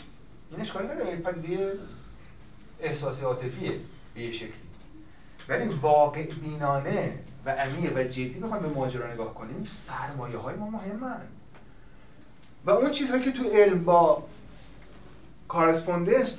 این 0.51 0.61
اشکالی 0.61 0.89
نداره 0.89 1.09
این 1.09 1.23
پدیده 1.23 1.73
احساسی 2.81 3.23
عاطفیه 3.23 3.81
به 4.15 4.21
یه 4.21 4.33
شکلی. 4.33 4.53
ولی 5.49 5.69
واقع 5.69 6.23
بینانه 6.23 7.19
و 7.45 7.51
عمیق 7.51 7.97
و 7.97 8.03
جدی 8.03 8.41
بخوایم 8.43 8.63
به 8.63 8.69
ماجرا 8.69 9.13
نگاه 9.13 9.35
کنیم 9.35 9.69
سرمایه 9.87 10.37
های 10.37 10.57
ما 10.57 10.71
مهمن. 10.71 11.21
و 12.65 12.71
اون 12.71 12.91
چیزهایی 12.91 13.23
که 13.23 13.33
تو 13.33 13.45
علم 13.45 13.85
با 13.85 14.23
کارسپوندنس 15.49 16.35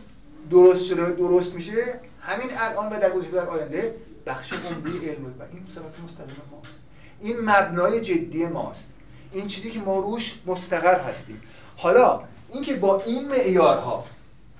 درست 0.49 0.85
شده 0.85 1.11
درست 1.11 1.53
میشه 1.53 1.99
همین 2.21 2.49
الان 2.57 2.93
و 2.93 2.99
در 2.99 3.11
گذشته 3.11 3.31
در 3.31 3.49
آینده 3.49 3.95
بخش 4.25 4.53
عمده 4.53 4.89
علم 4.89 5.25
و 5.25 5.43
این 5.53 5.65
صفت 5.75 6.03
مستقیم 6.05 6.35
ماست. 6.51 6.79
این 7.21 7.37
مبنای 7.39 8.01
جدی 8.01 8.45
ماست. 8.45 8.87
این 9.31 9.47
چیزی 9.47 9.71
که 9.71 9.79
ما 9.79 9.99
روش 9.99 10.39
مستقر 10.45 11.01
هستیم. 11.01 11.41
حالا 11.77 12.21
اینکه 12.55 12.75
با 12.75 13.01
این 13.01 13.27
معیارها 13.27 14.05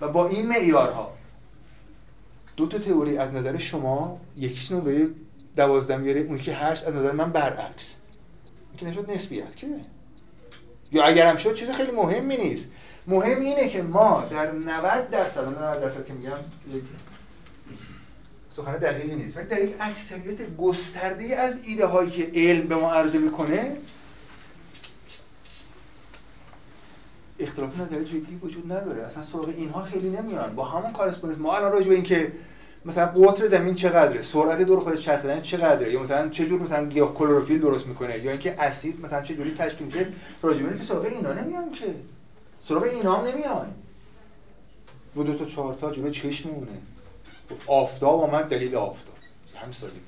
و 0.01 0.07
با 0.07 0.27
این 0.27 0.47
معیارها 0.47 1.13
دو 2.57 2.67
تا 2.67 2.79
تئوری 2.79 3.17
از 3.17 3.33
نظر 3.33 3.57
شما 3.57 4.21
یکیشون 4.37 4.79
به 4.79 5.07
دوازده 5.55 5.97
میاره 5.97 6.21
اون 6.21 6.37
که 6.37 6.53
هشت 6.53 6.83
از 6.83 6.95
نظر 6.95 7.11
من 7.11 7.31
برعکس. 7.31 7.95
این 8.69 8.77
که 8.77 8.85
نشد 8.85 9.11
نسبیت 9.11 9.55
که. 9.55 9.67
یا 10.91 11.03
اگر 11.03 11.27
هم 11.27 11.37
شد 11.37 11.53
چیز 11.53 11.69
خیلی 11.69 11.91
مهمی 11.91 12.37
نیست. 12.37 12.67
مهم 13.07 13.41
اینه 13.41 13.69
که 13.69 13.81
ما 13.81 14.25
در 14.31 14.51
90 14.51 15.09
درصد 15.09 15.47
90 15.47 15.81
درصد 15.81 16.05
که 16.05 16.13
میگم 16.13 16.37
سخن 18.55 18.77
دقیقی 18.77 19.15
نیست 19.15 19.37
ولی 19.37 19.47
در 19.47 19.61
یک 19.61 19.75
اکثریت 19.79 20.55
گسترده 20.57 21.35
از 21.35 21.59
ایده 21.63 21.85
هایی 21.85 22.11
که 22.11 22.31
علم 22.35 22.67
به 22.67 22.75
ما 22.75 22.93
عرضه 22.93 23.17
می‌کنه 23.17 23.77
اختلاف 27.39 27.79
نظر 27.79 28.03
جدی 28.03 28.39
وجود 28.43 28.71
نداره. 28.71 29.03
اصلا 29.03 29.23
سراغ 29.23 29.49
اینها 29.57 29.83
خیلی 29.83 30.09
نمیان. 30.09 30.55
با 30.55 30.63
همون 30.63 30.93
کارسپوندنس 30.93 31.39
ما 31.39 31.55
الان 31.55 31.71
راجع 31.71 31.87
به 31.87 31.95
اینکه 31.95 32.31
مثلا 32.85 33.05
قطر 33.05 33.47
زمین 33.47 33.75
چقدره 33.75 34.21
سرعت 34.21 34.61
دور 34.61 34.79
خودش 34.79 34.99
چرخیدن 34.99 35.41
چقدره 35.41 35.91
یا 35.91 36.03
مثلا 36.03 36.29
چه 36.29 36.45
جور 36.45 36.61
مثلا 36.61 36.91
یا 36.91 37.07
کلروفیل 37.07 37.59
درست 37.59 37.87
می‌کنه 37.87 38.19
یا 38.19 38.31
اینکه 38.31 38.61
اسید 38.61 39.05
مثلا 39.05 39.21
چه 39.21 39.35
جوری 39.35 39.51
تشکیل 39.51 39.87
میشه 39.87 40.07
راجبه 40.41 40.77
که 40.77 40.83
سراغ 40.83 41.05
اینا 41.05 41.33
نمیان 41.33 41.71
که. 41.71 41.95
سراغ 42.67 42.83
اینا 42.83 43.15
هم 43.15 43.27
نمیان. 43.27 43.67
دو 45.15 45.23
دو 45.23 45.33
تا 45.33 45.45
چهار 45.45 45.73
تا 45.73 45.91
جلو 45.91 46.09
چشم 46.09 46.49
میمونه 46.49 46.77
آفتاب 47.67 48.23
آمد 48.23 48.49
دلیل 48.49 48.75
آفتاب. 48.75 49.15
هم 49.55 49.71
سادگی. 49.71 49.99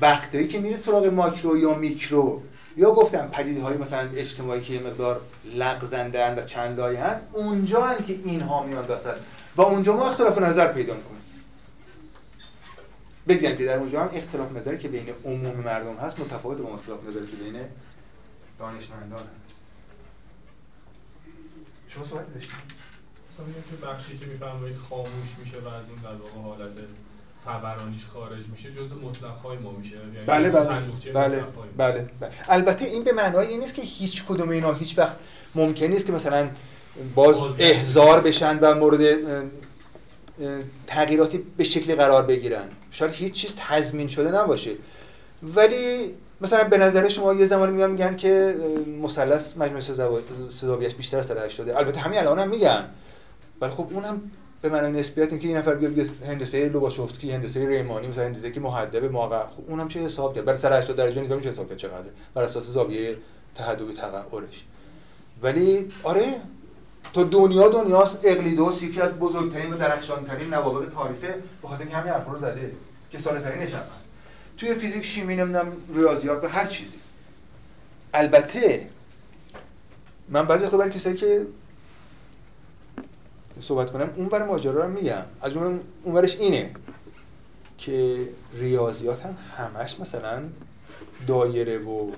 وقتی 0.00 0.48
که 0.48 0.58
میره 0.58 0.76
سراغ 0.76 1.06
ماکرو 1.06 1.58
یا 1.58 1.74
میکرو. 1.74 2.42
یا 2.76 2.90
گفتم 2.90 3.28
پدیده 3.28 3.62
های 3.62 3.76
مثلا 3.76 4.10
اجتماعی 4.14 4.60
که 4.60 4.72
یه 4.72 4.80
مقدار 4.80 5.20
لغزنده 5.54 6.34
و 6.34 6.46
چند 6.46 6.78
لایه 6.78 7.20
اونجا 7.32 7.82
هن 7.82 8.04
که 8.04 8.12
اینها 8.12 8.62
میان 8.62 8.86
دستن 8.86 9.14
و 9.56 9.62
اونجا 9.62 9.96
ما 9.96 10.10
اختلاف 10.10 10.38
نظر 10.38 10.72
پیدا 10.72 10.94
می‌کنیم. 10.94 11.20
بگذاریم 13.28 13.58
که 13.58 13.64
در 13.64 13.78
اونجا 13.78 14.02
هم 14.02 14.10
اختلاف 14.12 14.52
نظری 14.52 14.78
که 14.78 14.88
بین 14.88 15.08
عموم 15.24 15.56
مردم 15.56 15.96
هست 15.96 16.20
متفاوت 16.20 16.58
با 16.58 16.74
اختلاف 16.74 17.04
نظری 17.08 17.26
که 17.26 17.36
بین 17.36 17.60
دانشمندان 18.58 19.18
هست. 19.20 19.54
شما 21.88 22.04
صحبت 22.04 22.34
داشتید؟ 22.34 22.84
که 23.70 23.86
بخشی 23.86 24.18
که 24.18 24.26
میفرمایید 24.26 24.76
خاموش 24.76 25.28
میشه 25.44 25.58
و 25.58 25.68
از 25.68 25.84
این 25.88 25.98
در 26.02 26.42
حالت 26.42 26.70
فورانیش 27.44 28.02
خارج 28.14 28.44
میشه 28.52 28.70
جز 28.70 28.92
مطلق 29.02 29.36
های 29.36 29.58
ما 29.58 29.72
میشه. 29.72 29.96
یعنی 29.96 30.26
بله 30.26 30.50
بله. 30.50 30.80
بله, 31.14 31.44
بله 31.76 32.06
بله. 32.20 32.32
البته 32.48 32.84
این 32.84 33.04
به 33.04 33.12
معنای 33.12 33.46
این 33.46 33.60
نیست 33.60 33.74
که 33.74 33.82
هیچ 33.82 34.24
کدوم 34.24 34.48
اینا 34.48 34.72
هیچ 34.72 34.98
وقت 34.98 35.16
ممکن 35.54 35.86
نیست 35.86 36.06
که 36.06 36.12
مثلا 36.12 36.48
باز 37.14 37.36
احزار 37.58 38.20
بشن 38.20 38.58
و 38.58 38.74
مورد 38.74 39.18
تغییراتی 40.86 41.44
به 41.56 41.64
شکلی 41.64 41.94
قرار 41.94 42.22
بگیرن. 42.22 42.68
شاید 42.90 43.12
هیچ 43.12 43.32
چیز 43.32 43.54
تضمین 43.68 44.08
شده 44.08 44.30
نباشه. 44.30 44.70
ولی 45.42 46.14
مثلا 46.40 46.64
به 46.68 46.78
نظر 46.78 47.08
شما 47.08 47.34
یه 47.34 47.46
زمانی 47.46 47.72
میان 47.72 47.90
میگن 47.90 48.16
که 48.16 48.56
مثلث 49.02 49.56
مجموعه 49.56 49.82
سزاویش 50.50 50.94
بیشتر 50.94 51.18
از 51.18 51.26
180 51.26 51.68
البته 51.68 52.00
همین 52.00 52.18
الان 52.18 52.38
هم 52.38 52.48
میگن. 52.48 52.84
ولی 53.60 53.72
خب 53.72 53.88
اون 53.90 54.04
هم 54.04 54.22
به 54.64 54.70
معنی 54.70 55.00
نسبیت 55.00 55.30
اینکه 55.30 55.48
این 55.48 55.56
نفر 55.56 55.74
بیاد 55.74 56.08
هندسه 56.26 56.68
لوباشوفسکی 56.68 57.32
هندسه 57.32 57.68
ریمانی 57.68 58.08
مثلا 58.08 58.24
هندسه 58.24 58.52
که 58.52 58.60
محدبه 58.60 59.08
موقع 59.08 59.46
خب 59.46 59.62
اونم 59.68 59.88
چه 59.88 60.00
حساب 60.00 60.34
کرد؟ 60.34 60.44
برای 60.44 60.58
سر 60.58 60.82
80 60.82 60.96
درجه 60.96 61.20
نگاه 61.20 61.38
میشه 61.38 61.50
حساب 61.50 61.68
کرد 61.68 61.78
چقدر 61.78 62.04
بر 62.34 62.42
اساس 62.42 62.64
زاویه 62.64 63.16
تهدبی 63.54 63.94
تقعرش 63.94 64.64
ولی 65.42 65.92
آره 66.02 66.40
تو 67.12 67.24
دنیا 67.24 67.68
دنیاست. 67.68 68.18
اقلیدوس 68.24 68.82
یکی 68.82 69.00
از 69.00 69.18
بزرگترین 69.18 69.72
و 69.72 69.76
درخشانترین 69.76 70.54
نوابق 70.54 70.88
تاریخه. 70.94 71.34
به 71.62 71.68
خاطر 71.68 71.84
همین 71.84 72.12
حرف 72.12 72.28
رو 72.28 72.38
زده 72.38 72.72
که 73.10 73.18
سال 73.18 73.40
ترینش 73.40 73.70
توی 74.58 74.74
فیزیک 74.74 75.04
شیمی 75.04 75.36
نمی‌دونم 75.36 75.72
ریاضیات 75.94 76.44
و 76.44 76.48
هر 76.48 76.66
چیزی. 76.66 76.98
البته 78.14 78.86
من 80.28 80.46
بعضی 80.46 80.64
وقتا 80.64 80.76
برای 80.76 80.90
کسایی 80.90 81.16
که 81.16 81.46
صحبت 83.60 83.92
کنم. 83.92 84.10
اون 84.16 84.28
برای 84.28 84.48
ماجرا 84.48 84.86
رو 84.86 84.90
میگم. 84.92 85.22
از 85.40 85.52
اون 85.52 85.80
اونورش 86.04 86.36
اینه 86.36 86.70
که 87.78 88.28
ریاضیات 88.54 89.26
هم 89.26 89.36
همش 89.56 90.00
مثلا 90.00 90.42
دایره 91.26 91.78
و 91.78 92.10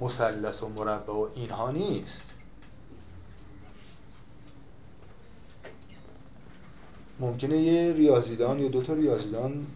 مثلث 0.00 0.62
و 0.62 0.68
مربع 0.68 1.12
و 1.12 1.28
اینها 1.34 1.70
نیست. 1.70 2.22
ممکنه 7.20 7.56
یه 7.56 7.92
ریاضیدان 7.92 8.60
یا 8.60 8.68
دو 8.68 8.82
تا 8.82 8.94
ریاضیدان 8.94 9.66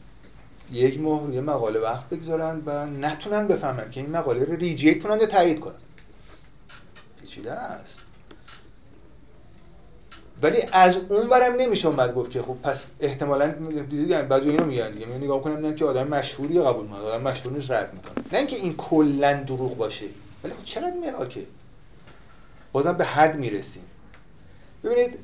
یک 0.71 1.01
ماه 1.01 1.35
یه 1.35 1.41
مقاله 1.41 1.81
وقت 1.81 2.09
بگذارن 2.09 2.63
و 2.67 2.87
نتونن 2.87 3.49
بفهمن 3.49 3.91
که 3.91 4.01
این 4.01 4.11
مقاله 4.11 4.45
رو 4.45 4.53
ریجیت 4.53 5.03
کنن 5.03 5.21
یا 5.21 5.27
تایید 5.27 5.61
کنن. 5.61 5.75
پیچیده 7.21 7.53
است 7.53 8.06
ولی 10.43 10.63
از 10.73 10.97
اون 10.97 11.29
برم 11.29 11.55
نمیشه 11.57 11.89
اومد 11.89 12.15
گفت 12.15 12.31
که 12.31 12.43
خب 12.43 12.57
پس 12.63 12.83
احتمالا 13.01 13.47
دیدی 13.83 14.23
بعضی 14.23 14.51
اینو 14.51 14.67
میگن 14.67 14.91
دیگه. 14.91 15.07
من 15.07 15.17
نگاه 15.17 15.43
کنم 15.43 15.75
که 15.75 15.85
آدم 15.85 16.09
مشهوری 16.09 16.63
قبول 16.63 16.85
می‌کنه 16.85 17.01
آدم 17.01 17.23
مشهور 17.23 17.57
نیست 17.57 17.71
رد 17.71 17.95
می‌کنه. 17.95 18.13
نه 18.33 18.39
اینکه 18.39 18.57
این 18.57 18.77
کلا 18.77 19.43
دروغ 19.43 19.77
باشه. 19.77 20.07
ولی 20.45 20.55
خب 20.55 20.65
چرا 20.65 20.91
ملاکه؟ 20.91 21.47
بازم 22.73 22.93
به 22.93 23.05
حد 23.05 23.37
می‌رسیم. 23.37 23.85
ببینید 24.85 25.19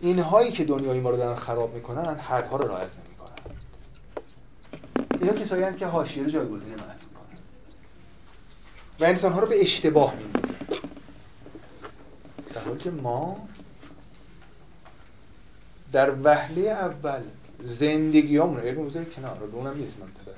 اینهایی 0.00 0.52
که 0.52 0.64
دنیای 0.64 1.00
ما 1.00 1.10
رو 1.10 1.16
دارن 1.16 1.34
خراب 1.34 1.74
می‌کنن 1.74 2.18
حدها 2.18 2.56
رو 2.56 2.68
رعایت 2.68 2.90
نمی‌کنن. 3.06 3.28
اینا 5.20 5.32
کسایی 5.32 5.76
که 5.76 5.86
حاشیه 5.86 6.22
رو 6.22 6.30
جایگزین 6.30 6.74
من 6.74 6.96
می‌کنن. 7.04 7.38
و 9.00 9.04
انسان 9.04 9.32
ها 9.32 9.40
رو 9.40 9.46
به 9.46 9.60
اشتباه 9.62 10.14
میندازن. 10.16 10.77
در 12.54 12.60
حالی 12.60 12.78
که 12.78 12.90
ما 12.90 13.48
در 15.92 16.14
وهله 16.22 16.60
اول 16.60 17.22
زندگی 17.60 18.38
همون 18.38 18.60
علم 18.60 18.82
موزه 18.82 19.04
کنار 19.04 19.38
رو 19.38 19.56
اونم 19.56 19.76
نیست 19.76 19.96
منطقه. 19.98 20.34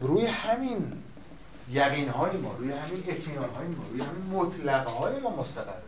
روی 0.00 0.26
همین 0.26 0.92
یقین 1.70 2.08
های 2.08 2.36
ما 2.36 2.54
روی 2.54 2.72
همین 2.72 3.04
اطمینان 3.06 3.50
های 3.50 3.66
ما 3.66 3.84
روی 3.90 4.00
همین 4.00 4.22
مطلق 4.32 4.86
های 4.86 5.20
ما 5.20 5.36
مستقره. 5.36 5.82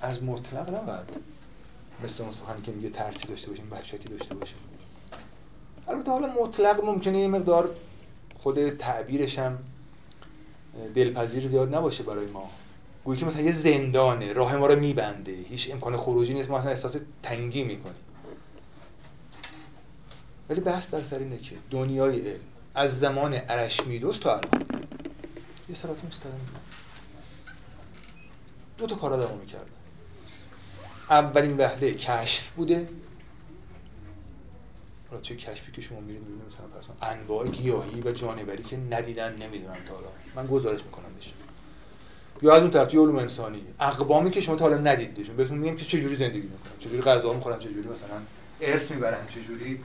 از 0.00 0.22
مطلق 0.22 0.74
نباید 0.74 1.08
مثل 2.04 2.22
اون 2.22 2.32
سخنی 2.32 2.62
که 2.62 2.72
میگه 2.72 2.90
ترسی 2.90 3.28
داشته 3.28 3.50
باشیم 3.50 3.68
وحشتی 3.72 4.08
داشته 4.08 4.34
باشیم. 4.34 4.58
البته 5.88 6.10
حالا 6.10 6.32
مطلق 6.42 6.84
ممکنه 6.84 7.18
یه 7.18 7.28
مقدار 7.28 7.76
خود 8.44 8.70
تعبیرش 8.70 9.38
هم 9.38 9.58
دلپذیر 10.94 11.48
زیاد 11.48 11.74
نباشه 11.74 12.02
برای 12.02 12.26
ما. 12.26 12.50
گویی 13.04 13.20
که 13.20 13.26
مثلا 13.26 13.42
یه 13.42 13.52
زندانه 13.52 14.32
راه 14.32 14.56
ما 14.56 14.66
رو 14.66 14.80
میبنده. 14.80 15.32
هیچ 15.32 15.70
امکان 15.70 15.96
خروجی 15.96 16.34
نیست. 16.34 16.50
ما 16.50 16.58
اصلا 16.58 16.70
احساس 16.70 16.96
تنگی 17.22 17.62
می‌کنیم. 17.62 17.94
ولی 20.48 20.60
بحث 20.60 20.86
بر 20.86 21.02
سر 21.02 21.18
اینه 21.18 21.38
که 21.38 21.56
دنیای 21.70 22.20
علم 22.20 22.40
از 22.74 22.98
زمان 23.00 23.40
ارشمیدس 23.48 24.18
تا 24.18 24.36
الان. 24.36 24.66
یه 25.68 25.74
سرات 25.74 26.04
مستقیم 26.04 26.48
دو 28.78 28.86
تا 28.86 28.94
کارا 28.94 29.16
دارم 29.16 29.38
می‌کرد 29.38 29.66
اولین 31.10 31.56
وهله 31.56 31.94
کشف 31.94 32.50
بوده. 32.50 32.88
چه 35.22 35.36
کشفی 35.36 35.72
که 35.72 35.82
شما 35.82 36.00
میرید 36.00 36.22
می‌بینید 36.22 36.42
مثلا 36.46 37.10
انواع 37.10 37.48
گیاهی 37.48 38.00
و 38.00 38.12
جانوری 38.12 38.62
که 38.62 38.76
ندیدن 38.76 39.36
نمی‌دونم 39.36 39.76
تا 39.86 39.94
حالا. 39.94 40.06
من 40.34 40.46
گزارش 40.46 40.84
می‌کنم 40.84 41.14
بشه 41.20 41.30
یا 42.42 42.54
از 42.54 42.62
اون 42.62 42.70
طرف 42.70 42.94
علوم 42.94 43.18
انسانی. 43.18 43.62
اقوامی 43.80 44.30
که 44.30 44.40
شما 44.40 44.56
تا 44.56 44.64
حالا 44.64 44.78
ندیدشون 44.78 45.36
بهتون 45.36 45.58
میگم 45.58 45.76
که 45.76 45.84
چه 45.84 46.00
جوری 46.00 46.16
زندگی 46.16 46.40
می‌کنن. 46.40 46.72
چه 46.80 46.88
جوری 46.88 47.02
غذا 47.02 47.32
می‌خورن 47.32 47.58
چه 47.58 47.68
جوری 47.68 47.88
مثلا 47.88 48.20
ارث 48.60 48.90
می‌برن 48.90 49.26
چه 49.34 49.42
جوری 49.42 49.80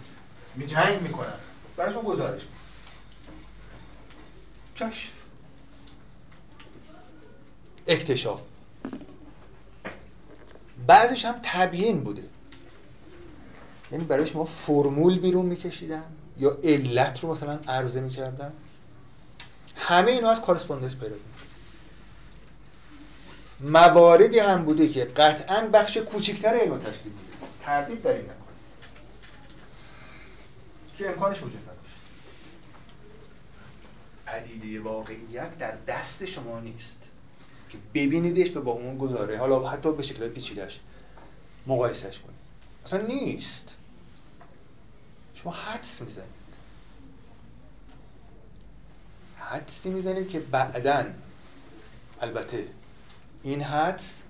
جنگ 0.67 1.01
می‌کنن 1.01 1.33
براتون 1.77 2.03
گزارش 2.03 2.41
کشف. 4.75 5.11
اکتشاف. 7.87 8.41
بعضش 10.87 11.25
هم 11.25 11.35
تبیین 11.43 12.03
بوده. 12.03 12.23
یعنی 13.91 14.03
برای 14.03 14.27
شما 14.27 14.45
فرمول 14.45 15.19
بیرون 15.19 15.45
میکشیدن 15.45 16.05
یا 16.37 16.57
علت 16.63 17.23
رو 17.23 17.33
مثلا 17.33 17.59
عرضه 17.67 18.01
می‌کردن؟ 18.01 18.53
همه 19.75 20.11
اینا 20.11 20.29
از 20.29 20.41
کارسپوندنس 20.41 20.95
پیدا 20.95 21.15
مواردی 23.59 24.39
هم 24.39 24.63
بوده 24.63 24.89
که 24.89 25.05
قطعا 25.05 25.67
بخش 25.73 25.97
کوچکتر 25.97 26.49
علم 26.49 26.79
تشکیل 26.79 27.11
میده. 27.11 27.47
تردید 27.65 28.01
در 28.01 28.11
این 28.11 28.21
نکنید 28.21 28.39
که 30.97 31.09
امکانش 31.09 31.37
وجود 31.37 31.61
نداشت. 31.63 31.95
پدیده 34.25 34.79
واقعیت 34.79 35.57
در 35.57 35.73
دست 35.87 36.25
شما 36.25 36.59
نیست 36.59 36.97
که 37.69 37.77
ببینیدش 37.93 38.55
و 38.55 38.61
با 38.61 38.71
اون 38.71 38.97
گذاره 38.97 39.37
حالا 39.37 39.69
حتی 39.69 39.93
به 39.93 40.03
شکل 40.03 40.27
پیچیدهش 40.27 40.79
مقایسش 41.67 42.19
کنید. 42.19 42.39
اصلا 42.85 43.01
نیست. 43.01 43.75
شما 45.43 45.51
حدس 45.51 46.01
می‌زنید. 46.01 46.29
حدسی 49.39 49.89
می‌زنید 49.89 50.29
که 50.29 50.39
بعدا 50.39 51.05
البته 52.21 52.67
این 53.43 53.61
حدس 53.61 54.21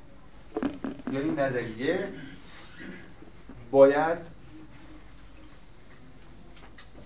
یا 1.11 1.19
این 1.19 1.39
نظریه 1.39 2.09
باید 3.71 4.17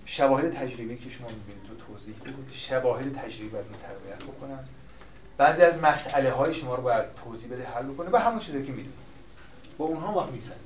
شواهد 0.04 0.52
تجربی 0.52 0.96
که 0.96 1.10
شما 1.10 1.28
می‌بینید 1.28 1.62
تو 1.68 1.74
توضیح 1.76 2.14
بود 2.14 2.50
شواهد 2.52 3.14
تجربی 3.14 3.48
باید 3.48 3.66
تقویت 3.82 4.22
بکنن. 4.22 4.64
بعضی 5.36 5.62
از 5.62 5.82
مسئله 5.82 6.30
های 6.30 6.54
شما 6.54 6.74
رو 6.74 6.82
باید 6.82 7.14
توضیح 7.24 7.50
بده 7.52 7.66
حل 7.66 7.86
بکنه 7.86 8.10
و 8.10 8.16
همون 8.16 8.40
چیزی 8.40 8.64
که 8.64 8.72
می‌دونید. 8.72 9.04
با 9.78 9.84
اونها 9.84 10.12
ما 10.12 10.26
میسنجیم 10.26 10.63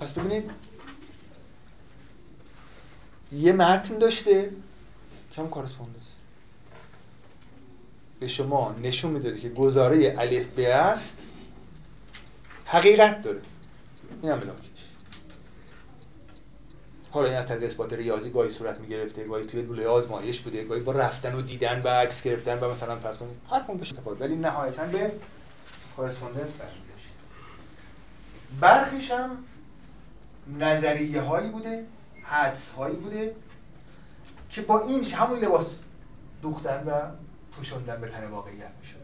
پس 0.00 0.12
ببینید 0.12 0.50
یه 3.32 3.52
متن 3.52 3.98
داشته 3.98 4.50
کم 5.32 5.48
کارسپوندنس. 5.48 6.14
به 8.20 8.28
شما 8.28 8.74
نشون 8.82 9.10
می‌داده 9.10 9.40
که 9.40 9.48
گزاره 9.48 10.14
الف 10.18 10.46
ب 10.46 10.60
است 10.60 11.18
حقیقت 12.64 13.22
داره. 13.22 13.40
این 14.22 14.32
هم 14.32 14.38
ملاکش 14.38 14.60
حالا 17.10 17.28
این 17.28 17.36
از 17.36 17.46
طریق 17.46 17.62
اثبات 17.62 17.92
ریاضی 17.92 18.30
گاهی 18.30 18.50
صورت 18.50 18.80
می‌گرفته 18.80 19.24
گاهی 19.24 19.46
توی 19.46 19.62
لوله 19.62 19.86
آزمایش 19.86 20.40
بوده 20.40 20.64
گاهی 20.64 20.80
با 20.80 20.92
رفتن 20.92 21.34
و 21.34 21.42
دیدن 21.42 21.82
و 21.82 21.88
عکس 21.88 22.22
گرفتن 22.22 22.58
و 22.58 22.70
مثلا 22.70 22.96
فرض 22.96 23.16
کنید 23.16 23.36
هر 23.50 23.60
کدوم 23.60 23.76
بشه 23.76 23.94
ولی 24.20 24.36
نهایتا 24.36 24.86
به 24.86 25.12
کورسپوندنس 25.96 26.50
برمیگشت. 26.50 27.08
برخیش 28.60 29.10
هم 29.10 29.44
نظریه 30.58 31.20
هایی 31.20 31.50
بوده 31.50 31.86
حدس 32.22 32.68
هایی 32.68 32.96
بوده 32.96 33.34
که 34.50 34.62
با 34.62 34.80
این 34.80 35.04
همون 35.04 35.38
لباس 35.38 35.66
دوختن 36.42 36.84
و 36.86 37.00
پوشوندن 37.52 38.00
به 38.00 38.08
تن 38.08 38.24
واقعیت 38.24 38.70
می‌شد. 38.80 39.00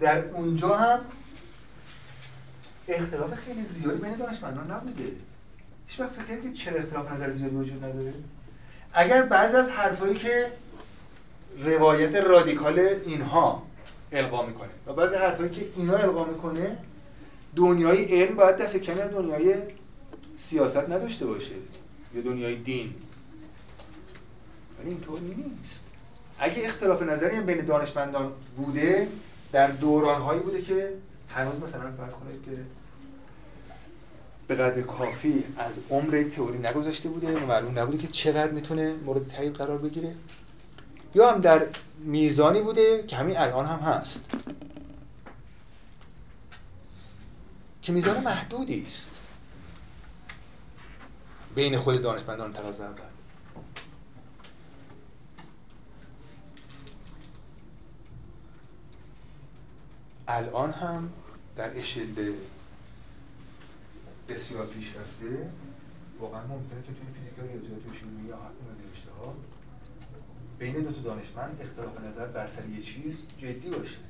در 0.00 0.24
اونجا 0.24 0.76
هم 0.76 1.00
اختلاف 2.88 3.34
خیلی 3.34 3.66
زیادی 3.74 3.98
بین 3.98 4.16
دانشمندان 4.16 4.70
نبوده 4.70 5.12
هیچ 5.86 6.00
وقت 6.00 6.10
فکر 6.10 6.24
کردید 6.24 6.54
چرا 6.54 6.76
اختلاف 6.76 7.12
نظر 7.12 7.34
زیادی 7.36 7.56
وجود 7.56 7.84
نداره؟ 7.84 8.14
اگر 8.92 9.22
بعضی 9.22 9.56
از 9.56 9.68
حرفایی 9.68 10.14
که 10.14 10.52
روایت 11.64 12.16
رادیکال 12.16 12.78
اینها 12.78 13.62
القا 14.12 14.46
می‌کنه 14.46 14.70
و 14.86 14.92
بعضی 14.92 15.14
حرفایی 15.14 15.50
که 15.50 15.68
اینا 15.76 15.96
القا 15.96 16.24
می‌کنه 16.24 16.76
دنیای 17.56 18.04
علم 18.04 18.36
باید 18.36 18.56
دست 18.56 18.76
کمی 18.76 19.00
از 19.00 19.10
دنیای 19.10 19.54
سیاست 20.38 20.76
نداشته 20.90 21.26
باشه. 21.26 21.54
یا 22.14 22.22
دنیای 22.22 22.56
دین. 22.56 22.94
ولی 24.80 24.90
اینطور 24.90 25.20
نیست. 25.20 25.84
اگه 26.38 26.64
اختلاف 26.64 27.02
نظری 27.02 27.40
بین 27.40 27.66
دانشمندان 27.66 28.32
بوده 28.56 29.08
در 29.52 29.70
دورانهایی 29.70 30.40
بوده 30.40 30.62
که 30.62 30.92
هنوز 31.28 31.54
مثلا 31.54 31.92
فرض 31.92 32.12
کنید 32.12 32.44
که 32.44 32.50
به 34.48 34.54
قدر 34.54 34.82
کافی 34.82 35.44
از 35.58 35.72
عمر 35.90 36.22
تئوری 36.22 36.58
نگذاشته 36.58 37.08
بوده 37.08 37.44
معلوم 37.46 37.78
نبوده 37.78 37.98
که 37.98 38.08
چقدر 38.08 38.52
می‌تونه 38.52 38.94
مورد 39.06 39.28
تایید 39.28 39.54
قرار 39.54 39.78
بگیره. 39.78 40.14
یا 41.14 41.30
هم 41.30 41.40
در 41.40 41.66
میزانی 41.98 42.62
بوده 42.62 43.04
که 43.06 43.16
همین 43.16 43.36
الان 43.36 43.66
هم 43.66 43.78
هست. 43.78 44.24
که 47.88 47.94
میزان 47.94 48.22
محدودی 48.22 48.84
است. 48.86 49.20
بین 51.54 51.78
خود 51.78 52.02
دانشمندان 52.02 52.52
تقاضا 52.52 52.84
اول. 52.84 53.00
الان 60.28 60.72
هم 60.72 61.12
در 61.56 61.78
اشل 61.78 62.32
بسیار 64.28 64.66
پیشرفته 64.66 65.50
واقعا 66.20 66.40
ممکنه 66.46 66.82
که 66.82 66.92
توی 66.92 67.06
فیزیک 67.14 67.38
ریاضیات 67.38 67.86
و 67.86 67.94
شیمی 67.94 68.28
یا 68.28 68.36
حتی 68.36 68.90
رشته 68.92 69.10
ها 69.10 69.34
بین 70.58 70.74
دو 70.74 70.92
تا 70.92 71.00
دانشمند 71.00 71.60
اختلاف 71.60 72.00
نظر 72.00 72.26
بر 72.26 72.48
سر 72.48 72.68
یه 72.68 72.82
چیز 72.82 73.14
جدی 73.38 73.70
باشه. 73.70 74.07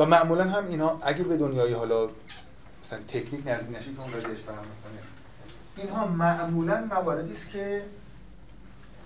و 0.00 0.06
معمولا 0.06 0.44
هم 0.44 0.66
اینا 0.68 0.98
اگه 1.02 1.24
به 1.24 1.36
دنیای 1.36 1.72
حالا 1.72 2.08
مثلا 2.84 2.98
تکنیک 3.08 3.46
نزدیک 3.46 3.76
نشه 3.76 3.92
که 3.92 4.00
اون 4.00 4.12
راجعش 4.12 4.38
فهم 4.38 4.58
می‌کنه. 4.58 5.00
اینها 5.76 6.06
معمولا 6.06 6.88
مواردی 6.90 7.32
است 7.32 7.50
که 7.50 7.82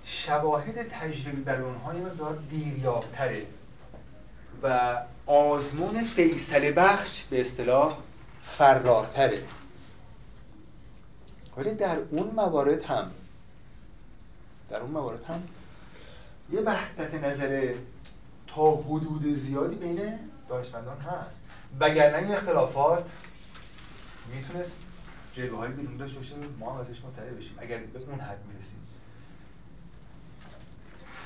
شواهد 0.04 0.88
تجربی 0.88 1.42
بر 1.42 1.62
اونها 1.62 1.94
یه 1.94 2.00
مقدار 2.00 2.38
دیریابتره 2.50 3.46
و 4.62 4.96
آزمون 5.26 6.04
فیصله 6.04 6.72
بخش 6.72 7.24
به 7.30 7.40
اصطلاح 7.40 7.98
فرارتره. 8.44 9.42
ولی 11.56 11.74
در 11.74 11.98
اون 12.10 12.30
موارد 12.30 12.82
هم 12.82 13.10
در 14.70 14.80
اون 14.80 14.90
موارد 14.90 15.24
هم 15.24 15.42
یه 16.52 16.60
وحدت 16.60 17.14
نظر 17.14 17.74
تا 18.46 18.74
حدود 18.76 19.34
زیادی 19.34 19.76
بین 19.76 20.18
دانشمندان 20.48 20.98
هست. 20.98 21.40
وگرنه 21.80 22.18
این 22.18 22.34
اختلافات 22.34 23.04
می‌تونست 24.34 24.80
جلوه 25.36 25.58
های 25.58 25.70
بیرون 25.70 25.96
داشته 25.96 26.18
باشه 26.18 26.34
ما 26.60 26.72
هم 26.72 26.80
ازش 26.80 26.96
مطلع 27.04 27.30
بشیم. 27.38 27.54
اگر 27.58 27.78
به 27.78 27.98
اون 27.98 28.20
حد 28.20 28.38
می‌رسیم. 28.48 28.78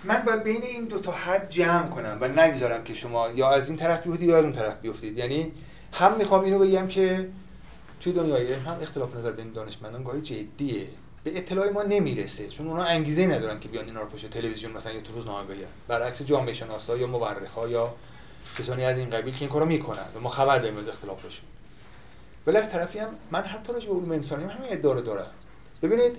من 0.05 0.23
باید 0.27 0.43
بین 0.43 0.63
این 0.63 0.85
دو 0.85 1.01
تا 1.01 1.13
حد 1.13 1.51
جمع 1.51 1.89
کنم 1.89 2.19
و 2.21 2.29
نگذارم 2.29 2.85
که 2.85 2.95
شما 2.95 3.29
یا 3.29 3.51
از 3.51 3.69
این 3.69 3.79
طرف 3.79 4.07
بیفتید 4.07 4.29
یا 4.29 4.39
از 4.39 4.45
اون 4.45 4.53
طرف 4.53 4.81
بیفتید. 4.81 5.19
یعنی 5.19 5.53
هم 5.93 6.17
می‌خوام 6.17 6.45
اینو 6.45 6.59
بگم 6.59 6.89
که 6.89 7.29
توی 8.01 8.13
دنیای 8.13 8.53
هم 8.53 8.79
اختلاف 8.83 9.17
نظر 9.17 9.33
بین 9.33 9.53
دانشمندان 9.53 10.05
گاهی 10.05 10.21
جدیه. 10.21 10.89
به 11.25 11.39
اطلاع 11.39 11.71
ما 11.71 11.83
نمی‌رسه 11.83 12.49
چون 12.49 12.69
اونا 12.69 12.85
انگیزه 12.85 13.27
ندارن 13.27 13.61
که 13.61 13.69
بیان 13.69 13.85
اینا 13.85 14.01
رو 14.01 14.09
پشت 14.09 14.31
تلویزیون 14.31 14.73
مثلا 14.73 14.93
یا 14.93 15.01
تو 15.01 15.13
روزنامه 15.13 15.55
بگن 15.55 15.67
برعکس 15.89 16.23
جامعه 16.23 16.55
شناسا 16.55 16.97
یا 16.97 17.07
مورخا 17.07 17.69
یا 17.69 17.95
کسانی 18.59 18.85
از 18.85 18.99
این 18.99 19.11
قبیل 19.11 19.35
که 19.35 19.41
این 19.41 19.49
کارو 19.49 19.67
می‌کنن. 19.67 20.05
و 20.17 20.21
ما 20.21 20.29
خبر 20.29 20.59
داریم 20.59 20.79
از 20.79 20.89
اختلافشون. 20.89 21.45
ولی 22.47 22.57
از 22.57 22.71
طرفی 22.71 22.99
هم 22.99 23.09
من 23.31 23.43
حتی 23.43 23.73
راجع 23.73 23.87
به 23.87 23.95
علوم 23.95 24.13
انسانی 24.13 24.45
هم 24.45 24.51
همین 24.51 24.73
ادعا 24.73 25.01
دارم. 25.01 25.31
ببینید 25.83 26.13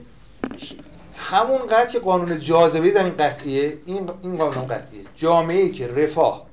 همون 1.16 1.60
که 1.92 2.00
قانون 2.00 2.40
جاذبه 2.40 2.92
زمین 2.92 3.18
قطعیه 3.18 3.78
این 3.86 4.10
این 4.22 4.38
قانون 4.38 4.68
قطعیه. 4.68 5.04
جامعه 5.16 5.58
ای 5.58 5.72
که 5.72 5.88
رفاه 5.88 6.48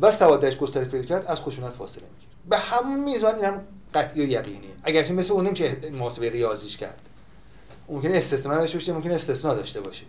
و 0.00 0.12
سوادش 0.12 0.56
گسترش 0.56 0.86
پیدا 0.88 1.04
کرد 1.04 1.26
از 1.26 1.40
خشونت 1.40 1.72
فاصله 1.72 2.02
می‌گیره. 2.02 2.32
به 2.48 2.58
همون 2.58 3.00
میزان 3.00 3.34
اینم 3.34 3.64
قطعی 3.94 4.20
و 4.20 4.28
یقینیه. 4.28 4.70
اگر 4.82 5.12
مثل 5.12 5.32
اون 5.32 5.46
نمیشه 5.46 5.76
محاسبه 5.92 6.30
ریاضیش 6.30 6.76
کرد. 6.76 7.00
ممکنه 7.88 8.16
استثنا 8.16 8.58
داشته 8.58 8.78
باشه 8.78 8.92
ممکنه 8.92 9.14
استثنا 9.14 9.54
داشته 9.54 9.80
باشه. 9.80 10.04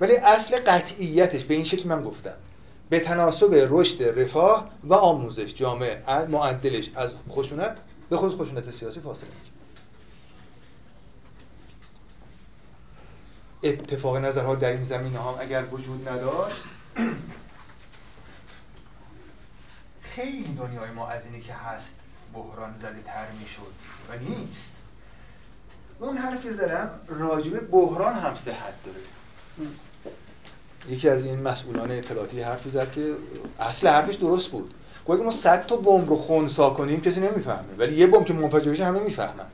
ولی 0.00 0.16
اصل 0.16 0.58
قطعیتش 0.66 1.44
به 1.44 1.54
این 1.54 1.64
شکل 1.64 1.88
من 1.88 2.02
گفتم. 2.02 2.34
به 2.90 3.00
تناسب 3.00 3.66
رشد 3.70 4.20
رفاه 4.20 4.70
و 4.84 4.94
آموزش 4.94 5.54
جامعه 5.54 6.26
معدلش 6.26 6.90
از 6.94 7.10
خشونت 7.30 7.76
به 8.10 8.16
خود 8.16 8.40
خشونت 8.40 8.70
سیاسی 8.70 9.00
فاصله 9.00 9.24
می‌گیره. 9.24 9.46
اتفاق 13.62 14.16
نظرها 14.16 14.54
در 14.54 14.70
این 14.70 14.84
زمینه 14.84 15.18
ها 15.18 15.38
اگر 15.38 15.64
وجود 15.64 16.08
نداشت 16.08 16.62
خیلی 20.02 20.54
دنیای 20.54 20.90
ما 20.90 21.08
از 21.08 21.24
اینی 21.24 21.40
که 21.40 21.54
هست 21.54 21.98
بحران 22.34 22.74
زده 22.78 23.02
تر 23.06 23.30
می‌شد 23.30 23.72
و 24.08 24.18
نیست. 24.18 24.72
اون 26.00 26.16
حرف 26.16 26.42
که 26.42 26.52
زدم 26.52 26.90
راجب 27.08 27.70
بحران 27.70 28.14
هم 28.14 28.34
صحت 28.34 28.74
داره. 28.84 29.00
یکی 30.88 31.08
از 31.08 31.24
این 31.24 31.42
مسئولان 31.42 31.90
اطلاعاتی 31.90 32.40
حرف 32.40 32.68
زد 32.68 32.92
که 32.92 33.12
اصل 33.58 33.88
حرفش 33.88 34.14
درست 34.14 34.48
بود. 34.48 34.74
گفت 35.06 35.22
ما 35.22 35.32
صد 35.32 35.66
تا 35.66 35.76
بمب 35.76 36.10
رو 36.10 36.16
خونسا 36.16 36.70
کنیم 36.70 37.00
کسی 37.00 37.20
نمی‌فهمه. 37.20 37.74
ولی 37.78 37.96
یه 37.96 38.06
بمب 38.06 38.24
که 38.24 38.32
منفجر 38.32 38.70
بشه 38.70 38.84
همه 38.84 39.00
می‌فهمند 39.00 39.52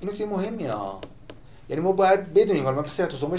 اینو 0.00 0.12
که 0.12 0.26
مهمیه 0.26 0.72
ها 0.72 1.00
یعنی 1.68 1.82
ما 1.82 1.92
باید 1.92 2.34
بدونیم 2.34 2.64
حالا 2.64 2.76
من 2.76 2.82
پس 2.82 2.96
تو 2.96 3.36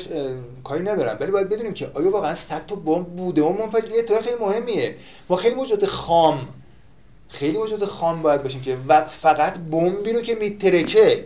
کاری 0.63 0.83
ندارم 0.83 1.17
ولی 1.19 1.31
باید 1.31 1.49
بدونیم 1.49 1.73
که 1.73 1.91
آیا 1.93 2.11
واقعا 2.11 2.35
صد 2.35 2.65
تا 2.65 2.75
بمب 2.75 3.05
بوده 3.05 3.41
و 3.41 3.49
منفجر. 3.49 3.91
یه 3.91 4.21
خیلی 4.21 4.35
مهمیه. 4.41 4.95
ما 5.29 5.35
خیلی 5.35 5.55
موجود 5.55 5.85
خام. 5.85 6.47
خیلی 7.29 7.57
موجود 7.57 7.85
خام 7.85 8.21
باید 8.21 8.43
باشیم 8.43 8.61
که 8.61 8.77
فقط 9.09 9.57
بمبی 9.57 10.13
رو 10.13 10.21
که 10.21 10.35
میترکه 10.35 11.25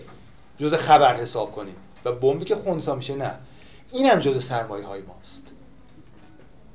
جز 0.60 0.74
خبر 0.74 1.16
حساب 1.16 1.52
کنیم. 1.52 1.76
و 2.06 2.12
بمبی 2.12 2.46
که 2.46 2.56
خونسا 2.56 2.96
میشه 2.96 3.16
نه. 3.16 3.36
این 3.96 4.06
هم 4.06 4.20
جز 4.20 4.46
سرمایه 4.46 4.86
های 4.86 5.02
ماست. 5.02 5.44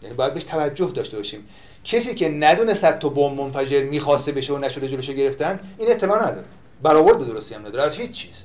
یعنی 0.02 0.14
باید 0.14 0.34
بهش 0.34 0.44
توجه 0.44 0.86
داشته 0.86 1.16
باشیم. 1.16 1.48
کسی 1.84 2.14
که 2.14 2.28
ندونه 2.28 2.74
صد 2.74 2.98
تا 2.98 3.09
بمب 3.09 3.40
منفجر 3.40 3.82
می‌خواسته 3.82 4.32
بشه 4.32 4.52
و 4.52 4.59
نشده 4.59 4.88
جلوشو 4.88 5.12
گرفتن 5.12 5.60
این 5.78 5.90
اطلاع 5.90 6.28
نداره. 6.28 6.44
برآورد 6.82 7.18
درستی 7.18 7.55
هم 7.55 7.66
نداره 7.66 7.82
از 7.82 7.94
هیچ 7.94 8.12
چیز. 8.12 8.44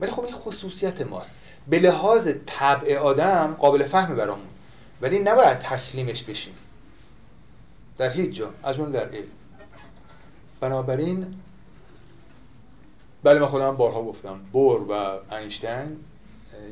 ولی 0.00 0.10
خب 0.10 0.24
این 0.24 0.34
خصوصیت 0.34 1.00
ماست. 1.00 1.30
به 1.68 1.78
لحاظ 1.78 2.28
طبع 2.46 2.98
آدم 2.98 3.56
قابل 3.58 3.86
فهم 3.86 4.16
برامون. 4.16 4.46
ولی 5.00 5.18
نباید 5.18 5.58
تسلیمش 5.58 6.22
بشیم. 6.22 6.54
در 7.98 8.10
هیچ 8.10 8.36
جا. 8.36 8.50
از 8.62 8.78
اون 8.78 8.90
در 8.90 9.08
علم. 9.08 9.24
بنابراین 10.60 11.34
بله 13.24 13.40
من 13.40 13.46
خودم 13.46 13.76
بارها 13.76 14.02
گفتم. 14.02 14.40
بور 14.52 14.80
و 14.90 15.18
انیشتین 15.30 15.96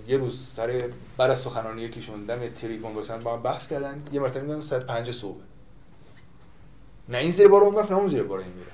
یه 0.09 0.17
روز 0.17 0.53
سر 0.57 0.91
بعد 1.17 1.31
از 1.31 1.41
سخنرانی 1.41 1.83
یکیشون 1.83 2.25
دم 2.25 2.49
تریبون 2.49 2.95
باشن 2.95 3.23
با 3.23 3.37
هم 3.37 3.43
بحث 3.43 3.69
کردن. 3.69 4.03
یه 4.13 4.21
مرتبه 4.21 4.41
میگن 4.41 4.61
ساعت 4.61 4.87
5 4.87 5.11
صبح. 5.11 5.41
نه 7.09 7.19
این 7.19 7.31
زیر 7.31 7.49
بار 7.49 7.63
اون 7.63 7.75
وقت 7.75 7.91
نه 7.91 7.97
اون 7.97 8.11
زیر 8.11 8.23
بار 8.23 8.39
این 8.39 8.53
میره 8.53 8.71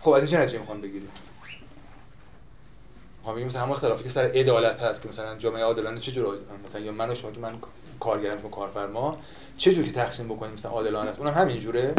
خب 0.00 0.10
از 0.10 0.22
این 0.22 0.30
چه 0.30 0.38
نتیجه 0.38 0.58
می‌خوام 0.58 0.80
بگیریم؟ 0.80 1.10
ما 3.24 3.32
میگیم 3.32 3.48
مثلا 3.48 3.60
همون 3.60 3.72
اختلافی 3.72 4.04
که 4.04 4.10
سر 4.10 4.24
عدالت 4.24 4.80
هست 4.80 5.02
که 5.02 5.08
مثلا 5.08 5.38
جامعه 5.38 5.62
عادلانه 5.62 6.00
چه 6.00 6.12
جور 6.12 6.38
مثلا 6.68 6.80
یا 6.80 6.92
من 6.92 7.10
و 7.10 7.14
شما 7.14 7.30
که 7.30 7.40
من 7.40 7.58
کارگرم 8.00 8.42
که 8.42 8.48
کارفرما 8.48 9.18
چه 9.56 9.74
جوری 9.74 9.92
تقسیم 9.92 10.28
بکنیم 10.28 10.52
مثلا 10.54 10.70
عادلانه 10.70 11.18
اونم 11.18 11.32
همین 11.32 11.60
جوره 11.60 11.94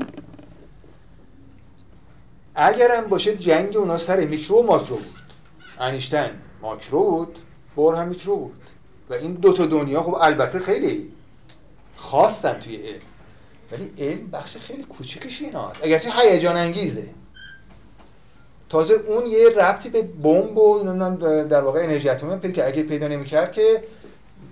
اگرم 2.57 3.07
باشه 3.07 3.37
جنگ 3.37 3.77
اونا 3.77 3.97
سر 3.97 4.25
میکرو 4.25 4.59
و 4.59 4.63
ماکرو 4.63 4.95
بود. 4.95 5.33
انیشتین. 5.79 6.29
ماکرو 6.61 7.03
بود 7.03 7.39
بور 7.75 7.95
هم 7.95 8.07
میکرو 8.07 8.35
بود. 8.35 8.61
و 9.09 9.13
این 9.13 9.33
دو 9.33 9.53
تا 9.53 9.65
دنیا 9.65 10.03
خب 10.03 10.15
البته 10.21 10.59
خیلی 10.59 11.11
خاصن 11.95 12.59
توی 12.59 12.75
علم. 12.75 13.01
ولی 13.71 13.91
علم 13.97 14.27
بخش 14.27 14.57
خیلی 14.57 14.83
کوچیکش 14.83 15.41
ایناست 15.41 15.79
اگرچه 15.83 16.09
هیجان 16.11 16.57
انگیزه. 16.57 17.07
تازه 18.69 18.93
اون 18.93 19.25
یه 19.27 19.49
ربطی 19.49 19.89
به 19.89 20.01
بمب 20.01 20.57
و 20.57 20.83
در 21.43 21.61
واقع 21.61 21.79
انرژی 21.79 22.09
اتمی 22.09 22.35
پیدا 22.35 22.53
که 22.53 22.67
اگه 22.67 22.83
پیدا 22.83 23.07
نمی‌کرد 23.07 23.51
که 23.51 23.83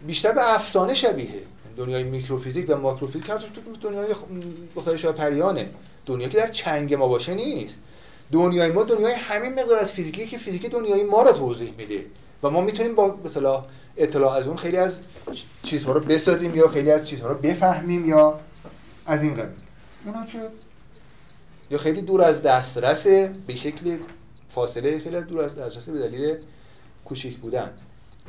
بیشتر 0.07 0.31
به 0.31 0.55
افسانه 0.55 0.93
شبیه. 0.93 1.29
دنیای 1.77 2.03
میکروفیزیک 2.03 2.65
و 2.69 2.77
ماکروفیزیک 2.77 3.27
تو 3.27 3.89
دنیای 3.89 4.15
مختلف 4.75 5.05
پریانه 5.05 5.69
دنیا 6.05 6.27
که 6.27 6.37
در 6.37 6.47
چنگ 6.47 6.93
ما 6.93 7.07
باشه 7.07 7.33
نیست. 7.33 7.75
دنیای 8.31 8.71
ما 8.71 8.83
دنیای 8.83 9.13
همین 9.13 9.53
مقدار 9.53 9.79
از 9.79 9.91
فیزیکی 9.91 10.27
که 10.27 10.37
فیزیک 10.37 10.71
دنیای 10.71 11.03
ما 11.03 11.23
رو 11.23 11.31
توضیح 11.31 11.73
میده. 11.77 12.05
و 12.43 12.49
ما 12.49 12.61
می‌تونیم 12.61 12.95
با 12.95 13.17
مثلا 13.25 13.65
اطلاع 13.97 14.33
از 14.33 14.47
اون 14.47 14.57
خیلی 14.57 14.77
از 14.77 14.93
چیزها 15.63 15.91
رو 15.91 15.99
بسازیم 15.99 16.55
یا 16.55 16.67
خیلی 16.67 16.91
از 16.91 17.07
چیزها 17.07 17.27
رو 17.27 17.35
بفهمیم 17.35 18.09
یا 18.09 18.39
از 19.05 19.23
این 19.23 19.33
قبیل. 19.33 19.55
اونا 20.05 20.25
که 20.25 20.39
یا 21.69 21.77
خیلی 21.77 22.01
دور 22.01 22.21
از 22.21 22.41
دسترس 22.41 23.07
به 23.47 23.55
شکل 23.55 23.97
فاصله 24.49 24.99
خیلی 24.99 25.21
دور 25.21 25.43
از 25.43 25.55
دسترس 25.55 25.89
به 25.89 25.99
دلیل 25.99 26.35
کوچیک 27.05 27.37
بودن. 27.37 27.71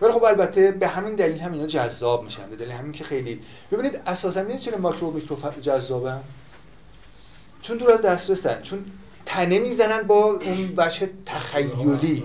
ولی 0.01 0.13
خب 0.13 0.25
البته 0.25 0.73
به 0.73 0.89
همین 0.89 1.15
دلیل 1.15 1.39
هم 1.39 1.53
اینا 1.53 1.67
جذاب 1.67 2.25
میشن 2.25 2.51
به 2.51 2.57
دلیل 2.57 2.71
همین 2.71 2.93
که 2.93 3.05
خیلی. 3.05 3.41
ببینید 3.73 4.01
اساسا 4.07 4.41
می‌دونید 4.41 4.63
چرا 4.63 4.79
ماکرو 4.79 5.11
میکرو 5.11 5.37
جذابن 5.63 6.21
چون 7.63 7.77
دور 7.77 7.91
از 7.91 8.03
دسترسن 8.03 8.63
چون 8.63 8.85
تنه 9.27 9.59
می‌زنن 9.59 10.03
با 10.03 10.25
اون 10.25 10.75
بچه 10.75 11.11
تخیلی 11.27 12.25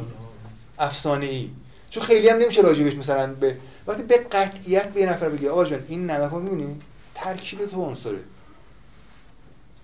افسانه 0.80 1.26
ای 1.26 1.50
چون 1.90 2.04
خیلی 2.04 2.30
هم 2.30 2.38
نمیشه 2.38 2.62
راجبش 2.62 2.96
مثلا 2.96 3.34
به 3.34 3.58
وقتی 3.88 4.04
به 4.04 4.18
قطعیت 4.18 4.94
به 4.94 5.06
نفر 5.06 5.30
بگی 5.30 5.48
آقا 5.48 5.66
جان 5.66 5.84
این 5.88 6.10
نمک 6.10 6.32
رو 6.32 6.40
می‌بینی؟ 6.40 6.82
ترکیب 7.16 7.66
تو 7.66 7.86
عنصره. 7.86 8.20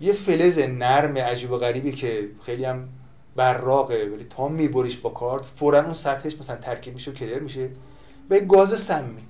یه 0.02 0.14
فلز 0.14 0.60
نرم 0.60 1.18
عجیب 1.18 1.52
و 1.52 1.58
غریبی 1.58 1.92
که 1.92 2.30
خیلی 2.46 2.66
هم 2.66 2.90
براقه 3.36 4.10
ولی 4.14 4.24
تا 4.30 4.48
میبریش 4.48 4.98
با 4.98 5.10
کارت 5.10 5.44
فورا 5.60 5.84
اون 5.84 5.94
سطحش 5.94 6.36
مثلا 6.40 6.56
ترکیب 6.56 6.94
میشه 6.94 7.12
و 7.12 7.14
کدر 7.14 7.40
میشه. 7.40 7.70
به 8.30 8.40
گاز 8.40 8.82
سمی. 8.82 9.22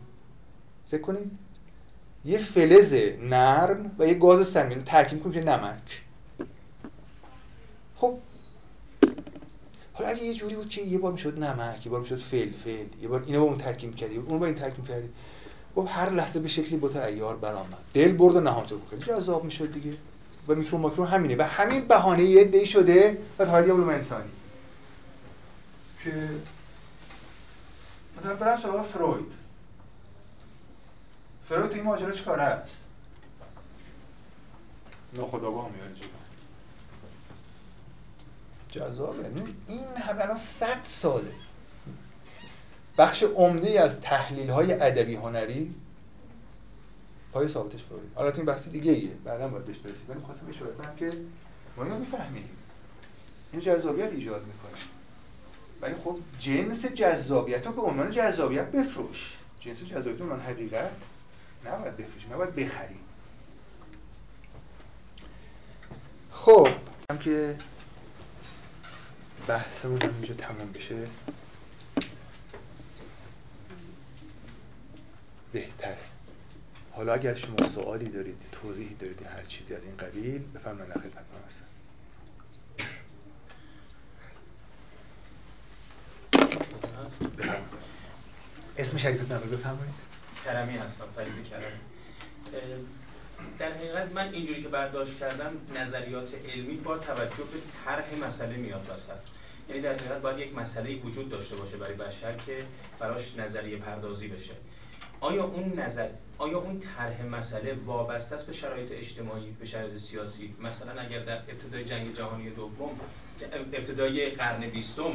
فکر 0.92 1.02
کنید؟ 1.02 1.32
یه 2.26 2.40
فلز 2.40 2.94
نرم 3.22 3.92
و 4.00 4.08
یه 4.08 4.14
گاز 4.14 4.48
سمی. 4.48 4.76
ترکیب 4.76 5.24
کنید 5.24 5.50
نمک 5.50 6.02
خب 7.96 8.14
حالا 9.98 10.10
اگه 10.10 10.24
یه 10.24 10.34
جوری 10.34 10.56
بود 10.56 10.70
که 10.70 10.82
یه 10.82 10.98
بار 10.98 11.12
می‌شد 11.12 11.40
نمک 11.44 11.86
یه 11.86 11.92
بار 11.92 12.02
می‌شد 12.02 12.18
فلفل 12.18 12.86
یه 13.02 13.08
بار 13.08 13.24
اینو 13.28 13.40
با 13.40 13.46
اون 13.46 13.58
ترکیب 13.58 13.96
کردی 13.96 14.16
اون 14.16 14.40
با 14.40 14.46
این 14.46 14.56
ترکیب 14.56 14.88
کردی 14.88 15.10
خب 15.76 15.88
هر 15.90 16.10
لحظه 16.10 16.40
به 16.40 16.48
شکلی 16.48 16.78
بوت 16.78 16.96
عیار 16.98 17.36
برآمد. 17.36 17.78
دل 17.94 18.12
برد 18.12 18.36
و 18.36 18.42
نهان 18.42 18.66
تو 18.66 18.80
خیلی 18.90 19.06
جذاب 19.06 19.44
می‌شد 19.44 19.74
دیگه. 19.74 19.98
و 20.48 20.56
میکرو 20.56 20.78
ماکرو 20.78 21.06
همینه. 21.06 21.36
و 21.36 21.42
همین 21.42 21.88
بهانه 21.88 22.24
یه 22.24 22.44
دی 22.44 22.66
شده 22.66 23.18
و 23.40 23.46
تاریخ 23.46 23.70
علوم 23.70 23.90
انسانی. 23.90 24.30
که 26.04 26.30
مثلا 28.20 28.36
برای 28.36 28.62
سراغ 28.62 28.86
فروید. 28.86 29.32
فروید 31.50 31.72
این 31.72 31.84
ماجرا 31.84 32.12
چیکاره 32.12 32.42
است؟ 32.42 32.84
ناخداگاه 35.14 35.70
میاد 35.70 35.96
جذابه. 38.80 39.26
این 39.68 39.80
همه 39.98 40.38
صد 40.38 40.80
ساله. 40.84 41.32
بخش 42.98 43.24
عمده 43.24 43.82
از 43.82 44.02
تحلیل 44.02 44.50
های 44.50 44.74
ادبی 44.74 45.16
هنری 45.16 45.76
پای 47.34 47.48
ثابتش 47.48 47.84
فروید 47.84 48.12
حالا 48.16 48.32
این 48.32 48.46
بحث 48.46 48.68
دیگه 48.68 48.92
ایه. 48.92 49.12
بعدا 49.24 49.48
باید 49.48 49.66
بهش 49.66 49.78
برسید 49.78 50.10
ولی 50.10 50.20
خواستم 50.20 50.50
اشاره 50.50 50.72
کنم 50.72 50.96
که 50.96 51.14
ما 51.78 51.84
اینو 51.84 51.98
می‌فهمیم. 51.98 52.50
این 53.52 53.62
جذابیت 53.62 54.12
ایجاد 54.12 54.42
می‌کنه. 54.46 54.82
ولی 55.82 55.96
خب 56.04 56.18
جنس 56.40 56.86
جذابیت 56.86 57.68
رو 57.68 57.74
به 57.74 57.82
عنوان 57.82 58.12
جذابیت 58.12 58.72
بفروش. 58.72 59.38
جنس 59.60 59.84
جذابیت 59.84 60.22
رو 60.22 60.36
حقیقت 60.36 60.92
نباید 61.66 61.98
بفروشیم 61.98 62.34
نباید 62.34 62.56
بخریم. 62.56 63.00
خب 66.32 66.68
هم 67.12 67.18
که 67.18 67.56
بحثمون 69.48 70.02
اینجا 70.02 70.34
تمام 70.34 70.72
بشه. 70.72 71.08
بهتره. 75.52 75.98
حالا 76.92 77.14
اگر 77.14 77.36
شما 77.36 77.68
سوالی 77.68 78.10
دارید 78.10 78.46
توضیحی 78.52 78.96
دارید 78.96 79.22
هر 79.22 79.44
چیزی 79.44 79.76
از 79.76 79.84
این 79.84 79.98
قبیل 79.98 80.42
بفرمایید 80.56 80.94
خدمت 80.94 81.14
ما 81.14 81.40
هستم. 81.48 81.66
اسم 88.78 88.98
شریفت 88.98 89.32
نامه 89.32 89.46
بفرمایید. 89.46 89.94
کرمی 90.46 90.78
هستم 90.78 91.06
فرید 91.16 91.50
کرمی. 91.50 91.80
در 93.60 93.72
حقیقت 93.72 94.12
من 94.12 94.34
اینجوری 94.34 94.62
که 94.62 94.68
برداشت 94.68 95.20
کردم 95.20 95.52
نظریات 95.76 96.30
علمی 96.50 96.76
با 96.76 96.98
توجه 96.98 97.36
به 97.36 97.60
طرح 97.86 98.28
مسئله 98.28 98.58
میاد 98.58 98.90
وسط. 98.94 99.14
یعنی 99.70 99.82
در 99.82 99.94
حقیقت 99.94 100.22
باید 100.22 100.40
یک 100.40 100.56
مسئله 100.56 100.96
وجود 100.96 101.30
داشته 101.30 101.56
باشه 101.56 101.78
برای 101.78 101.94
بشر 101.94 102.38
که 102.38 102.64
براش 103.00 103.38
نظریه 103.38 103.78
پردازی 103.78 104.28
بشه. 104.28 104.54
آیا 105.20 105.44
اون 105.44 105.80
نظر 105.80 106.10
آیا 106.38 106.58
اون 106.58 106.80
طرح 106.80 107.26
مسئله 107.26 107.74
وابسته 107.86 108.36
است 108.36 108.48
به 108.48 108.54
شرایط 108.54 108.92
اجتماعی 108.92 109.52
به 109.60 109.66
شرایط 109.66 109.98
سیاسی؟ 109.98 110.56
مثلا 110.62 111.02
اگر 111.02 111.20
در 111.20 111.38
ابتدای 111.38 111.86
جنگ 111.86 112.14
جهانی 112.14 112.50
دوم 112.50 113.00
ابتدای 113.74 114.30
قرن 114.30 114.70
بیستم 114.70 115.12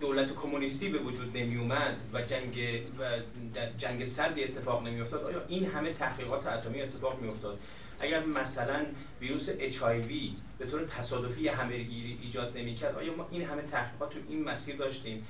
دولت 0.00 0.34
کمونیستی 0.34 0.88
به 0.88 0.98
وجود 0.98 1.36
نمی 1.36 1.56
اومد 1.56 1.96
و 2.12 2.22
جنگ 2.22 2.82
و 2.98 3.18
جنگ 3.78 4.04
سردی 4.04 4.44
اتفاق 4.44 4.86
نمی 4.86 5.00
افتاد 5.00 5.24
آیا 5.24 5.42
این 5.48 5.66
همه 5.66 5.92
تحقیقات 5.92 6.46
اتمی 6.46 6.82
اتفاق 6.82 7.20
می 7.20 7.28
افتاد 7.28 7.58
اگر 8.00 8.24
مثلا 8.24 8.86
ویروس 9.20 9.50
HIV 9.50 10.12
به 10.58 10.66
طور 10.66 10.84
تصادفی 10.84 11.48
همهگیری 11.48 12.18
ایجاد 12.22 12.58
نمی‌کرد 12.58 12.96
آیا 12.96 13.16
ما 13.16 13.28
این 13.30 13.44
همه 13.44 13.62
تحقیقات 13.62 14.10
تو 14.10 14.18
این 14.28 14.44
مسیر 14.44 14.76
داشتیم؟ 14.76 15.26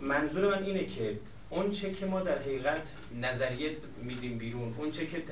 منظور 0.00 0.56
من 0.56 0.64
اینه 0.64 0.84
که 0.84 1.18
اون 1.50 1.70
چه 1.70 1.92
که 1.92 2.06
ما 2.06 2.20
در 2.20 2.38
حقیقت 2.38 2.82
نظریه 3.20 3.76
میدیم 4.02 4.38
بیرون 4.38 4.74
اون 4.78 4.90
چه 4.90 5.06
که 5.06 5.22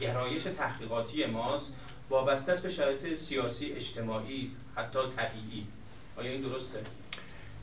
گرایش 0.00 0.42
تحقیقاتی 0.42 1.26
ماست 1.26 1.76
وابسته 2.10 2.52
است 2.52 2.62
به 2.62 2.68
شرایط 2.68 3.14
سیاسی 3.14 3.72
اجتماعی 3.72 4.50
حتی 4.76 4.98
طبیعی 5.16 5.66
آیا 6.16 6.30
این 6.30 6.40
درسته؟ 6.40 6.78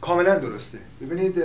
کاملا 0.01 0.35
درسته. 0.35 0.79
ببینید 1.01 1.35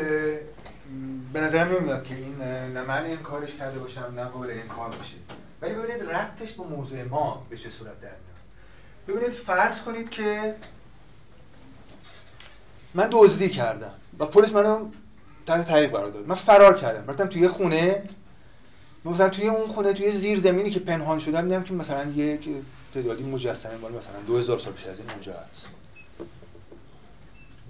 به 1.33 1.41
نظرم 1.41 1.77
نمیاد 1.77 2.05
که 2.05 2.15
این 2.15 2.39
نه 2.73 2.83
من 2.83 3.17
کارش 3.17 3.55
کرده 3.55 3.79
باشم 3.79 4.13
نه 4.17 4.25
قابل 4.25 4.51
این 4.51 4.69
کار 4.69 4.89
باشه. 4.89 5.15
ولی 5.63 5.75
ببینید 5.75 6.03
ربطش 6.03 6.53
با 6.53 6.65
موضوع 6.65 7.03
ما 7.03 7.47
به 7.51 7.57
چه 7.57 7.71
صورت 7.71 8.01
در 8.01 8.09
میاد. 8.09 8.37
ببینید 9.09 9.31
فرض 9.31 9.81
کنید 9.81 10.11
که 10.11 10.55
من 12.95 13.09
دزدی 13.13 13.49
کردم 13.49 13.91
و 14.19 14.27
پلیس 14.27 14.51
منو 14.51 14.89
تحت 15.47 15.67
تحقیق 15.67 15.91
قرار 15.91 16.11
داد. 16.11 16.27
من 16.27 16.35
فرار 16.35 16.79
کردم. 16.79 17.11
رفتم 17.11 17.27
توی 17.27 17.49
خونه. 17.49 18.03
مثلا 19.05 19.29
توی 19.29 19.49
اون 19.49 19.67
خونه 19.67 19.93
توی 19.93 20.11
زیر 20.11 20.41
زمینی 20.41 20.71
که 20.71 20.81
پنهان 20.81 21.19
شدم 21.19 21.43
دیدم 21.43 21.63
که 21.63 21.75
مثلا 21.75 22.11
یک 22.11 22.49
تعدادی 22.95 23.23
مجسمه 23.23 23.77
مال 23.77 23.93
مثلا 23.93 24.21
2000 24.27 24.59
سال 24.59 24.73
پیش 24.73 24.87
از 24.87 24.99
این 24.99 25.11
اونجا 25.11 25.33
هست. 25.33 25.71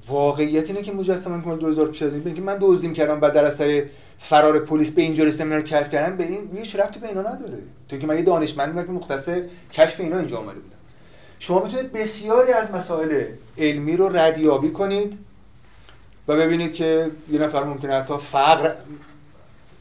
واقعیت 0.09 0.67
اینه 0.67 0.83
که 0.83 0.93
مجسمه 0.93 1.37
مال 1.37 1.59
2000 1.59 1.89
پیش 1.89 2.03
از 2.03 2.13
این 2.13 2.35
که 2.35 2.41
من 2.41 2.59
دزدیم 2.61 2.93
کردم 2.93 3.21
بعد 3.21 3.33
در 3.33 3.45
اثر 3.45 3.85
فرار 4.19 4.59
پلیس 4.59 4.91
به 4.91 5.03
اینجا 5.03 5.25
رسیدم 5.25 5.45
اینا 5.45 5.57
رو 5.57 5.63
کشف 5.63 5.91
کردم 5.91 6.17
به 6.17 6.25
این 6.25 6.51
هیچ 6.57 6.77
ربطی 6.77 7.01
به 7.01 7.09
اینا 7.09 7.21
نداره. 7.21 7.59
تو 7.89 7.99
که 7.99 8.07
من 8.07 8.17
یه 8.17 8.23
دانشمند 8.23 8.87
که 8.87 8.93
مختص 8.93 9.29
کشف 9.73 10.01
اینا 10.01 10.19
اینجا 10.19 10.39
اومده 10.39 10.59
بودم. 10.59 10.77
شما 11.39 11.65
می‌تونید 11.65 11.93
بسیاری 11.93 12.53
از 12.53 12.71
مسائل 12.71 13.25
علمی 13.59 13.97
رو 13.97 14.17
ردیابی 14.17 14.71
کنید 14.71 15.19
و 16.29 16.37
ببینید 16.37 16.75
که 16.75 17.11
یه 17.33 17.39
نفر 17.39 17.65
ممکنه 17.65 17.95
حتی 17.95 18.19
فقر 18.19 18.75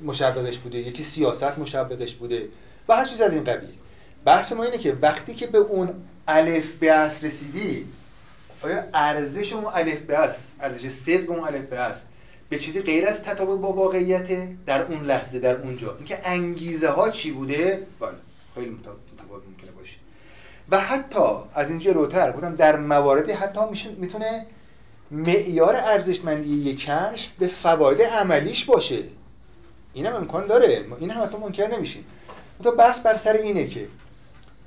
مشبقش 0.02 0.58
بوده 0.58 0.78
یکی 0.78 1.04
سیاست 1.04 1.60
مشبقش 1.60 2.14
بوده 2.14 2.50
و 2.90 2.96
هر 2.96 3.06
چیز 3.06 3.22
از 3.22 3.34
این 3.34 3.44
قبیل. 3.44 3.70
بحث 4.26 4.52
ما 4.52 4.64
اینه 4.64 4.78
که 4.78 4.98
وقتی 5.02 5.34
که 5.34 5.48
به 5.48 5.58
اون 5.58 5.90
الف 6.28 6.72
به 6.72 6.94
رسیدی 6.94 7.86
آیا 8.62 8.84
ارزش 8.94 9.54
اون 9.54 9.66
الف 9.66 10.00
به 10.00 10.30
ارزش 10.60 10.90
صدق 10.90 11.32
اون 11.32 11.40
الف 11.40 11.66
به 11.66 11.96
به 12.50 12.60
چیزی 12.60 12.82
غیر 12.82 13.08
از 13.08 13.22
تطابق 13.22 13.56
با 13.56 13.74
واقعیت 13.74 14.48
در 14.66 14.82
اون 14.82 15.06
لحظه 15.06 15.40
در 15.40 15.62
اونجا؟ 15.62 15.96
اینکه 15.98 16.20
انگیزه 16.24 16.90
ها 16.90 17.10
چی 17.10 17.32
بوده؟ 17.32 17.88
بله 18.00 18.10
خیلی 18.56 18.70
متفاوت 18.70 19.44
ممکنه 19.48 19.72
باشه. 19.72 19.96
و 20.70 20.80
حتی 20.80 21.24
از 21.54 21.70
این 21.70 21.80
جلوتر 21.80 22.32
گفتم 22.32 22.56
در 22.56 22.76
مواردی 22.76 23.32
حتی 23.32 23.60
می‌تونه 23.98 24.46
معیار 25.12 25.76
ارزشمندی 25.76 26.50
یک 26.50 26.90
به 27.40 27.48
فواید 27.48 28.02
عملیش 28.02 28.66
باشه. 28.66 29.04
این 29.94 30.06
هم 30.06 30.16
امکان 30.16 30.48
داره. 30.48 30.86
این 31.00 31.12
هم 31.12 31.24
حتی 31.24 31.38
منکر 31.38 31.68
نمیشیم. 31.68 32.06
تو 32.64 32.72
بحث 32.72 33.00
بر 33.00 33.16
سر 33.16 33.34
اینه 33.34 33.68
که 33.68 33.88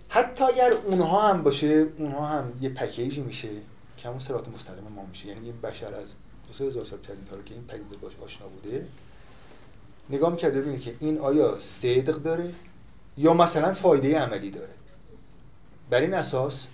حتی 0.09 0.45
اگر 0.45 0.73
اونها 0.73 1.29
هم 1.29 1.43
باشه 1.43 1.87
اونها 1.99 2.27
هم 2.27 2.53
یه 2.61 2.69
پکیجی 2.69 3.21
میشه. 3.21 3.49
که 3.99 4.09
همون 4.09 4.21
سرات 4.21 4.49
مستقیم 4.49 4.85
ما 4.85 5.07
میشه. 5.07 5.27
یعنی 5.27 5.47
یه 5.47 5.53
بشر 5.53 5.95
از 5.95 6.09
دو 6.49 6.55
سه 6.59 6.65
هزار 6.65 6.87
سال 6.87 6.99
پیش 6.99 7.17
که 7.45 7.55
این 7.55 7.65
پدیده 7.65 7.97
باش 7.97 8.13
آشنا 8.25 8.47
بوده. 8.49 8.87
نگاه 10.11 10.31
می‌کرده 10.31 10.61
ببینه 10.61 10.79
که 10.79 10.95
این 11.01 11.19
آیا 11.19 11.59
صدق 11.61 12.17
داره 12.17 12.53
یا 13.17 13.35
مثلا 13.35 13.75
فایده 13.75 14.19
عملی 14.19 14.51
داره. 14.51 14.75
بر 15.91 16.01
این 16.01 16.15
اساس 16.15 16.67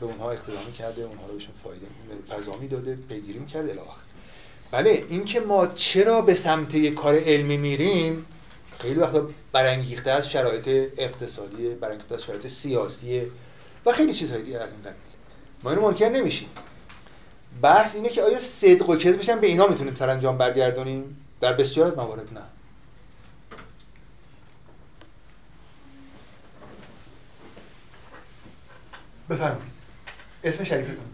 به 0.00 0.06
اونها 0.06 0.30
اقتدامی 0.30 0.72
کرده 0.72 1.02
اونها 1.02 1.26
رو 1.26 1.32
بهشون 1.32 1.54
فایده 1.64 1.86
فضامی 2.28 2.68
داده 2.68 2.98
پیگیری 3.08 3.38
می‌کرده 3.38 3.70
الاخر 3.70 4.00
بله 4.70 5.04
اینکه 5.08 5.40
ما 5.40 5.66
چرا 5.66 6.20
به 6.20 6.34
سمت 6.34 6.74
یک 6.74 6.94
کار 6.94 7.18
علمی 7.18 7.56
میریم 7.56 8.26
خیلی 8.78 9.00
وقتا 9.00 9.28
برانگیخته 9.52 10.10
از 10.10 10.30
شرایط 10.30 10.92
اقتصادی 10.98 11.68
برانگیخته 11.68 12.14
از 12.14 12.22
شرایط 12.22 12.46
سیاسی 12.46 13.22
و 13.86 13.92
خیلی 13.92 14.14
چیزهای 14.14 14.42
دیگه 14.42 14.58
از 14.58 14.72
این 14.72 14.80
قبیل. 14.80 15.07
ما 15.62 15.70
اینو 15.70 15.82
منکر 15.82 16.08
نمیشیم. 16.08 16.48
بحث 17.62 17.94
اینه 17.94 18.08
که 18.08 18.22
آیا 18.22 18.40
صدق 18.40 18.88
و 18.88 18.96
کذبش 18.96 19.30
به 19.30 19.46
اینا 19.46 19.66
می‌تونیم 19.66 19.94
سرانجام 19.94 20.38
برگردونیم؟ 20.38 21.24
در 21.40 21.52
بسیار 21.52 21.94
موارد 21.94 22.34
نه. 22.34 22.42
بفرمایید. 29.30 29.72
اسم 30.44 30.64
شریفتون. 30.64 31.04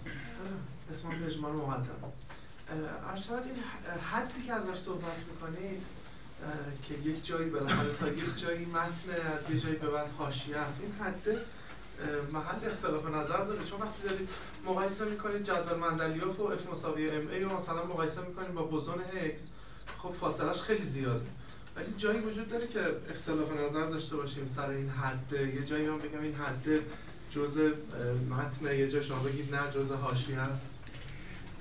اسم 0.91 1.09
پژمان 1.09 1.53
مقدم 1.53 1.85
ارشاد 3.11 3.45
این 3.45 3.57
حدی 4.13 4.47
که 4.47 4.53
ازش 4.53 4.81
صحبت 4.81 5.19
می‌کنید 5.33 5.83
که 6.89 7.09
یک 7.09 7.27
جایی 7.27 7.51
بالاخره 7.51 7.95
تا 8.01 8.09
یک 8.09 8.39
جایی 8.39 8.65
متن 8.65 9.11
از 9.11 9.55
یه 9.55 9.61
جایی 9.61 9.77
به 9.77 9.91
بعد 9.91 10.07
حاشیه 10.19 10.57
است 10.57 10.81
این 10.81 10.93
حد 10.93 11.39
محل 12.33 12.71
اختلاف 12.71 13.07
نظر 13.07 13.45
داره. 13.45 13.65
چون 13.65 13.81
وقتی 13.81 14.09
دارید 14.09 14.29
مقایسه 14.67 15.05
می‌کنید 15.05 15.45
جدول 15.45 15.79
مندلیوف 15.79 16.41
و 16.41 16.43
اف 16.43 16.71
مساوی 16.73 17.11
ام 17.11 17.29
ای 17.29 17.45
و 17.45 17.49
مثلا 17.49 17.85
مقایسه 17.85 18.21
می‌کنید 18.21 18.55
با 18.55 18.63
بوزون 18.63 18.95
هکس 18.95 19.41
خب 20.03 20.13
فاصلش 20.21 20.63
خیلی 20.63 20.85
زیاده. 20.85 21.27
ولی 21.77 21.95
جایی 21.97 22.19
وجود 22.19 22.49
داره 22.49 22.67
که 22.67 22.81
اختلاف 23.11 23.53
نظر 23.53 23.87
داشته 23.87 24.17
باشیم 24.17 24.53
سر 24.57 24.71
این 24.71 24.89
حد. 24.89 25.33
یه 25.33 25.65
جایی 25.65 25.87
هم 25.87 25.99
بگم 25.99 26.21
این 26.23 26.35
حد 26.35 26.81
جزء 27.31 27.71
متن 28.31 28.79
یه 28.79 28.89
جا 28.89 29.03
شما 29.03 29.19
بگید 29.19 29.55
نه 29.55 29.71
جزء 29.71 29.95
حاشیه 29.95 30.39
است 30.39 30.71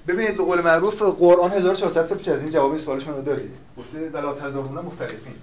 ببینید 0.08 0.38
به 0.38 0.44
قول 0.44 0.62
معروف 0.62 1.02
قرآن 1.02 1.52
1400 1.52 2.08
سال 2.08 2.18
پیش 2.18 2.28
از 2.28 2.42
این 2.42 2.50
جواب 2.50 2.72
این 2.72 2.80
سوالش 2.80 3.08
رو 3.08 3.22
دارید. 3.22 3.52
گفته 3.78 4.10
بلا 4.10 4.34
تزارونه 4.34 4.82
مختلفین. 4.82 5.36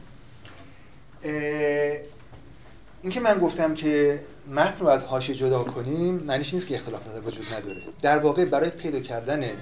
این 3.02 3.12
که 3.12 3.20
من 3.20 3.38
گفتم 3.38 3.74
که 3.74 4.20
متن 4.48 4.78
رو 4.78 4.86
از 4.86 5.04
حاشیه 5.04 5.36
جدا 5.36 5.64
کنیم 5.64 6.14
معنیش 6.14 6.54
نیست 6.54 6.66
که 6.66 6.74
اختلاف 6.74 7.08
نظر 7.08 7.20
وجود 7.20 7.54
نداره. 7.54 7.82
در 8.02 8.18
واقع 8.18 8.44
برای 8.44 8.70
پیدا 8.70 9.00
کردن 9.00 9.52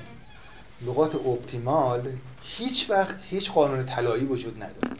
لغات 0.86 1.14
اپتیمال 1.14 2.12
هیچ 2.42 2.90
وقت 2.90 3.16
هیچ 3.30 3.50
قانون 3.50 3.86
طلایی 3.86 4.24
وجود 4.24 4.62
نداره. 4.62 4.96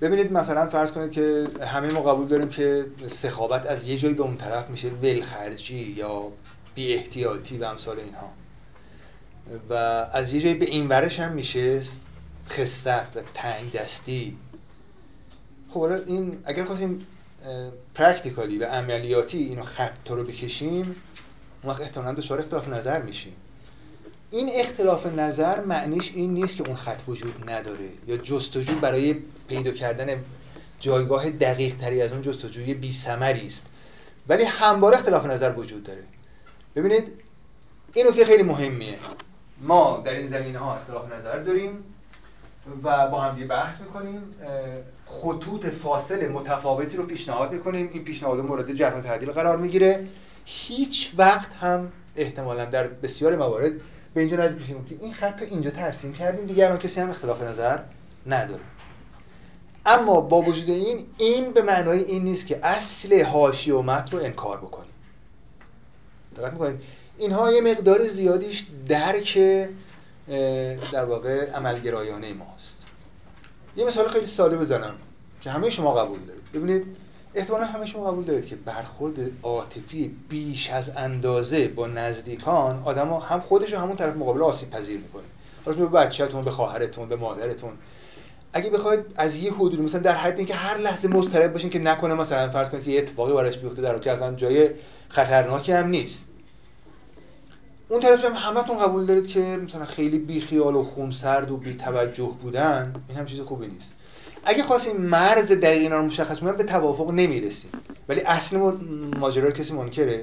ببینید 0.00 0.32
مثلا 0.32 0.66
فرض 0.66 0.90
کنید 0.90 1.10
که 1.10 1.48
همه 1.60 1.90
ما 1.90 2.02
قبول 2.02 2.28
داریم 2.28 2.48
که 2.48 2.86
سخاوت 3.10 3.66
از 3.66 3.86
یه 3.86 3.98
جایی 3.98 4.14
به 4.14 4.22
اون 4.22 4.36
طرف 4.36 4.70
میشه 4.70 4.88
ولخرجی 4.88 5.78
یا 5.78 6.22
بی 6.74 6.94
احتیاطی 6.94 7.58
و 7.58 7.64
امثال 7.64 7.98
اینها. 8.00 8.30
و 9.70 9.74
از 10.12 10.32
یه 10.32 10.40
جایی 10.40 10.54
به 10.54 10.64
این 10.64 10.88
ورش 10.88 11.20
هم 11.20 11.32
میشه 11.32 11.82
خستت 12.50 13.06
و 13.14 13.20
تنگ 13.34 13.72
دستی 13.72 14.36
خب 15.68 15.80
حالا 15.80 15.94
این 15.94 16.38
اگر 16.44 16.64
خواستیم 16.64 17.06
practically 17.94 18.58
و 18.58 18.64
عملیاتی 18.64 19.38
اینو 19.38 19.62
خط 19.62 20.10
رو 20.10 20.24
بکشیم 20.24 20.96
اون 21.62 21.72
وقت 21.72 21.80
احتمالا 21.80 22.12
دچار 22.12 22.38
اختلاف 22.38 22.68
نظر 22.68 23.02
میشیم. 23.02 23.32
این 24.30 24.50
اختلاف 24.54 25.06
نظر 25.06 25.64
معنیش 25.64 26.12
این 26.14 26.34
نیست 26.34 26.56
که 26.56 26.66
اون 26.66 26.76
خط 26.76 27.00
وجود 27.08 27.50
نداره 27.50 27.88
یا 28.06 28.16
جستجو 28.16 28.78
برای 28.78 29.16
پیدا 29.48 29.70
کردن 29.70 30.24
جایگاه 30.80 31.30
دقیق 31.30 31.76
تری 31.76 32.02
از 32.02 32.12
اون 32.12 32.22
جستجوی 32.22 32.74
بی 32.74 32.92
سمری 32.92 33.46
است. 33.46 33.66
ولی 34.28 34.44
همواره 34.44 34.96
اختلاف 34.96 35.26
نظر 35.26 35.54
وجود 35.56 35.84
داره. 35.84 36.04
ببینید 36.76 37.04
این 37.94 38.12
که 38.12 38.24
خیلی 38.24 38.42
مهمیه. 38.42 38.98
ما 39.60 40.02
در 40.04 40.12
این 40.12 40.28
زمینه 40.28 40.58
ها 40.58 40.76
اختلاف 40.76 41.12
نظر 41.12 41.38
داریم 41.38 41.84
و 42.82 43.08
با 43.08 43.20
هم 43.20 43.48
بحث 43.48 43.80
می‌کنیم. 43.80 44.22
خطوط 45.08 45.66
فاصل 45.66 46.28
متفاوتی 46.28 46.96
رو 46.96 47.06
پیشنهاد 47.06 47.52
می‌کنیم. 47.52 47.90
این 47.92 48.04
پیشنهاد 48.04 48.40
مورد 48.40 48.72
جرح 48.72 48.98
و 48.98 49.00
تعدیل 49.00 49.32
قرار 49.32 49.56
می‌گیره. 49.56 50.06
هیچ 50.44 51.12
وقت 51.18 51.52
هم 51.52 51.92
احتمالا 52.16 52.64
در 52.64 52.86
بسیار 52.88 53.36
موارد 53.36 53.72
به 54.14 54.20
اینجا 54.20 54.36
نزدیک 54.36 54.60
میشیم. 54.60 54.84
که 54.84 54.96
این 55.00 55.14
خط 55.14 55.40
رو 55.40 55.46
اینجا 55.50 55.70
ترسیم 55.70 56.12
کردیم. 56.12 56.46
دیگه 56.46 56.66
الان 56.66 56.78
کسی 56.78 57.00
هم 57.00 57.10
اختلاف 57.10 57.42
نظر 57.42 57.78
نداره. 58.26 58.62
اما 59.86 60.20
با 60.20 60.42
وجود 60.42 60.68
این 60.68 61.06
این 61.18 61.52
به 61.52 61.62
معنای 61.62 62.04
این 62.04 62.24
نیست 62.24 62.46
که 62.46 62.60
اصل 62.62 63.22
حاشیه 63.22 63.74
و 63.74 63.82
متن 63.82 64.16
رو 64.16 64.24
انکار 64.24 64.56
بکنیم. 64.56 64.90
دقت 66.36 66.52
می‌کنید؟ 66.52 66.80
اینها 67.18 67.52
یه 67.52 67.60
مقدار 67.60 68.08
زیادیش 68.08 68.66
درک 68.88 69.38
در 70.92 71.04
واقع 71.04 71.50
عملگرایانه 71.50 72.34
ماست. 72.34 72.77
یه 73.78 73.84
مثال 73.84 74.08
خیلی 74.08 74.26
ساده 74.26 74.56
بزنم 74.56 74.94
که 75.40 75.50
همه 75.50 75.70
شما 75.70 75.94
قبول 75.94 76.18
دارید. 76.20 76.52
ببینید 76.54 76.86
احتمالا 77.34 77.64
همه 77.64 77.86
شما 77.86 78.10
قبول 78.10 78.24
دارید 78.24 78.46
که 78.46 78.56
برخورد 78.56 79.14
عاطفی 79.42 80.16
بیش 80.28 80.70
از 80.70 80.90
اندازه 80.96 81.68
با 81.68 81.86
نزدیکان 81.86 82.82
آدم 82.84 83.08
هم 83.12 83.40
خودش 83.40 83.74
همون 83.74 83.96
طرف 83.96 84.16
مقابل 84.16 84.42
آسیب 84.42 84.70
پذیر 84.70 85.00
می‌کنه. 85.00 85.22
حالا 85.64 85.78
به 85.78 85.86
بچهتون 85.86 86.44
به 86.44 86.50
خواهرتون 86.50 87.08
به 87.08 87.16
مادرتون. 87.16 87.72
اگه 88.52 88.70
بخواید 88.70 89.00
از 89.16 89.36
یه 89.36 89.52
حدود 89.52 89.80
مثلا 89.80 90.00
در 90.00 90.16
حد 90.16 90.36
اینکه 90.36 90.54
هر 90.54 90.78
لحظه 90.78 91.08
مضطرب 91.08 91.52
باشین 91.52 91.70
که 91.70 91.78
نکنه 91.78 92.14
مثلا 92.14 92.50
فرض 92.50 92.68
کنید 92.68 92.84
که 92.84 92.90
یه 92.90 92.98
اتفاقی 92.98 93.32
براش 93.32 93.58
بیفته 93.58 93.82
در 93.82 93.98
که 93.98 94.12
اصلا 94.12 94.34
جای 94.34 94.70
خطرناکی 95.08 95.72
هم 95.72 95.88
نیست. 95.88 96.24
اون 97.88 98.00
طرف 98.00 98.24
هم 98.24 98.32
همتون 98.34 98.78
قبول 98.78 99.06
دارید 99.06 99.26
که 99.26 99.40
مثلا 99.40 99.84
خیلی 99.84 100.18
بی 100.18 100.40
خیال 100.40 100.76
و 100.76 100.82
خونسرد 100.82 101.50
و 101.50 101.56
بی 101.56 101.74
توجه 101.74 102.34
بودن 102.42 102.94
این 103.08 103.18
هم 103.18 103.26
چیز 103.26 103.40
خوبی 103.40 103.66
نیست. 103.66 103.92
اگه 104.44 104.62
خواستیم 104.62 104.96
مرز 104.96 105.52
دقیق 105.52 105.82
اینا 105.82 105.96
رو 105.96 106.04
مشخص 106.04 106.38
کنیم 106.38 106.56
به 106.56 106.64
توافق 106.64 107.10
نمی‌رسیم. 107.10 107.70
ولی 108.08 108.20
اصل 108.20 108.56
ماجرا 109.16 109.50
کسی 109.50 109.72
منکره؟ 109.72 110.22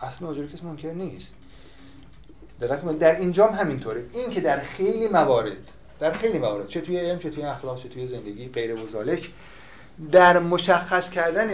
اصل 0.00 0.24
ماجرا 0.24 0.46
کسی 0.46 0.66
منکر 0.66 0.92
نیست. 0.92 1.34
دقت 2.60 2.98
در 2.98 3.16
اینجام 3.16 3.52
همینطوره. 3.52 4.04
این 4.12 4.30
که 4.30 4.40
در 4.40 4.60
خیلی 4.60 5.08
موارد 5.08 5.56
در 6.00 6.12
خیلی 6.12 6.38
موارد 6.38 6.68
چه 6.68 6.80
توی 6.80 6.96
علم 6.96 7.18
چه 7.18 7.30
توی 7.30 7.42
اخلاق 7.42 7.82
چه 7.82 7.88
توی 7.88 8.06
زندگی 8.06 8.48
غیر 8.48 8.74
و 8.74 8.78
در 10.12 10.38
مشخص 10.38 11.10
کردن 11.10 11.48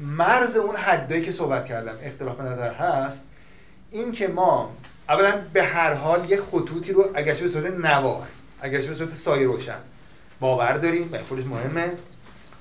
مرز 0.00 0.56
اون 0.56 0.76
حدایی 0.76 1.22
که 1.22 1.32
صحبت 1.32 1.66
کردم 1.66 1.98
اختلاف 2.02 2.40
نظر 2.40 2.72
هست 2.72 3.27
این 3.90 4.12
که 4.12 4.28
ما 4.28 4.76
اولا 5.08 5.42
به 5.52 5.62
هر 5.62 5.94
حال 5.94 6.30
یه 6.30 6.40
خطوطی 6.40 6.92
رو 6.92 7.10
اگرچه 7.14 7.42
به 7.42 7.48
صورت 7.48 7.72
نوار 7.72 8.26
اگرچه 8.60 8.86
به 8.86 8.94
صورت 8.94 9.14
سایه 9.14 9.46
روشن 9.46 9.78
باور 10.40 10.72
داریم 10.72 11.08
و 11.12 11.18
خودش 11.18 11.44
مهمه. 11.44 11.92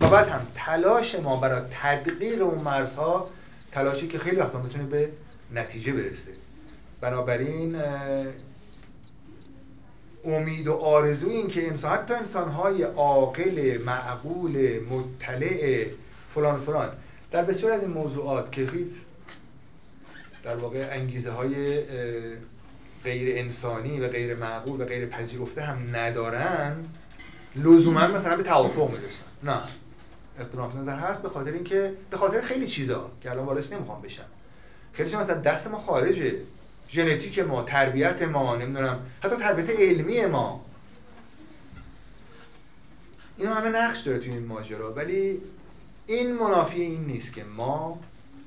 و 0.01 0.09
بعد 0.09 0.27
هم 0.27 0.47
تلاش 0.55 1.15
ما 1.15 1.37
برای 1.37 1.61
تدقیق 1.81 2.41
اون 2.41 2.63
مرزها 2.63 3.29
تلاشی 3.71 4.07
که 4.07 4.19
خیلی 4.19 4.35
وقتا 4.35 4.61
می‌تونه 4.61 4.83
به 4.83 5.09
نتیجه 5.53 5.93
برسه. 5.93 6.31
بنابراین 7.01 7.75
امید 10.25 10.67
و 10.67 10.73
آرزوی 10.73 11.33
این 11.33 11.47
که 11.47 11.67
انسان 11.67 11.91
حتی 11.91 12.13
انسانهای 12.13 12.83
عاقل 12.83 13.77
معقول 13.85 14.79
مطلع 14.89 15.85
فلان 16.35 16.61
فلان. 16.61 16.89
در 17.31 17.43
بسیار 17.43 17.71
از 17.71 17.81
این 17.81 17.91
موضوعات 17.91 18.51
که 18.51 18.61
هیچ 18.61 18.87
در 20.47 20.55
واقع 20.55 20.89
انگیزه 20.91 21.31
های 21.31 21.81
غیر 23.03 23.37
انسانی 23.37 23.99
و 23.99 24.07
غیر 24.07 24.35
معقول 24.35 24.81
و 24.81 24.85
غیر 24.85 25.05
پذیرفته 25.05 25.61
هم 25.61 25.95
ندارن 25.95 26.85
لزوما 27.55 28.07
مثلا 28.07 28.37
به 28.37 28.43
توافق 28.43 28.91
می‌رسن. 28.91 29.23
نه. 29.43 29.61
اختلاف 30.39 30.75
نظر 30.75 30.95
هست 30.95 31.21
به 31.21 31.29
خاطر 31.29 31.51
اینکه 31.51 31.93
به 32.09 32.17
خاطر 32.17 32.41
خیلی 32.41 32.67
چیزا 32.67 33.11
که 33.21 33.31
الان 33.31 33.45
واردش 33.45 33.71
نمی‌خوام 33.71 34.01
بشم 34.01 34.25
خیلی 34.93 35.09
چیزا 35.09 35.23
مثلا 35.23 35.41
دست 35.41 35.67
ما 35.67 35.77
خارجه. 35.77 36.35
ژنتیک 36.89 37.39
ما 37.39 37.63
تربیت 37.63 38.21
ما 38.21 38.55
نمی‌دونم 38.55 38.99
حتی 39.23 39.35
تربیت 39.35 39.69
علمی 39.69 40.25
ما. 40.25 40.65
اینا 43.37 43.53
همه 43.53 43.69
نقش 43.69 43.99
داره 43.99 44.19
توی 44.19 44.31
این 44.31 44.45
ماجرا. 44.45 44.93
ولی 44.93 45.41
این 46.05 46.35
منافی 46.35 46.81
این 46.81 47.05
نیست 47.05 47.33
که 47.33 47.43
ما 47.43 47.99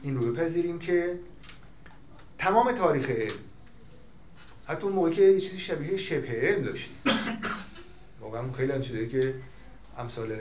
این 0.02 0.16
رو 0.16 0.32
بپذیریم 0.32 0.78
که 0.78 1.18
تمام 2.40 2.72
تاریخ 2.72 3.10
علم 3.10 3.38
حتی 4.66 4.82
اون 4.82 4.92
موقعی 4.92 5.14
که 5.14 5.40
چیزی 5.40 5.58
شبیه 5.58 5.96
شبه 5.96 6.28
علم 6.28 6.62
داشتیم. 6.62 6.96
واقعا 8.20 8.52
خیلی 8.52 8.72
هم 8.72 8.82
چیزایی 8.82 9.08
که 9.08 9.34
امثال 9.98 10.36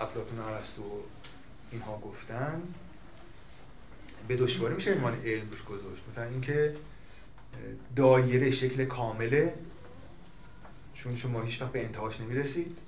افلاطون 0.00 0.38
ارسطو 0.38 0.82
اینها 1.72 1.98
گفتن 1.98 2.62
به 4.28 4.36
دشواری 4.36 4.74
میشه 4.74 4.94
عنوان 4.94 5.22
علم 5.24 5.50
روش 5.50 5.64
گذاشت. 5.64 6.02
مثلا 6.12 6.24
اینکه 6.24 6.74
دایره 7.96 8.50
شکل 8.50 8.84
کامله 8.84 9.54
چون 10.94 11.16
شما 11.16 11.42
هیچ 11.42 11.62
وقت 11.62 11.72
به 11.72 11.84
انتهاش 11.84 12.20
نمی‌رسید. 12.20 12.78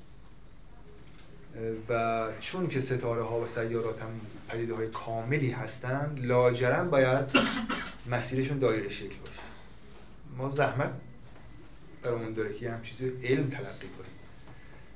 و 1.89 2.29
چون 2.41 2.69
که 2.69 2.81
ستاره 2.81 3.23
ها 3.23 3.41
و 3.41 3.47
سیارات 3.47 4.03
هم 4.03 4.21
پدیده 4.49 4.75
های 4.75 4.89
کاملی 4.89 5.51
هستند 5.51 6.27
لاجرم 6.27 6.91
باید 6.91 7.27
مسیرشون 8.11 8.59
دایره 8.59 8.89
شکل 8.89 9.17
باشه. 9.21 9.41
ما 10.37 10.51
زحمت 10.51 10.93
برامون 12.03 12.33
داره 12.33 12.55
که 12.55 12.71
هم 12.71 12.83
چیز 12.83 13.11
علم 13.23 13.51
تلقی 13.51 13.89
کنیم. 13.89 14.15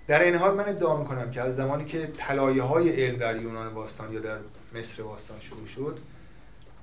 در 0.07 0.23
این 0.23 0.35
حال 0.35 0.57
من 0.57 0.69
ادعا 0.69 0.97
می‌کنم 0.97 1.31
که 1.31 1.41
از 1.41 1.57
زمانی 1.57 1.85
که 1.85 2.13
طلایه 2.19 2.63
های 2.63 3.05
علم 3.05 3.17
در 3.17 3.37
یونان 3.37 3.75
باستان 3.75 4.13
یا 4.13 4.21
در 4.21 4.39
مصر 4.75 5.03
باستان 5.03 5.41
شروع 5.41 5.67
شد 5.67 5.99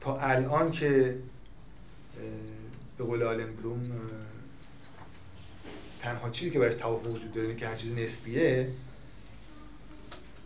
تا 0.01 0.19
الان 0.19 0.71
که 0.71 1.15
به 2.97 3.03
قول 3.03 3.23
آلن 3.23 3.55
بلوم 3.55 3.91
تنها 6.01 6.29
چیزی 6.29 6.51
که 6.51 6.59
برش 6.59 6.75
توافق 6.75 7.07
وجود 7.07 7.33
داره 7.33 7.55
که 7.55 7.67
هر 7.67 7.75
چیز 7.75 7.91
نسبیه 7.91 8.69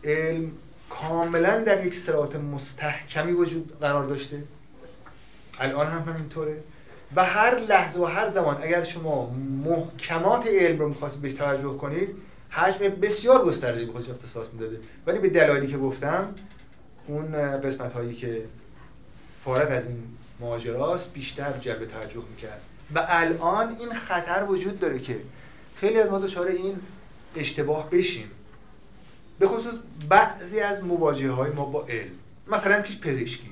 علم 0.03 0.51
کاملا 0.89 1.63
در 1.63 1.85
یک 1.85 1.95
سرات 1.95 2.35
مستحکمی 2.35 3.31
وجود 3.31 3.79
قرار 3.81 4.03
داشته. 4.03 4.43
الان 5.59 5.87
هم 5.87 6.13
همینطوره. 6.13 6.63
و 7.15 7.25
هر 7.25 7.59
لحظه 7.59 7.99
و 7.99 8.05
هر 8.05 8.29
زمان 8.29 8.63
اگر 8.63 8.83
شما 8.83 9.29
محکمات 9.65 10.47
علم 10.47 10.79
رو 10.79 10.89
می‌خواستید 10.89 11.21
بهش 11.21 11.33
توجه 11.33 11.77
کنید 11.77 12.09
حجم 12.49 12.89
بسیار 12.89 13.45
گسترده 13.45 13.85
به 13.85 13.91
خودش 13.91 14.09
اختصاص 14.09 14.47
می‌داده. 14.53 14.79
ولی 15.07 15.19
به 15.19 15.29
دلایلی 15.29 15.67
که 15.67 15.77
گفتم 15.77 16.35
اون 17.07 17.61
قسمت 17.61 17.93
هایی 17.93 18.15
که 18.15 18.43
فارغ 19.45 19.71
از 19.71 19.85
این 19.85 20.03
ماجراست 20.39 21.13
بیشتر 21.13 21.53
جلب 21.61 21.85
توجه 21.85 22.21
می‌کرد. 22.29 22.61
و 22.95 23.05
الان 23.09 23.75
این 23.79 23.93
خطر 23.93 24.45
وجود 24.49 24.79
داره 24.79 24.99
که 24.99 25.19
خیلی 25.75 25.99
از 25.99 26.09
ما 26.09 26.19
دچار 26.19 26.47
این 26.47 26.75
اشتباه 27.35 27.89
بشیم. 27.89 28.31
به 29.39 29.47
خصوص 29.47 29.73
بعضی 30.09 30.59
از 30.59 30.83
مواجهه 30.83 31.31
های 31.31 31.51
ما 31.51 31.65
با 31.65 31.85
علم. 31.85 32.11
مثلا 32.51 32.81
کیش 32.81 32.99
پزشکی. 32.99 33.49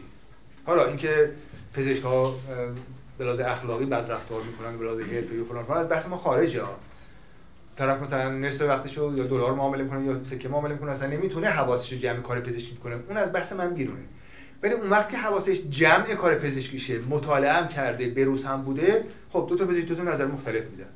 حالا 0.66 0.88
اینکه 0.88 1.32
پزشک 1.74 2.04
ها 2.04 2.36
به 3.18 3.26
لحاظ 3.26 3.40
اخلاقی 3.40 3.86
بد 3.86 4.12
رفتار 4.12 4.42
می‌کنن 4.44 4.78
به 4.78 4.86
لحاظ 4.86 5.00
حرفی 5.00 5.38
و 5.38 5.46
فلان. 5.46 5.78
از 5.78 5.90
بحث 5.90 6.08
ما 6.08 6.18
خارجه 6.18 6.64
طرف 7.76 8.02
مثلا 8.02 8.30
نصف 8.30 8.62
وقتشو 8.62 9.14
یا 9.18 9.24
دلار 9.24 9.54
معامله 9.54 9.84
می‌کنه 9.84 10.06
یا 10.06 10.24
سکه 10.30 10.50
معامله 10.50 10.74
می‌کنه 10.74 10.92
اصلا 10.92 11.08
نمی‌تونه 11.08 11.48
حواسش 11.48 11.94
رو 11.94 12.00
جمع 12.00 12.22
کار 12.22 12.40
پزشکی 12.40 12.76
کنه. 12.76 12.96
اون 13.08 13.18
از 13.18 13.34
بحث 13.34 13.54
من 13.54 13.74
بیرونه. 13.74 14.04
ولی 14.64 14.74
اون 14.74 14.90
وقت 14.90 15.10
که 15.10 15.18
حواسش 15.18 15.62
جمع 15.70 16.16
کار 16.16 16.36
پزشکیشه 16.36 17.00
مطالعه 17.00 17.54
هم 17.54 17.68
کرده 17.68 18.10
بروز 18.10 18.44
هم 18.44 18.62
بوده 18.62 19.06
خب 19.30 19.46
دو 19.50 19.58
تا 19.58 19.66
پزشک 19.66 19.86
دو 19.86 19.96
تا 19.96 20.04
نظر 20.04 20.26
مختلف 20.26 20.64
میدن. 20.66 20.90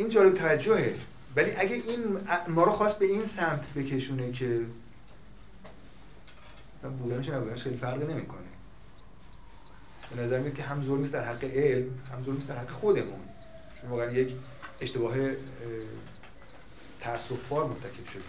این 0.00 0.10
جالب 0.10 0.34
توجهه. 0.34 0.94
ولی 1.36 1.50
اگه 1.50 1.74
این 1.74 2.28
ما 2.48 2.64
رو 2.64 2.72
خواست 2.72 2.98
به 2.98 3.04
این 3.04 3.24
سمت 3.24 3.74
بکشونه 3.74 4.32
که 4.32 4.60
بودنش 6.98 7.28
نبودنش 7.28 7.62
خیلی 7.62 7.76
فرقی 7.76 8.14
نمی‌کنه. 8.14 8.40
به 10.16 10.22
نظر 10.22 10.40
میاد 10.40 10.54
که 10.54 10.62
هم 10.62 10.86
ظلم 10.86 11.06
در 11.06 11.24
حق 11.24 11.44
علم 11.44 11.98
هم 12.12 12.24
ظلم 12.24 12.36
در 12.36 12.58
حق 12.58 12.70
خودمون. 12.70 13.20
چون 13.80 13.90
واقعا 13.90 14.10
یک 14.10 14.36
اشتباه 14.80 15.14
تاسف 17.00 17.48
بار 17.48 17.66
مرتکب 17.66 18.08
شدیم. 18.08 18.22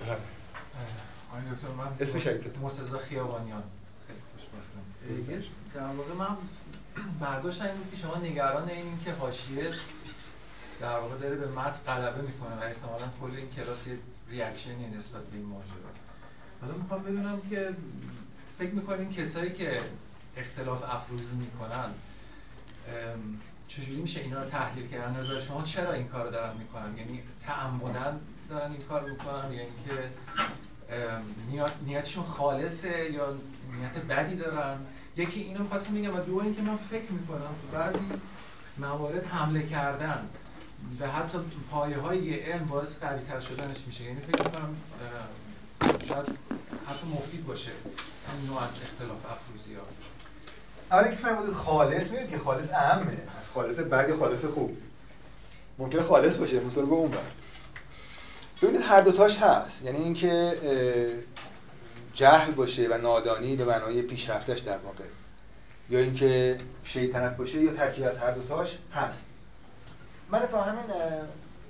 بله. 0.00 0.16
آقای 1.30 1.42
دکتر 1.54 1.68
من 1.68 1.96
اسم 2.00 2.18
شرکت 2.18 2.58
مرتضی 2.58 2.98
خیابانیان. 3.08 3.62
خیلی 4.06 4.20
خوشبختم. 4.32 5.50
در 5.74 5.80
واقع 5.80 6.12
من 6.14 6.36
برداشت 7.20 7.62
این 7.62 7.76
بود 7.76 7.90
که 7.90 7.96
شما 7.96 8.16
نگران 8.16 8.68
این 8.68 9.00
که 9.04 9.12
حاشیه 9.12 9.70
در 10.80 10.98
واقع 10.98 11.16
داره 11.16 11.36
به 11.36 11.48
متن 11.48 11.78
غلبه 11.86 12.22
می‌کنه 12.22 12.56
و 12.56 12.62
احتمالا 12.62 13.04
کل 13.20 13.36
این 13.36 13.50
کلاس 13.50 13.84
ریاکشنی 14.28 14.86
نسبت 14.86 15.22
به 15.22 15.36
این 15.36 15.46
ماجرا. 15.46 15.90
حالا 16.60 16.74
می‌خوام 16.74 17.02
بدونم 17.02 17.40
که 17.50 17.70
فکر 18.58 18.70
می‌کنین 18.70 19.12
کسایی 19.12 19.52
که 19.52 19.80
اختلاف 20.36 20.82
افروزی 20.90 21.34
می‌کنن 21.34 21.90
چجوری 23.68 24.00
میشه 24.00 24.20
اینا 24.20 24.42
رو 24.42 24.50
تحلیل 24.50 24.88
کردن 24.88 25.20
نظر 25.20 25.40
شما 25.40 25.62
چرا 25.62 25.92
این 25.92 26.08
کار 26.08 26.30
دارن 26.30 26.56
می‌کنن؟ 26.56 26.96
یعنی 26.98 27.22
تعمدن 27.46 28.20
دارن 28.48 28.72
این 28.72 28.82
کار 28.82 29.10
می‌کنن؟ 29.10 29.52
یا 29.52 29.60
اینکه 29.60 30.10
نیتشون 31.86 32.24
خالصه 32.24 33.10
یا 33.12 33.36
نیت 33.72 34.04
بدی 34.04 34.36
دارن؟ 34.36 34.78
یکی 35.16 35.40
اینو 35.40 35.62
می‌خواستم 35.62 35.92
میگم 35.92 36.16
و 36.16 36.20
دو 36.20 36.38
اینکه 36.38 36.62
من 36.62 36.76
فکر 36.90 37.12
می‌کنم 37.12 37.38
تو 37.40 37.78
بعضی 37.78 37.98
موارد 38.78 39.26
حمله 39.26 39.66
کردن 39.66 40.28
به 40.98 41.08
حتی 41.08 41.38
پایه 41.70 41.98
های 41.98 42.34
علم 42.34 42.64
باعث 42.64 42.98
قوی 42.98 43.42
شدنش 43.42 43.76
میشه. 43.86 44.04
یعنی 44.04 44.20
فکر 44.20 44.44
می‌کنم 44.44 44.76
شاید 46.08 46.26
حتی 46.86 47.06
مفید 47.14 47.46
باشه 47.46 47.70
این 48.38 48.46
نوع 48.46 48.62
از 48.62 48.70
اختلاف 48.70 49.18
افروزی 49.30 49.74
ها 49.74 49.82
اولا 50.90 51.08
که 51.10 51.16
فرمودید 51.16 51.54
خالص 51.54 52.10
میاد 52.10 52.30
که 52.30 52.38
خالص 52.38 52.70
اهمه. 52.70 53.18
خالص 53.54 53.78
بعد 53.78 54.18
خالص 54.18 54.44
خوب؟ 54.44 54.76
ممکنه 55.78 56.02
خالص 56.02 56.36
باشه 56.36 56.60
مثلا 56.60 56.84
به 56.84 56.94
اون 56.94 57.10
بر 57.10 57.18
ببینید 58.62 58.80
هر 58.80 59.00
دوتاش 59.00 59.38
هست. 59.38 59.84
یعنی 59.84 59.98
اینکه 59.98 60.58
جهل 62.16 62.52
باشه 62.52 62.88
و 62.88 62.98
نادانی 62.98 63.56
به 63.56 63.64
معنای 63.64 64.02
پیشرفتش 64.02 64.58
در 64.58 64.78
واقع. 64.78 65.04
یا 65.90 65.98
اینکه 65.98 66.58
شیطنت 66.84 67.36
باشه 67.36 67.62
یا 67.62 67.72
ترکیب 67.72 68.04
از 68.04 68.18
هر 68.18 68.30
دوتاش 68.30 68.78
هست. 68.94 69.26
من 70.30 70.46
تا 70.46 70.62
همین 70.62 70.84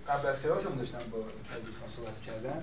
قبل 0.09 0.29
از 0.29 0.43
کلاسمون 0.43 0.79
داشتم 0.79 0.99
با 1.13 1.19
دوستان 1.19 1.89
صحبت 1.97 2.23
کردم. 2.27 2.63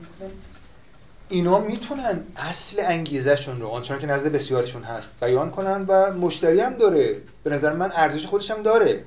اینا 1.30 1.60
می‌تونن 1.60 2.24
اصل 2.36 2.82
انگیزشون 2.86 3.62
رو 3.62 3.68
آنچنان 3.68 4.00
که 4.00 4.08
نزد 4.08 4.28
بسیارشون 4.28 4.84
هست 4.84 5.12
بیان 5.22 5.52
کنن 5.52 5.86
و 5.88 6.14
مشتری 6.14 6.60
هم 6.60 6.74
داره. 6.74 7.22
به 7.44 7.50
نظر 7.50 7.74
من 7.74 7.92
ارزش 7.96 8.26
خودش 8.26 8.52
هم 8.52 8.64
داره. 8.64 9.04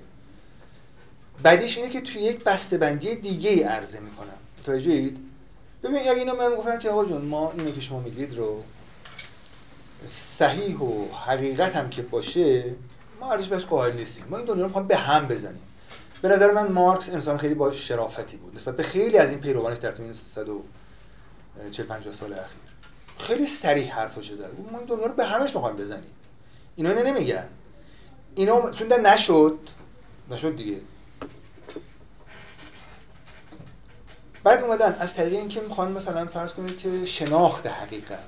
بعدیش 1.43 1.77
اینه 1.77 1.91
که 1.91 2.01
توی 2.01 2.23
یک 2.23 2.45
بسته‌بندی 2.45 3.15
دیگه 3.15 3.69
عرضه 3.69 4.01
می‌کنن. 4.01 4.37
متوجهید 4.61 5.26
ببین 5.87 6.01
اگه 6.01 6.13
اینا 6.13 6.35
من 6.35 6.55
گفتن 6.55 6.79
که 6.79 6.91
آقا 6.91 7.05
جون 7.05 7.23
ما 7.23 7.53
اینو 7.53 7.71
که 7.71 7.81
شما 7.81 8.01
میگید 8.01 8.35
رو 8.35 8.63
صحیح 10.07 10.79
و 10.79 11.15
حقیقت 11.15 11.77
هم 11.77 11.91
که 11.91 12.03
باشه 12.03 12.75
ما 13.21 13.33
ارزش 13.33 13.49
بهش 13.49 13.65
قائل 13.65 13.97
نیستیم. 13.97 14.25
ما 14.31 14.37
این 14.37 14.47
دنیا 14.47 14.67
رو 14.67 14.83
به 14.83 14.97
هم 14.97 15.29
بزنیم. 15.29 15.63
به 16.23 16.29
نظر 16.29 16.53
من 16.53 16.73
مارکس 16.73 17.09
انسان 17.09 17.39
خیلی 17.39 17.55
با 17.55 17.73
شرافتی 17.73 18.37
بود. 18.37 18.57
نسبت 18.57 18.77
به 18.77 18.83
خیلی 18.83 19.19
از 19.19 19.31
این 19.31 19.41
پیروانش 19.41 19.79
در 19.79 19.93
طول 19.93 20.15
40 21.71 21.87
50 21.87 22.15
سال 22.15 22.33
اخیر. 22.33 22.61
خیلی 23.19 23.47
سریع 23.47 23.91
حرفشو 23.91 24.37
زد 24.37 24.51
ما 24.73 24.79
این 24.79 24.87
دنیا 24.87 25.07
رو 25.07 25.15
به 25.15 25.25
همش 25.25 25.55
می‌خوایم 25.55 25.77
بزنیم. 25.77 26.11
اینا 26.77 26.91
اینو 26.91 27.05
نمیگن. 27.05 27.47
اینا 28.35 28.71
چون 28.71 28.93
نشد. 28.93 29.59
نشد 30.31 30.57
دیگه. 30.57 30.81
بعد 34.47 34.65
اومدن. 34.65 34.97
از 35.01 35.15
طریق 35.15 35.33
اینکه 35.33 35.61
می‌خوان 35.61 35.93
مثلا 35.93 36.27
فرض 36.27 36.53
کنید 36.53 36.79
که 36.79 37.07
شناخت 37.07 37.67
حقیقت. 37.67 38.19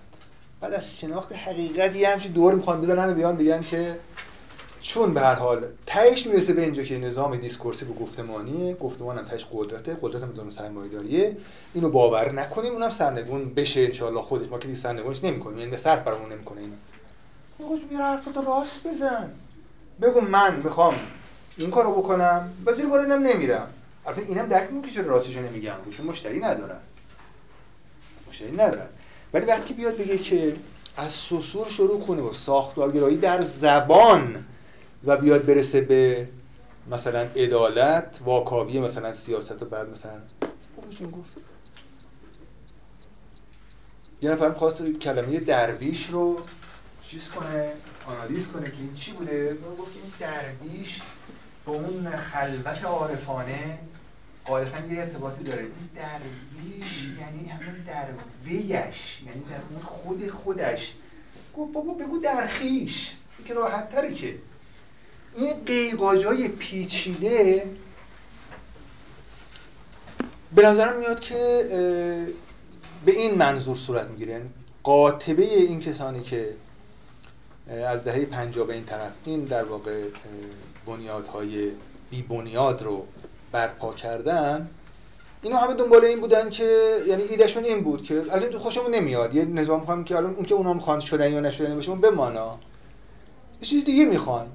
بعد 0.61 0.75
از 0.75 0.99
شناخت 0.99 1.33
حقیقت 1.33 1.97
یه 1.97 2.09
همچین 2.09 2.33
دور 2.33 2.55
می‌خوان 2.55 2.81
بزنن 2.81 3.11
و 3.11 3.15
بیان 3.15 3.37
بگن 3.37 3.63
که 3.63 3.99
چون 4.83 5.15
به 5.15 5.21
هر 5.21 5.35
حال 5.35 5.67
تهش 5.87 6.27
می‌رسه 6.27 6.53
به 6.53 6.63
اینجا 6.63 6.83
که 6.83 6.99
نظام 6.99 7.37
دیسکورسی 7.37 7.85
و 7.85 7.95
گفتمانیه 7.95 8.75
گفتمان 8.75 9.19
هم 9.19 9.25
تهش 9.25 9.47
قدرته 9.53 9.97
قدرت 10.03 10.23
هم 10.23 10.33
بدون 10.33 10.51
سرمایه‌داریه. 10.51 11.37
اینو 11.75 11.91
باور 11.91 12.33
نکنیم 12.33 12.73
اونم 12.73 12.91
سرنگون 12.91 13.55
بشه 13.55 13.81
انشالله 13.81 14.23
خودش 14.23 14.49
ما 14.49 14.59
که 14.59 14.69
دیگه 14.69 14.81
سرنگونش 14.81 15.25
نمی‌کنیم 15.25 15.59
یعنی 15.59 15.79
صرف 15.79 16.03
برامون 16.03 16.33
نمی‌کنه 16.33 16.61
اینو. 16.61 16.75
آقا 17.65 17.75
بیا 17.91 17.99
حرفتو 17.99 18.43
راست 18.43 18.87
بزن. 18.87 19.31
بگو 20.03 20.21
من 20.21 20.57
می‌خوام 20.57 20.95
این 21.57 21.71
کارو 21.71 21.93
بکنم 21.93 22.53
و 22.67 22.73
زیر 22.73 22.87
نمیرم. 22.87 23.69
البته 24.09 24.23
اینم 24.23 24.47
درک 24.47 24.73
می‌کنه 24.73 24.93
که 24.93 25.03
راستشو 25.03 25.41
نمیگم. 25.41 25.77
چون 25.97 26.07
مشتری 26.07 26.41
ندارن. 26.41 26.81
مشتری 28.29 28.53
ندارن. 28.53 28.89
ولی 29.33 29.47
وقتی 29.47 29.75
بیاد 29.75 29.97
بگه 29.97 30.19
که 30.19 30.57
از 30.97 31.13
سسور 31.13 31.69
شروع 31.69 32.07
کنه 32.07 32.23
و 32.23 32.35
ساختارگرایی 32.35 33.17
در 33.17 33.41
زبان 33.41 34.45
و 35.05 35.17
بیاد 35.17 35.47
برسه 35.47 35.81
به 35.81 36.29
مثلا 36.91 37.21
عدالت 37.21 38.19
واکاوی 38.25 38.81
مثلا 38.81 39.13
سیاست 39.13 39.63
و 39.63 39.65
بعد 39.65 39.91
مثلا 39.91 40.21
خوبشون 40.77 41.11
گفت. 41.11 41.37
یه 44.23 44.31
نفر 44.31 44.53
خواست 44.53 44.83
کلمه 44.83 45.41
درویش 45.41 46.07
رو 46.07 46.41
چیز 47.03 47.29
کنه 47.29 47.73
آنالیز 48.07 48.49
کنه 48.49 48.71
که 48.71 48.77
این 48.79 48.95
چی 48.95 49.13
بوده؟ 49.13 49.55
گفت 49.79 49.93
که 49.93 50.01
این 50.03 50.13
درویش 50.19 51.01
به 51.67 51.73
اون 51.73 52.11
خلوت 52.11 52.85
عارفانه 52.85 53.79
غالبا 54.49 54.79
یه 54.95 55.01
ارتباطی 55.01 55.45
داره. 55.45 55.61
این 55.61 55.71
درویش 55.97 57.09
یعنی 57.21 57.49
همون 57.49 57.85
درویش 57.87 59.23
یعنی 59.27 59.41
در 59.51 59.61
اون 59.71 59.83
خود 59.83 60.31
خودش. 60.31 60.95
گفت 61.57 61.73
بابا 61.73 61.95
بگو 61.95 62.19
درخیش 62.19 63.11
که 63.45 63.55
راحت 63.55 63.91
تره 63.91 64.15
که. 64.15 64.35
این 65.37 65.65
قیقاجای 65.67 66.49
پیچیده 66.49 67.71
به 70.55 70.67
نظرم 70.67 70.99
میاد 70.99 71.21
که 71.21 71.37
به 73.05 73.13
این 73.13 73.35
منظور 73.35 73.77
صورت 73.77 74.07
می‌گیره. 74.07 74.33
یعنی 74.33 74.51
قاطبه 74.83 75.43
این 75.43 75.81
کسانی 75.81 76.23
که 76.23 76.55
از 77.87 78.05
دهه 78.05 78.25
پنجاه 78.25 78.67
به 78.67 78.75
این 78.75 78.85
طرف 78.85 79.13
این 79.25 79.45
در 79.45 79.65
واقع 79.65 80.05
بنیادهای 80.87 81.71
بی 82.11 82.23
بنیاد 82.23 82.83
رو 82.83 83.07
برپا 83.53 83.95
کردن 83.95 84.71
اینا 85.43 85.57
همه 85.57 85.75
دنبال 85.75 86.05
این 86.05 86.21
بودن 86.21 86.51
که 86.51 86.99
یعنی 87.07 87.23
ایدهشون 87.23 87.65
این 87.65 87.83
بود 87.83 88.03
که 88.03 88.23
از 88.31 88.43
این 88.43 88.59
خوشمون 88.59 88.95
نمیاد. 88.95 89.35
یه 89.35 89.45
نظام 89.45 89.85
خواهیم 89.85 90.05
که 90.05 90.17
الان 90.17 90.35
اون 90.35 90.45
که 90.45 90.55
اونا 90.55 90.73
می‌خوان 90.73 91.01
شدن 91.01 91.33
یا 91.33 91.41
نشدنی 91.41 91.75
باشه 91.75 91.91
اون 91.91 92.01
بمانا. 92.01 92.59
یه 93.61 93.69
چیز 93.69 93.85
دیگه 93.85 94.05
می‌خوان. 94.05 94.47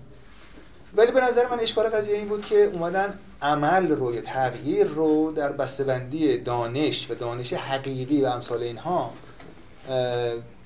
ولی 0.95 1.11
به 1.11 1.21
نظر 1.21 1.47
من 1.47 1.59
اشکال 1.59 1.85
قضیه 1.85 2.15
این 2.15 2.27
بود 2.27 2.45
که 2.45 2.63
اومدن 2.63 3.19
عمل 3.41 3.91
رو 3.91 4.15
یا 4.15 4.21
تغییر 4.21 4.87
رو 4.87 5.31
در 5.31 5.51
بسته‌بندی 5.51 6.37
دانش 6.37 7.11
و 7.11 7.15
دانش 7.15 7.53
حقیقی 7.53 8.21
و 8.21 8.25
امثال 8.25 8.63
اینها 8.63 9.13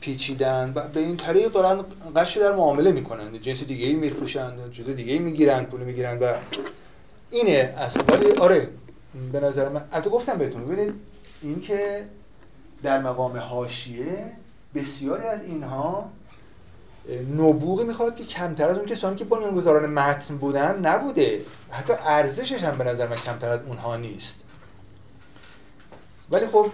پیچیدن 0.02 0.74
و 0.76 0.88
به 0.88 1.00
این 1.00 1.18
طریق 1.18 1.52
دارن 1.52 1.86
قش 2.16 2.38
در 2.38 2.56
معامله 2.56 2.92
می‌کنن. 2.92 3.42
جنس 3.42 3.64
دیگه 3.64 3.86
ای 3.86 3.94
میفروشن 3.94 4.72
چیز 4.72 4.86
دیگه 4.86 5.14
ای 5.14 5.20
می‌گیرن 5.20 5.66
پول 5.66 5.82
می‌گیرن 5.82 6.20
و 6.20 6.34
اینه 7.38 7.74
اصلا. 7.78 8.04
آره 8.40 8.70
به 9.32 9.40
نظر 9.40 9.70
من 9.70 9.82
البته 9.92 10.10
گفتم 10.10 10.38
بهتون 10.38 10.66
ببینید 10.66 10.94
این 11.42 11.62
که 11.62 12.06
در 12.84 13.02
مقام 13.02 13.38
حاشیه 13.38 14.32
بسیاری 14.76 15.24
از 15.24 15.44
اینها 15.44 16.10
نبوغی 17.38 17.84
می‌خواد 17.84 18.16
که 18.16 18.24
کمتر 18.24 18.66
از 18.66 18.78
اون 18.78 18.86
کسانی 18.86 19.16
که 19.16 19.26
بنیانگذاران 19.26 19.90
متن 19.90 20.38
بودن 20.38 20.80
نبوده. 20.86 21.42
حتی 21.70 21.94
ارزشش 21.94 22.64
هم 22.64 22.78
به 22.78 22.84
نظر 22.84 23.08
من 23.08 23.16
کمتر 23.16 23.50
از 23.50 23.60
اونها 23.68 23.98
نیست. 23.98 24.44
ولی 26.32 26.48
خب 26.48 26.72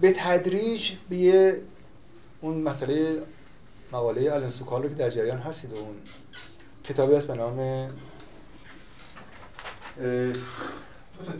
به 0.00 0.12
تدریج 0.16 0.92
به 1.10 1.56
اون 2.40 2.60
مسئله 2.60 3.22
مقاله 3.92 4.30
آلن 4.30 4.50
سوکال 4.50 4.82
رو 4.82 4.88
که 4.88 4.94
در 4.94 5.10
جریان 5.10 5.38
هستید 5.38 5.72
اون 5.74 5.96
کتابی 6.84 7.14
هست 7.14 7.26
به 7.26 7.34
نام 7.34 7.88
دو 10.00 11.24
تا 11.24 11.32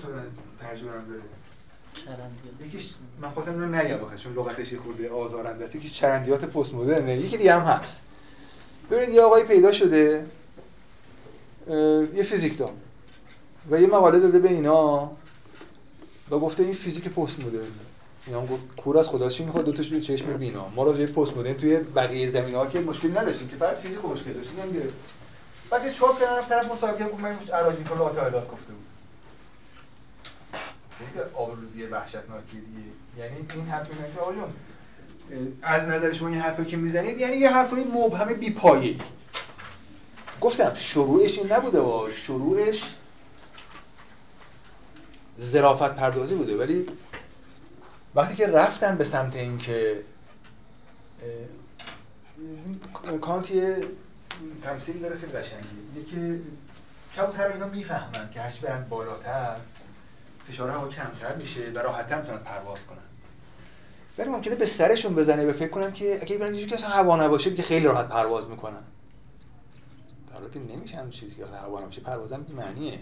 ترجمه 0.60 0.90
هم 0.90 1.04
داره. 1.08 1.22
یکیش 2.66 2.90
من 3.20 3.30
خواستم 3.30 3.52
اینو 3.52 3.76
نگم 3.76 4.16
چون 4.16 4.32
لغتش 4.32 4.74
خورده 4.74 5.10
آزارنده 5.10 5.64
است 5.64 5.74
یکیش 5.74 5.94
چرندیات 5.94 6.44
پست 6.44 6.74
مدرنه 6.74 7.16
یکی 7.16 7.36
دیگه 7.36 7.54
هم 7.54 7.60
هست. 7.60 8.00
ببینید 8.90 9.14
یه 9.14 9.22
آقایی 9.22 9.44
پیدا 9.44 9.72
شده 9.72 10.26
یه 12.14 12.22
فیزیکدان 12.22 12.72
و 13.70 13.80
یه 13.80 13.86
مقاله 13.86 14.20
داده 14.20 14.38
به 14.38 14.48
اینا 14.48 15.10
و 16.30 16.38
گفته 16.38 16.62
این 16.62 16.74
فیزیک 16.74 17.08
پست 17.08 17.40
مدرن 17.40 17.66
اینا 18.26 18.40
هم 18.40 18.46
گفت 18.46 18.62
کور 18.76 18.98
از 18.98 19.08
خدا 19.08 19.28
چی 19.28 19.44
می‌خواد؟ 19.44 19.64
دو 19.64 19.72
تاش 19.72 19.88
به 19.88 20.00
چشم 20.00 20.36
بینا. 20.36 20.68
ما 20.68 20.84
راجع 20.84 21.06
پست 21.06 21.36
مدرن 21.36 21.54
توی 21.54 21.76
بقیه 21.76 22.28
زمینه 22.28 22.58
ها 22.58 22.66
که 22.66 22.80
مشکل 22.80 23.18
نداشتیم 23.18 23.48
که 23.48 23.56
فقط 23.56 23.76
فیزیک 23.76 24.04
مشکل 24.04 24.32
داشتیم 24.32 24.54
بعد 25.70 25.92
چاپ 25.92 26.20
کردن 26.20 26.48
طرف 26.48 26.72
مصاحبه 26.72 27.04
گفت 27.04 27.20
من 27.20 27.38
عراجی 27.52 27.78
می‌کنه 27.78 27.98
گفته 27.98 28.72
بود. 28.72 28.86
خیلی 30.98 31.20
آبروزی 31.34 31.82
وحشتناکی 31.82 32.60
دیگه. 32.60 32.90
یعنی 33.18 33.46
این 33.54 33.66
حرف 33.66 33.88
که 33.88 34.20
آقا 34.20 34.32
از 35.62 35.88
نظر 35.88 36.12
شما 36.12 36.28
این 36.28 36.38
حرفی 36.38 36.64
که 36.64 36.76
می‌زنید 36.76 37.18
یعنی 37.18 37.36
یه 37.36 37.50
حرفای 37.50 37.84
مبهم 37.84 38.34
بی 38.34 38.50
پایه 38.50 38.96
گفتم 40.40 40.74
شروعش 40.74 41.38
این 41.38 41.52
نبوده 41.52 41.80
و 41.80 42.12
شروعش 42.12 42.82
زرافت 45.38 45.96
پردازی 45.96 46.34
بوده. 46.34 46.56
ولی 46.56 46.86
وقتی 48.14 48.36
که 48.36 48.46
رفتن 48.46 48.96
به 48.96 49.04
سمت 49.04 49.36
اینکه 49.36 50.02
کانت 53.20 53.50
یه 53.50 53.84
تمثیل 54.62 55.00
داره 55.00 55.16
خیلی 55.18 55.32
قشنگی 55.32 56.00
یکی 56.00 56.42
کبوتر 57.16 57.46
اینا 57.46 57.66
می‌فهمن 57.66 58.30
که 58.30 58.40
هرچی 58.40 58.60
برن 58.60 58.84
بالاتر 58.88 59.56
فشار 60.48 60.70
هوا 60.70 60.88
کمتر 60.88 61.36
میشه 61.36 61.70
و 61.74 61.78
راحت‌تر 61.78 62.20
می‌تونن 62.20 62.38
پرواز 62.38 62.78
کنن. 62.86 62.98
ولی 64.18 64.28
ممکنه 64.28 64.54
به 64.54 64.66
سرشون 64.66 65.14
بزنه 65.14 65.46
به 65.46 65.52
فکر 65.52 65.68
کنن 65.68 65.92
که 65.92 66.18
اگه 66.22 66.38
برن 66.38 66.66
که 66.66 66.76
هوا 66.76 67.16
نباشه 67.16 67.54
که 67.54 67.62
خیلی 67.62 67.86
راحت 67.86 68.08
پرواز 68.08 68.46
می‌کنن. 68.46 68.82
در 70.28 70.32
حالی 70.32 70.76
نمیشه 70.76 70.96
همین 70.96 71.10
چیزی 71.10 71.34
که 71.34 71.46
هوا 71.46 71.80
نباشه 71.80 72.00
پرواز 72.00 72.32
هم 72.32 72.46
معنیه. 72.56 72.98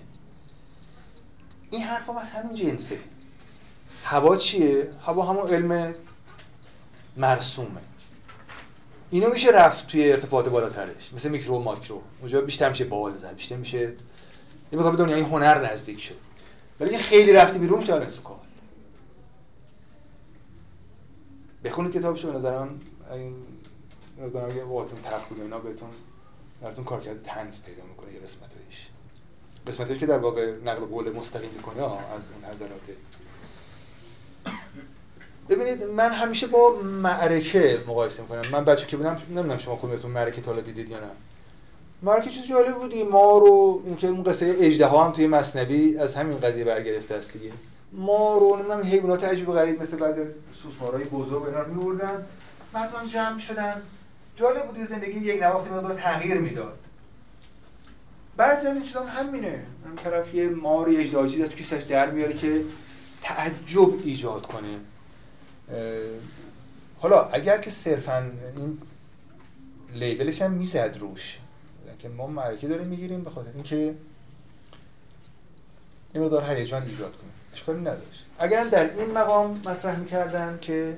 این 1.70 1.82
حرف 1.82 2.08
هم 2.08 2.16
از 2.16 2.28
همین 2.28 2.56
جنسه. 2.56 2.98
هوا 4.04 4.36
چیه؟ 4.36 4.90
هوا 5.06 5.26
همون 5.26 5.48
علم 5.48 5.94
مرسومه. 7.16 7.80
اینو 9.10 9.30
میشه 9.30 9.50
رفت 9.50 9.86
توی 9.86 10.12
ارتفاعات 10.12 10.48
بالاترش. 10.48 11.12
مثل 11.12 11.28
میکرو 11.28 11.56
و 11.56 11.62
ماکرو. 11.62 12.02
اونجا 12.20 12.40
بیشتر 12.40 12.68
میشه 12.68 12.84
بال 12.84 13.16
زد 13.16 13.34
بیشتر 13.34 13.56
میشه 13.56 13.92
یه 14.72 14.78
به 14.78 14.90
دنیای 14.90 15.20
هنر 15.20 15.72
نزدیک 15.72 16.00
شد. 16.00 16.16
ولی 16.80 16.98
خیلی 16.98 17.32
رفتی 17.32 17.58
بیرون 17.58 17.84
شده 17.84 18.00
این 18.00 18.10
کار. 18.24 18.40
بخونید 21.64 21.92
کتابشو 21.92 22.32
به 22.32 22.38
نظر 22.38 22.58
من 22.58 22.80
این 23.12 23.34
نظرم 24.18 24.50
اگه 24.50 24.64
واقعتون 24.64 25.02
طرف 25.02 25.28
بود 25.28 25.40
اینا 25.40 25.58
بهتون 25.58 25.88
براتون 26.62 26.84
کار 26.84 27.00
کرده 27.00 27.20
تنز 27.24 27.60
پیدا 27.60 27.82
می‌کنه 27.82 28.12
یه 28.12 28.20
قسمتایش 28.20 28.88
قسمتایش 29.66 30.00
که 30.00 30.06
در 30.06 30.18
واقع 30.18 30.56
نقل 30.64 30.84
قول 30.84 31.12
مستقیم 31.12 31.50
می‌کنه 31.56 31.82
از 31.82 32.22
اون 32.34 32.50
نظرات 32.50 32.80
ببینید 35.48 35.84
من 35.84 36.12
همیشه 36.12 36.46
با 36.46 36.74
معرکه 36.82 37.82
مقایسه 37.86 38.22
می‌کنم. 38.22 38.42
من 38.52 38.64
بچه 38.64 38.86
که 38.86 38.96
بودم 38.96 39.16
نمی‌دونم 39.30 39.58
شما 39.58 39.76
کدومتون 39.76 40.10
معرکه 40.10 40.40
تا 40.40 40.60
دیدید 40.60 40.88
یا 40.88 41.00
نه. 41.00 41.10
معرکه 42.02 42.30
چیز 42.30 42.46
جالب 42.46 42.78
بودی 42.78 43.04
ما 43.04 43.38
رو 43.38 43.82
اینکه 43.86 44.06
اون 44.06 44.22
قصه 44.22 44.56
اجده 44.60 44.88
هم 44.88 45.12
توی 45.12 45.26
مصنوی 45.26 45.98
از 45.98 46.14
همین 46.14 46.40
قضیه 46.40 46.64
برگرفته 46.64 47.14
است 47.14 47.32
دیگه. 47.32 47.52
ما 47.92 48.38
رو 48.38 48.56
نمی‌دونم 48.56 48.82
حیوانات 48.82 49.24
عجیب 49.24 49.48
و 49.48 49.52
غریب 49.52 49.82
مثل 49.82 49.96
بعضی 49.96 50.20
سوسمارهای 50.62 51.04
بزرگ 51.04 51.42
اینا 51.42 51.64
میوردن. 51.64 52.26
مردم 52.74 53.06
جمع 53.06 53.38
شدن. 53.38 53.82
جالب 54.36 54.66
بود 54.66 54.76
زندگی 54.76 55.20
یک 55.20 55.42
نواختی 55.42 55.70
مقدار 55.70 55.94
تغییر 55.94 56.38
می‌داد. 56.38 56.78
بعضی 58.36 58.66
از 58.66 58.74
این 58.74 58.84
چیزا 58.84 59.04
همینه. 59.04 59.62
اون 59.84 59.96
طرف 60.04 60.34
یه 60.34 60.48
ماری 60.48 60.96
اجدایی 60.96 61.30
چیزی 61.30 61.48
تو 61.48 61.56
کیسش 61.56 61.82
در 61.82 62.10
میاره 62.10 62.34
که 62.34 62.64
تعجب 63.22 63.90
ایجاد 64.04 64.46
کنه. 64.46 64.78
حالا 66.98 67.28
اگر 67.32 67.58
که 67.58 67.70
صرفا 67.70 68.30
این 68.56 68.78
لیبلش 69.94 70.42
هم 70.42 70.50
می‌زد 70.50 70.96
روش 71.00 71.38
که 71.98 72.08
ما 72.08 72.26
معرکه 72.26 72.68
داریم 72.68 72.86
می‌گیریم 72.86 73.24
به 73.24 73.30
خاطر 73.30 73.50
اینکه 73.54 73.94
این 76.14 76.24
مقدار 76.24 76.42
هیجان 76.42 76.82
ایجاد 76.82 77.12
کنیم. 77.16 77.32
اشکالی 77.52 77.80
نداشت. 77.80 78.26
اگر 78.38 78.64
در 78.64 78.94
این 78.94 79.10
مقام 79.10 79.62
مطرح 79.66 79.98
می‌کردن 79.98 80.58
که 80.60 80.96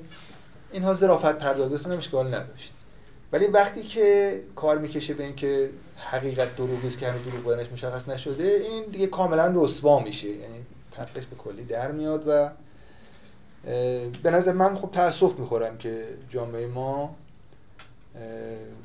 اینها 0.71 0.93
ظرافت 0.93 1.37
پردازی 1.37 1.83
هم 1.83 1.91
اشکال 1.91 2.27
نداشت. 2.27 2.73
ولی 3.31 3.47
وقتی 3.47 3.83
که 3.83 4.39
کار 4.55 4.77
می‌کشه 4.77 5.13
به 5.13 5.23
اینکه 5.23 5.69
حقیقت 5.97 6.55
دروغی 6.55 6.87
است 6.87 6.99
که 6.99 7.07
هنوز 7.07 7.25
دروغ 7.25 7.43
بودنش 7.43 7.71
مشخص 7.71 8.09
نشده 8.09 8.43
این 8.43 8.83
دیگه 8.91 9.07
کاملا 9.07 9.63
رسوا 9.63 9.99
میشه. 9.99 10.27
یعنی 10.27 10.65
تقلش 10.91 11.25
به 11.25 11.35
کلی 11.35 11.65
در 11.65 11.91
میاد 11.91 12.23
و 12.27 12.49
به 14.23 14.31
نظر 14.31 14.53
من 14.53 14.75
خب 14.75 14.89
تاسف 14.91 15.39
می‌خورم 15.39 15.77
که 15.77 16.05
جامعه 16.29 16.67
ما 16.67 17.15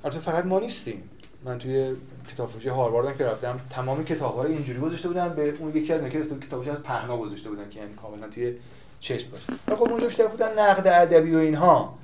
البته 0.04 0.20
فقط 0.20 0.44
ما 0.44 0.60
نیستیم. 0.60 1.10
من 1.44 1.58
توی 1.58 1.96
کتاب 2.28 2.50
فروشی 2.50 2.68
هارواردم 2.68 3.18
که 3.18 3.24
رفتم 3.24 3.60
تمام 3.70 4.04
کتاب‌ها 4.04 4.42
رو 4.42 4.48
اینجوری 4.48 4.78
گذاشته 4.78 5.08
بودن 5.08 5.28
به 5.28 5.54
اون 5.58 5.76
یکی 5.76 5.92
از 5.92 6.02
نکات 6.02 6.40
کتابش 6.40 6.68
از 6.68 6.82
پهنا 6.82 7.16
گذاشته 7.16 7.48
بودن 7.48 7.70
که 7.70 7.80
یعنی 7.80 7.94
کاملا 7.94 8.28
توی 8.28 8.54
چشم 9.00 9.30
باشه. 9.30 9.76
خب 9.76 9.90
اونجا 9.90 10.06
بیشتر 10.06 10.26
بودن 10.26 10.58
نقد 10.58 10.86
ادبی 10.86 11.34
و 11.34 11.38
اینها. 11.38 11.94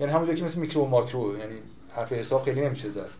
یعنی 0.00 0.12
همونجا 0.12 0.34
که 0.34 0.44
مثل 0.44 0.58
میکرو 0.58 0.82
و 0.82 0.86
ماکرو 0.86 1.38
یعنی 1.38 1.54
حرف 1.96 2.12
حساب 2.12 2.42
خیلی 2.42 2.60
نمیشه 2.60 2.90
زد. 2.90 3.10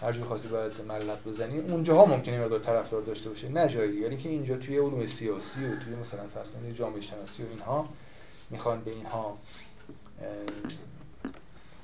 هر 0.00 0.12
جور 0.12 0.24
خاصی 0.24 0.48
باید 0.48 0.72
ملق 0.88 1.24
بزنی 1.26 1.58
اونجاها 1.58 2.04
ممکنه 2.04 2.40
مقدار 2.40 2.58
طرفدار 2.58 3.02
داشته 3.02 3.28
باشه. 3.28 3.48
نه 3.48 3.68
جایی. 3.68 4.00
یعنی 4.00 4.16
که 4.16 4.28
اینجا 4.28 4.56
توی 4.56 4.78
علوم 4.78 5.06
سیاسی 5.06 5.64
و 5.64 5.84
توی 5.84 5.94
مثلا 5.94 6.20
فرض 6.34 6.76
جامعه 6.78 7.00
شناسی 7.00 7.42
و 7.42 7.46
اینها 7.50 7.88
می‌خوان 8.50 8.80
به 8.80 8.90
اینها 8.90 9.38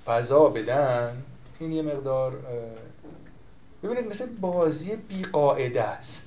فضا 0.07 0.49
بدن 0.49 1.23
این 1.59 1.73
یه 1.73 1.83
مقدار 1.83 2.33
ببینید 3.83 4.07
مثل 4.07 4.27
بازی 4.27 4.97
بی 4.97 5.23
قاعده 5.23 5.83
است. 5.83 6.27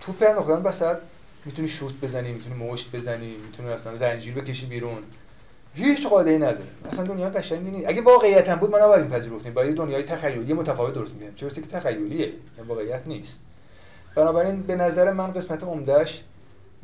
توپ 0.00 0.24
انداختن 0.28 0.62
وسط 0.62 0.98
می‌تونی 1.44 1.68
شوت 1.68 1.94
بزنی 2.02 2.32
می‌تونی 2.32 2.54
مشت 2.54 2.96
بزنی 2.96 3.36
می‌تونی 3.36 3.68
اصلا 3.68 3.96
زنجیر 3.96 4.34
بکشی 4.34 4.66
بیرون. 4.66 5.02
هیچ 5.74 6.06
قاعده 6.06 6.30
ای 6.30 6.38
نداره. 6.38 6.66
اصلا 6.92 7.04
دنیا 7.04 7.30
قشنگی 7.30 7.70
نیست 7.70 7.88
اگه 7.88 8.02
واقعیت 8.02 8.48
هم 8.48 8.58
بود 8.58 8.70
ما 8.70 8.78
نباید 8.78 9.08
پذیرفتیم. 9.08 9.54
باید 9.54 9.76
دنیای 9.76 10.02
تخیلی 10.02 10.52
متفاوت 10.52 10.94
درست 10.94 11.12
میگیم 11.12 11.34
چه 11.34 11.48
که 11.48 11.60
تخیلیه. 11.60 12.32
واقعیت 12.68 13.06
نیست. 13.06 13.40
بنابراین 14.14 14.62
به 14.62 14.74
نظر 14.76 15.12
من 15.12 15.32
قسمت 15.32 15.64
عمدهش 15.64 16.22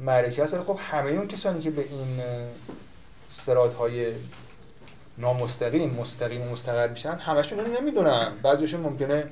معرکه 0.01 0.43
است 0.43 0.55
ولی 0.55 0.63
خب 0.63 0.79
همه 0.81 1.11
اون 1.11 1.29
کسانی 1.29 1.61
که 1.61 1.71
به 1.71 1.83
این 1.83 2.21
سرات 3.47 3.75
های 3.75 4.13
نامستقیم 5.19 5.91
مستقیم 5.91 6.43
و 6.43 6.53
مستقر 6.53 6.89
میشن 6.89 7.11
همشون 7.11 7.61
اینو 7.61 7.81
نمی‌دونن. 7.81 8.33
بعضیشون 8.43 8.81
ممکنه 8.81 9.31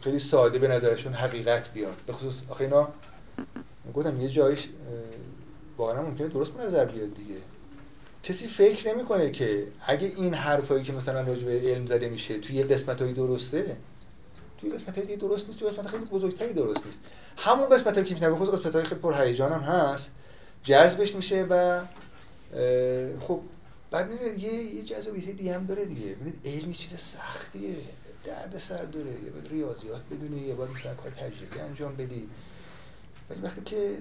خیلی 0.00 0.18
ساده 0.18 0.58
به 0.58 0.68
نظرشون 0.68 1.12
حقیقت 1.12 1.72
بیاد. 1.72 1.96
به 2.06 2.12
خصوص 2.12 2.34
آخه 2.48 2.64
اینا 2.64 2.88
گفتم 3.94 4.20
یه 4.20 4.28
جایش 4.28 4.68
واقعا 5.76 6.02
ممکنه 6.02 6.28
درست 6.28 6.50
به 6.50 6.64
نظر 6.64 6.84
بیاد 6.84 7.14
دیگه. 7.14 7.34
کسی 8.22 8.46
فکر 8.48 8.94
نمی‌کنه 8.94 9.30
که 9.30 9.66
اگه 9.86 10.06
این 10.16 10.34
حرفایی 10.34 10.84
که 10.84 10.92
مثلا 10.92 11.20
راجع 11.20 11.44
به 11.44 11.60
علم 11.64 11.86
زده 11.86 12.08
میشه 12.08 12.38
توی 12.38 12.56
یه 12.56 12.64
قسمتایی 12.64 13.12
درسته 13.12 13.76
توی 14.60 14.70
قسمت 14.70 14.98
دیگه 14.98 15.16
درست 15.16 15.46
نیست 15.46 15.58
توی 15.58 15.68
قسمت 15.68 15.86
خیلی 15.86 16.04
بزرگتری 16.04 16.52
درست 16.52 16.86
نیست. 16.86 17.00
همون 17.36 17.68
قسمت 17.68 18.06
که 18.06 18.14
می‌تونه 18.14 18.30
بخواد 18.30 18.60
قسمت 18.60 18.82
خیلی 18.82 19.00
پر 19.00 19.22
هیجان 19.22 19.52
هم 19.52 19.60
هست 19.60 20.10
جذبش 20.62 21.14
میشه 21.14 21.46
و 21.50 21.82
خب 23.20 23.40
بعد 23.90 24.10
می‌بینید 24.10 24.38
یه 24.38 24.52
یه 24.54 24.82
جذابیت 24.82 25.24
دیگه 25.24 25.54
هم 25.54 25.66
داره 25.66 25.84
دیگه. 25.84 26.14
ببینید 26.14 26.40
علم 26.44 26.72
چیز 26.72 27.00
سختیه 27.00 27.76
درد 28.24 28.58
سر 28.58 28.84
داره. 28.84 29.06
یه 29.06 29.30
باید 29.30 29.48
ریاضیات 29.50 30.02
بدونی 30.10 30.40
یه 30.40 30.54
باید 30.54 30.70
مثلا 30.70 30.94
کار 30.94 31.10
تجربی 31.10 31.60
انجام 31.60 31.96
بدی. 31.96 32.28
ولی 33.30 33.40
وقتی 33.40 33.60
که 33.60 33.98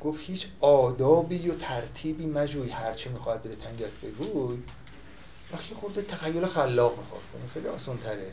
گفت 0.00 0.20
هیچ 0.20 0.46
آدابی 0.60 1.48
و 1.48 1.54
ترتیبی 1.54 2.26
مجوی 2.26 2.70
هرچی 2.70 3.08
می‌خواد 3.08 3.42
داره 3.42 3.56
تنگت 3.56 3.92
بگوی 4.02 4.58
وقتی 5.52 5.74
خورده 5.74 6.02
تخیل 6.02 6.46
خلاق 6.46 6.98
می‌خواد. 6.98 7.22
خیلی 7.54 7.66
آسان 7.68 7.98
تره 7.98 8.30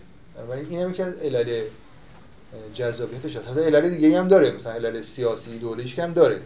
ولی 0.50 0.66
این 0.66 0.80
هم 0.80 0.94
که 0.94 1.04
از 1.04 1.14
علل 1.16 1.68
جذابیتش 2.74 3.36
هست. 3.36 3.48
حتی 3.48 3.60
علل 3.60 3.90
دیگه 3.90 4.20
هم 4.20 4.28
داره. 4.28 4.52
مثلا 4.52 4.74
علل 4.74 5.04
سیاسی 5.04 5.60
دولیش 5.60 6.00
هم 6.00 6.14
داره. 6.14 6.42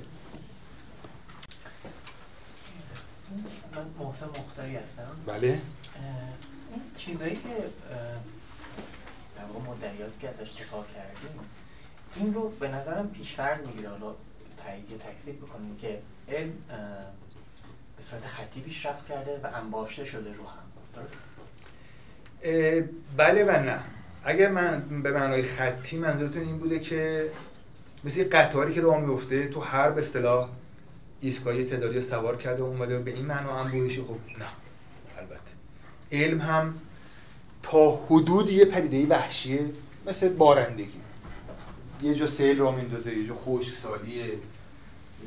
من 3.75 3.85
محسن 4.05 4.25
مختاری 4.25 4.75
هستم. 4.75 5.15
بله. 5.25 5.61
چیزایی 6.97 7.35
که 7.35 7.49
در 9.37 9.45
واقع 9.53 9.69
مدریازی 9.69 10.19
که 10.21 10.29
ازش 10.29 10.61
دفاع 10.61 10.85
کردیم 10.95 11.39
این 12.15 12.33
رو 12.33 12.49
به 12.49 12.67
نظرم 12.67 13.09
پیشفرض 13.09 13.67
می‌گیره. 13.67 13.89
حالا 13.89 14.15
تایید 14.65 14.85
تکذیب 14.99 15.37
بکنیم 15.37 15.77
که 15.77 15.99
علم 16.29 16.53
به 17.97 18.03
صورت 18.09 18.25
خطی 18.25 18.61
پیشرفت 18.61 19.07
کرده 19.07 19.39
و 19.43 19.47
انباشته 19.53 20.05
شده 20.05 20.33
رو 20.33 20.47
هم. 20.47 20.63
درست 20.95 21.15
بله 23.17 23.43
و 23.43 23.51
نه. 23.63 23.79
اگر 24.25 24.51
من 24.51 25.01
به 25.03 25.11
معنای 25.11 25.43
خطی 25.43 25.97
منظورتون 25.97 26.41
این 26.41 26.57
بوده 26.57 26.79
که 26.79 27.29
مثل 28.03 28.29
قطاری 28.31 28.73
که 28.73 28.81
راه 28.81 28.99
میفته 29.01 29.47
تو 29.47 29.59
هر 29.59 29.91
به 29.91 30.01
اصطلاح 30.01 30.49
ایستگاهی 31.21 31.65
تعدادی 31.65 32.01
سوار 32.01 32.37
کرده 32.37 32.63
و 32.63 32.65
اومده 32.65 32.99
به 32.99 33.11
این 33.11 33.25
معنا 33.25 33.59
انبوهشی 33.59 34.01
خب 34.01 34.39
نه 34.39 34.45
البته. 35.17 35.41
علم 36.11 36.41
هم 36.41 36.75
تا 37.63 37.95
حدود 37.95 38.49
یه 38.49 38.65
پدیده 38.65 39.15
وحشیه 39.15 39.65
مثل 40.07 40.29
بارندگی. 40.29 41.01
یه 42.01 42.15
جا 42.15 42.27
سیل 42.27 42.59
را 42.59 42.71
میندازه 42.71 43.17
یه 43.17 43.27
جا 43.27 43.35
خشک 43.35 43.73
سالیه 43.75 44.31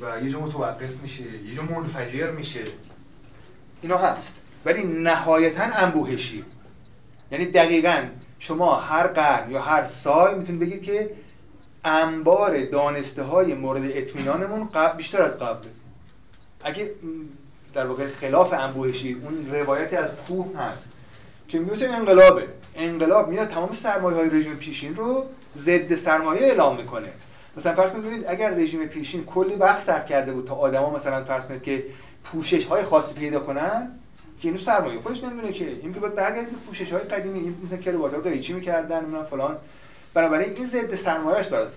و 0.01 0.25
یه 0.25 0.31
جا 0.31 0.41
متوقف 0.41 0.97
میشه 1.03 1.23
یه 1.23 1.55
جا 1.57 1.63
منفجر 1.63 2.31
میشه. 2.31 2.65
اینا 3.83 3.99
هست. 3.99 4.35
ولی 4.65 4.85
نهایتا 4.85 5.63
انبوهشی 5.63 6.45
یعنی 7.31 7.47
دقیقا 7.47 8.03
شما 8.39 8.74
هر 8.74 9.07
قرن 9.07 9.51
یا 9.51 9.61
هر 9.61 9.86
سال 9.86 10.39
می‌تونید 10.39 10.61
بگید 10.61 10.82
که 10.82 11.11
انبار 11.85 12.65
دانسته 12.65 13.23
های 13.23 13.55
مورد 13.55 13.82
اطمینانمون 13.85 14.69
بیشتر 14.97 15.23
از 15.23 15.31
قبل. 15.31 15.69
اگه 16.65 16.90
در 17.74 17.86
واقع 17.86 18.09
خلاف 18.09 18.53
انبوهشی 18.53 19.12
اون 19.12 19.55
روایتی 19.55 19.97
از 19.97 20.11
کوه 20.28 20.57
هست 20.59 20.89
که 21.48 21.59
میگه 21.59 21.94
انقلابه. 21.94 22.48
انقلاب 22.74 23.28
میاد 23.28 23.48
تمام 23.48 23.73
سرمایه 23.73 24.16
های 24.16 24.31
رژیم 24.31 24.57
پیشین 24.57 24.97
رو 24.97 25.27
ضد 25.57 25.94
سرمایه 25.94 26.43
اعلام 26.43 26.77
می‌کنه. 26.77 27.09
مثلا 27.57 27.74
فرض 27.74 27.90
کنید 27.90 28.24
اگر 28.28 28.51
رژیم 28.51 28.86
پیشین 28.86 29.24
کلی 29.24 29.57
وقت 29.57 29.81
صرف 29.81 30.07
کرده 30.07 30.32
بود 30.32 30.47
تا 30.47 30.55
آدما 30.55 30.97
مثلا 30.97 31.24
فرض 31.24 31.44
کنید 31.44 31.62
که 31.62 31.85
پوشش 32.24 32.65
های 32.65 32.82
خاصی 32.82 33.15
پیدا 33.15 33.40
کنن 33.40 33.90
که 34.41 34.49
اینو 34.49 34.61
سرمایه 34.61 35.01
خودش 35.01 35.25
نمی‌دونه 35.25 35.53
که. 35.53 35.69
این 35.83 35.95
که 35.95 36.01
باید 36.01 36.15
برگردید 36.15 36.51
به 36.51 36.57
پوشش 36.57 36.93
های 36.93 37.03
قدیمی 37.03 37.39
این 37.39 37.57
مثلا 37.67 37.79
کلیوات 37.79 38.25
دایی 38.25 38.41
چی 38.41 38.53
می‌کردن 38.53 39.05
اونها 39.05 39.25
فلان. 39.25 39.57
بنابراین 40.15 40.57
این 40.57 40.67
ضد 40.67 40.95
سرمایه‌اش 40.95 41.47
براش 41.47 41.73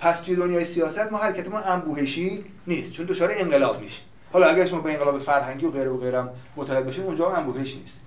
پس 0.00 0.20
توی 0.20 0.36
دنیای 0.36 0.64
سیاست 0.64 1.12
ما 1.12 1.18
حرکتمون 1.18 1.62
انبوهشی 1.62 2.44
نیست 2.66 2.92
چون 2.92 3.06
دچار 3.06 3.30
انقلاب 3.32 3.80
میشه 3.80 4.00
حالا 4.32 4.46
اگر 4.46 4.66
شما 4.66 4.80
به 4.80 4.92
انقلاب 4.92 5.18
فرهنگی 5.18 5.66
و 5.66 5.70
غیره 5.70 5.88
و 5.88 5.96
غیرم 5.96 6.30
معترض 6.56 6.84
بشید 6.84 7.04
اونجا 7.04 7.28
انبوهش 7.28 7.74
نیست. 7.74 8.00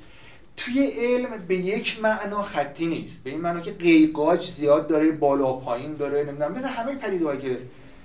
توی 0.58 0.92
علم 0.98 1.30
به 1.48 1.56
یک 1.56 2.00
معنا 2.04 2.44
خطی 2.44 2.88
نیست. 2.88 3.24
به 3.24 3.30
این 3.30 3.42
معنا 3.42 3.60
که 3.60 3.72
قیقاج 3.72 4.52
زیاد 4.52 4.88
داره 4.88 5.12
بالا 5.12 5.54
و 5.54 5.60
پایین 5.60 5.94
داره 5.94 6.24
نمی‌دونم. 6.24 6.52
مثل 6.52 6.68
همه 6.68 6.96
پدیده‌ای 6.96 7.38
که 7.38 7.58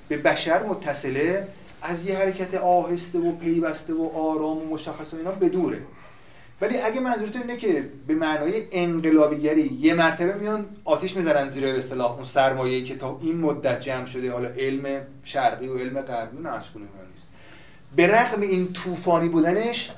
به 0.09 0.18
بشر 0.18 0.62
متصله 0.62 1.48
از 1.82 2.07
یه 2.07 2.19
حرکت 2.19 2.55
آهسته 2.55 3.19
و 3.19 3.32
پیوسته 3.32 3.94
و 3.94 4.11
آرام 4.15 4.59
و 4.59 4.74
مشخص 4.74 5.15
و 5.15 5.16
اینا 5.16 5.31
بدوره 5.31 5.81
ولی 6.61 6.78
اگه 6.78 7.01
منظورتون 7.01 7.43
اینه 7.43 7.57
که 7.57 7.85
به 8.07 8.15
معنای 8.15 8.62
انقلابیگری 8.73 9.78
یه 9.81 9.94
مرتبه 9.94 10.35
میان 10.35 10.66
آتیش 10.85 11.16
می‌زنن 11.16 11.48
زیر 11.48 11.66
اصطلاح 11.66 12.12
اون 12.12 12.24
سرمایه‌ای 12.24 12.85
که 12.85 12.97
تا 12.97 13.19
این 13.23 13.36
مدت 13.36 13.81
جمع 13.81 14.07
شده 14.07 14.32
حالا 14.32 14.48
علم 14.48 15.07
شرقی 15.24 15.69
و 15.69 15.78
علم 15.78 16.01
غربی 16.01 16.43
نه 16.43 16.57
نیست. 16.57 17.27
به 17.97 18.07
رغم 18.07 18.40
این 18.40 18.73
طوفانی 18.73 19.28
بودنش 19.28 19.90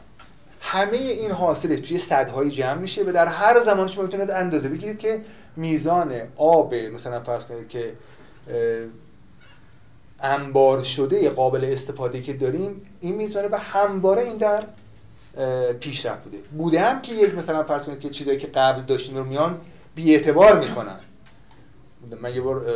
همه 0.61 0.97
این 0.97 1.31
حاصلش 1.31 1.81
توی 1.81 1.99
صدهای 1.99 2.51
جمع 2.51 2.81
میشه 2.81 3.03
و 3.03 3.13
در 3.13 3.27
هر 3.27 3.61
زمان 3.61 3.89
شما 3.89 4.05
می‌تونید 4.05 4.31
اندازه 4.31 4.69
بگیرید 4.69 4.99
که 4.99 5.21
میزان 5.57 6.13
آب 6.37 6.75
مثلا 6.75 7.21
فرض 7.21 7.45
کنید 7.45 7.69
که 7.69 7.93
انبار 10.21 10.85
شده 10.85 11.31
قابل 11.31 11.65
استفاده 11.65 12.23
که 12.23 12.33
داریم 12.33 12.87
این 13.01 13.15
میزانه 13.15 13.49
به 13.49 13.59
همواره 13.59 14.23
این 14.23 14.37
در 14.37 14.65
پیشرفت 15.73 16.25
بوده. 16.25 16.39
بوده 16.39 16.81
هم 16.81 17.03
که 17.03 17.15
یک 17.15 17.35
مثلا 17.35 17.63
فرض 17.63 17.83
کنید 17.83 18.01
که 18.01 18.11
چیزایی 18.11 18.39
که 18.39 18.47
قبل 18.47 18.83
داشتیم 18.83 19.17
رو 19.17 19.25
میان 19.25 19.61
بی 19.95 20.15
اعتبار 20.15 20.61
می‌کنن. 20.61 21.01
من 22.23 22.35
یه 22.35 22.41
بار 22.41 22.67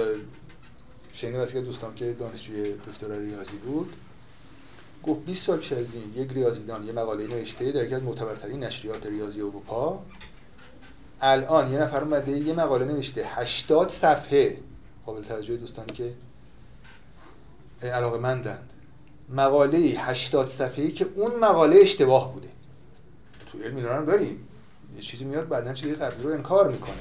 شنیدم 1.13 1.41
از 1.41 1.53
که 1.53 1.61
دوستان 1.61 1.95
که 1.95 2.13
دانشجوی 2.13 2.73
دکترا 2.73 3.17
ریاضی 3.17 3.57
بود. 3.57 3.97
گفت 5.03 5.25
20 5.25 5.47
سال 5.47 5.59
پیش 5.59 5.73
از 5.73 5.95
این 5.95 6.23
یک 6.25 6.33
ریاضیدان 6.33 6.85
یه 6.85 6.93
مقاله 6.93 7.27
نوشته 7.27 7.73
در 7.73 7.85
یکی 7.85 7.95
از 7.95 8.03
معتبرترین 8.03 8.65
نشریات 8.65 9.07
ریاضی 9.07 9.41
اروپا. 9.41 10.03
الان 11.21 11.73
یه 11.73 11.79
نفر 11.79 12.03
اومده 12.03 12.39
یه 12.39 12.55
مقاله 12.55 12.85
نوشته 12.85 13.23
80 13.27 13.89
صفحه 13.89 14.57
قابل 15.07 15.23
توجه 15.23 15.57
دوستانی 15.57 15.93
که 15.93 16.13
علاقه 17.91 18.19
مندند 18.19 18.71
مقاله 19.29 19.79
80 19.79 20.49
صفحه‌ای 20.49 20.93
که 20.93 21.07
اون 21.15 21.37
مقاله 21.41 21.77
اشتباه 21.77 22.33
بوده. 22.33 22.49
تو 23.53 23.59
علم 23.59 23.77
اینا 23.77 23.95
هم 23.95 24.05
داریم. 24.05 24.49
یه 24.97 25.03
چیزی 25.03 25.25
میاد 25.25 25.49
بعدا 25.49 25.73
چیزی 25.75 25.95
قبلی 25.95 26.23
رو 26.23 26.31
انکار 26.31 26.71
می‌کنه. 26.71 26.97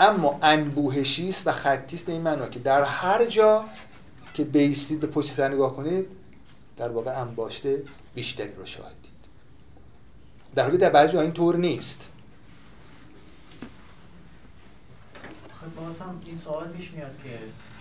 اما 0.00 0.38
انبوهشی 0.42 1.28
است 1.28 1.46
و 1.46 1.52
خطی 1.52 1.96
است 1.96 2.06
به 2.06 2.12
این 2.12 2.22
معنا 2.22 2.48
که 2.48 2.58
در 2.58 2.82
هر 2.82 3.24
جا 3.24 3.64
که 4.34 4.44
بیستید 4.44 5.00
به 5.00 5.06
پشت 5.06 5.34
سر 5.34 5.48
نگاه 5.48 5.76
کنید 5.76 6.06
در 6.76 6.88
واقع 6.88 7.20
انباشته 7.20 7.82
بیشتری 8.14 8.52
رو 8.54 8.66
شاهدید 8.66 8.98
در 10.54 10.64
حالی 10.64 10.78
در 10.78 10.90
بعضی 10.90 11.16
این 11.16 11.32
طور 11.32 11.56
نیست. 11.56 12.06
بازم 15.76 16.22
این 16.26 16.38
سوال 16.38 16.68
پیش 16.68 16.90
میاد 16.90 17.16
که 17.24 17.30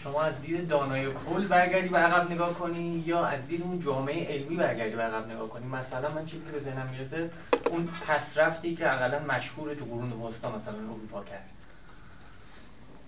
شما 0.03 0.21
از 0.21 0.41
دید 0.41 0.67
دانای 0.67 1.07
کل 1.07 1.47
برگردی 1.47 1.89
به 1.89 1.97
عقب 1.97 2.31
نگاه 2.31 2.53
کنی 2.53 3.03
یا 3.05 3.25
از 3.25 3.47
دید 3.47 3.61
اون 3.61 3.81
جامعه 3.81 4.33
علمی 4.33 4.55
برگردی 4.55 4.95
به 4.95 5.01
عقب 5.01 5.31
نگاه 5.31 5.49
کنی؟ 5.49 5.65
مثلا 5.67 6.09
من 6.09 6.25
چیزی 6.25 6.45
که 6.45 6.51
به 6.51 6.59
ذهنم 6.59 6.89
می‌رسه 6.91 7.29
اون 7.69 7.89
پسرفتی 8.07 8.75
که 8.75 8.93
اقلا 8.93 9.19
مشهور 9.19 9.73
تو 9.73 9.85
قرون 9.85 10.11
وسطا 10.11 10.51
مثلا 10.51 10.73
اروپا 10.73 11.23
کرد. 11.23 11.49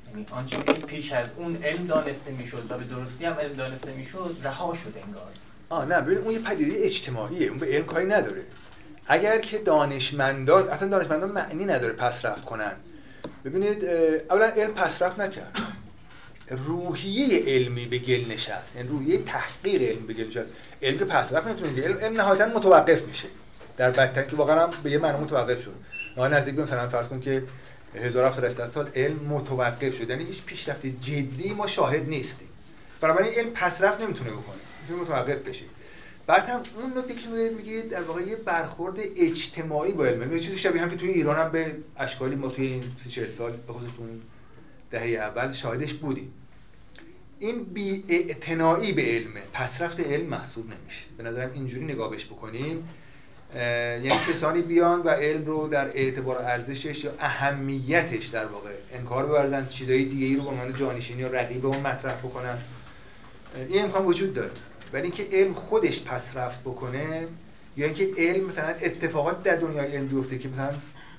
یعنی 0.08 0.26
آنچه 0.32 0.64
که 0.64 0.74
پیش 0.74 1.12
از 1.12 1.28
اون 1.36 1.64
علم 1.64 1.88
دانسته 1.88 2.32
می‌شد 2.32 2.66
و 2.70 2.78
به 2.78 2.84
درستی 2.84 3.26
هم 3.26 3.34
علم 3.34 3.54
دانسته 3.54 3.94
می‌شد 3.94 4.38
رها 4.44 4.74
شد 4.74 4.94
انگار. 5.06 5.32
آه 5.70 5.86
نه 5.86 6.02
ببین 6.02 6.18
اون 6.18 6.34
یه 6.34 6.40
پدیده 6.40 6.86
اجتماعیه 6.86 7.48
اون 7.48 7.60
به 7.60 7.66
علم 7.66 7.86
کاری 7.86 8.06
نداره. 8.06 8.44
اگر 9.08 9.40
که 9.40 9.58
دانشمندان 9.58 10.70
اصلا 10.70 10.90
دانشمندان 10.90 11.32
معنی 11.32 11.66
نداره 11.66 11.94
پس 11.94 12.26
رفت 12.26 12.46
کنن. 12.46 12.72
ببینید 13.46 13.86
اولا 14.30 14.46
علم 14.46 14.74
پسرفت 14.74 15.20
نکرد. 15.20 15.58
روحیه 16.50 17.44
علمی 17.46 17.86
به 17.86 17.98
گل 17.98 18.32
نشست. 18.32 18.76
یعنی 18.76 18.88
روحیه 18.90 19.24
تحقیق 19.24 19.82
علم 19.82 20.08
به 20.08 20.14
گل 20.14 20.28
نشست. 20.28 20.54
علم 20.82 20.98
که 21.00 21.06
پسرفت 21.06 21.48
نمی‌تونه 21.48 21.82
علم, 21.82 21.98
علم 21.98 22.18
نهایتا 22.18 22.46
متوقف 22.46 23.02
میشه. 23.02 23.28
در 23.78 23.92
بدتر 23.92 24.24
که 24.24 24.36
واقعا 24.36 24.60
هم 24.60 24.72
به 24.84 24.92
یه 24.92 24.98
معنی 24.98 25.18
متوقف 25.18 25.64
شد. 25.64 25.76
نزدیک 26.18 26.56
به 26.56 26.64
مثلا 26.64 26.90
فرض 26.90 27.08
کن 27.08 27.20
که 27.20 27.44
1700 27.96 28.72
سال 28.72 28.90
علم 28.96 29.16
متوقف 29.16 29.98
شد. 29.98 30.10
یعنی 30.10 30.24
هیچ 30.24 30.44
پیشرفت 30.44 30.86
جدی 30.86 31.54
ما 31.58 31.68
شاهد 31.68 32.10
نیستیم. 32.10 32.50
بنابراین 33.02 33.34
علم 33.34 33.50
پسرفت 33.50 34.02
نمی‌تونه 34.02 34.30
بکنه. 34.30 34.56
می‌تونه 34.82 35.02
متوقف 35.02 35.38
بشه. 35.38 35.66
بعد 36.30 36.50
هم 36.50 36.64
اون 36.76 36.98
نکته 36.98 37.16
که 37.16 37.30
میگید 37.30 37.58
میگید 37.58 37.90
در 37.90 38.02
واقع 38.02 38.22
یه 38.22 38.36
برخورد 38.36 38.96
اجتماعی 39.16 39.92
با 39.92 40.06
علمه 40.06 40.36
یه 40.36 40.40
چیزی 40.40 40.58
شبیه 40.58 40.82
هم 40.82 40.90
که 40.90 40.96
توی 40.96 41.10
ایران 41.10 41.36
هم 41.36 41.52
به 41.52 41.76
اشکالی 41.98 42.36
ما 42.36 42.48
توی 42.48 42.68
این 42.68 42.84
30 43.04 43.26
سال 43.38 43.52
به 43.52 43.74
خصوص 43.74 43.90
دهه 44.92 45.04
اول 45.04 45.54
شاهدش 45.54 45.94
بودیم. 45.94 46.34
این 47.40 47.64
بی 47.64 48.04
به 48.96 49.02
علمه 49.02 49.42
پسرفت 49.54 50.00
علم 50.00 50.26
محسوب 50.26 50.66
نمیشه. 50.66 51.06
به 51.18 51.24
نظرم 51.24 51.52
اینجوری 51.54 51.86
نگاه 51.86 52.12
بهش 52.12 52.26
بکنیم 52.26 52.90
یعنی 53.56 54.20
کسانی 54.34 54.62
بیان 54.62 55.02
و 55.02 55.10
علم 55.10 55.46
رو 55.46 55.68
در 55.68 55.88
اعتبار 55.88 56.38
ارزشش 56.38 57.04
یا 57.04 57.12
اهمیتش 57.20 58.26
در 58.26 58.46
واقع 58.46 58.70
انکار 58.94 59.26
بورزن 59.26 59.68
چیزای 59.68 60.06
دیگه 60.06 60.26
ای 60.26 60.36
رو 60.36 60.44
به 60.44 60.50
عنوان 60.50 60.74
جانشینی 60.74 61.22
یا 61.22 61.28
رقیب 61.28 61.66
اون 61.66 61.80
مطرح 61.80 62.16
بکنن. 62.16 62.58
این 63.70 63.84
امکان 63.84 64.06
وجود 64.06 64.34
داره. 64.34 64.52
ولی 64.94 65.04
اینکه 65.04 65.28
علم 65.32 65.54
خودش 65.54 66.04
پس 66.04 66.38
رفت 66.38 66.62
بکنه 66.62 67.28
یا 67.78 67.86
اینکه 67.86 68.14
علم 68.18 68.46
مثلا 68.46 68.68
اتفاقات 68.68 69.44
در 69.44 69.56
دنیای 69.56 69.96
علم 69.96 70.08
بیفته 70.08 70.38
که 70.38 70.50
مثلا 70.50 70.74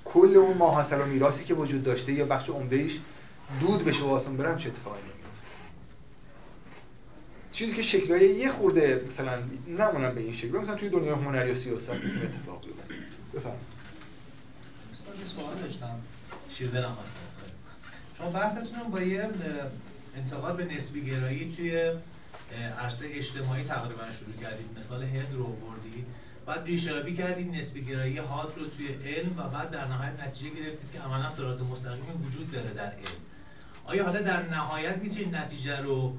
کل 0.04 0.36
اون 0.36 0.56
ماحصل 0.56 1.00
و 1.00 1.04
میراثی 1.04 1.44
که 1.44 1.54
وجود 1.54 1.84
داشته 1.84 2.12
یا 2.12 2.26
بخش 2.26 2.48
عمده 2.48 2.90
دود 3.60 3.84
بشه 3.84 4.02
و 4.02 4.08
آسان 4.08 4.36
برم 4.36 4.58
چه 4.58 4.68
اتفاقی 4.68 5.00
چیزی 7.52 7.74
که 7.74 7.82
شکلای 7.82 8.28
یه 8.28 8.50
خورده 8.50 9.04
مثلا 9.08 9.42
نمونن 9.68 10.14
به 10.14 10.20
این 10.20 10.36
شکل 10.36 10.58
مثلا 10.58 10.74
توی 10.74 10.88
دنیای 10.88 11.14
هنری 11.14 11.50
و 11.50 11.54
سیاست 11.54 11.90
می‌تونه 11.90 12.22
اتفاق 12.22 12.60
بیفته. 12.60 12.94
بفرمایید. 13.34 13.62
سوال 15.36 15.54
داشتم. 15.54 16.00
شیرده 16.54 16.78
نخواستم 16.78 17.20
شما 18.18 18.30
بحثتون 18.30 18.90
با 18.90 19.00
یه 19.00 19.28
انتقاد 20.16 20.56
به 20.56 20.64
نسبی 20.64 21.04
گرایی 21.04 21.54
توی 21.56 21.92
عرصه 22.80 23.06
اجتماعی 23.08 23.64
تقریبا 23.64 24.02
شروع 24.18 24.36
کردید. 24.40 24.78
مثال 24.78 25.02
هند 25.02 25.34
رو 25.34 25.44
بردید 25.44 26.06
بعد 26.46 26.64
ریشابی 26.64 27.16
کردید 27.16 27.54
نسبی 27.54 27.84
گرایی 27.84 28.18
هاد 28.18 28.52
رو 28.56 28.66
توی 28.66 28.88
علم 28.88 29.38
و 29.38 29.48
بعد 29.48 29.70
در 29.70 29.86
نهایت 29.86 30.22
نتیجه 30.22 30.50
گرفتید 30.50 30.92
که 30.92 31.00
عملا 31.00 31.28
صراط 31.28 31.60
مستقیم 31.60 32.26
وجود 32.26 32.52
داره 32.52 32.70
در 32.70 32.82
علم. 32.82 33.20
آیا 33.84 34.04
حالا 34.04 34.22
در 34.22 34.42
نهایت 34.42 34.96
می‌تونید 34.96 35.36
نتیجه 35.36 35.80
رو 35.80 36.16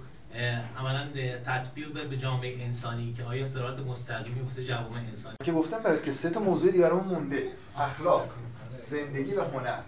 عملا 0.77 1.07
تطبیق 1.45 2.09
به 2.09 2.17
جامعه 2.17 2.63
انسانی 2.63 3.13
که 3.13 3.23
آیا 3.23 3.45
صراط 3.45 3.79
مستقیمی 3.79 4.41
واسه 4.41 4.65
جوامع 4.65 4.97
انسانی؟ 4.97 5.35
که 5.43 5.51
گفتم 5.51 5.79
برای 5.79 6.01
که 6.01 6.11
سه 6.11 6.29
تا 6.29 6.39
موضوع 6.39 6.71
دیگه 6.71 6.93
مونده. 6.93 7.43
اخلاق 7.77 8.29
زندگی 8.91 9.33
و 9.33 9.41
هنر. 9.41 9.79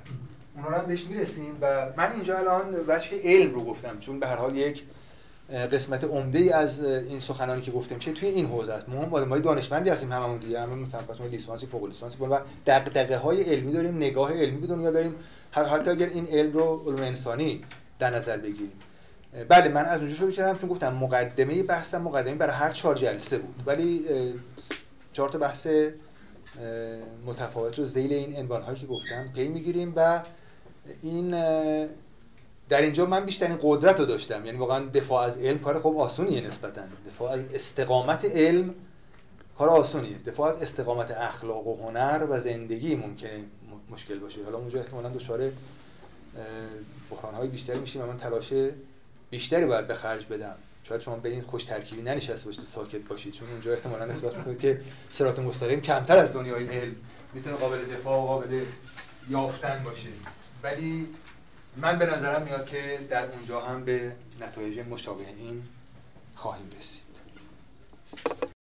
اونا 0.56 0.68
رو 0.68 0.76
هم 0.76 0.86
بهش 0.86 1.04
می‌رسیم 1.04 1.58
و 1.62 1.94
من 1.98 2.12
اینجا 2.12 2.38
الان 2.38 2.76
وجه 2.88 3.22
علم 3.24 3.54
رو 3.54 3.64
گفتم 3.64 4.00
چون 4.00 4.20
به 4.20 4.28
هر 4.28 4.36
حال 4.36 4.56
یک 4.56 4.84
قسمت 5.54 6.04
عمده 6.04 6.40
ای 6.40 6.50
از 6.50 6.84
این 6.84 7.20
سخنانی 7.20 7.62
که 7.62 7.72
گفتم 7.72 8.00
چه 8.00 8.12
توی 8.12 8.30
این 8.30 8.46
حوزه 8.46 8.74
است؟ 8.74 8.90
ما 8.90 9.26
ما 9.26 9.40
دانشمندی 9.40 9.90
هستیم 9.90 10.12
هممون 10.12 10.38
دیگه 10.38 10.62
همه 10.62 10.76
مثلا 10.76 11.02
پس 11.02 11.20
ما 11.20 11.28
لیسانسی 11.28 11.66
فوق 11.66 11.86
لیسانسی 11.86 12.18
و 12.24 12.40
دغدغه 12.68 13.18
های 13.18 13.44
علمی 13.44 13.72
داریم 13.72 13.98
نگاه 13.98 14.34
علمی 14.34 14.62
به 14.62 14.68
دنیا 14.68 14.92
داریم. 14.92 15.16
حتی 15.52 15.92
اگر 15.92 16.08
این 16.08 16.28
علم 16.28 16.54
رو 16.54 16.84
علوم 16.86 17.02
انسانی 17.02 17.64
در 18.00 18.16
نظر 18.16 18.38
بگیریم. 18.38 18.72
بله 19.50 19.70
من 19.70 19.86
از 19.86 20.00
اونجا 20.00 20.16
شروع 20.16 20.32
کردم 20.32 20.60
چون 20.60 20.70
گفتم 20.70 20.94
مقدمه 20.94 21.64
بحثم 21.64 22.02
مقدمه 22.02 22.36
برای 22.36 22.54
هر 22.54 22.72
چهار 22.72 22.96
جلسه 22.96 23.38
بود. 23.38 23.56
ولی 23.66 24.06
چهار 25.14 25.30
تا 25.30 25.38
بحث 25.38 25.68
متفاوت 27.26 27.80
رو 27.80 27.86
زیل 27.86 28.14
این 28.14 28.36
عنوان 28.36 28.62
هایی 28.62 28.80
که 28.80 28.88
گفتم 28.88 29.30
پی 29.36 29.48
می‌گیریم 29.48 29.94
و 29.96 30.24
این 31.02 31.36
در 32.70 32.82
اینجا 32.82 33.06
من 33.06 33.26
بیشترین 33.26 33.60
قدرت 33.62 34.00
رو 34.00 34.06
داشتم. 34.06 34.46
یعنی 34.46 34.58
واقعا 34.58 34.86
دفاع 34.86 35.24
از 35.24 35.38
علم 35.38 35.60
کار 35.60 35.80
خوب 35.80 35.98
آسونیه 35.98 36.42
نسبتا. 36.42 36.82
دفاع 37.08 37.32
از 37.32 37.46
استقامت 37.54 38.26
علم 38.26 38.76
کار 39.58 39.70
آسونیه. 39.70 40.18
دفاع 40.18 40.56
از 40.56 40.62
استقامت 40.62 41.12
اخلاق 41.12 41.68
و 41.68 41.84
هنر 41.84 42.28
و 42.30 42.40
زندگی 42.40 42.96
ممکنه 42.96 43.44
مشکل 43.90 44.20
باشه. 44.20 44.44
حالا 44.44 44.58
اونجا 44.58 44.80
احتمالا 44.80 45.10
دچار 45.10 45.52
بحران 47.12 47.36
های 47.36 47.48
بیشتری 47.48 47.80
میشیم 47.80 48.02
و 48.02 48.06
من 48.06 48.18
تلاش 48.18 48.54
بیشتری 49.30 49.66
باید 49.66 49.88
به 49.88 49.94
خرج 49.94 50.26
بدم. 50.26 50.56
شاید 50.84 51.02
شما 51.02 51.16
به 51.16 51.30
این 51.30 51.42
خوش 51.42 51.64
ترکیبی 51.64 52.02
ننشسته 52.02 52.46
باشید 52.46 52.64
ساکت 52.64 53.08
باشید. 53.08 53.34
چون 53.34 53.50
اونجا 53.50 53.74
احتمالا 53.74 54.06
احساس 54.06 54.34
می‌کنید 54.34 54.60
که 54.60 54.82
سرات 55.10 55.40
مستقیم 55.40 55.82
کمتر 55.82 56.18
از 56.18 56.34
دنیای 56.34 56.68
علم 56.68 56.96
می‌تونه 57.34 57.56
قابل 57.56 57.86
دفاع 57.86 58.18
و 58.18 58.26
قابل 58.26 58.62
یافتن 59.30 59.82
باشه. 59.86 60.10
ولی 60.64 61.08
من 61.78 62.00
به 62.00 62.06
نظرم 62.06 62.42
میاد 62.44 62.66
که 62.66 63.08
در 63.10 63.32
اونجا 63.32 63.62
هم 63.62 63.86
به 63.86 64.16
نتایج 64.42 64.80
مشابه 64.80 65.28
این 65.28 65.64
خواهیم 66.36 66.72
رسید. 66.78 67.04